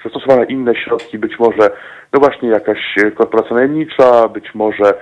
zastosowane 0.05 0.45
inne 0.45 0.74
środki, 0.74 1.19
być 1.19 1.39
może 1.39 1.70
no 2.12 2.20
właśnie 2.20 2.49
jakaś 2.49 2.95
korporacja 3.15 3.57
najemnicza, 3.57 4.28
być 4.28 4.55
może 4.55 4.95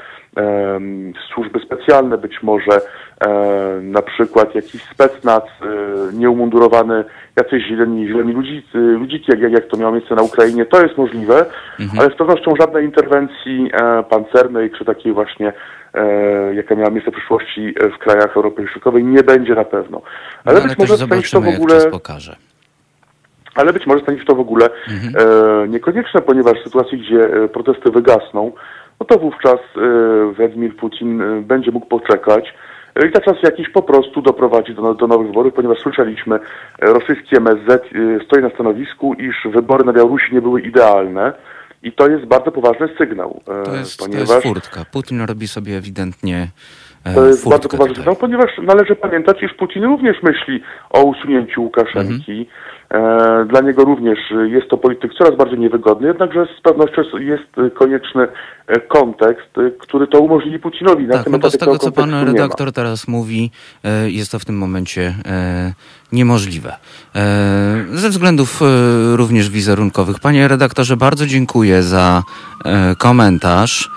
służby 1.35 1.61
specjalne, 1.61 2.19
być 2.19 2.43
może 2.43 2.81
na 3.83 4.03
przykład 4.03 4.55
jakiś 4.55 4.83
specnaz 4.83 5.43
e, 5.43 5.67
nieumundurowany, 6.13 7.05
jacyś 7.37 7.65
źleni, 7.67 8.09
źleni 8.09 8.33
ludzicy, 8.33 8.79
ludziki, 8.79 9.25
jak, 9.29 9.53
jak, 9.53 9.67
to 9.67 9.77
miało 9.77 9.93
miejsce 9.93 10.15
na 10.15 10.23
Ukrainie. 10.23 10.67
To 10.67 10.83
jest 10.83 10.99
możliwe, 10.99 11.47
ale 11.99 12.11
z 12.11 12.17
pewnością 12.17 12.53
żadnej 12.61 12.85
interwencji 12.85 13.71
e, 13.73 14.03
pancernej, 14.03 14.71
czy 14.79 14.85
takiej 14.85 15.13
właśnie 15.13 15.53
e, 15.95 16.55
jaka 16.55 16.75
miała 16.75 16.91
miejsce 16.91 17.11
w 17.11 17.15
przyszłości 17.15 17.75
e, 17.81 17.91
w 17.91 17.99
krajach 17.99 18.37
Europy 18.37 18.67
Środkowej, 18.73 19.05
nie 19.05 19.23
będzie 19.23 19.55
na 19.55 19.65
pewno. 19.65 20.03
Ale, 20.45 20.55
no, 20.55 20.61
ale 20.61 20.69
być 20.69 20.79
może 20.79 20.97
stanie 20.97 21.23
się 21.23 21.31
to 21.31 21.41
w 21.41 21.49
ogóle 21.49 21.81
ale 23.55 23.73
być 23.73 23.87
może 23.87 24.03
stanie 24.03 24.19
się 24.19 24.25
to 24.25 24.35
w 24.35 24.41
ogóle 24.41 24.67
e, 24.67 25.69
niekonieczne, 25.69 26.21
ponieważ 26.21 26.53
w 26.61 26.65
sytuacji, 26.65 26.99
gdzie 26.99 27.49
protesty 27.49 27.91
wygasną, 27.91 28.53
no 29.01 29.07
to 29.07 29.19
wówczas 29.19 29.61
e, 29.77 30.33
Władimir 30.33 30.77
Putin 30.77 31.23
e, 31.23 31.43
będzie 31.43 31.71
mógł 31.71 31.87
poczekać 31.87 32.55
e, 32.95 33.09
i 33.09 33.13
za 33.13 33.21
czas 33.21 33.37
jakiś 33.43 33.69
po 33.69 33.83
prostu 33.83 34.23
doprowadzi 34.23 34.75
do, 34.75 34.95
do 34.95 35.07
nowych 35.07 35.27
wyborów, 35.27 35.55
ponieważ 35.55 35.79
słyszeliśmy, 35.79 36.39
rosyjski 36.79 37.37
MSZ 37.37 37.83
stoi 38.27 38.43
na 38.43 38.51
stanowisku, 38.51 39.15
iż 39.15 39.37
wybory 39.53 39.85
na 39.85 39.93
Białorusi 39.93 40.35
nie 40.35 40.43
były 40.43 40.61
idealne 40.61 41.33
i 41.83 41.93
to 41.93 42.09
jest 42.09 42.25
bardzo 42.25 42.53
poważny 42.53 42.89
sygnał, 42.99 43.41
To 43.65 43.77
jest, 43.77 43.99
to 43.99 44.05
ponieważ 44.05 44.29
jest 44.29 44.43
furtka. 44.43 44.85
Putin 44.93 45.21
robi 45.21 45.49
sobie 45.49 45.77
ewidentnie 45.77 46.49
e, 47.05 47.15
to 47.15 47.27
jest 47.27 47.45
furtkę 47.45 47.51
bardzo 47.51 47.69
poważny 47.69 47.95
sygnał, 47.95 48.17
ponieważ 48.17 48.51
należy 48.63 48.97
pamiętać, 48.97 49.43
iż 49.43 49.55
Putin 49.55 49.85
również 49.85 50.23
myśli 50.23 50.63
o 50.91 51.03
usunięciu 51.03 51.63
Łukaszenki. 51.63 52.47
E, 52.51 52.78
dla 53.47 53.61
niego 53.61 53.85
również 53.85 54.19
jest 54.47 54.69
to 54.69 54.77
polityk 54.77 55.15
coraz 55.15 55.37
bardziej 55.37 55.59
niewygodny, 55.59 56.09
jednakże 56.09 56.47
z 56.59 56.61
pewnością 56.61 57.03
jest 57.19 57.75
konieczny 57.75 58.29
e, 58.67 58.81
kontekst, 58.81 59.59
e, 59.59 59.71
który 59.71 60.07
to 60.07 60.21
umożliwi 60.21 60.59
Putinowi. 60.59 61.07
Na 61.07 61.15
Tak, 61.15 61.25
tym 61.25 61.39
no 61.43 61.51
z 61.51 61.59
tego, 61.59 61.79
co 61.79 61.93
pan 61.93 62.25
redaktor 62.25 62.73
teraz 62.73 63.09
mówi, 63.09 63.51
e, 63.85 64.11
jest 64.11 64.33
to 64.33 64.39
w 64.39 64.45
tym 64.45 64.59
momencie 64.59 65.15
e, 65.27 65.73
niemożliwe. 66.13 66.77
E, 67.17 67.85
Ze 67.93 68.09
względów 68.09 68.61
e, 68.63 69.17
również 69.17 69.51
wizerunkowych. 69.51 70.21
Panie 70.21 70.49
redaktorze, 70.49 70.97
bardzo 70.97 71.27
dziękuję 71.27 71.83
za 71.83 72.23
e, 72.65 72.95
komentarz. 72.99 73.91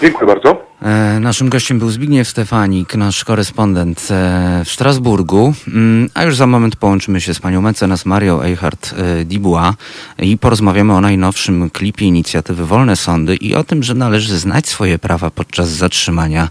Dziękuję 0.00 0.26
bardzo. 0.26 0.63
E, 0.84 1.20
Naszym 1.20 1.48
gościem 1.48 1.78
był 1.78 1.90
Zbigniew 1.90 2.28
Stefanik, 2.28 2.94
nasz 2.94 3.24
korespondent 3.24 4.08
e, 4.10 4.62
w 4.64 4.70
Strasburgu, 4.70 5.54
Mm, 5.68 6.08
a 6.14 6.24
już 6.24 6.36
za 6.36 6.46
moment 6.46 6.76
połączymy 6.76 7.20
się 7.20 7.34
z 7.34 7.40
panią 7.40 7.60
mecenas 7.62 8.06
Marią 8.06 8.40
Eichhardt-Dibuła 8.40 9.72
i 10.18 10.38
porozmawiamy 10.38 10.92
o 10.92 11.00
najnowszym 11.00 11.70
klipie 11.70 12.06
inicjatywy 12.06 12.66
Wolne 12.66 12.96
Sądy 12.96 13.36
i 13.36 13.54
o 13.54 13.64
tym, 13.64 13.82
że 13.82 13.94
należy 13.94 14.38
znać 14.38 14.68
swoje 14.68 14.98
prawa 14.98 15.30
podczas 15.30 15.68
zatrzymania 15.68 16.48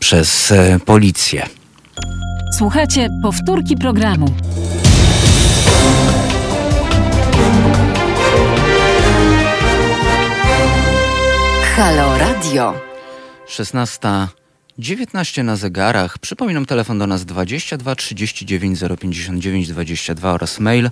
przez 0.00 0.52
e, 0.52 0.78
policję. 0.84 1.46
Słuchajcie 2.58 3.08
powtórki 3.22 3.76
programu. 3.76 4.34
Halo 11.76 12.18
Radio. 12.18 12.74
16.19 13.50 15.44
na 15.44 15.56
zegarach. 15.56 16.18
Przypominam 16.18 16.66
telefon 16.66 16.98
do 16.98 17.06
nas 17.06 17.24
22 17.24 17.94
39 17.94 18.78
059 19.00 19.68
22 19.68 20.32
oraz 20.32 20.60
mail 20.60 20.90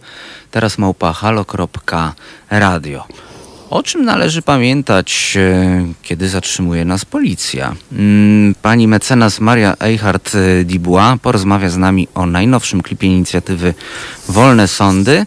teraz 0.50 0.78
małpa 0.78 1.12
halo.radio. 1.12 3.04
O 3.70 3.82
czym 3.82 4.04
należy 4.04 4.42
pamiętać, 4.42 5.34
e, 5.36 5.86
kiedy 6.02 6.28
zatrzymuje 6.28 6.84
nas 6.84 7.04
policja? 7.04 7.74
Mm, 7.92 8.54
Pani 8.62 8.88
mecenas 8.88 9.40
Maria 9.40 9.74
Eichhardt-Dibuła 9.74 11.18
porozmawia 11.18 11.68
z 11.68 11.76
nami 11.76 12.08
o 12.14 12.26
najnowszym 12.26 12.82
klipie 12.82 13.06
inicjatywy 13.06 13.74
Wolne 14.28 14.68
Sądy, 14.68 15.26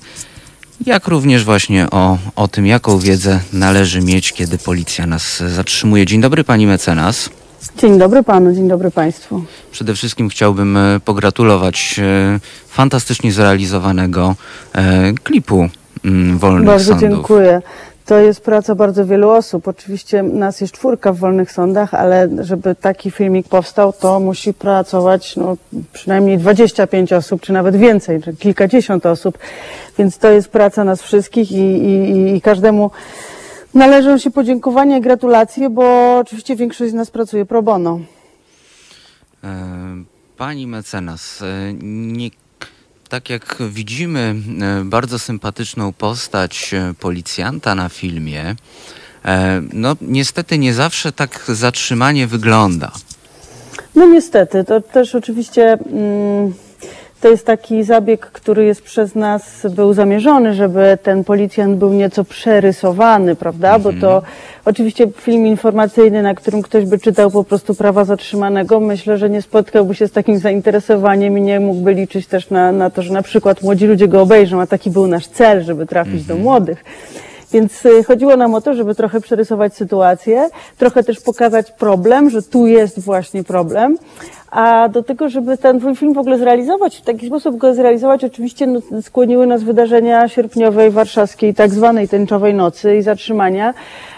jak 0.86 1.08
również 1.08 1.44
właśnie 1.46 1.90
o, 1.90 2.18
o 2.36 2.48
tym, 2.48 2.66
jaką 2.66 3.00
wiedzę 3.00 3.40
należy 3.54 4.02
mieć, 4.02 4.34
kiedy 4.34 4.58
policja 4.58 5.08
nas 5.08 5.44
zatrzymuje. 5.48 6.06
Dzień 6.06 6.22
dobry 6.22 6.44
Pani 6.44 6.68
mecenas. 6.68 7.30
Dzień 7.78 7.98
dobry 7.98 8.24
panu, 8.24 8.54
dzień 8.54 8.68
dobry 8.68 8.92
państwu. 8.92 9.44
Przede 9.72 9.96
wszystkim 9.96 10.30
chciałbym 10.30 10.78
e, 10.78 11.00
pogratulować 11.06 12.00
e, 12.00 12.40
fantastycznie 12.68 13.32
zrealizowanego 13.32 14.36
e, 14.76 15.14
klipu 15.24 15.70
mm, 16.06 16.38
Wolnych 16.38 16.66
Bardzo 16.66 16.86
Sądów. 16.86 17.10
dziękuję. 17.10 17.62
To 18.12 18.20
jest 18.20 18.42
praca 18.42 18.76
bardzo 18.76 19.06
wielu 19.06 19.30
osób. 19.30 19.68
Oczywiście 19.68 20.24
nas 20.24 20.62
jest 20.62 20.74
czwórka 20.74 21.14
w 21.14 21.18
wolnych 21.18 21.52
sądach, 21.52 21.94
ale 21.94 22.30
żeby 22.40 22.76
taki 22.76 23.12
filmik 23.12 23.48
powstał, 23.48 23.94
to 23.94 24.20
musi 24.20 24.54
pracować 24.54 25.36
no, 25.36 25.58
przynajmniej 25.94 26.38
25 26.38 27.14
osób, 27.14 27.42
czy 27.42 27.54
nawet 27.54 27.76
więcej, 27.76 28.22
czy 28.22 28.36
kilkadziesiąt 28.36 29.06
osób. 29.06 29.38
Więc 29.98 30.18
to 30.18 30.32
jest 30.32 30.48
praca 30.50 30.84
nas 30.84 31.02
wszystkich 31.02 31.52
i, 31.52 31.56
i, 31.56 32.36
i 32.36 32.42
każdemu 32.42 32.92
należą 33.74 34.18
się 34.18 34.32
podziękowania 34.32 34.98
i 34.98 35.02
gratulacje, 35.02 35.70
bo 35.70 36.18
oczywiście 36.18 36.56
większość 36.56 36.92
z 36.92 36.96
nas 36.96 37.12
pracuje 37.12 37.46
pro 37.46 37.62
bono. 37.62 38.00
E, 39.44 39.48
Pani 40.38 40.68
mecenas, 40.68 41.42
e, 41.42 41.74
nie, 41.84 42.30
tak 43.12 43.30
jak 43.30 43.58
widzimy 43.70 44.36
e, 44.62 44.84
bardzo 44.86 45.20
sympatyczną 45.20 45.94
postać 45.94 46.74
e, 46.74 46.94
policjanta 47.00 47.76
na 47.76 47.90
filmie, 47.90 48.56
e, 49.26 49.62
no 49.74 49.96
niestety 50.02 50.58
nie 50.58 50.74
zawsze 50.74 51.12
tak 51.12 51.44
zatrzymanie 51.48 52.28
wygląda. 52.28 52.92
No 53.96 54.06
niestety, 54.06 54.64
to 54.64 54.82
też 54.82 55.16
oczywiście 55.16 55.64
mm, 55.74 56.54
to 57.22 57.28
jest 57.28 57.46
taki 57.46 57.84
zabieg, 57.84 58.26
który 58.26 58.66
jest 58.66 58.82
przez 58.82 59.16
nas 59.16 59.68
był 59.76 59.94
zamierzony, 59.94 60.54
żeby 60.54 60.98
ten 61.04 61.24
policjant 61.24 61.78
był 61.78 61.94
nieco 61.94 62.24
przerysowany, 62.24 63.36
prawda? 63.36 63.80
Bo 63.80 63.94
to 64.02 64.22
oczywiście 64.66 65.08
film 65.18 65.48
informacyjny, 65.48 66.22
na 66.22 66.34
którym 66.34 66.62
ktoś 66.62 66.86
by 66.86 67.00
czytał 67.00 67.32
po 67.32 67.44
prostu 67.44 67.76
prawa 67.76 68.06
zatrzymanego, 68.06 68.80
myślę, 68.80 69.18
że 69.18 69.30
nie 69.30 69.42
spotkałby 69.42 69.96
się 69.96 70.08
z 70.08 70.12
takim 70.12 70.38
zainteresowaniem 70.38 71.38
i 71.38 71.42
nie 71.42 71.60
mógłby 71.60 71.94
liczyć 71.94 72.28
też 72.28 72.50
na, 72.50 72.72
na 72.72 72.90
to, 72.90 73.02
że 73.02 73.14
na 73.14 73.22
przykład 73.22 73.62
młodzi 73.64 73.88
ludzie 73.88 74.08
go 74.08 74.22
obejrzą, 74.22 74.62
a 74.62 74.68
taki 74.68 74.92
był 74.92 75.08
nasz 75.08 75.28
cel, 75.28 75.64
żeby 75.64 75.86
trafić 75.86 76.24
do 76.24 76.36
młodych. 76.36 76.84
Więc 77.54 77.86
y, 77.86 78.04
chodziło 78.04 78.38
nam 78.38 78.54
o 78.54 78.62
to, 78.62 78.74
żeby 78.74 78.96
trochę 78.96 79.22
przerysować 79.22 79.76
sytuację, 79.76 80.50
trochę 80.78 81.04
też 81.04 81.20
pokazać 81.20 81.72
problem, 81.72 82.30
że 82.30 82.42
tu 82.42 82.68
jest 82.68 83.00
właśnie 83.00 83.44
problem. 83.44 83.98
A 84.52 84.90
do 84.90 85.04
tego, 85.04 85.30
żeby 85.30 85.58
ten 85.58 85.96
film 85.96 86.14
w 86.14 86.18
ogóle 86.18 86.38
zrealizować, 86.38 86.98
w 86.98 87.02
taki 87.02 87.28
sposób 87.28 87.58
go 87.58 87.74
zrealizować, 87.74 88.24
oczywiście 88.24 88.68
no, 88.68 88.80
skłoniły 89.02 89.48
nas 89.48 89.64
wydarzenia 89.64 90.28
sierpniowej 90.28 90.92
warszawskiej 90.92 91.54
tak 91.54 91.70
zwanej 91.70 92.08
tęczowej 92.08 92.54
nocy 92.54 92.96
i 92.96 93.02
zatrzymania 93.02 93.74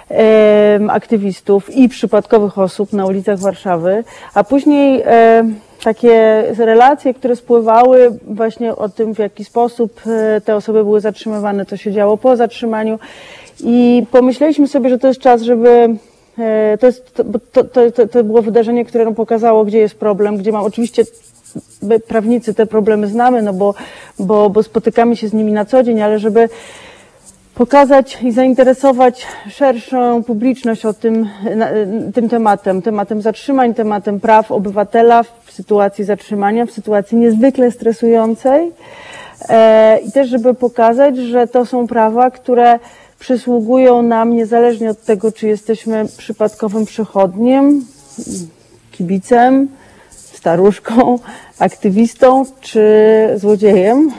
em, 0.10 0.90
aktywistów 0.90 1.76
i 1.76 1.90
przypadkowych 1.90 2.58
osób 2.58 2.94
na 2.94 3.06
ulicach 3.06 3.40
Warszawy, 3.40 4.04
a 4.34 4.44
później 4.44 5.04
em, 5.06 5.56
takie 5.84 6.44
relacje, 6.58 7.14
które 7.14 7.36
spływały 7.36 8.20
właśnie 8.28 8.76
o 8.76 8.90
tym, 8.90 9.16
w 9.16 9.20
jaki 9.20 9.46
sposób 9.46 10.02
e, 10.08 10.42
te 10.42 10.56
osoby 10.56 10.84
były 10.84 11.02
zatrzymywane, 11.02 11.66
co 11.66 11.78
się 11.78 11.92
działo 11.92 12.18
po 12.18 12.36
zatrzymaniu. 12.36 13.00
I 13.64 14.06
pomyśleliśmy 14.12 14.68
sobie, 14.68 14.90
że 14.90 15.00
to 15.00 15.08
jest 15.08 15.20
czas, 15.20 15.42
żeby 15.42 15.70
e, 15.70 16.13
to, 16.80 16.86
jest, 16.86 17.14
to, 17.14 17.24
to, 17.64 17.92
to, 17.92 18.08
to, 18.08 18.24
było 18.24 18.42
wydarzenie, 18.42 18.86
które 18.86 19.06
nam 19.06 19.16
pokazało, 19.16 19.66
gdzie 19.66 19.78
jest 19.78 19.96
problem, 19.96 20.38
gdzie 20.38 20.52
ma 20.52 20.62
oczywiście 20.62 21.04
my 21.82 22.00
prawnicy 22.00 22.54
te 22.54 22.66
problemy 22.66 23.08
znamy, 23.08 23.42
no 23.42 23.54
bo, 23.54 23.74
bo, 24.20 24.50
bo 24.50 24.64
spotykamy 24.64 25.16
się 25.16 25.28
z 25.28 25.34
nimi 25.34 25.52
na 25.52 25.66
co 25.66 25.84
dzień, 25.84 26.02
ale 26.02 26.20
żeby 26.20 26.50
pokazać 27.56 28.18
i 28.22 28.32
zainteresować 28.32 29.28
szerszą 29.50 30.24
publiczność 30.24 30.86
o 30.86 30.94
tym, 30.94 31.30
na, 31.56 31.68
tym 32.14 32.30
tematem, 32.30 32.82
tematem 32.82 33.22
zatrzymań, 33.22 33.74
tematem 33.74 34.20
praw 34.20 34.52
obywatela 34.52 35.24
w 35.24 35.52
sytuacji 35.52 36.04
zatrzymania, 36.04 36.66
w 36.66 36.72
sytuacji 36.72 37.18
niezwykle 37.18 37.72
stresującej. 37.72 38.72
E, 39.50 40.00
I 40.08 40.12
też, 40.12 40.30
żeby 40.30 40.54
pokazać, 40.54 41.18
że 41.18 41.48
to 41.48 41.66
są 41.66 41.88
prawa, 41.88 42.32
które 42.32 42.80
przysługują 43.24 44.02
nam 44.02 44.36
niezależnie 44.36 44.90
od 44.90 45.04
tego, 45.04 45.32
czy 45.32 45.48
jesteśmy 45.48 46.06
przypadkowym 46.18 46.86
przechodniem, 46.86 47.86
kibicem, 48.92 49.68
staruszką, 50.10 51.20
aktywistą 51.60 52.46
czy 52.62 52.84
złodziejem. 53.36 54.12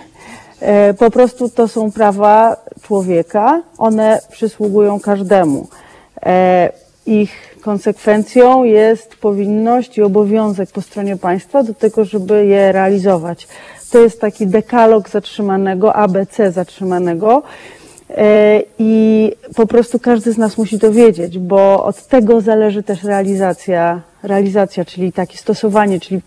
E, 0.60 0.94
Po 0.94 1.10
prostu 1.10 1.48
to 1.48 1.68
są 1.68 1.92
prawa 1.92 2.56
człowieka, 2.82 3.62
one 3.78 4.20
przysługują 4.30 5.00
każdemu. 5.00 5.68
E, 6.26 6.72
ich 7.06 7.56
konsekwencją 7.60 8.64
jest 8.64 9.14
powinność 9.14 9.98
i 9.98 10.02
obowiązek 10.02 10.70
po 10.70 10.82
stronie 10.82 11.16
państwa 11.16 11.62
do 11.62 11.74
tego, 11.74 12.04
żeby 12.04 12.46
je 12.46 12.72
realizować. 12.72 13.48
To 13.90 13.98
jest 13.98 14.20
taki 14.20 14.46
dekalog 14.46 15.08
zatrzymanego, 15.08 15.94
ABC 15.94 16.52
zatrzymanego. 16.52 17.42
E, 18.10 18.62
I 18.78 19.32
po 19.56 19.66
prostu 19.66 19.98
każdy 19.98 20.32
z 20.32 20.38
nas 20.38 20.58
musi 20.58 20.78
to 20.78 20.92
wiedzieć, 20.92 21.38
bo 21.38 21.84
od 21.84 22.06
tego 22.06 22.40
zależy 22.40 22.82
też 22.82 23.02
realizacja, 23.02 24.02
realizacja, 24.22 24.84
czyli 24.84 25.12
takie 25.12 25.38
stosowanie, 25.38 26.00
czyli 26.00 26.20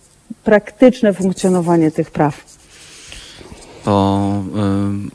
praktyczne 0.43 1.13
funkcjonowanie 1.13 1.91
tych 1.91 2.11
praw. 2.11 2.45
Po, 3.83 4.33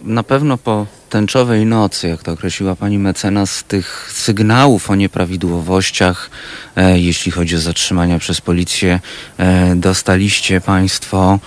y, 0.05 0.09
na 0.09 0.22
pewno 0.22 0.59
po 0.59 0.86
tęczowej 1.10 1.66
nocy, 1.66 2.09
jak 2.09 2.22
to 2.22 2.32
określiła 2.32 2.76
pani 2.76 2.98
mecenas, 2.98 3.64
tych 3.64 4.12
sygnałów 4.12 4.90
o 4.90 4.94
nieprawidłowościach, 4.94 6.30
e, 6.76 6.98
jeśli 6.98 7.32
chodzi 7.32 7.56
o 7.56 7.59
zatrzymania 7.59 8.18
przez 8.18 8.40
policję, 8.40 9.01
e, 9.39 9.76
dostaliście 9.76 10.60
państwo 10.60 11.39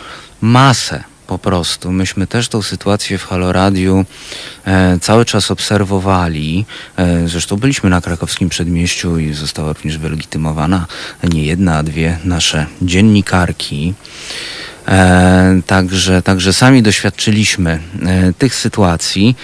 masę 0.42 1.04
po 1.28 1.38
prostu. 1.38 1.92
Myśmy 1.92 2.28
też 2.28 2.48
tą 2.48 2.62
sytuację 2.62 3.18
w 3.18 3.24
Haloradiu 3.24 4.06
e, 4.66 5.00
cały 5.02 5.26
czas 5.26 5.52
obserwowali. 5.52 6.66
E, 6.98 7.28
zresztą 7.28 7.58
byliśmy 7.58 7.90
na 7.90 8.02
krakowskim 8.02 8.50
przedmieściu 8.50 9.20
i 9.20 9.34
została 9.34 9.74
również 9.74 9.98
wylegitymowana 9.98 10.86
nie 11.24 11.44
jedna, 11.44 11.78
a 11.78 11.84
dwie 11.84 12.18
nasze 12.24 12.66
dziennikarki. 12.82 13.94
E, 14.88 15.62
także, 15.68 16.22
także 16.22 16.54
sami 16.54 16.82
doświadczylimy 16.84 17.80
e, 18.06 18.34
tych 18.34 18.56
sytuacji, 18.56 19.36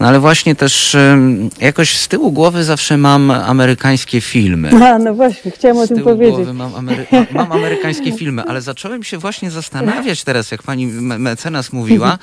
no 0.00 0.06
ale 0.08 0.20
właśnie 0.20 0.54
też 0.54 0.94
e, 0.94 1.18
jakoś 1.60 1.96
z 1.96 2.08
tyłu 2.08 2.32
głowy 2.32 2.64
zawsze 2.64 2.96
mam 2.96 3.30
amerykańskie 3.30 4.20
filmy. 4.20 4.70
A, 4.86 4.98
no 4.98 5.14
właśnie, 5.14 5.50
chciałam 5.50 5.78
o 5.78 5.86
tym 5.86 6.02
powiedzieć. 6.04 6.46
mam, 6.52 6.72
amery- 6.72 7.06
ma- 7.12 7.26
mam 7.44 7.52
amerykańskie 7.52 8.12
filmy, 8.12 8.42
ale 8.42 8.60
zacząłem 8.62 9.04
się 9.04 9.18
właśnie 9.18 9.50
zastanawiać 9.50 10.24
teraz, 10.24 10.50
jak 10.50 10.62
pani 10.62 10.86
me- 10.86 11.18
mecenas 11.18 11.72
mówiła, 11.72 12.18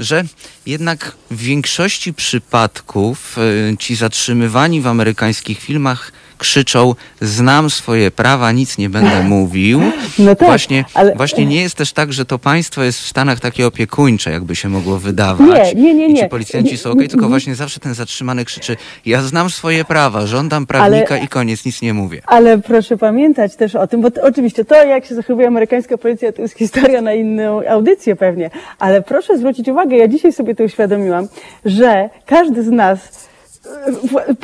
że 0.00 0.24
jednak 0.66 1.12
w 1.30 1.36
większości 1.36 2.14
przypadków 2.14 3.38
y, 3.38 3.76
ci 3.78 3.96
zatrzymywani 3.96 4.80
w 4.80 4.86
amerykańskich 4.86 5.58
filmach 5.60 6.12
krzyczą 6.44 6.94
znam 7.20 7.70
swoje 7.70 8.10
prawa, 8.10 8.52
nic 8.52 8.78
nie 8.78 8.88
będę 8.90 9.22
mówił. 9.22 9.80
No 10.18 10.34
tak, 10.34 10.48
właśnie, 10.48 10.84
ale- 10.94 11.14
właśnie 11.14 11.46
nie 11.46 11.62
jest 11.62 11.76
też 11.76 11.92
tak, 11.92 12.12
że 12.12 12.24
to 12.24 12.38
państwo 12.38 12.82
jest 12.82 12.98
w 13.00 13.06
Stanach 13.06 13.40
takie 13.40 13.66
opiekuńcze, 13.66 14.30
jakby 14.30 14.56
się 14.56 14.68
mogło 14.68 14.98
wydawać. 14.98 15.74
Nie, 15.74 15.82
nie, 15.82 15.94
nie, 15.94 16.06
I 16.08 16.14
ci 16.14 16.22
nie. 16.22 16.28
policjanci 16.28 16.78
są 16.78 16.88
Nie, 16.88 16.92
okej, 16.94 17.08
tylko 17.08 17.24
nie. 17.24 17.28
właśnie 17.28 17.54
zawsze 17.54 17.80
ten 17.80 17.94
zatrzymany 17.94 18.44
krzyczy 18.44 18.76
ja 19.06 19.22
znam 19.22 19.50
swoje 19.50 19.84
prawa, 19.84 20.26
żądam 20.26 20.66
prawnika 20.66 21.16
i 21.16 21.28
koniec, 21.28 21.64
nic 21.64 21.82
nie 21.82 21.94
mówię. 21.94 22.20
Ale 22.26 22.58
proszę 22.58 22.96
pamiętać 22.96 23.56
też 23.56 23.74
o 23.74 23.86
tym, 23.86 24.00
bo 24.00 24.10
to, 24.10 24.22
oczywiście 24.22 24.64
to, 24.64 24.74
jak 24.84 25.04
się 25.06 25.14
zachowuje 25.14 25.46
amerykańska 25.46 25.98
policja, 25.98 26.32
to 26.32 26.42
jest 26.42 26.54
historia 26.58 27.00
na 27.00 27.12
inną 27.14 27.68
audycję 27.68 28.16
pewnie. 28.16 28.50
Ale 28.78 29.02
proszę 29.02 29.38
zwrócić 29.38 29.68
uwagę, 29.68 29.96
ja 29.96 30.08
dzisiaj 30.08 30.32
sobie 30.32 30.54
to 30.54 30.64
uświadomiłam, 30.64 31.28
że 31.64 32.10
każdy 32.26 32.62
z 32.64 32.68
nas 32.70 33.28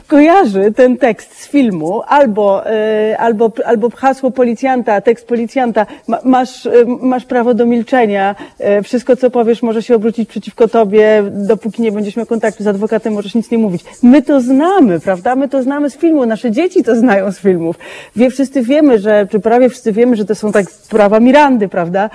kojarzy 0.06 0.72
ten 0.76 0.96
tekst 0.96 1.42
z 1.42 1.48
filmu, 1.48 2.02
albo, 2.06 2.66
e, 2.66 3.18
albo, 3.18 3.52
albo 3.64 3.90
hasło 3.90 4.30
policjanta, 4.30 5.00
tekst 5.00 5.26
policjanta, 5.26 5.86
ma, 6.08 6.18
masz, 6.24 6.66
e, 6.66 6.70
masz 7.00 7.24
prawo 7.24 7.54
do 7.54 7.66
milczenia, 7.66 8.34
e, 8.58 8.82
wszystko 8.82 9.16
co 9.16 9.30
powiesz 9.30 9.62
może 9.62 9.82
się 9.82 9.94
obrócić 9.94 10.28
przeciwko 10.28 10.68
tobie, 10.68 11.22
dopóki 11.30 11.82
nie 11.82 11.92
będziesz 11.92 12.16
miał 12.16 12.26
kontaktu 12.26 12.64
z 12.64 12.66
adwokatem, 12.66 13.12
możesz 13.12 13.34
nic 13.34 13.50
nie 13.50 13.58
mówić. 13.58 13.84
My 14.02 14.22
to 14.22 14.40
znamy, 14.40 15.00
prawda? 15.00 15.36
My 15.36 15.48
to 15.48 15.62
znamy 15.62 15.90
z 15.90 15.96
filmu, 15.96 16.26
nasze 16.26 16.50
dzieci 16.50 16.84
to 16.84 16.96
znają 16.96 17.32
z 17.32 17.38
filmów. 17.38 17.76
Wie, 18.16 18.30
wszyscy 18.30 18.62
wiemy, 18.62 18.98
że, 18.98 19.26
czy 19.30 19.40
prawie 19.40 19.68
wszyscy 19.68 19.92
wiemy, 19.92 20.16
że 20.16 20.24
to 20.24 20.34
są 20.34 20.52
tak 20.52 20.66
prawa 20.90 21.20
Mirandy, 21.20 21.68
prawda? 21.68 22.10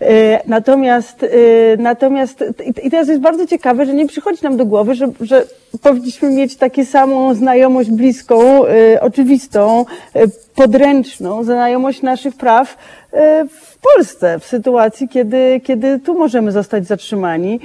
E, 0.00 0.40
Natomiast, 0.46 1.22
e, 1.22 1.28
natomiast 1.78 2.44
i- 2.84 2.90
teraz 2.90 3.08
jest 3.08 3.20
bardzo 3.20 3.46
ciekawe, 3.46 3.86
że 3.86 3.94
nie 3.94 4.06
przychodzi 4.06 4.38
nam 4.42 4.56
do 4.56 4.66
głowy, 4.66 4.94
że, 4.94 5.08
że 5.20 5.44
powinniśmy 5.82 6.30
mieć 6.30 6.56
taką 6.56 6.84
samą 6.84 7.34
znajomość 7.34 7.90
bliską, 7.90 8.66
e, 8.66 9.00
oczywistą, 9.00 9.84
podręczną, 10.54 11.44
znajomość 11.44 12.02
naszych 12.02 12.36
praw 12.36 12.76
w 13.50 13.78
Polsce, 13.94 14.38
w 14.38 14.44
sytuacji, 14.46 15.08
kiedy, 15.08 15.60
kiedy 15.64 15.98
tu 15.98 16.18
możemy 16.18 16.52
zostać 16.52 16.86
zatrzymani, 16.86 17.60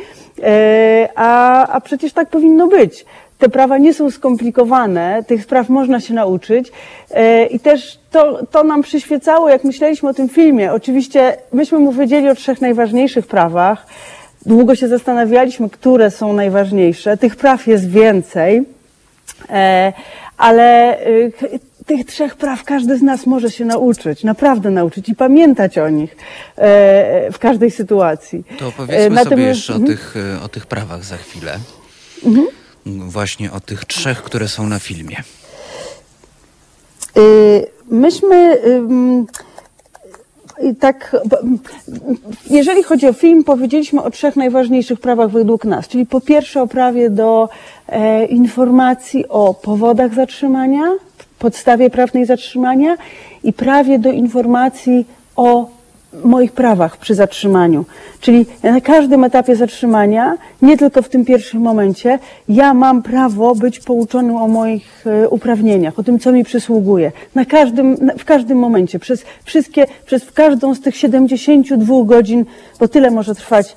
a, 1.16 1.68
a 1.68 1.82
przecież 1.82 2.14
tak 2.14 2.30
powinno 2.30 2.68
być. 2.68 3.06
Te 3.44 3.50
prawa 3.50 3.78
nie 3.78 3.94
są 3.94 4.12
skomplikowane, 4.12 5.24
tych 5.28 5.44
spraw 5.44 5.70
można 5.70 6.00
się 6.00 6.14
nauczyć 6.14 6.72
e, 7.12 7.46
i 7.46 7.60
też 7.60 8.00
to, 8.12 8.46
to 8.52 8.64
nam 8.64 8.82
przyświecało, 8.82 9.50
jak 9.50 9.64
myśleliśmy 9.64 10.10
o 10.10 10.14
tym 10.14 10.30
filmie. 10.30 10.74
Oczywiście 10.74 11.38
myśmy 11.54 11.80
mu 11.80 11.92
wiedzieli 11.92 12.30
o 12.30 12.36
trzech 12.36 12.62
najważniejszych 12.62 13.28
prawach. 13.28 13.86
Długo 14.46 14.76
się 14.76 14.88
zastanawialiśmy, 14.88 15.70
które 15.70 16.12
są 16.12 16.34
najważniejsze. 16.34 17.18
Tych 17.18 17.36
praw 17.36 17.68
jest 17.68 17.90
więcej, 17.90 18.64
e, 19.50 19.94
ale 20.38 20.98
e, 21.00 21.32
ch- 21.32 21.60
tych 21.86 22.06
trzech 22.06 22.36
praw 22.36 22.64
każdy 22.64 22.98
z 22.98 23.02
nas 23.02 23.26
może 23.26 23.52
się 23.52 23.66
nauczyć, 23.66 24.24
naprawdę 24.24 24.70
nauczyć 24.70 25.10
i 25.10 25.16
pamiętać 25.16 25.78
o 25.78 25.90
nich 25.90 26.16
w 27.34 27.40
każdej 27.40 27.72
sytuacji. 27.72 28.44
To 28.60 28.68
opowiedzmy 28.68 29.04
sobie 29.04 29.16
natomiast- 29.16 29.48
jeszcze 29.48 29.74
o 29.74 29.76
mhm. 29.76 29.98
tych, 29.98 30.16
o 30.46 30.48
tych 30.48 30.66
prawach 30.66 31.04
za 31.04 31.18
chwilę. 31.18 31.58
Właśnie 32.86 33.52
o 33.52 33.60
tych 33.60 33.86
trzech, 33.86 34.24
które 34.24 34.48
są 34.48 34.68
na 34.68 34.80
filmie. 34.80 35.18
Y, 37.18 37.74
Myśmy 37.94 38.58
tak, 40.80 41.16
jeżeli 42.50 42.84
chodzi 42.84 43.08
o 43.08 43.14
film, 43.14 43.44
powiedzieliśmy 43.44 44.04
o 44.04 44.12
trzech 44.12 44.36
najważniejszych 44.36 45.00
prawach 45.00 45.30
według 45.30 45.66
nas, 45.66 45.88
czyli 45.88 46.06
po 46.06 46.22
pierwsze 46.22 46.62
o 46.62 46.68
prawie 46.68 47.10
do 47.10 47.50
e, 47.88 48.26
informacji 48.26 49.28
o 49.28 49.54
powodach 49.54 50.14
zatrzymania, 50.14 50.84
podstawie 51.40 51.90
prawnej 51.90 52.26
zatrzymania 52.26 52.98
i 53.44 53.54
prawie 53.54 54.00
do 54.00 54.12
informacji 54.12 55.06
o 55.36 55.70
moich 56.24 56.52
prawach 56.52 56.98
przy 56.98 57.16
zatrzymaniu. 57.16 57.86
Czyli 58.20 58.46
na 58.64 58.82
każdym 58.82 59.24
etapie 59.24 59.56
zatrzymania, 59.56 60.38
nie 60.62 60.78
tylko 60.78 61.02
w 61.02 61.10
tym 61.10 61.26
pierwszym 61.26 61.62
momencie, 61.62 62.20
ja 62.50 62.74
mam 62.74 63.04
prawo 63.04 63.56
być 63.56 63.80
pouczonym 63.80 64.36
o 64.36 64.48
moich 64.48 65.08
e, 65.08 65.30
uprawnieniach, 65.30 66.00
o 66.00 66.04
tym, 66.04 66.20
co 66.20 66.32
mi 66.32 66.44
przysługuje. 66.44 67.12
Na 67.36 67.46
każdym, 67.46 68.12
w 68.18 68.26
każdym 68.26 68.58
momencie, 68.58 69.00
przez 69.00 69.26
wszystkie, 69.44 69.86
przez 70.06 70.32
każdą 70.32 70.76
z 70.76 70.82
tych 70.82 70.98
72 70.98 72.04
godzin, 72.04 72.46
bo 72.80 72.88
tyle 72.88 73.12
może 73.12 73.36
trwać 73.36 73.76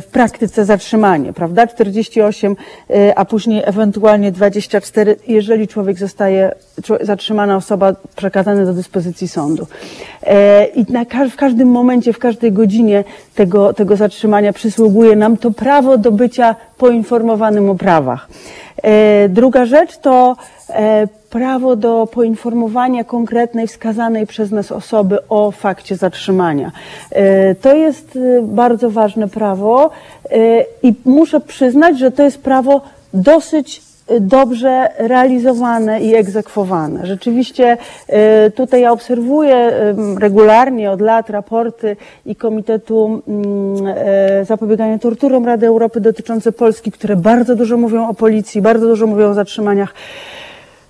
w 0.00 0.06
praktyce 0.12 0.64
zatrzymanie, 0.64 1.32
prawda? 1.32 1.66
48, 1.66 2.56
e, 2.90 3.18
a 3.18 3.24
później 3.24 3.62
ewentualnie 3.64 4.32
24, 4.32 5.16
jeżeli 5.28 5.68
człowiek 5.68 5.98
zostaje, 5.98 6.52
zatrzymana 7.00 7.56
osoba 7.56 7.92
przekazana 8.16 8.64
do 8.64 8.74
dyspozycji 8.74 9.28
sądu. 9.28 9.66
E, 10.22 10.64
I 10.66 10.86
w 11.30 11.36
każdym 11.36 11.68
momencie, 11.68 12.12
w 12.12 12.18
każdej 12.18 12.52
godzinie 12.52 13.04
tego, 13.34 13.72
tego 13.72 13.96
zatrzymania 13.96 14.52
przysługuje 14.52 15.16
nam 15.16 15.36
to 15.36 15.50
prawo 15.50 15.98
do 15.98 16.12
bycia 16.12 16.56
poinformowanym 16.78 17.70
o 17.70 17.74
prawach. 17.74 18.28
E, 18.82 19.28
Druga 19.28 19.66
rzecz 19.66 19.98
to 19.98 20.36
e, 20.68 21.06
prawo 21.30 21.76
do 21.76 22.06
poinformowania 22.06 23.04
konkretnej, 23.04 23.66
wskazanej 23.66 24.26
przez 24.26 24.50
nas 24.50 24.72
osoby 24.72 25.18
o 25.28 25.50
fakcie 25.50 25.96
zatrzymania. 25.96 26.72
E, 27.10 27.54
To 27.54 27.74
jest 27.74 28.18
bardzo 28.42 28.90
ważne 28.90 29.28
prawo 29.28 29.90
i 30.82 30.94
muszę 31.04 31.40
przyznać, 31.40 31.98
że 31.98 32.10
to 32.10 32.22
jest 32.22 32.42
prawo 32.42 32.80
dosyć 33.14 33.87
dobrze 34.20 34.88
realizowane 34.98 36.00
i 36.00 36.14
egzekwowane. 36.14 37.06
Rzeczywiście 37.06 37.76
e, 38.06 38.50
tutaj 38.50 38.80
ja 38.80 38.92
obserwuję 38.92 39.56
em, 39.56 40.18
regularnie 40.18 40.90
od 40.90 41.00
lat 41.00 41.30
raporty 41.30 41.96
i 42.26 42.36
Komitetu 42.36 43.22
mm, 43.28 43.86
e, 43.86 44.44
Zapobiegania 44.44 44.98
Torturom 44.98 45.46
Rady 45.46 45.66
Europy 45.66 46.00
dotyczące 46.00 46.52
Polski, 46.52 46.92
które 46.92 47.16
bardzo 47.16 47.56
dużo 47.56 47.76
mówią 47.76 48.08
o 48.08 48.14
policji, 48.14 48.62
bardzo 48.62 48.86
dużo 48.86 49.06
mówią 49.06 49.30
o 49.30 49.34
zatrzymaniach. 49.34 49.94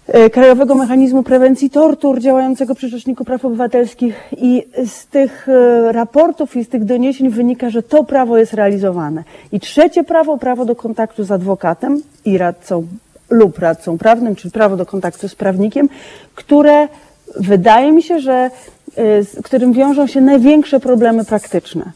E, 0.08 0.30
Krajowego 0.30 0.74
Mechanizmu 0.74 1.22
Prewencji 1.22 1.70
Tortur 1.70 2.20
działającego 2.20 2.74
przy 2.74 2.88
Rzeczniku 2.88 3.24
Praw 3.24 3.44
Obywatelskich 3.44 4.28
i 4.36 4.64
z 4.86 5.06
tych 5.06 5.48
e, 5.48 5.92
raportów 5.92 6.56
i 6.56 6.64
z 6.64 6.68
tych 6.68 6.84
doniesień 6.84 7.30
wynika, 7.30 7.70
że 7.70 7.82
to 7.82 8.04
prawo 8.04 8.38
jest 8.38 8.54
realizowane. 8.54 9.24
I 9.52 9.60
trzecie 9.60 10.04
prawo, 10.04 10.38
prawo 10.38 10.64
do 10.64 10.76
kontaktu 10.76 11.24
z 11.24 11.30
adwokatem 11.30 12.02
i 12.24 12.38
radcą 12.38 12.86
lub 13.30 13.58
radcą 13.58 13.98
prawnym, 13.98 14.36
czyli 14.36 14.50
prawo 14.50 14.76
do 14.76 14.86
kontaktu 14.86 15.28
z 15.28 15.34
prawnikiem, 15.34 15.88
które 16.34 16.88
wydaje 17.36 17.92
mi 17.92 18.02
się, 18.02 18.20
że 18.20 18.50
e, 18.96 19.24
z 19.24 19.42
którym 19.42 19.72
wiążą 19.72 20.06
się 20.06 20.20
największe 20.20 20.80
problemy 20.80 21.24
praktyczne. 21.24 21.92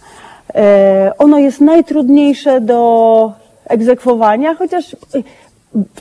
E, 0.55 1.13
Ono 1.19 1.39
jest 1.39 1.61
najtrudniejsze 1.61 2.61
do 2.61 3.33
egzekwowania, 3.69 4.55
chociaż 4.55 4.97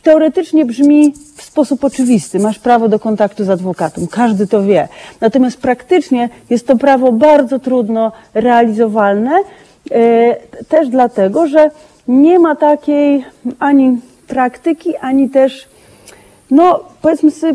teoretycznie 0.04 0.66
brzmi 0.66 1.14
w 1.38 1.42
sposób 1.42 1.84
oczywisty. 1.84 2.40
Masz 2.40 2.60
prawo 2.60 2.90
do 2.90 3.00
kontaktu 3.00 3.44
z 3.44 3.50
adwokatem. 3.50 4.08
Każdy 4.08 4.48
to 4.48 4.64
wie. 4.64 4.88
Natomiast 5.22 5.62
praktycznie 5.62 6.30
jest 6.50 6.68
to 6.68 6.76
prawo 6.76 7.12
bardzo 7.12 7.60
trudno 7.60 8.12
realizowalne. 8.34 9.32
Też 10.70 10.90
dlatego, 10.90 11.48
że 11.48 11.72
nie 12.08 12.40
ma 12.40 12.56
takiej 12.56 13.26
ani 13.60 13.98
praktyki, 14.32 14.98
ani 14.98 15.30
też, 15.30 15.68
no 16.52 16.84
powiedzmy 17.02 17.32
sobie, 17.32 17.54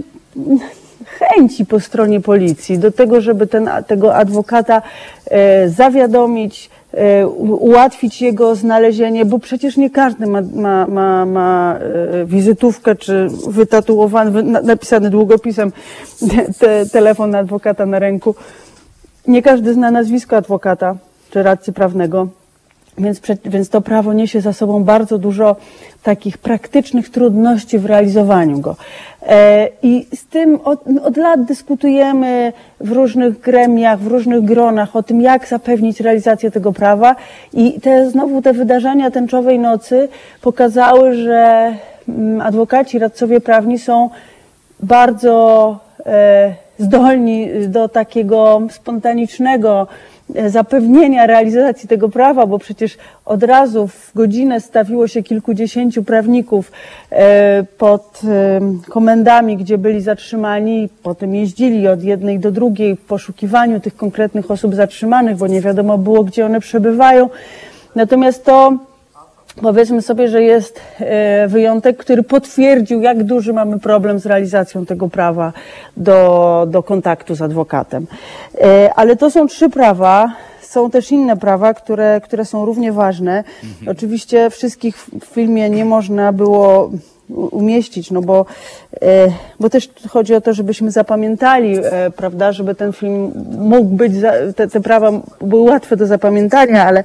chęci 1.04 1.66
po 1.66 1.80
stronie 1.80 2.20
policji 2.20 2.78
do 2.78 2.92
tego, 2.92 3.20
żeby 3.20 3.46
ten, 3.46 3.70
tego 3.86 4.14
adwokata 4.16 4.82
e, 5.30 5.68
zawiadomić, 5.68 6.70
e, 6.92 7.28
ułatwić 7.28 8.22
jego 8.22 8.54
znalezienie, 8.54 9.24
bo 9.24 9.38
przecież 9.38 9.76
nie 9.76 9.90
każdy 9.90 10.26
ma, 10.26 10.40
ma, 10.54 10.86
ma, 10.86 11.26
ma 11.26 11.78
e, 11.78 12.24
wizytówkę 12.24 12.94
czy 12.94 13.28
wytatuowany, 13.48 14.30
wy, 14.30 14.42
na, 14.42 14.60
napisany 14.60 15.10
długopisem 15.10 15.72
te, 16.58 16.86
telefon 16.86 17.34
adwokata 17.34 17.86
na 17.86 17.98
ręku. 17.98 18.34
Nie 19.28 19.42
każdy 19.42 19.74
zna 19.74 19.90
nazwisko 19.90 20.36
adwokata 20.36 20.96
czy 21.30 21.42
radcy 21.42 21.72
prawnego. 21.72 22.28
Więc, 22.98 23.20
więc 23.44 23.68
to 23.68 23.80
prawo 23.80 24.12
niesie 24.12 24.40
za 24.40 24.52
sobą 24.52 24.84
bardzo 24.84 25.18
dużo 25.18 25.56
takich 26.02 26.38
praktycznych 26.38 27.10
trudności 27.10 27.78
w 27.78 27.86
realizowaniu 27.86 28.58
go. 28.58 28.76
E, 29.22 29.68
I 29.82 30.06
z 30.14 30.26
tym 30.26 30.60
od, 30.64 30.84
od 31.04 31.16
lat 31.16 31.44
dyskutujemy 31.44 32.52
w 32.80 32.92
różnych 32.92 33.40
gremiach, 33.40 33.98
w 33.98 34.06
różnych 34.06 34.44
gronach 34.44 34.96
o 34.96 35.02
tym, 35.02 35.20
jak 35.20 35.48
zapewnić 35.48 36.00
realizację 36.00 36.50
tego 36.50 36.72
prawa. 36.72 37.16
I 37.52 37.80
te, 37.80 38.10
znowu 38.10 38.42
te 38.42 38.52
wydarzenia 38.52 39.10
tęczowej 39.10 39.58
nocy 39.58 40.08
pokazały, 40.42 41.14
że 41.14 41.74
mm, 42.08 42.40
adwokaci, 42.40 42.98
radcowie 42.98 43.40
prawni 43.40 43.78
są 43.78 44.10
bardzo 44.80 45.78
e, 46.06 46.54
zdolni 46.78 47.48
do 47.68 47.88
takiego 47.88 48.62
spontanicznego 48.70 49.86
zapewnienia 50.46 51.26
realizacji 51.26 51.88
tego 51.88 52.08
prawa, 52.08 52.46
bo 52.46 52.58
przecież 52.58 52.98
od 53.24 53.42
razu 53.42 53.88
w 53.88 54.10
godzinę 54.14 54.60
stawiło 54.60 55.08
się 55.08 55.22
kilkudziesięciu 55.22 56.04
prawników 56.04 56.72
e, 57.10 57.64
pod 57.78 58.20
e, 58.24 58.60
komendami, 58.90 59.56
gdzie 59.56 59.78
byli 59.78 60.00
zatrzymani, 60.00 60.88
potem 61.02 61.34
jeździli 61.34 61.88
od 61.88 62.02
jednej 62.02 62.38
do 62.38 62.50
drugiej 62.50 62.96
w 62.96 63.00
poszukiwaniu 63.00 63.80
tych 63.80 63.96
konkretnych 63.96 64.50
osób 64.50 64.74
zatrzymanych, 64.74 65.36
bo 65.36 65.46
nie 65.46 65.60
wiadomo 65.60 65.98
było, 65.98 66.24
gdzie 66.24 66.46
one 66.46 66.60
przebywają. 66.60 67.30
Natomiast 67.94 68.44
to 68.44 68.78
Powiedzmy 69.62 70.02
sobie, 70.02 70.28
że 70.28 70.42
jest 70.42 70.80
e, 71.00 71.48
wyjątek, 71.48 71.96
który 71.96 72.22
potwierdził, 72.22 73.00
jak 73.00 73.24
duży 73.24 73.52
mamy 73.52 73.78
problem 73.78 74.18
z 74.18 74.26
realizacją 74.26 74.86
tego 74.86 75.08
prawa 75.08 75.52
do, 75.96 76.66
do 76.70 76.82
kontaktu 76.82 77.34
z 77.34 77.42
adwokatem. 77.42 78.06
E, 78.60 78.90
Ale 78.96 79.16
to 79.16 79.30
są 79.30 79.46
trzy 79.46 79.70
prawa. 79.70 80.32
Są 80.62 80.90
też 80.90 81.12
inne 81.12 81.36
prawa, 81.36 81.74
które, 81.74 82.20
które 82.24 82.44
są 82.44 82.64
równie 82.64 82.92
ważne. 82.92 83.44
Oczywiście 83.86 84.50
wszystkich 84.50 84.96
w 84.96 85.24
filmie 85.24 85.70
nie 85.70 85.84
można 85.84 86.32
było 86.32 86.90
umieścić, 87.28 88.10
no 88.10 88.22
bo, 88.22 88.46
e, 89.02 89.28
bo 89.60 89.70
też 89.70 89.90
chodzi 90.08 90.34
o 90.34 90.40
to, 90.40 90.52
żebyśmy 90.52 90.90
zapamiętali, 90.90 91.78
prawda, 92.16 92.52
żeby 92.52 92.74
ten 92.74 92.92
film 92.92 93.32
mógł 93.58 93.88
być, 93.96 94.12
te, 94.56 94.68
te 94.68 94.80
prawa 94.80 95.12
były 95.40 95.70
łatwe 95.70 95.96
do 95.96 96.06
zapamiętania, 96.06 96.86
ale 96.86 97.04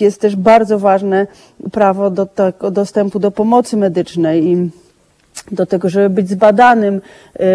jest 0.00 0.20
też 0.20 0.36
bardzo 0.36 0.78
ważne 0.78 1.26
prawo 1.72 2.10
do 2.10 2.26
dostępu 2.70 3.18
do 3.18 3.30
pomocy 3.30 3.76
medycznej 3.76 4.46
i 4.46 4.70
do 5.50 5.66
tego, 5.66 5.88
żeby 5.88 6.10
być 6.10 6.28
zbadanym 6.28 7.00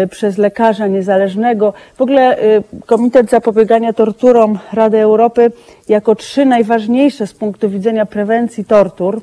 y, 0.04 0.08
przez 0.08 0.38
lekarza 0.38 0.86
niezależnego. 0.86 1.72
W 1.96 2.02
ogóle 2.02 2.42
y, 2.42 2.62
Komitet 2.86 3.30
Zapobiegania 3.30 3.92
Torturom 3.92 4.58
Rady 4.72 4.98
Europy 4.98 5.52
jako 5.88 6.14
trzy 6.14 6.44
najważniejsze 6.44 7.26
z 7.26 7.32
punktu 7.32 7.70
widzenia 7.70 8.06
prewencji 8.06 8.64
tortur 8.64 9.20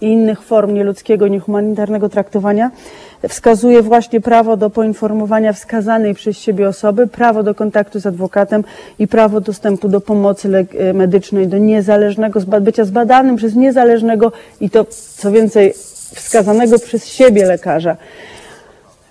i 0.00 0.06
innych 0.06 0.42
form 0.42 0.74
nieludzkiego, 0.74 1.28
niehumanitarnego 1.28 2.08
traktowania 2.08 2.70
wskazuje 3.28 3.82
właśnie 3.82 4.20
prawo 4.20 4.56
do 4.56 4.70
poinformowania 4.70 5.52
wskazanej 5.52 6.14
przez 6.14 6.38
siebie 6.38 6.68
osoby, 6.68 7.06
prawo 7.06 7.42
do 7.42 7.54
kontaktu 7.54 8.00
z 8.00 8.06
adwokatem 8.06 8.64
i 8.98 9.08
prawo 9.08 9.40
dostępu 9.40 9.88
do 9.88 10.00
pomocy 10.00 10.66
e, 10.78 10.92
medycznej, 10.92 11.48
do 11.48 11.58
niezależnego, 11.58 12.40
bycia 12.60 12.84
zbadanym 12.84 13.36
przez 13.36 13.54
niezależnego 13.54 14.32
i 14.60 14.70
to, 14.70 14.86
co 15.16 15.30
więcej, 15.30 15.72
wskazanego 16.14 16.78
przez 16.78 17.06
siebie 17.06 17.46
lekarza. 17.46 17.96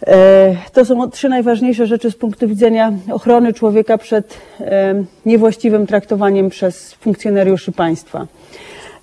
E, 0.08 0.56
To 0.74 0.86
są 0.86 1.12
trzy 1.12 1.30
najważniejsze 1.30 1.88
rzeczy 1.88 2.12
z 2.12 2.16
punktu 2.16 2.48
widzenia 2.48 2.94
ochrony 3.12 3.54
człowieka 3.54 3.98
przed 3.98 4.38
niewłaściwym 5.26 5.88
traktowaniem 5.88 6.50
przez 6.50 6.94
funkcjonariuszy 6.94 7.72
państwa. 7.72 8.28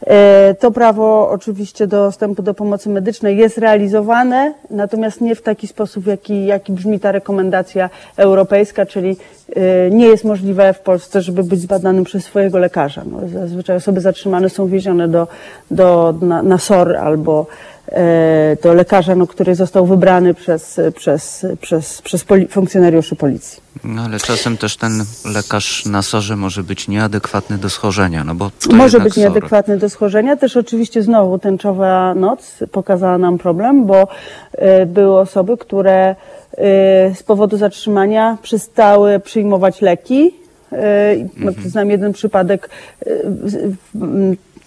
E, 0.06 0.54
To 0.60 0.70
prawo 0.70 1.30
oczywiście 1.30 1.86
dostępu 1.86 2.42
do 2.42 2.54
pomocy 2.54 2.88
medycznej 2.88 3.36
jest 3.36 3.58
realizowane, 3.58 4.54
natomiast 4.70 5.20
nie 5.20 5.34
w 5.34 5.42
taki 5.42 5.66
sposób, 5.66 6.06
jaki, 6.06 6.46
jaki 6.46 6.72
brzmi 6.72 7.00
ta 7.00 7.12
rekomendacja 7.12 7.90
europejska, 8.16 8.86
czyli 8.86 9.16
e, 9.56 9.90
nie 9.90 10.06
jest 10.06 10.24
możliwe 10.24 10.72
w 10.72 10.80
Polsce, 10.80 11.22
żeby 11.22 11.44
być 11.44 11.60
zbadanym 11.60 12.04
przez 12.04 12.24
swojego 12.24 12.58
lekarza. 12.58 13.02
No, 13.10 13.28
zazwyczaj 13.28 13.76
osoby 13.76 14.00
zatrzymane 14.00 14.50
są 14.50 14.66
wiezione 14.66 15.08
do, 15.08 15.26
do, 15.70 16.14
na, 16.22 16.42
na 16.42 16.58
SOR 16.58 16.96
albo 16.96 17.46
do 18.62 18.74
lekarza, 18.74 19.14
no, 19.14 19.26
który 19.26 19.54
został 19.54 19.86
wybrany 19.86 20.34
przez, 20.34 20.80
przez, 20.96 21.46
przez, 21.60 22.02
przez 22.02 22.24
poli- 22.24 22.48
funkcjonariuszy 22.48 23.16
policji. 23.16 23.62
No 23.84 24.02
ale 24.02 24.18
czasem 24.18 24.56
też 24.56 24.76
ten 24.76 25.04
lekarz 25.34 25.86
na 25.86 26.02
sorze 26.02 26.36
może 26.36 26.62
być 26.62 26.88
nieadekwatny 26.88 27.58
do 27.58 27.70
schorzenia, 27.70 28.24
no 28.24 28.34
bo 28.34 28.50
Może 28.72 29.00
być 29.00 29.16
nieadekwatny 29.16 29.78
do 29.78 29.90
schorzenia. 29.90 30.36
Też 30.36 30.56
oczywiście 30.56 31.02
znowu 31.02 31.38
tęczowa 31.38 32.14
noc 32.14 32.58
pokazała 32.72 33.18
nam 33.18 33.38
problem, 33.38 33.86
bo 33.86 34.08
e, 34.52 34.86
były 34.86 35.18
osoby, 35.18 35.56
które 35.56 36.08
e, 36.08 36.16
z 37.14 37.22
powodu 37.22 37.56
zatrzymania 37.56 38.38
przestały 38.42 39.20
przyjmować 39.20 39.80
leki. 39.80 40.34
E, 40.72 41.16
no, 41.36 41.52
Znam 41.66 41.90
jeden 41.90 42.12
przypadek 42.12 42.70
e, 43.06 43.10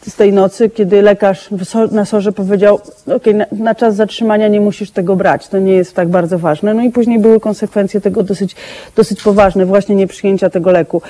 z- 0.08 0.16
tej 0.16 0.34
nocy, 0.34 0.70
kiedy 0.70 1.02
lekarz 1.02 1.50
na 1.92 2.06
sorze 2.06 2.32
powiedział, 2.32 2.80
ok, 3.16 3.24
na, 3.34 3.46
na 3.52 3.76
czas 3.76 3.96
zatrzymania 3.96 4.48
nie 4.48 4.62
musisz 4.62 4.92
tego 4.92 5.16
brać, 5.16 5.48
to 5.48 5.58
nie 5.60 5.74
jest 5.74 5.96
tak 5.96 6.08
bardzo 6.10 6.40
ważne. 6.40 6.74
No 6.74 6.82
i 6.84 6.90
później 6.92 7.20
były 7.20 7.40
konsekwencje 7.40 8.02
tego 8.02 8.24
dosyć, 8.24 8.56
dosyć 8.96 9.24
poważne, 9.24 9.66
właśnie 9.66 9.96
nieprzyjęcia 9.96 10.50
tego 10.50 10.72
leku. 10.72 11.02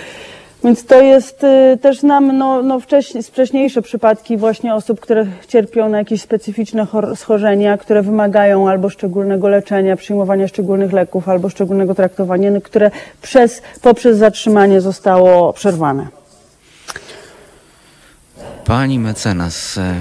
Więc 0.64 0.86
to 0.86 1.02
jest 1.02 1.44
y, 1.44 1.78
też 1.82 2.00
znam 2.00 2.38
no, 2.38 2.62
no 2.62 2.80
wcześniej, 2.80 3.24
wcześniejsze 3.24 3.82
przypadki 3.82 4.38
właśnie 4.38 4.76
osób, 4.76 5.00
które 5.00 5.26
cierpią 5.48 5.90
na 5.90 5.98
jakieś 5.98 6.22
specyficzne 6.22 6.86
chor- 6.86 7.16
schorzenia, 7.16 7.78
które 7.78 8.02
wymagają 8.02 8.70
albo 8.70 8.90
szczególnego 8.90 9.48
leczenia, 9.48 9.96
przyjmowania 9.96 10.48
szczególnych 10.48 10.94
leków, 10.94 11.30
albo 11.30 11.50
szczególnego 11.50 11.96
traktowania, 11.96 12.52
no, 12.52 12.62
które 12.62 12.92
przez, 13.22 13.62
poprzez 13.82 14.18
zatrzymanie 14.18 14.82
zostało 14.82 15.54
przerwane. 15.54 16.08
Pani 18.66 19.00
mecenas, 19.00 19.78
e, 19.78 19.96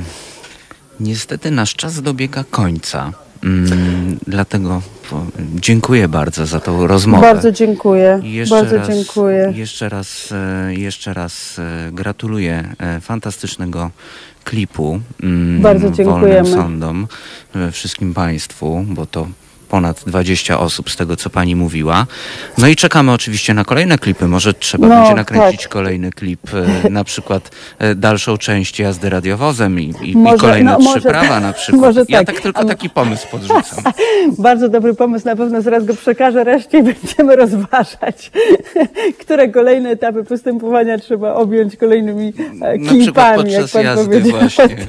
niestety 1.01 1.51
nasz 1.51 1.75
czas 1.75 2.03
dobiega 2.03 2.45
końca. 2.51 3.13
Mm, 3.45 4.19
dlatego 4.27 4.83
dziękuję 5.55 6.09
bardzo 6.09 6.47
za 6.47 6.61
tą 6.61 6.87
rozmowę. 6.87 7.23
Bardzo 7.23 7.53
dziękuję. 7.53 8.21
Jeszcze 8.23 8.55
Bardzo 8.55 8.77
raz, 8.77 8.89
dziękuję. 8.89 9.53
Jeszcze 9.57 9.89
raz, 9.89 10.29
e, 10.33 10.75
jeszcze 10.75 11.15
raz 11.15 11.59
e, 11.59 11.93
gratuluję 11.93 12.75
fantastycznego 13.01 13.91
klipu 14.45 15.01
mm, 15.23 15.63
Bardzo 15.63 15.91
dziękujemy. 15.91 16.51
Wolnym 16.51 16.55
Sądom, 16.55 17.07
wszystkim 17.73 18.15
Państwu, 18.15 18.85
bo 18.89 19.07
to 19.07 19.29
ponad 19.73 20.03
20 20.07 20.59
osób 20.61 20.91
z 20.91 20.97
tego, 20.97 21.17
co 21.17 21.31
Pani 21.31 21.57
mówiła. 21.57 22.07
No 22.59 22.69
i 22.69 22.77
czekamy 22.77 23.13
oczywiście 23.13 23.55
na 23.55 23.65
kolejne 23.65 23.99
klipy. 23.99 24.29
Może 24.29 24.55
trzeba 24.55 24.89
No, 24.89 24.95
będzie 25.01 25.15
nakręcić 25.15 25.63
tak. 25.63 25.71
kolejny 25.73 26.11
klip, 26.11 26.41
e, 26.85 26.91
na 26.91 27.05
przykład 27.05 27.51
e, 27.79 27.95
dalszą 27.95 28.39
część 28.39 28.79
jazdy 28.79 29.11
radiowozem 29.11 29.81
i, 29.81 29.95
i, 30.03 30.11
i 30.11 30.17
Może- 30.17 30.39
kolejne 30.39 30.71
no, 30.73 30.79
trzy 30.79 30.85
może 30.89 31.01
prawa 31.01 31.29
tak. 31.29 31.43
na 31.43 31.53
przykład. 31.61 31.81
Może 31.81 32.05
ja 32.09 32.19
tak. 32.19 32.27
tak 32.27 32.41
tylko 32.41 32.65
taki 32.65 32.91
pomysł 32.91 33.27
podrzucam. 33.31 33.85
Bardzo 34.39 34.69
dobry 34.69 34.95
pomysł, 34.95 35.27
na 35.27 35.37
pewno 35.37 35.63
zaraz 35.63 35.85
go 35.85 35.95
przekażę 35.95 36.45
reszcie 36.45 36.79
i 36.79 36.83
będziemy 36.93 37.37
rozważać, 37.37 38.31
które 39.21 39.49
kolejne 39.49 39.91
etapy 39.91 40.25
postępowania 40.25 40.99
trzeba 40.99 41.35
objąć 41.35 41.77
kolejnymi 41.77 42.33
e, 42.63 42.79
klipami, 42.79 43.53
jak 43.53 43.69
pan 43.71 43.95
powiedział. 43.97 44.39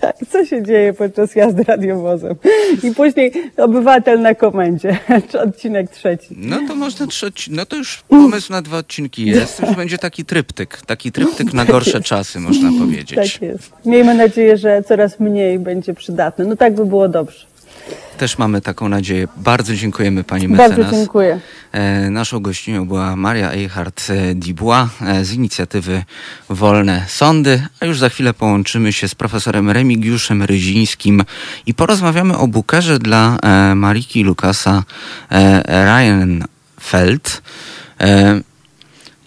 Tak, 0.01 0.15
co 0.31 0.45
się 0.45 0.63
dzieje 0.63 0.93
podczas 0.93 1.35
jazdy 1.35 1.63
radiowozem. 1.63 2.35
I 2.83 2.91
później 2.91 3.31
obywatel 3.57 4.21
na 4.21 4.35
komendzie, 4.35 4.72
czy 5.31 5.39
odcinek 5.41 5.91
trzeci. 5.91 6.27
No 6.37 6.59
to 6.67 6.75
można 6.75 7.07
trzeci, 7.07 7.51
no 7.51 7.65
to 7.65 7.75
już 7.75 8.03
pomysł 8.07 8.51
na 8.51 8.61
dwa 8.61 8.77
odcinki 8.77 9.25
jest. 9.25 9.59
Już 9.59 9.75
będzie 9.75 9.97
taki 9.97 10.25
tryptyk, 10.25 10.81
taki 10.85 11.11
tryptyk 11.11 11.53
na 11.53 11.65
gorsze 11.65 12.01
czasy, 12.01 12.39
można 12.39 12.69
powiedzieć. 12.79 13.33
Tak 13.33 13.41
jest. 13.41 13.71
Miejmy 13.85 14.13
nadzieję, 14.13 14.57
że 14.57 14.83
coraz 14.87 15.19
mniej 15.19 15.59
będzie 15.59 15.93
przydatny. 15.93 16.45
No 16.45 16.55
tak 16.55 16.75
by 16.75 16.85
było 16.85 17.09
dobrze. 17.09 17.52
Też 18.17 18.37
mamy 18.37 18.61
taką 18.61 18.89
nadzieję. 18.89 19.27
Bardzo 19.37 19.75
dziękujemy 19.75 20.23
pani 20.23 20.47
mecenas. 20.47 20.77
Bardzo 20.77 20.97
dziękuję. 20.97 21.39
E, 21.71 22.09
Naszą 22.09 22.39
gościnią 22.39 22.87
była 22.87 23.15
Maria 23.15 23.51
Eichhardt-Dibois 23.51 24.87
e, 25.01 25.25
z 25.25 25.33
inicjatywy 25.33 26.03
Wolne 26.49 27.05
Sądy, 27.07 27.63
a 27.79 27.85
już 27.85 27.99
za 27.99 28.09
chwilę 28.09 28.33
połączymy 28.33 28.93
się 28.93 29.07
z 29.07 29.15
profesorem 29.15 29.69
Remigiuszem 29.69 30.43
Ryzińskim 30.43 31.23
i 31.65 31.73
porozmawiamy 31.73 32.37
o 32.37 32.47
bukerze 32.47 32.99
dla 32.99 33.37
e, 33.43 33.75
Mariki 33.75 34.23
Lukasa 34.23 34.83
e, 35.31 35.63
Ryanfeld. 35.85 37.41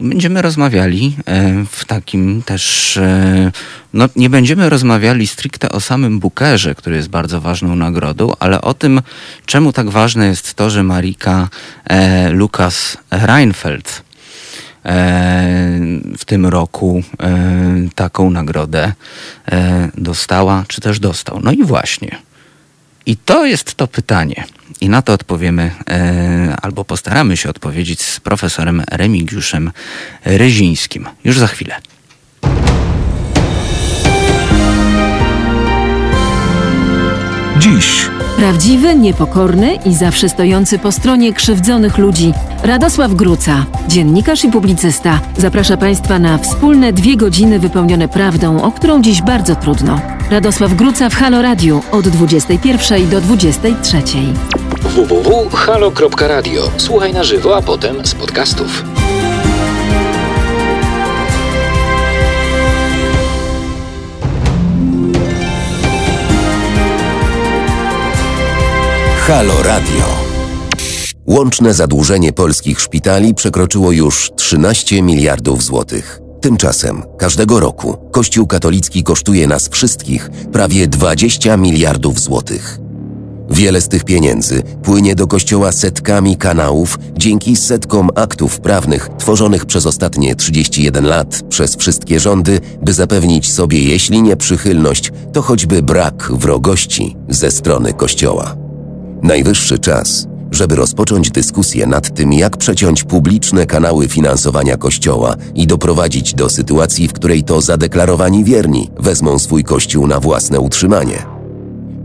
Będziemy 0.01 0.43
rozmawiali 0.43 1.16
e, 1.27 1.64
w 1.70 1.85
takim 1.85 2.43
też. 2.43 2.97
e, 2.97 3.52
No, 3.93 4.09
nie 4.16 4.31
będziemy 4.31 4.70
rozmawiali 4.70 5.27
stricte 5.27 5.68
o 5.70 5.81
samym 5.81 6.18
Bookerze, 6.20 6.74
który 6.74 6.97
jest 6.97 7.09
bardzo 7.09 7.40
ważną 7.40 7.77
nagrodą, 7.77 8.32
ale 8.39 8.60
o 8.60 8.74
tym, 8.74 9.02
czemu 9.47 9.73
tak 9.73 9.90
ważne 9.90 10.27
jest 10.27 10.55
to, 10.55 10.70
że 10.70 10.82
Marika 10.82 11.48
e, 11.85 12.31
Lukas 12.31 12.97
Reinfeldt 13.10 14.02
e, 14.85 14.93
w 16.18 16.24
tym 16.24 16.47
roku 16.47 17.02
e, 17.23 17.39
taką 17.94 18.31
nagrodę 18.31 18.93
e, 19.48 19.89
dostała, 19.98 20.64
czy 20.68 20.81
też 20.81 21.01
dostał. 21.01 21.40
No 21.43 21.52
i 21.52 21.64
właśnie. 21.64 22.16
I 23.07 23.16
to 23.16 23.47
jest 23.47 23.74
to 23.74 23.87
pytanie. 23.87 24.45
I 24.81 24.89
na 24.89 25.03
to 25.03 25.12
odpowiemy, 25.12 25.70
e, 25.91 26.57
albo 26.62 26.85
postaramy 26.85 27.37
się 27.37 27.51
odpowiedzieć 27.51 28.03
z 28.03 28.20
profesorem 28.20 28.83
Remigiuszem 28.91 29.73
Ryzińskim. 30.24 31.09
Już 31.24 31.39
za 31.39 31.47
chwilę. 31.47 31.81
Dziś 37.67 38.11
Prawdziwy, 38.37 38.95
niepokorny 38.95 39.79
i 39.85 39.95
zawsze 39.95 40.29
stojący 40.29 40.79
po 40.79 40.93
stronie 40.93 41.33
krzywdzonych 41.33 41.99
ludzi. 41.99 42.33
Radosław 42.63 43.15
Gruca, 43.15 43.67
dziennikarz 43.89 44.45
i 44.45 44.51
publicysta, 44.51 45.21
zaprasza 45.37 45.77
Państwa 45.77 46.19
na 46.19 46.39
wspólne 46.39 46.93
dwie 46.93 47.17
godziny 47.17 47.59
wypełnione 47.59 48.09
prawdą, 48.09 48.63
o 48.63 48.73
którą 48.73 49.03
dziś 49.03 49.23
bardzo 49.23 49.57
trudno. 49.57 50.01
Radosław 50.31 50.75
Gruca 50.75 51.09
w 51.09 51.15
Halo 51.15 51.43
Radio 51.43 51.81
od 51.93 52.09
21 52.09 53.09
do 53.09 53.21
23. 53.21 54.03
www.halo.radio. 54.81 56.71
Słuchaj 56.77 57.13
na 57.13 57.25
żywo, 57.25 57.57
a 57.57 57.63
potem 57.63 58.07
z 58.07 58.15
podcastów. 58.15 58.85
Halo 69.27 69.62
Radio. 69.62 70.05
Łączne 71.27 71.74
zadłużenie 71.74 72.32
polskich 72.32 72.81
szpitali 72.81 73.35
przekroczyło 73.35 73.93
już 73.93 74.31
13 74.36 75.03
miliardów 75.03 75.62
złotych. 75.62 76.20
Tymczasem 76.40 77.03
każdego 77.19 77.61
roku 77.61 77.97
Kościół 78.12 78.47
katolicki 78.47 79.03
kosztuje 79.03 79.47
nas 79.47 79.69
wszystkich 79.69 80.31
prawie 80.53 80.89
20 80.89 81.57
miliardów 81.57 82.20
złotych. 82.20 82.78
Wiele 83.51 83.81
z 83.81 83.89
tych 83.89 84.05
pieniędzy 84.05 84.62
płynie 84.82 85.15
do 85.15 85.27
kościoła 85.27 85.73
setkami 85.73 86.36
kanałów 86.36 86.98
dzięki 87.16 87.57
setkom 87.57 88.11
aktów 88.15 88.61
prawnych 88.61 89.09
tworzonych 89.19 89.66
przez 89.66 89.86
ostatnie 89.86 90.36
31 90.36 91.05
lat 91.07 91.43
przez 91.48 91.77
wszystkie 91.77 92.20
rządy, 92.20 92.61
by 92.82 92.93
zapewnić 92.93 93.53
sobie, 93.53 93.78
jeśli 93.82 94.23
nie 94.23 94.36
przychylność, 94.36 95.12
to 95.32 95.43
choćby 95.43 95.82
brak 95.82 96.32
wrogości 96.32 97.16
ze 97.28 97.51
strony 97.51 97.93
kościoła. 97.93 98.66
Najwyższy 99.23 99.79
czas, 99.79 100.27
żeby 100.51 100.77
rozpocząć 100.77 101.31
dyskusję 101.31 101.87
nad 101.87 102.15
tym, 102.15 102.33
jak 102.33 102.57
przeciąć 102.57 103.05
publiczne 103.05 103.67
kanały 103.67 104.09
finansowania 104.09 104.77
Kościoła 104.77 105.37
i 105.55 105.67
doprowadzić 105.67 106.35
do 106.35 106.49
sytuacji, 106.49 107.09
w 107.09 107.13
której 107.13 107.45
to 107.45 107.61
zadeklarowani 107.61 108.45
wierni 108.45 108.91
wezmą 108.99 109.39
swój 109.39 109.65
Kościół 109.65 110.07
na 110.07 110.21
własne 110.21 110.61
utrzymanie. 110.61 111.23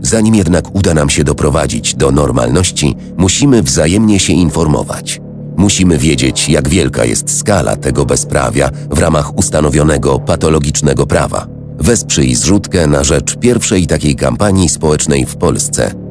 Zanim 0.00 0.34
jednak 0.34 0.74
uda 0.74 0.94
nam 0.94 1.10
się 1.10 1.24
doprowadzić 1.24 1.94
do 1.94 2.10
normalności, 2.10 2.96
musimy 3.16 3.62
wzajemnie 3.62 4.20
się 4.20 4.32
informować. 4.32 5.20
Musimy 5.56 5.98
wiedzieć, 5.98 6.48
jak 6.48 6.68
wielka 6.68 7.04
jest 7.04 7.38
skala 7.38 7.76
tego 7.76 8.04
bezprawia 8.04 8.70
w 8.90 8.98
ramach 8.98 9.38
ustanowionego 9.38 10.18
patologicznego 10.18 11.06
prawa. 11.06 11.46
Wesprzyj 11.78 12.34
zrzutkę 12.34 12.86
na 12.86 13.04
rzecz 13.04 13.36
pierwszej 13.36 13.86
takiej 13.86 14.16
kampanii 14.16 14.68
społecznej 14.68 15.26
w 15.26 15.36
Polsce– 15.36 15.94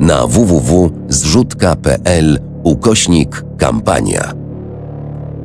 na 0.00 0.26
www.zrzutka.pl 0.26 2.38
ukośnik 2.62 3.44
kampania. 3.58 4.32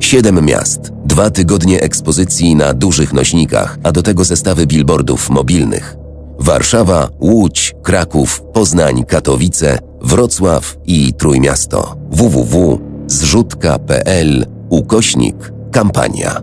Siedem 0.00 0.44
miast, 0.44 0.80
dwa 1.04 1.30
tygodnie 1.30 1.80
ekspozycji 1.80 2.56
na 2.56 2.74
dużych 2.74 3.12
nośnikach, 3.12 3.78
a 3.82 3.92
do 3.92 4.02
tego 4.02 4.24
zestawy 4.24 4.66
billboardów 4.66 5.30
mobilnych. 5.30 5.96
Warszawa, 6.38 7.08
Łódź, 7.20 7.74
Kraków, 7.82 8.42
Poznań, 8.52 9.04
Katowice, 9.04 9.78
Wrocław 10.02 10.76
i 10.86 11.14
Trójmiasto. 11.14 11.96
www.zrzutka.pl 12.10 14.46
ukośnik 14.70 15.52
kampania. 15.72 16.42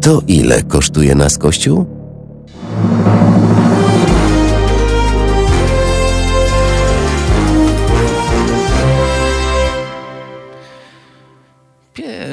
To 0.00 0.22
ile 0.26 0.62
kosztuje 0.62 1.14
nas 1.14 1.38
Kościół? 1.38 1.86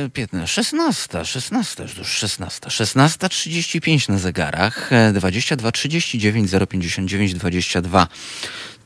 Pie- 0.09 0.27
piętna- 0.27 0.47
16, 0.47 1.25
16, 1.25 1.83
już 1.97 2.07
16, 2.07 2.69
16.35 2.69 4.09
na 4.09 4.17
zegarach, 4.17 4.93
e, 4.93 5.13
22 5.13 5.71
39 5.71 6.49
059 6.67 7.33
22. 7.33 8.07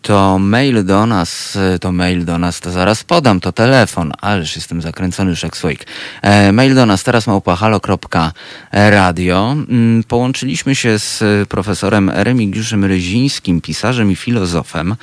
To 0.04 0.40
mail 0.40 0.84
do 0.84 1.06
nas, 1.06 1.58
to 1.80 1.92
mail 1.92 2.26
do 2.26 2.38
nas, 2.38 2.60
to 2.60 2.72
zaraz 2.72 3.04
podam, 3.04 3.40
to 3.40 3.52
telefon, 3.52 4.12
ależ 4.22 4.56
jestem 4.56 4.82
zakręcony 4.82 5.30
już 5.30 5.44
jak 5.44 5.58
słoik. 5.58 5.86
E, 6.22 6.52
mail 6.52 6.76
do 6.76 6.86
nas 6.86 7.04
teraz 7.04 7.28
małpa.halo.radio. 7.28 9.52
Mm, 9.52 10.04
Połączyliśmy 10.04 10.76
się 10.76 11.00
z 11.00 11.24
profesorem 11.50 12.10
Remigiuszem 12.10 12.86
Ryzińskim, 12.86 13.62
pisarzem 13.62 14.12
i 14.12 14.16
filozofem, 14.16 14.96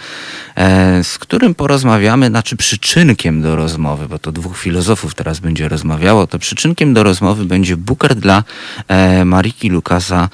e, 0.57 1.05
z 1.05 1.19
którym 1.19 1.55
porozmawiamy, 1.55 2.29
znaczy 2.29 2.57
przyczynkiem 2.57 3.43
do 3.43 3.57
rozmowy, 3.57 4.09
bo 4.09 4.19
to 4.19 4.33
dwóch 4.33 4.59
filozofów 4.59 5.15
teraz 5.15 5.41
będzie 5.41 5.69
rozmawiało, 5.69 6.27
to 6.27 6.39
przyczynkiem 6.39 6.95
do 6.95 7.03
rozmowy 7.03 7.45
będzie 7.45 7.77
Booker 7.77 8.15
dla 8.15 8.45
e, 8.89 9.25
Mariki 9.25 9.69
Lukasa 9.69 10.29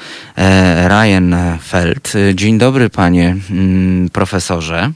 Ryanfeld. 0.89 2.13
E, 2.15 2.35
Dzień 2.35 2.59
dobry 2.59 2.91
panie 2.91 3.37
mm, 3.51 4.11
profesorze. 4.57 4.93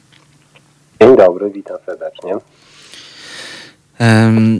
Dzień 1.01 1.17
dobry, 1.17 1.51
witam 1.51 1.77
serdecznie. 1.87 2.35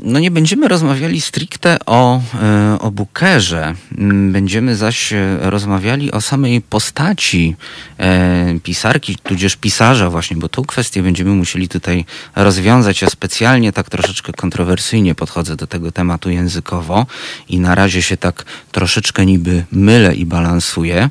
No 0.03 0.19
nie 0.19 0.31
będziemy 0.31 0.69
rozmawiali 0.69 1.21
stricte 1.21 1.79
o, 1.87 2.21
e, 2.43 2.79
o 2.81 2.91
Bookerze. 2.91 3.75
Mm, 3.99 4.33
Będziemy 4.33 4.77
zaś 4.77 5.13
e, 5.13 5.39
rozmawiali 5.41 6.13
o 6.13 6.21
samej 6.21 6.61
postaci 6.61 7.57
e, 7.99 8.55
pisarki, 8.63 9.17
tudzież 9.23 9.57
pisarza 9.57 10.11
właśnie, 10.11 10.37
bo 10.37 10.49
tą 10.49 10.65
kwestię 10.65 11.03
będziemy 11.03 11.31
musieli 11.31 11.69
tutaj 11.69 12.05
rozwiązać. 12.37 13.03
Ja 13.03 13.11
specjalnie 13.11 13.73
tak 13.73 13.91
troszeczkę 13.91 14.33
kontrowersyjnie 14.33 15.15
podchodzę 15.15 15.57
do 15.57 15.67
tego 15.67 15.93
tematu 15.93 16.31
językowo 16.31 17.07
i 17.49 17.61
na 17.61 17.75
razie 17.75 18.03
się 18.03 18.17
tak 18.17 18.45
troszeczkę 18.73 19.27
niby 19.27 19.65
mylę 19.73 20.15
i 20.15 20.27
balansuję. 20.27 21.11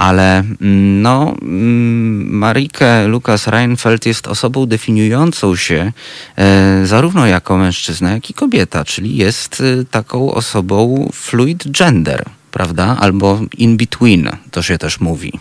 Ale 0.00 0.38
mm, 0.38 1.02
no, 1.02 1.34
mm, 1.42 2.38
Marike 2.38 3.06
Lukas 3.08 3.46
Reinfeldt 3.46 4.06
jest 4.06 4.28
osobą 4.28 4.66
definiującą 4.66 5.56
się 5.56 5.92
e, 6.38 6.86
zarówno 6.86 7.26
jako 7.26 7.56
mężczyzna, 7.56 8.12
jak 8.12 8.30
i 8.30 8.34
kobieta, 8.34 8.84
czyli 8.84 9.16
jest 9.16 9.60
e, 9.60 9.84
taką 9.90 10.34
osobą 10.34 11.08
fluid 11.12 11.70
gender, 11.70 12.24
prawda? 12.52 12.96
Albo 13.00 13.38
in 13.58 13.76
between, 13.76 14.30
to 14.50 14.62
się 14.62 14.78
też 14.78 15.00
mówi. 15.00 15.32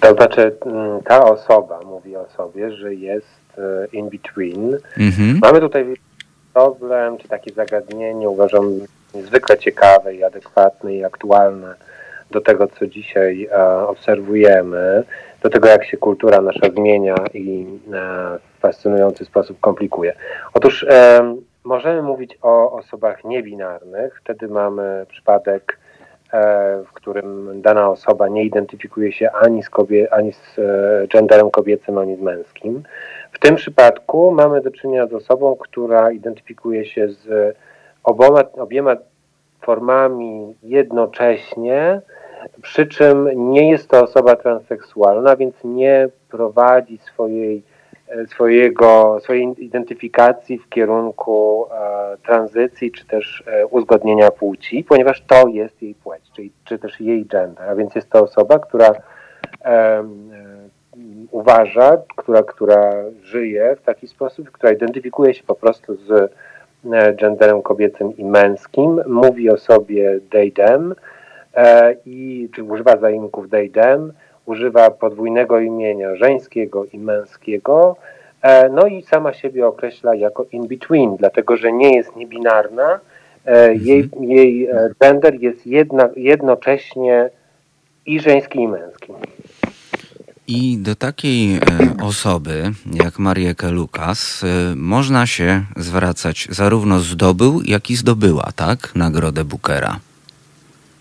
To 0.00 0.14
znaczy, 0.14 0.56
mm, 0.66 1.02
ta 1.02 1.24
osoba 1.24 1.80
mówi 1.84 2.16
o 2.16 2.26
sobie, 2.36 2.76
że 2.76 2.94
jest 2.94 3.58
e, 3.58 3.86
in 3.92 4.08
between. 4.08 4.78
Mhm. 4.98 5.38
Mamy 5.42 5.60
tutaj 5.60 5.96
problem, 6.54 7.18
czy 7.18 7.28
takie 7.28 7.52
zagadnienie, 7.54 8.28
uważam 8.28 8.64
niezwykle 9.14 9.58
ciekawe 9.58 10.14
i 10.14 10.24
adekwatne 10.24 10.94
i 10.94 11.04
aktualne 11.04 11.86
do 12.30 12.40
tego, 12.40 12.66
co 12.66 12.86
dzisiaj 12.86 13.48
e, 13.52 13.86
obserwujemy, 13.86 15.04
do 15.42 15.50
tego, 15.50 15.68
jak 15.68 15.84
się 15.84 15.96
kultura 15.96 16.40
nasza 16.40 16.70
zmienia 16.76 17.14
i 17.34 17.66
e, 17.92 17.98
w 18.56 18.60
fascynujący 18.60 19.24
sposób 19.24 19.60
komplikuje. 19.60 20.12
Otóż 20.54 20.86
e, 20.88 21.20
możemy 21.64 22.02
mówić 22.02 22.38
o 22.42 22.72
osobach 22.72 23.24
niebinarnych, 23.24 24.20
wtedy 24.20 24.48
mamy 24.48 25.06
przypadek 25.08 25.78
w 26.86 26.92
którym 26.92 27.62
dana 27.62 27.88
osoba 27.90 28.28
nie 28.28 28.44
identyfikuje 28.44 29.12
się 29.12 29.30
ani 29.30 29.62
z, 29.62 29.70
kobie, 29.70 30.12
ani 30.14 30.32
z 30.32 30.56
genderem 31.08 31.50
kobiecym, 31.50 31.98
ani 31.98 32.16
z 32.16 32.20
męskim. 32.20 32.82
W 33.32 33.38
tym 33.38 33.56
przypadku 33.56 34.30
mamy 34.30 34.60
do 34.60 34.70
czynienia 34.70 35.06
z 35.06 35.12
osobą, 35.12 35.56
która 35.56 36.10
identyfikuje 36.10 36.86
się 36.86 37.08
z 37.08 37.56
oboma, 38.04 38.40
obiema 38.52 38.96
formami 39.60 40.54
jednocześnie, 40.62 42.00
przy 42.62 42.86
czym 42.86 43.28
nie 43.52 43.70
jest 43.70 43.88
to 43.88 44.04
osoba 44.04 44.36
transseksualna, 44.36 45.36
więc 45.36 45.54
nie 45.64 46.08
prowadzi 46.30 46.98
swojej, 46.98 47.62
e, 48.08 48.26
swojego, 48.26 49.18
swojej 49.20 49.64
identyfikacji 49.64 50.58
w 50.58 50.68
kierunku 50.68 51.66
e, 51.70 52.16
tranzycji 52.16 52.92
czy 52.92 53.06
też 53.06 53.44
e, 53.46 53.66
uzgodnienia 53.66 54.30
płci, 54.30 54.84
ponieważ 54.84 55.22
to 55.26 55.48
jest 55.48 55.82
jej 55.82 55.94
płeć, 55.94 56.22
czyli, 56.36 56.52
czy 56.64 56.78
też 56.78 57.00
jej 57.00 57.26
gender, 57.26 57.70
a 57.70 57.74
więc 57.74 57.94
jest 57.94 58.10
to 58.10 58.22
osoba, 58.22 58.58
która 58.58 58.94
e, 59.64 60.04
uważa, 61.30 61.98
która, 62.16 62.42
która 62.42 62.92
żyje 63.22 63.76
w 63.76 63.82
taki 63.82 64.08
sposób, 64.08 64.50
która 64.50 64.72
identyfikuje 64.72 65.34
się 65.34 65.42
po 65.42 65.54
prostu 65.54 65.94
z 65.94 66.32
E, 66.92 67.14
genderem 67.14 67.62
kobiecym 67.62 68.16
i 68.16 68.24
męskim, 68.24 69.00
mówi 69.06 69.50
o 69.50 69.56
sobie 69.56 70.20
they, 70.30 70.52
them 70.52 70.94
i 72.06 72.48
czy 72.54 72.62
używa 72.62 72.96
zaimków 72.96 73.46
them, 73.74 74.12
używa 74.46 74.90
podwójnego 74.90 75.60
imienia 75.60 76.16
żeńskiego 76.16 76.84
i 76.92 76.98
męskiego, 76.98 77.96
e, 78.42 78.68
no 78.68 78.86
i 78.86 79.02
sama 79.02 79.32
siebie 79.32 79.66
określa 79.66 80.14
jako 80.14 80.46
in 80.52 80.66
between, 80.66 81.16
dlatego 81.16 81.56
że 81.56 81.72
nie 81.72 81.96
jest 81.96 82.16
niebinarna, 82.16 83.00
jej, 83.72 84.00
mhm. 84.00 84.24
jej 84.24 84.68
gender 85.00 85.34
jest 85.42 85.66
jedna, 85.66 86.08
jednocześnie 86.16 87.30
i 88.06 88.20
żeński 88.20 88.58
i 88.58 88.68
męski. 88.68 89.12
I 90.48 90.78
do 90.78 90.94
takiej 90.94 91.56
e, 91.56 91.60
osoby 92.02 92.72
jak 92.92 93.18
Marieke 93.18 93.70
Lukas 93.70 94.44
e, 94.44 94.74
można 94.76 95.26
się 95.26 95.64
zwracać 95.76 96.48
zarówno 96.50 96.98
zdobył, 96.98 97.62
jak 97.64 97.90
i 97.90 97.96
zdobyła, 97.96 98.50
tak? 98.56 98.92
Nagrodę 98.94 99.44
Bookera. 99.44 100.00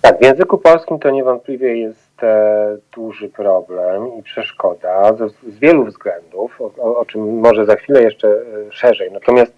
Tak, 0.05 0.19
w 0.19 0.23
języku 0.23 0.57
polskim 0.57 0.99
to 0.99 1.09
niewątpliwie 1.09 1.77
jest 1.77 2.23
e, 2.23 2.77
duży 2.95 3.29
problem 3.29 4.17
i 4.19 4.23
przeszkoda 4.23 5.13
z, 5.13 5.53
z 5.53 5.59
wielu 5.59 5.85
względów, 5.85 6.61
o, 6.61 6.97
o, 6.97 7.05
czym 7.05 7.39
może 7.39 7.65
za 7.65 7.75
chwilę 7.75 8.03
jeszcze 8.03 8.27
e, 8.27 8.71
szerzej. 8.71 9.11
Natomiast 9.11 9.53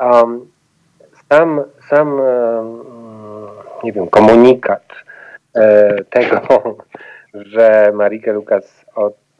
um, 0.00 0.50
sam, 1.30 1.62
sam 1.90 2.20
e, 2.20 2.24
nie 3.84 3.92
wiem, 3.92 4.08
komunikat 4.08 4.84
e, 5.54 6.04
tego, 6.04 6.40
że 7.52 7.92
Marike 7.94 8.32
Lukas 8.32 8.84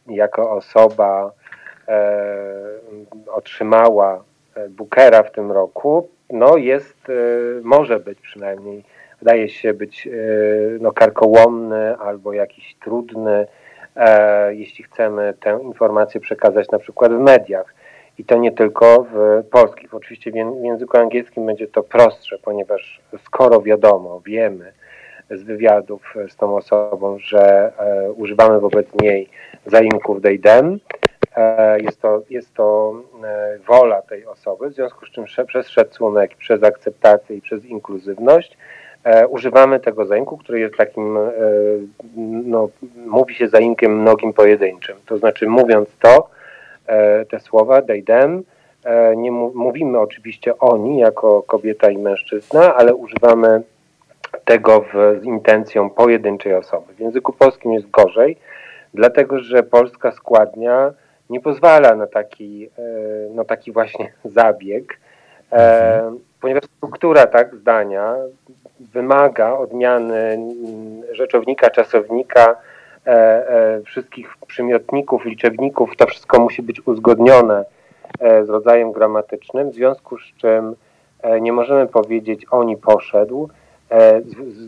jako 0.07 0.51
osoba 0.51 1.33
e, 1.89 2.25
otrzymała 3.33 4.25
e, 4.55 4.69
Bookera 4.69 5.23
w 5.23 5.33
tym 5.33 5.53
roku, 5.53 6.09
no 6.31 6.57
jest, 6.57 7.07
może 7.63 8.01
być 8.01 8.21
przynajmniej, 8.21 8.85
wydaje 9.19 9.49
się 9.49 9.75
być 9.75 10.07
e, 10.07 10.11
no, 10.81 10.93
karkołomny 10.93 11.97
albo 11.97 12.33
jakiś 12.33 12.75
trudny, 12.75 13.47
e, 13.97 14.55
jeśli 14.55 14.85
chcemy 14.85 15.35
tę 15.41 15.59
informację 15.63 16.21
przekazać 16.21 16.71
na 16.71 16.79
przykład 16.79 17.13
w 17.13 17.19
mediach. 17.19 17.75
I 18.19 18.25
to 18.25 18.37
nie 18.37 18.53
tylko 18.53 19.07
w 19.13 19.45
polskich. 19.51 19.95
Oczywiście 19.95 20.33
w 20.33 20.65
języku 20.65 20.97
angielskim 20.97 21.47
będzie 21.47 21.67
to 21.69 21.83
prostsze, 21.83 22.39
ponieważ 22.39 23.01
skoro 23.25 23.61
wiadomo, 23.61 24.21
wiemy, 24.27 24.73
z 25.31 25.43
wywiadów 25.43 26.15
z 26.29 26.37
tą 26.37 26.57
osobą, 26.57 27.19
że 27.19 27.73
e, 27.79 28.13
używamy 28.13 28.61
wobec 28.61 28.87
niej 29.03 29.29
zaimków 29.67 30.21
dejdem. 30.21 30.81
E, 31.37 31.81
jest 31.81 32.01
to, 32.01 32.23
jest 32.31 32.55
to 32.55 32.95
wola 33.67 34.03
tej 34.03 34.27
osoby, 34.27 34.71
w 34.71 34.75
związku 34.75 35.07
z 35.07 35.11
czym 35.11 35.25
przez 35.47 35.69
szacunek, 35.69 36.37
przez 36.37 36.63
akceptację 36.63 37.37
i 37.37 37.41
przez 37.41 37.65
inkluzywność 37.65 38.57
używamy 39.29 39.81
tego 39.81 40.07
zaimku, 40.07 40.37
który 40.37 40.61
jest 40.61 40.77
takim, 40.77 41.17
e, 41.17 41.31
no, 42.45 42.69
mówi 43.07 43.35
się 43.35 43.49
zaimkiem 43.49 44.01
mnogim 44.01 44.33
pojedynczym. 44.33 44.97
To 45.07 45.19
znaczy 45.19 45.47
mówiąc 45.47 45.89
to, 46.01 46.29
e, 46.87 47.25
te 47.25 47.41
słowa 47.41 47.83
they, 47.83 48.03
them, 48.03 48.43
nie 49.17 49.33
mówimy 49.33 49.99
oczywiście 50.01 50.59
oni 50.59 50.99
jako 50.99 51.43
kobieta 51.43 51.91
i 51.91 51.99
mężczyzna, 51.99 52.75
ale 52.75 52.95
używamy 52.95 53.63
tego 54.45 54.81
w, 54.81 55.21
z 55.23 55.25
intencją 55.25 55.91
pojedynczej 55.91 56.55
osoby. 56.55 56.95
W 56.95 57.01
języku 57.01 57.33
polskim 57.33 57.73
jest 57.73 57.91
gorzej, 57.91 58.37
dlatego 58.95 59.39
że 59.39 59.63
polska 59.63 60.13
składnia 60.13 60.93
nie 61.31 61.41
pozwala 61.41 61.95
na 61.95 62.07
taki, 62.07 62.67
e, 62.79 62.83
no 63.35 63.45
taki 63.45 63.73
właśnie 63.73 64.13
zabieg, 64.25 64.99
e, 65.53 66.13
ponieważ 66.41 66.65
struktura 66.65 67.27
tak 67.27 67.55
zdania 67.55 68.15
wymaga 68.81 69.53
odmiany 69.53 70.39
rzeczownika, 71.13 71.71
czasownika, 71.71 72.57
e, 73.07 73.81
wszystkich 73.85 74.37
przymiotników, 74.47 75.25
liczebników, 75.25 75.97
to 75.97 76.07
wszystko 76.07 76.41
musi 76.41 76.63
być 76.63 76.87
uzgodnione 76.87 77.65
z 78.21 78.49
rodzajem 78.49 78.93
gramatycznym, 78.93 79.71
w 79.71 79.75
związku 79.75 80.19
z 80.19 80.25
czym 80.37 80.75
nie 81.41 81.53
możemy 81.53 81.87
powiedzieć 81.87 82.47
oni 82.51 82.77
poszedł, 82.77 83.49
E, 83.91 84.21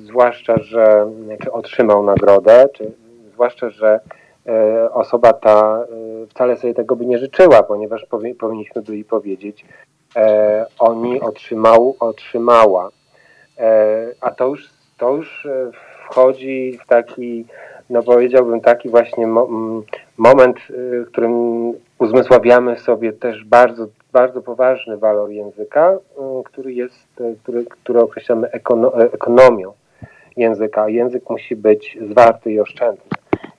zwłaszcza, 0.07 0.55
że 0.59 1.11
czy 1.43 1.53
otrzymał 1.53 2.03
nagrodę, 2.03 2.69
czy 2.73 2.93
zwłaszcza, 3.33 3.71
że 3.71 4.01
e, 4.47 4.93
osoba 4.93 5.33
ta 5.33 5.85
e, 6.23 6.27
wcale 6.27 6.57
sobie 6.57 6.75
tego 6.75 6.97
by 6.97 7.07
nie 7.07 7.19
życzyła, 7.19 7.63
ponieważ 7.63 8.07
powinniśmy 8.39 8.83
byli 8.83 9.05
powiedzieć 9.05 9.65
oni 10.79 11.21
otrzymał, 11.21 11.97
otrzymała. 12.01 12.89
A 14.21 14.31
to 14.31 14.49
już, 14.49 14.71
to 14.99 15.17
już 15.17 15.49
wchodzi 16.07 16.79
w 16.85 16.87
taki, 16.87 17.47
no 17.91 18.03
powiedziałbym, 18.03 18.61
taki 18.61 18.89
właśnie 18.89 19.27
mo 19.27 19.49
moment, 20.19 20.57
w 20.69 21.07
którym 21.07 21.33
uzmysławiamy 21.99 22.79
sobie 22.79 23.13
też 23.13 23.45
bardzo 23.45 23.87
bardzo 24.13 24.43
poważny 24.43 24.97
walor 24.97 25.31
języka, 25.31 25.99
który 26.45 26.73
jest, 26.73 27.07
który, 27.43 27.65
który 27.65 28.01
określamy 28.01 28.51
ekono, 28.51 29.03
e, 29.03 29.13
ekonomią 29.13 29.73
języka. 30.37 30.89
Język 30.89 31.31
musi 31.31 31.57
być 31.57 31.99
zwarty 32.11 32.53
i 32.53 32.61
oszczędny. 32.61 33.05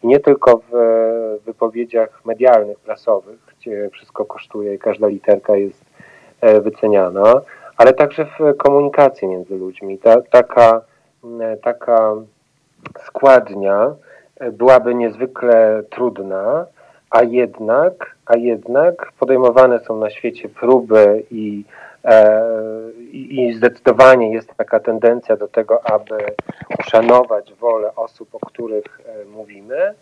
I 0.03 0.07
nie 0.07 0.19
tylko 0.19 0.61
w 0.72 0.76
wypowiedziach 1.45 2.26
medialnych, 2.26 2.80
prasowych, 2.80 3.40
gdzie 3.57 3.90
wszystko 3.90 4.26
kosztuje 4.26 4.73
i 4.73 4.80
każda 4.80 5.07
literka 5.07 5.56
jest 5.56 5.86
e, 6.41 6.61
wyceniana, 6.61 7.41
ale 7.82 7.94
także 7.94 8.26
w 8.26 8.58
komunikacji 8.58 9.28
między 9.28 9.56
ludźmi. 9.56 9.98
Ta, 9.98 10.22
taka, 10.22 10.82
taka 11.64 12.16
składnia 13.06 13.95
e, 14.40 14.52
byłaby 14.52 14.95
niezwykle 14.95 15.84
trudna, 15.90 16.66
a 17.10 17.24
jednak, 17.24 18.16
a 18.26 18.38
jednak 18.38 19.12
podejmowane 19.20 19.80
są 19.80 19.95
na 19.95 20.10
świecie 20.10 20.49
próby 20.49 21.24
i, 21.32 21.64
e, 22.06 22.44
i 23.12 23.53
zdecydowanie 23.53 24.34
jest 24.34 24.53
taka 24.58 24.80
tendencja 24.80 25.38
do 25.38 25.48
tego, 25.48 25.86
aby 25.86 26.18
uszanować 26.80 27.53
wolę 27.53 27.95
osób, 27.95 28.36
o 28.36 28.40
których 28.40 29.02
e, 29.06 29.26
mówimy 29.26 29.94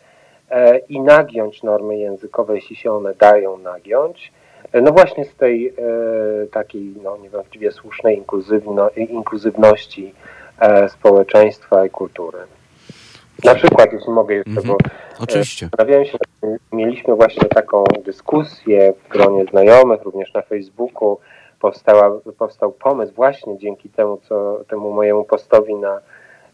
e, 0.49 0.77
i 0.77 1.01
nagiąć 1.01 1.63
normy 1.63 1.97
językowe, 1.97 2.55
jeśli 2.55 2.75
się 2.75 2.91
one 2.91 3.13
dają 3.13 3.57
nagiąć. 3.57 4.31
E, 4.71 4.81
no 4.81 4.91
właśnie 4.91 5.25
z 5.25 5.35
tej 5.35 5.67
e, 5.67 5.73
takiej 6.47 6.93
no, 7.03 7.17
niewątpliwie 7.17 7.71
słusznej 7.71 8.17
inkluzywno, 8.17 8.89
inkluzywności 8.89 10.13
e, 10.59 10.89
społeczeństwa 10.89 11.85
i 11.85 11.89
kultury. 11.89 12.37
Na 13.43 13.55
przykład, 13.55 13.93
jeśli 13.93 14.11
mogę 14.11 14.35
jeszcze, 14.35 14.51
mm 14.51 14.63
-hmm. 14.63 14.67
bo 14.67 14.77
Oczywiście. 15.19 15.65
Zastanawiałem 15.65 16.05
się, 16.05 16.17
mieliśmy 16.71 17.15
właśnie 17.15 17.49
taką 17.49 17.83
dyskusję 18.05 18.93
w 19.05 19.09
gronie 19.09 19.45
znajomych, 19.45 20.01
również 20.03 20.33
na 20.33 20.41
Facebooku. 20.41 21.17
Powstała, 21.59 22.19
powstał 22.37 22.71
pomysł 22.71 23.13
właśnie 23.13 23.57
dzięki 23.57 23.89
temu, 23.89 24.17
co, 24.17 24.63
temu 24.67 24.93
mojemu 24.93 25.23
postowi 25.23 25.75
na, 25.75 25.99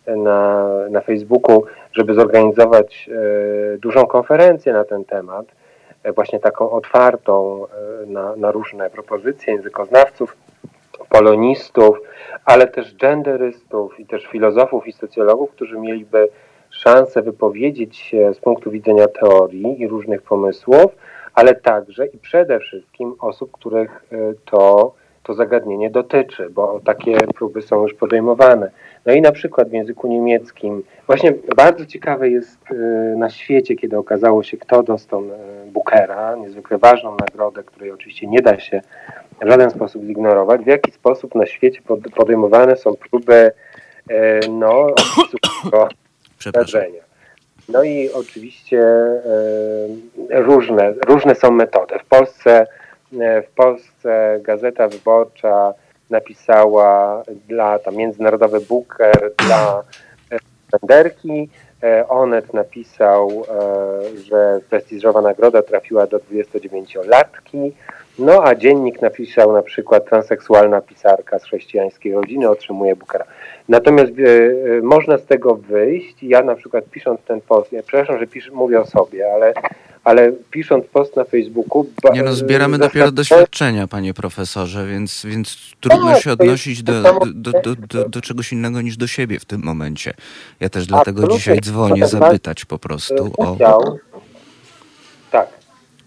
na, 0.08 0.68
na 0.90 1.02
Facebooku, 1.02 1.64
żeby 1.94 2.14
zorganizować 2.14 3.10
e, 3.10 3.78
dużą 3.78 4.06
konferencję 4.06 4.74
na 4.74 4.84
ten 4.84 5.06
temat, 5.06 5.46
e, 5.46 5.65
właśnie 6.14 6.40
taką 6.40 6.72
otwartą 6.72 7.65
e, 7.65 8.06
na, 8.06 8.36
na 8.36 8.52
różne 8.52 8.90
propozycje 8.90 9.53
językoznawców, 9.53 10.38
polonistów, 11.10 12.02
ale 12.45 12.68
też 12.68 12.95
genderystów 12.95 13.99
i 13.99 14.06
też 14.06 14.26
filozofów 14.26 14.88
i 14.88 14.94
socjologów, 14.94 15.52
którzy 15.52 15.80
mieliby 15.80 16.27
szansę 16.69 17.22
wypowiedzieć 17.22 17.98
się 17.98 18.34
z 18.34 18.40
punktu 18.40 18.72
widzenia 18.72 19.07
teorii 19.07 19.82
i 19.82 19.88
różnych 19.88 20.22
pomysłów, 20.22 20.86
ale 21.34 21.56
także 21.56 22.06
i 22.06 22.18
przede 22.18 22.60
wszystkim 22.60 23.15
osób, 23.19 23.52
których 23.52 24.03
e, 24.11 24.18
to 24.45 24.94
to 25.26 25.34
zagadnienie 25.34 25.90
dotyczy, 25.90 26.49
bo 26.49 26.80
takie 26.86 27.18
próby 27.36 27.61
są 27.61 27.84
już 27.84 27.94
podejmowane. 27.94 28.72
No 29.06 29.14
i 29.14 29.22
na 29.22 29.32
przykład 29.32 29.69
w 29.69 29.73
języku 29.73 30.07
niemieckim, 30.07 30.84
właśnie 31.07 31.34
bardzo 31.56 31.86
ciekawe 31.86 32.30
jest 32.30 32.72
y, 32.72 32.76
na 33.18 33.30
świecie, 33.30 33.76
kiedy 33.76 33.98
okazało 33.98 34.44
się, 34.44 34.57
kto 34.57 34.84
dostał 34.84 35.23
y, 35.23 35.72
Bookera, 35.72 36.36
niezwykle 36.36 36.77
ważną 36.77 37.18
nagrodę, 37.19 37.64
której 37.64 37.91
oczywiście 37.91 38.27
nie 38.27 38.41
da 38.41 38.60
się 38.60 38.82
w 39.41 39.49
żaden 39.49 39.69
sposób 39.69 40.03
zignorować, 40.03 40.61
w 40.61 40.68
jaki 40.68 40.91
sposób 40.91 41.36
na 41.36 41.45
świecie 41.45 41.82
podejmowane 42.15 42.76
są 42.76 42.95
próby 42.95 43.52
y, 44.11 44.40
no, 44.49 44.82
opisu 44.82 45.38
tego 45.64 45.88
zdarzenia. 46.49 47.06
No 47.69 47.84
i 47.84 48.10
oczywiście 48.14 48.84
różne, 50.30 50.94
różne 51.07 51.36
są 51.36 51.52
metody. 51.52 51.99
W 51.99 52.06
Polsce 52.06 52.68
w 53.22 53.48
Polsce 53.56 54.40
Gazeta 54.41 54.88
Wyborcza 54.88 55.73
napisała 56.10 57.23
dla 57.48 57.80
tam 57.80 57.95
Międzynarodowy 57.95 58.61
Booker 58.61 59.32
dla 59.48 59.84
Benderki. 60.72 61.49
E, 61.84 62.07
Onet 62.07 62.53
napisał, 62.53 63.30
e, 63.30 64.18
że 64.18 64.60
prestiżowa 64.69 65.22
nagroda 65.22 65.61
trafiła 65.61 66.07
do 66.07 66.18
29-latki. 66.18 67.72
No 68.19 68.44
a 68.44 68.56
dziennik 68.56 69.02
napisał 69.02 69.53
na 69.53 69.61
przykład 69.61 70.10
transseksualna 70.10 70.82
pisarka 70.82 71.40
z 71.40 71.44
chrześcijańskiej 71.44 72.14
rodziny 72.14 72.49
otrzymuje 72.49 72.95
Bookera. 72.95 73.26
Natomiast 73.69 74.11
e, 74.11 74.82
można 74.82 75.18
z 75.18 75.26
tego 75.26 75.56
wyjść. 75.56 76.23
Ja 76.23 76.44
na 76.44 76.56
przykład 76.56 76.86
pisząc 76.91 77.22
ten 77.22 77.41
post, 77.41 77.72
ja 77.72 77.84
przepraszam, 77.84 78.19
że 78.19 78.27
piszę, 78.27 78.52
mówię 78.52 78.82
o 78.82 78.86
sobie, 78.86 79.34
ale 79.34 79.53
ale 80.06 80.32
pisząc 80.52 80.86
post 80.86 81.15
na 81.15 81.23
Facebooku... 81.23 81.86
Nie 82.14 82.23
no, 82.23 82.34
zbieramy 82.34 82.77
dopiero 82.77 83.11
doświadczenia, 83.11 83.88
panie 83.88 84.14
profesorze, 84.14 84.88
więc, 84.88 85.26
więc 85.26 85.57
trudno 85.82 86.11
tak, 86.11 86.22
się 86.22 86.32
odnosić 86.32 86.84
do, 86.84 87.19
do, 87.34 87.52
do, 87.76 88.06
do, 88.10 88.22
czegoś 88.22 88.53
innego 88.53 88.82
niż 88.82 88.98
do 88.98 89.07
siebie 89.07 89.40
w 89.40 89.45
tym 89.45 89.61
momencie. 89.64 90.14
Ja 90.60 90.69
też 90.69 90.88
dlatego 90.88 91.27
dzisiaj 91.27 91.60
dzwonię 91.61 92.07
zapytać 92.07 92.65
po 92.65 92.80
prostu 92.80 93.32
o... 93.38 93.57
Tak, 95.32 95.48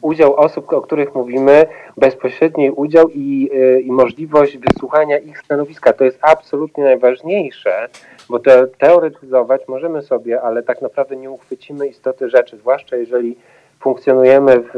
udział 0.01 0.37
osób, 0.37 0.73
o 0.73 0.81
których 0.81 1.15
mówimy, 1.15 1.67
bezpośredni 1.97 2.71
udział 2.71 3.09
i, 3.09 3.51
y, 3.55 3.81
i 3.81 3.93
możliwość 3.93 4.59
wysłuchania 4.59 5.19
ich 5.19 5.39
stanowiska. 5.39 5.93
To 5.93 6.05
jest 6.05 6.19
absolutnie 6.23 6.85
najważniejsze, 6.85 7.89
bo 8.29 8.39
te, 8.39 8.67
teoretyzować 8.67 9.69
możemy 9.69 10.03
sobie, 10.03 10.43
ale 10.43 10.63
tak 10.63 10.83
naprawdę 10.83 11.17
nie 11.17 11.31
uchwycimy 11.31 11.87
istoty 11.87 12.31
rzeczy, 12.31 12.57
zwłaszcza 12.57 12.97
jeżeli 12.97 13.37
funkcjonujemy 13.81 14.61
w, 14.61 14.71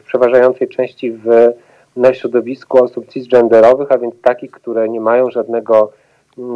w 0.00 0.06
przeważającej 0.06 0.68
części 0.68 1.12
w 1.12 1.26
na 1.96 2.14
środowisku 2.14 2.84
osób 2.84 3.08
cisgenderowych, 3.08 3.92
a 3.92 3.98
więc 3.98 4.14
takich, 4.22 4.50
które 4.50 4.88
nie 4.88 5.00
mają 5.00 5.30
żadnego, 5.30 5.92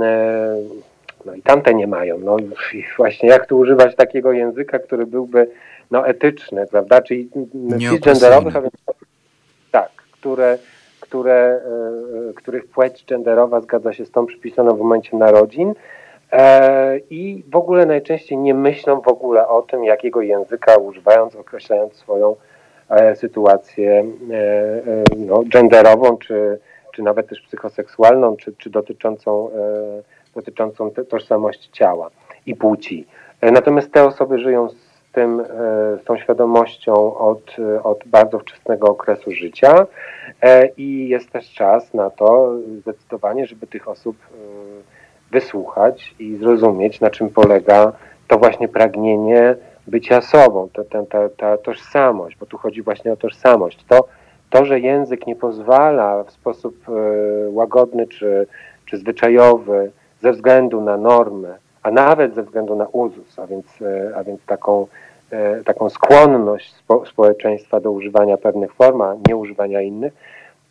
e, 0.03 0.57
no 1.25 1.35
i 1.35 1.43
tamte 1.43 1.75
nie 1.75 1.87
mają. 1.87 2.19
No 2.19 2.37
właśnie 2.97 3.29
jak 3.29 3.47
tu 3.47 3.59
używać 3.59 3.97
takiego 3.97 4.33
języka, 4.33 4.79
który 4.79 5.07
byłby 5.07 5.51
no, 5.91 6.07
etyczny, 6.07 6.67
prawda? 6.67 7.03
Czyli 7.03 7.31
cisgenderowych, 7.79 8.57
a 8.57 8.61
więc 8.61 8.75
tak, 9.71 9.91
które, 10.13 10.59
które, 11.01 11.61
e, 12.31 12.33
których 12.35 12.67
płeć 12.67 13.05
genderowa 13.09 13.61
zgadza 13.61 13.93
się 13.93 14.05
z 14.05 14.11
tą 14.11 14.27
przypisaną 14.27 14.77
w 14.77 14.79
momencie 14.79 15.17
narodzin, 15.17 15.75
E, 15.75 16.12
i 17.11 17.45
w 17.51 17.57
ogóle 17.57 17.87
najczęściej 17.87 18.39
nie 18.39 18.55
myślą 18.55 19.01
w 19.01 19.09
ogóle 19.09 19.49
o 19.49 19.63
tym, 19.63 19.85
jakiego 19.85 20.23
języka 20.23 20.77
używając, 20.77 21.37
określając 21.37 21.97
swoją 21.97 22.37
e, 22.89 23.17
sytuację 23.17 24.05
e, 24.33 25.03
no, 25.17 25.43
genderową, 25.47 26.17
czy, 26.17 26.59
czy 26.95 27.03
nawet 27.03 27.29
też 27.29 27.41
psychoseksualną, 27.41 28.37
czy, 28.37 28.53
czy 28.59 28.71
dotyczącą, 28.71 29.51
dotyczącą 30.35 30.91
tożsamości 30.91 31.71
ciała 31.73 32.11
i 32.47 32.57
płci. 32.57 33.07
Natomiast 33.43 33.93
te 33.93 34.05
osoby 34.05 34.39
żyją 34.39 34.69
z, 34.69 34.75
tym, 35.13 35.45
z 36.03 36.05
tą 36.05 36.17
świadomością 36.17 37.17
od, 37.17 37.57
od 37.83 38.05
bardzo 38.07 38.39
wczesnego 38.39 38.87
okresu 38.87 39.31
życia 39.31 39.87
i 40.77 41.09
jest 41.09 41.31
też 41.31 41.53
czas 41.53 41.95
na 41.95 42.11
to 42.11 42.53
zdecydowanie, 42.81 43.47
żeby 43.47 43.67
tych 43.67 43.89
osób 43.89 44.17
wysłuchać 45.33 46.15
i 46.19 46.37
zrozumieć, 46.37 47.01
na 47.01 47.11
czym 47.11 47.31
polega 47.31 47.93
to 48.29 48.39
właśnie 48.39 48.69
pragnienie 48.69 49.57
bycia 49.87 50.21
sobą, 50.21 50.69
to, 50.73 50.85
ta, 50.85 51.07
ta, 51.07 51.29
ta 51.29 51.59
tożsamość, 51.59 52.37
bo 52.37 52.47
tu 52.47 52.59
chodzi 52.59 52.83
właśnie 52.83 53.13
o 53.13 53.17
tożsamość. 53.17 53.85
To, 53.89 54.09
to 54.51 54.65
że 54.65 54.81
język 54.81 55.27
nie 55.27 55.37
pozwala 55.37 56.25
w 56.25 56.31
sposób 56.31 56.77
e, 56.89 56.93
łagodny 57.51 58.07
czy, 58.07 58.47
czy 58.87 58.99
zwyczajowy, 58.99 59.91
ze 60.23 60.33
względu 60.33 60.81
na 60.81 60.97
normy, 60.97 61.55
a 61.83 61.91
nawet 61.91 62.35
ze 62.35 62.43
względu 62.43 62.77
na 62.77 62.87
uzus, 62.87 63.39
a 63.39 63.47
więc, 63.47 63.67
e, 63.83 64.17
a 64.17 64.25
więc 64.25 64.41
taką, 64.47 64.87
e, 65.31 65.65
taką 65.65 65.91
skłonność 65.91 66.75
spo, 66.75 67.07
społeczeństwa 67.07 67.81
do 67.81 67.91
używania 67.91 68.37
pewnych 68.37 68.75
form, 68.75 69.01
a 69.01 69.17
nie 69.29 69.37
używania 69.37 69.81
innych, 69.81 70.13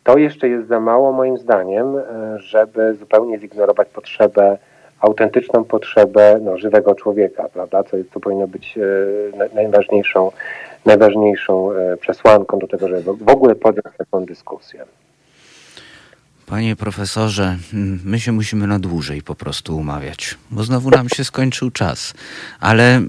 to 0.04 0.18
jeszcze 0.18 0.48
jest 0.48 0.68
za 0.68 0.80
mało 0.80 1.12
moim 1.12 1.38
zdaniem, 1.38 1.96
e, 1.96 2.02
żeby 2.38 2.94
zupełnie 2.94 3.38
zignorować 3.38 3.88
potrzebę, 3.88 4.58
autentyczną 5.00 5.64
potrzebę 5.64 6.38
no, 6.42 6.58
żywego 6.58 6.94
człowieka, 6.94 7.48
prawda? 7.48 7.84
Co, 7.84 7.96
co 8.14 8.20
powinno 8.20 8.48
być 8.48 8.78
e, 8.78 9.54
najważniejszą, 9.54 10.32
najważniejszą 10.86 11.72
e, 11.72 11.96
przesłanką 11.96 12.58
do 12.58 12.68
tego, 12.68 12.88
żeby 12.88 13.14
w 13.14 13.28
ogóle 13.28 13.54
podjąć 13.54 13.96
taką 13.98 14.24
dyskusję. 14.24 14.84
Panie 16.46 16.76
profesorze, 16.76 17.56
my 18.04 18.20
się 18.20 18.32
musimy 18.32 18.66
na 18.66 18.78
dłużej 18.78 19.22
po 19.22 19.34
prostu 19.34 19.76
umawiać, 19.76 20.38
bo 20.50 20.62
znowu 20.62 20.90
nam 20.90 21.08
się 21.08 21.24
skończył 21.24 21.70
czas. 21.70 22.14
Ale 22.60 23.00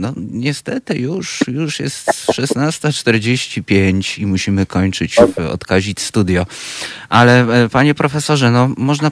no 0.00 0.12
niestety 0.32 0.98
już, 0.98 1.40
już 1.48 1.80
jest 1.80 2.08
16.45 2.08 4.20
i 4.20 4.26
musimy 4.26 4.66
kończyć, 4.66 5.16
odkazić 5.52 6.00
studio. 6.00 6.46
Ale 7.08 7.64
e, 7.64 7.68
panie 7.68 7.94
profesorze, 7.94 8.50
no 8.50 8.70
można 8.76 9.10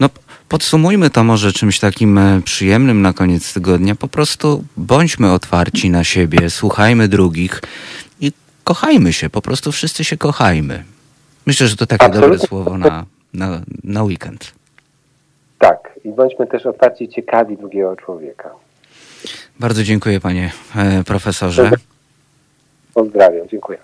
no 0.00 0.08
podsumujmy 0.48 1.10
to 1.10 1.24
może 1.24 1.52
czymś 1.52 1.78
takim 1.78 2.18
e, 2.18 2.40
przyjemnym 2.44 3.02
na 3.02 3.12
koniec 3.12 3.54
tygodnia. 3.54 3.94
Po 3.94 4.08
prostu 4.08 4.64
bądźmy 4.76 5.32
otwarci 5.32 5.90
na 5.90 6.04
siebie, 6.04 6.50
słuchajmy 6.50 7.08
drugich 7.08 7.62
i 8.20 8.32
kochajmy 8.64 9.12
się, 9.12 9.30
po 9.30 9.42
prostu 9.42 9.72
wszyscy 9.72 10.04
się 10.04 10.16
kochajmy. 10.16 10.84
Myślę, 11.46 11.66
że 11.66 11.76
to 11.76 11.86
takie 11.86 12.04
Absolutnie. 12.04 12.30
dobre 12.30 12.48
słowo 12.48 12.78
na, 12.78 13.04
na, 13.34 13.60
na 13.84 14.02
weekend. 14.02 14.52
Tak, 15.58 15.98
i 16.04 16.08
bądźmy 16.08 16.46
też 16.46 16.66
otwarci 16.66 17.08
ciekawi 17.08 17.56
drugiego 17.56 17.96
człowieka. 17.96 18.50
Bardzo 19.62 19.84
dziękuję 19.84 20.20
panie 20.20 20.52
e, 20.76 21.04
profesorze. 21.04 21.70
Pozdrawiam, 22.94 23.48
dziękuję. 23.48 23.78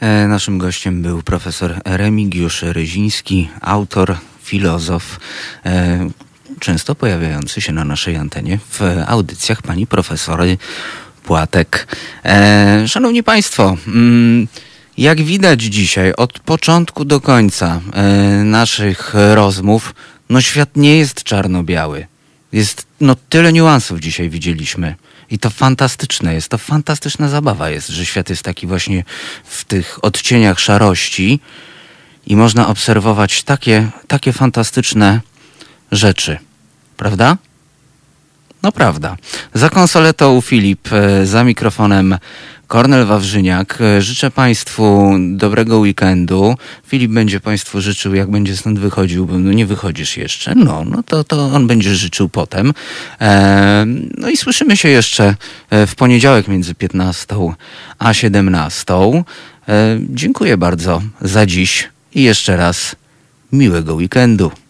E, 0.00 0.28
naszym 0.28 0.58
gościem 0.58 1.02
był 1.02 1.22
profesor 1.22 1.74
Remigiusz 1.84 2.62
Ryziński, 2.62 3.48
autor, 3.60 4.16
filozof, 4.42 5.20
e, 5.66 6.08
często 6.60 6.94
pojawiający 6.94 7.60
się 7.60 7.72
na 7.72 7.84
naszej 7.84 8.16
antenie 8.16 8.58
w 8.70 8.80
audycjach 9.06 9.62
pani 9.62 9.86
profesory 9.86 10.58
Płatek. 11.22 11.86
Szanowni 12.86 13.22
Państwo, 13.22 13.76
mm, 13.86 14.48
jak 14.98 15.22
widać 15.22 15.62
dzisiaj, 15.62 16.12
od 16.16 16.38
początku 16.38 17.04
do 17.04 17.20
końca 17.20 17.80
naszych 18.44 19.14
rozmów, 19.34 19.94
no 20.30 20.40
świat 20.40 20.76
nie 20.76 20.98
jest 20.98 21.22
czarno-biały. 21.22 22.06
Jest, 22.54 22.86
no 23.00 23.16
tyle 23.28 23.52
niuansów 23.52 24.00
dzisiaj 24.00 24.30
widzieliśmy. 24.30 24.94
I 25.30 25.38
to 25.38 25.50
fantastyczne 25.50 26.34
jest, 26.34 26.48
to 26.48 26.58
fantastyczna 26.58 27.28
zabawa 27.28 27.70
jest, 27.70 27.88
że 27.88 28.06
świat 28.06 28.30
jest 28.30 28.42
taki 28.42 28.66
właśnie 28.66 29.04
w 29.44 29.64
tych 29.64 30.04
odcieniach 30.04 30.60
szarości 30.60 31.40
i 32.26 32.36
można 32.36 32.68
obserwować 32.68 33.42
takie, 33.42 33.90
takie 34.06 34.32
fantastyczne 34.32 35.20
rzeczy. 35.92 36.38
Prawda? 36.96 37.36
No 38.64 38.72
prawda. 38.72 39.16
Za 39.54 39.70
konsoletą 39.70 40.40
Filip, 40.40 40.88
e, 40.92 41.26
za 41.26 41.44
mikrofonem 41.44 42.18
Kornel 42.66 43.06
Wawrzyniak. 43.06 43.78
Życzę 43.98 44.30
Państwu 44.30 45.14
dobrego 45.28 45.78
weekendu. 45.78 46.54
Filip 46.86 47.12
będzie 47.12 47.40
Państwu 47.40 47.80
życzył, 47.80 48.14
jak 48.14 48.30
będzie 48.30 48.56
stąd 48.56 48.78
wychodził, 48.78 49.26
bo 49.26 49.38
no 49.38 49.52
nie 49.52 49.66
wychodzisz 49.66 50.16
jeszcze. 50.16 50.54
No, 50.54 50.84
no 50.84 51.02
to, 51.02 51.24
to 51.24 51.44
on 51.44 51.66
będzie 51.66 51.94
życzył 51.94 52.28
potem. 52.28 52.72
E, 53.20 53.84
no 54.18 54.28
i 54.28 54.36
słyszymy 54.36 54.76
się 54.76 54.88
jeszcze 54.88 55.34
e, 55.70 55.86
w 55.86 55.94
poniedziałek 55.94 56.48
między 56.48 56.74
15 56.74 57.26
a 57.98 58.14
17. 58.14 58.94
E, 58.94 59.98
dziękuję 60.00 60.56
bardzo 60.56 61.02
za 61.20 61.46
dziś 61.46 61.88
i 62.14 62.22
jeszcze 62.22 62.56
raz 62.56 62.96
miłego 63.52 63.94
weekendu. 63.94 64.63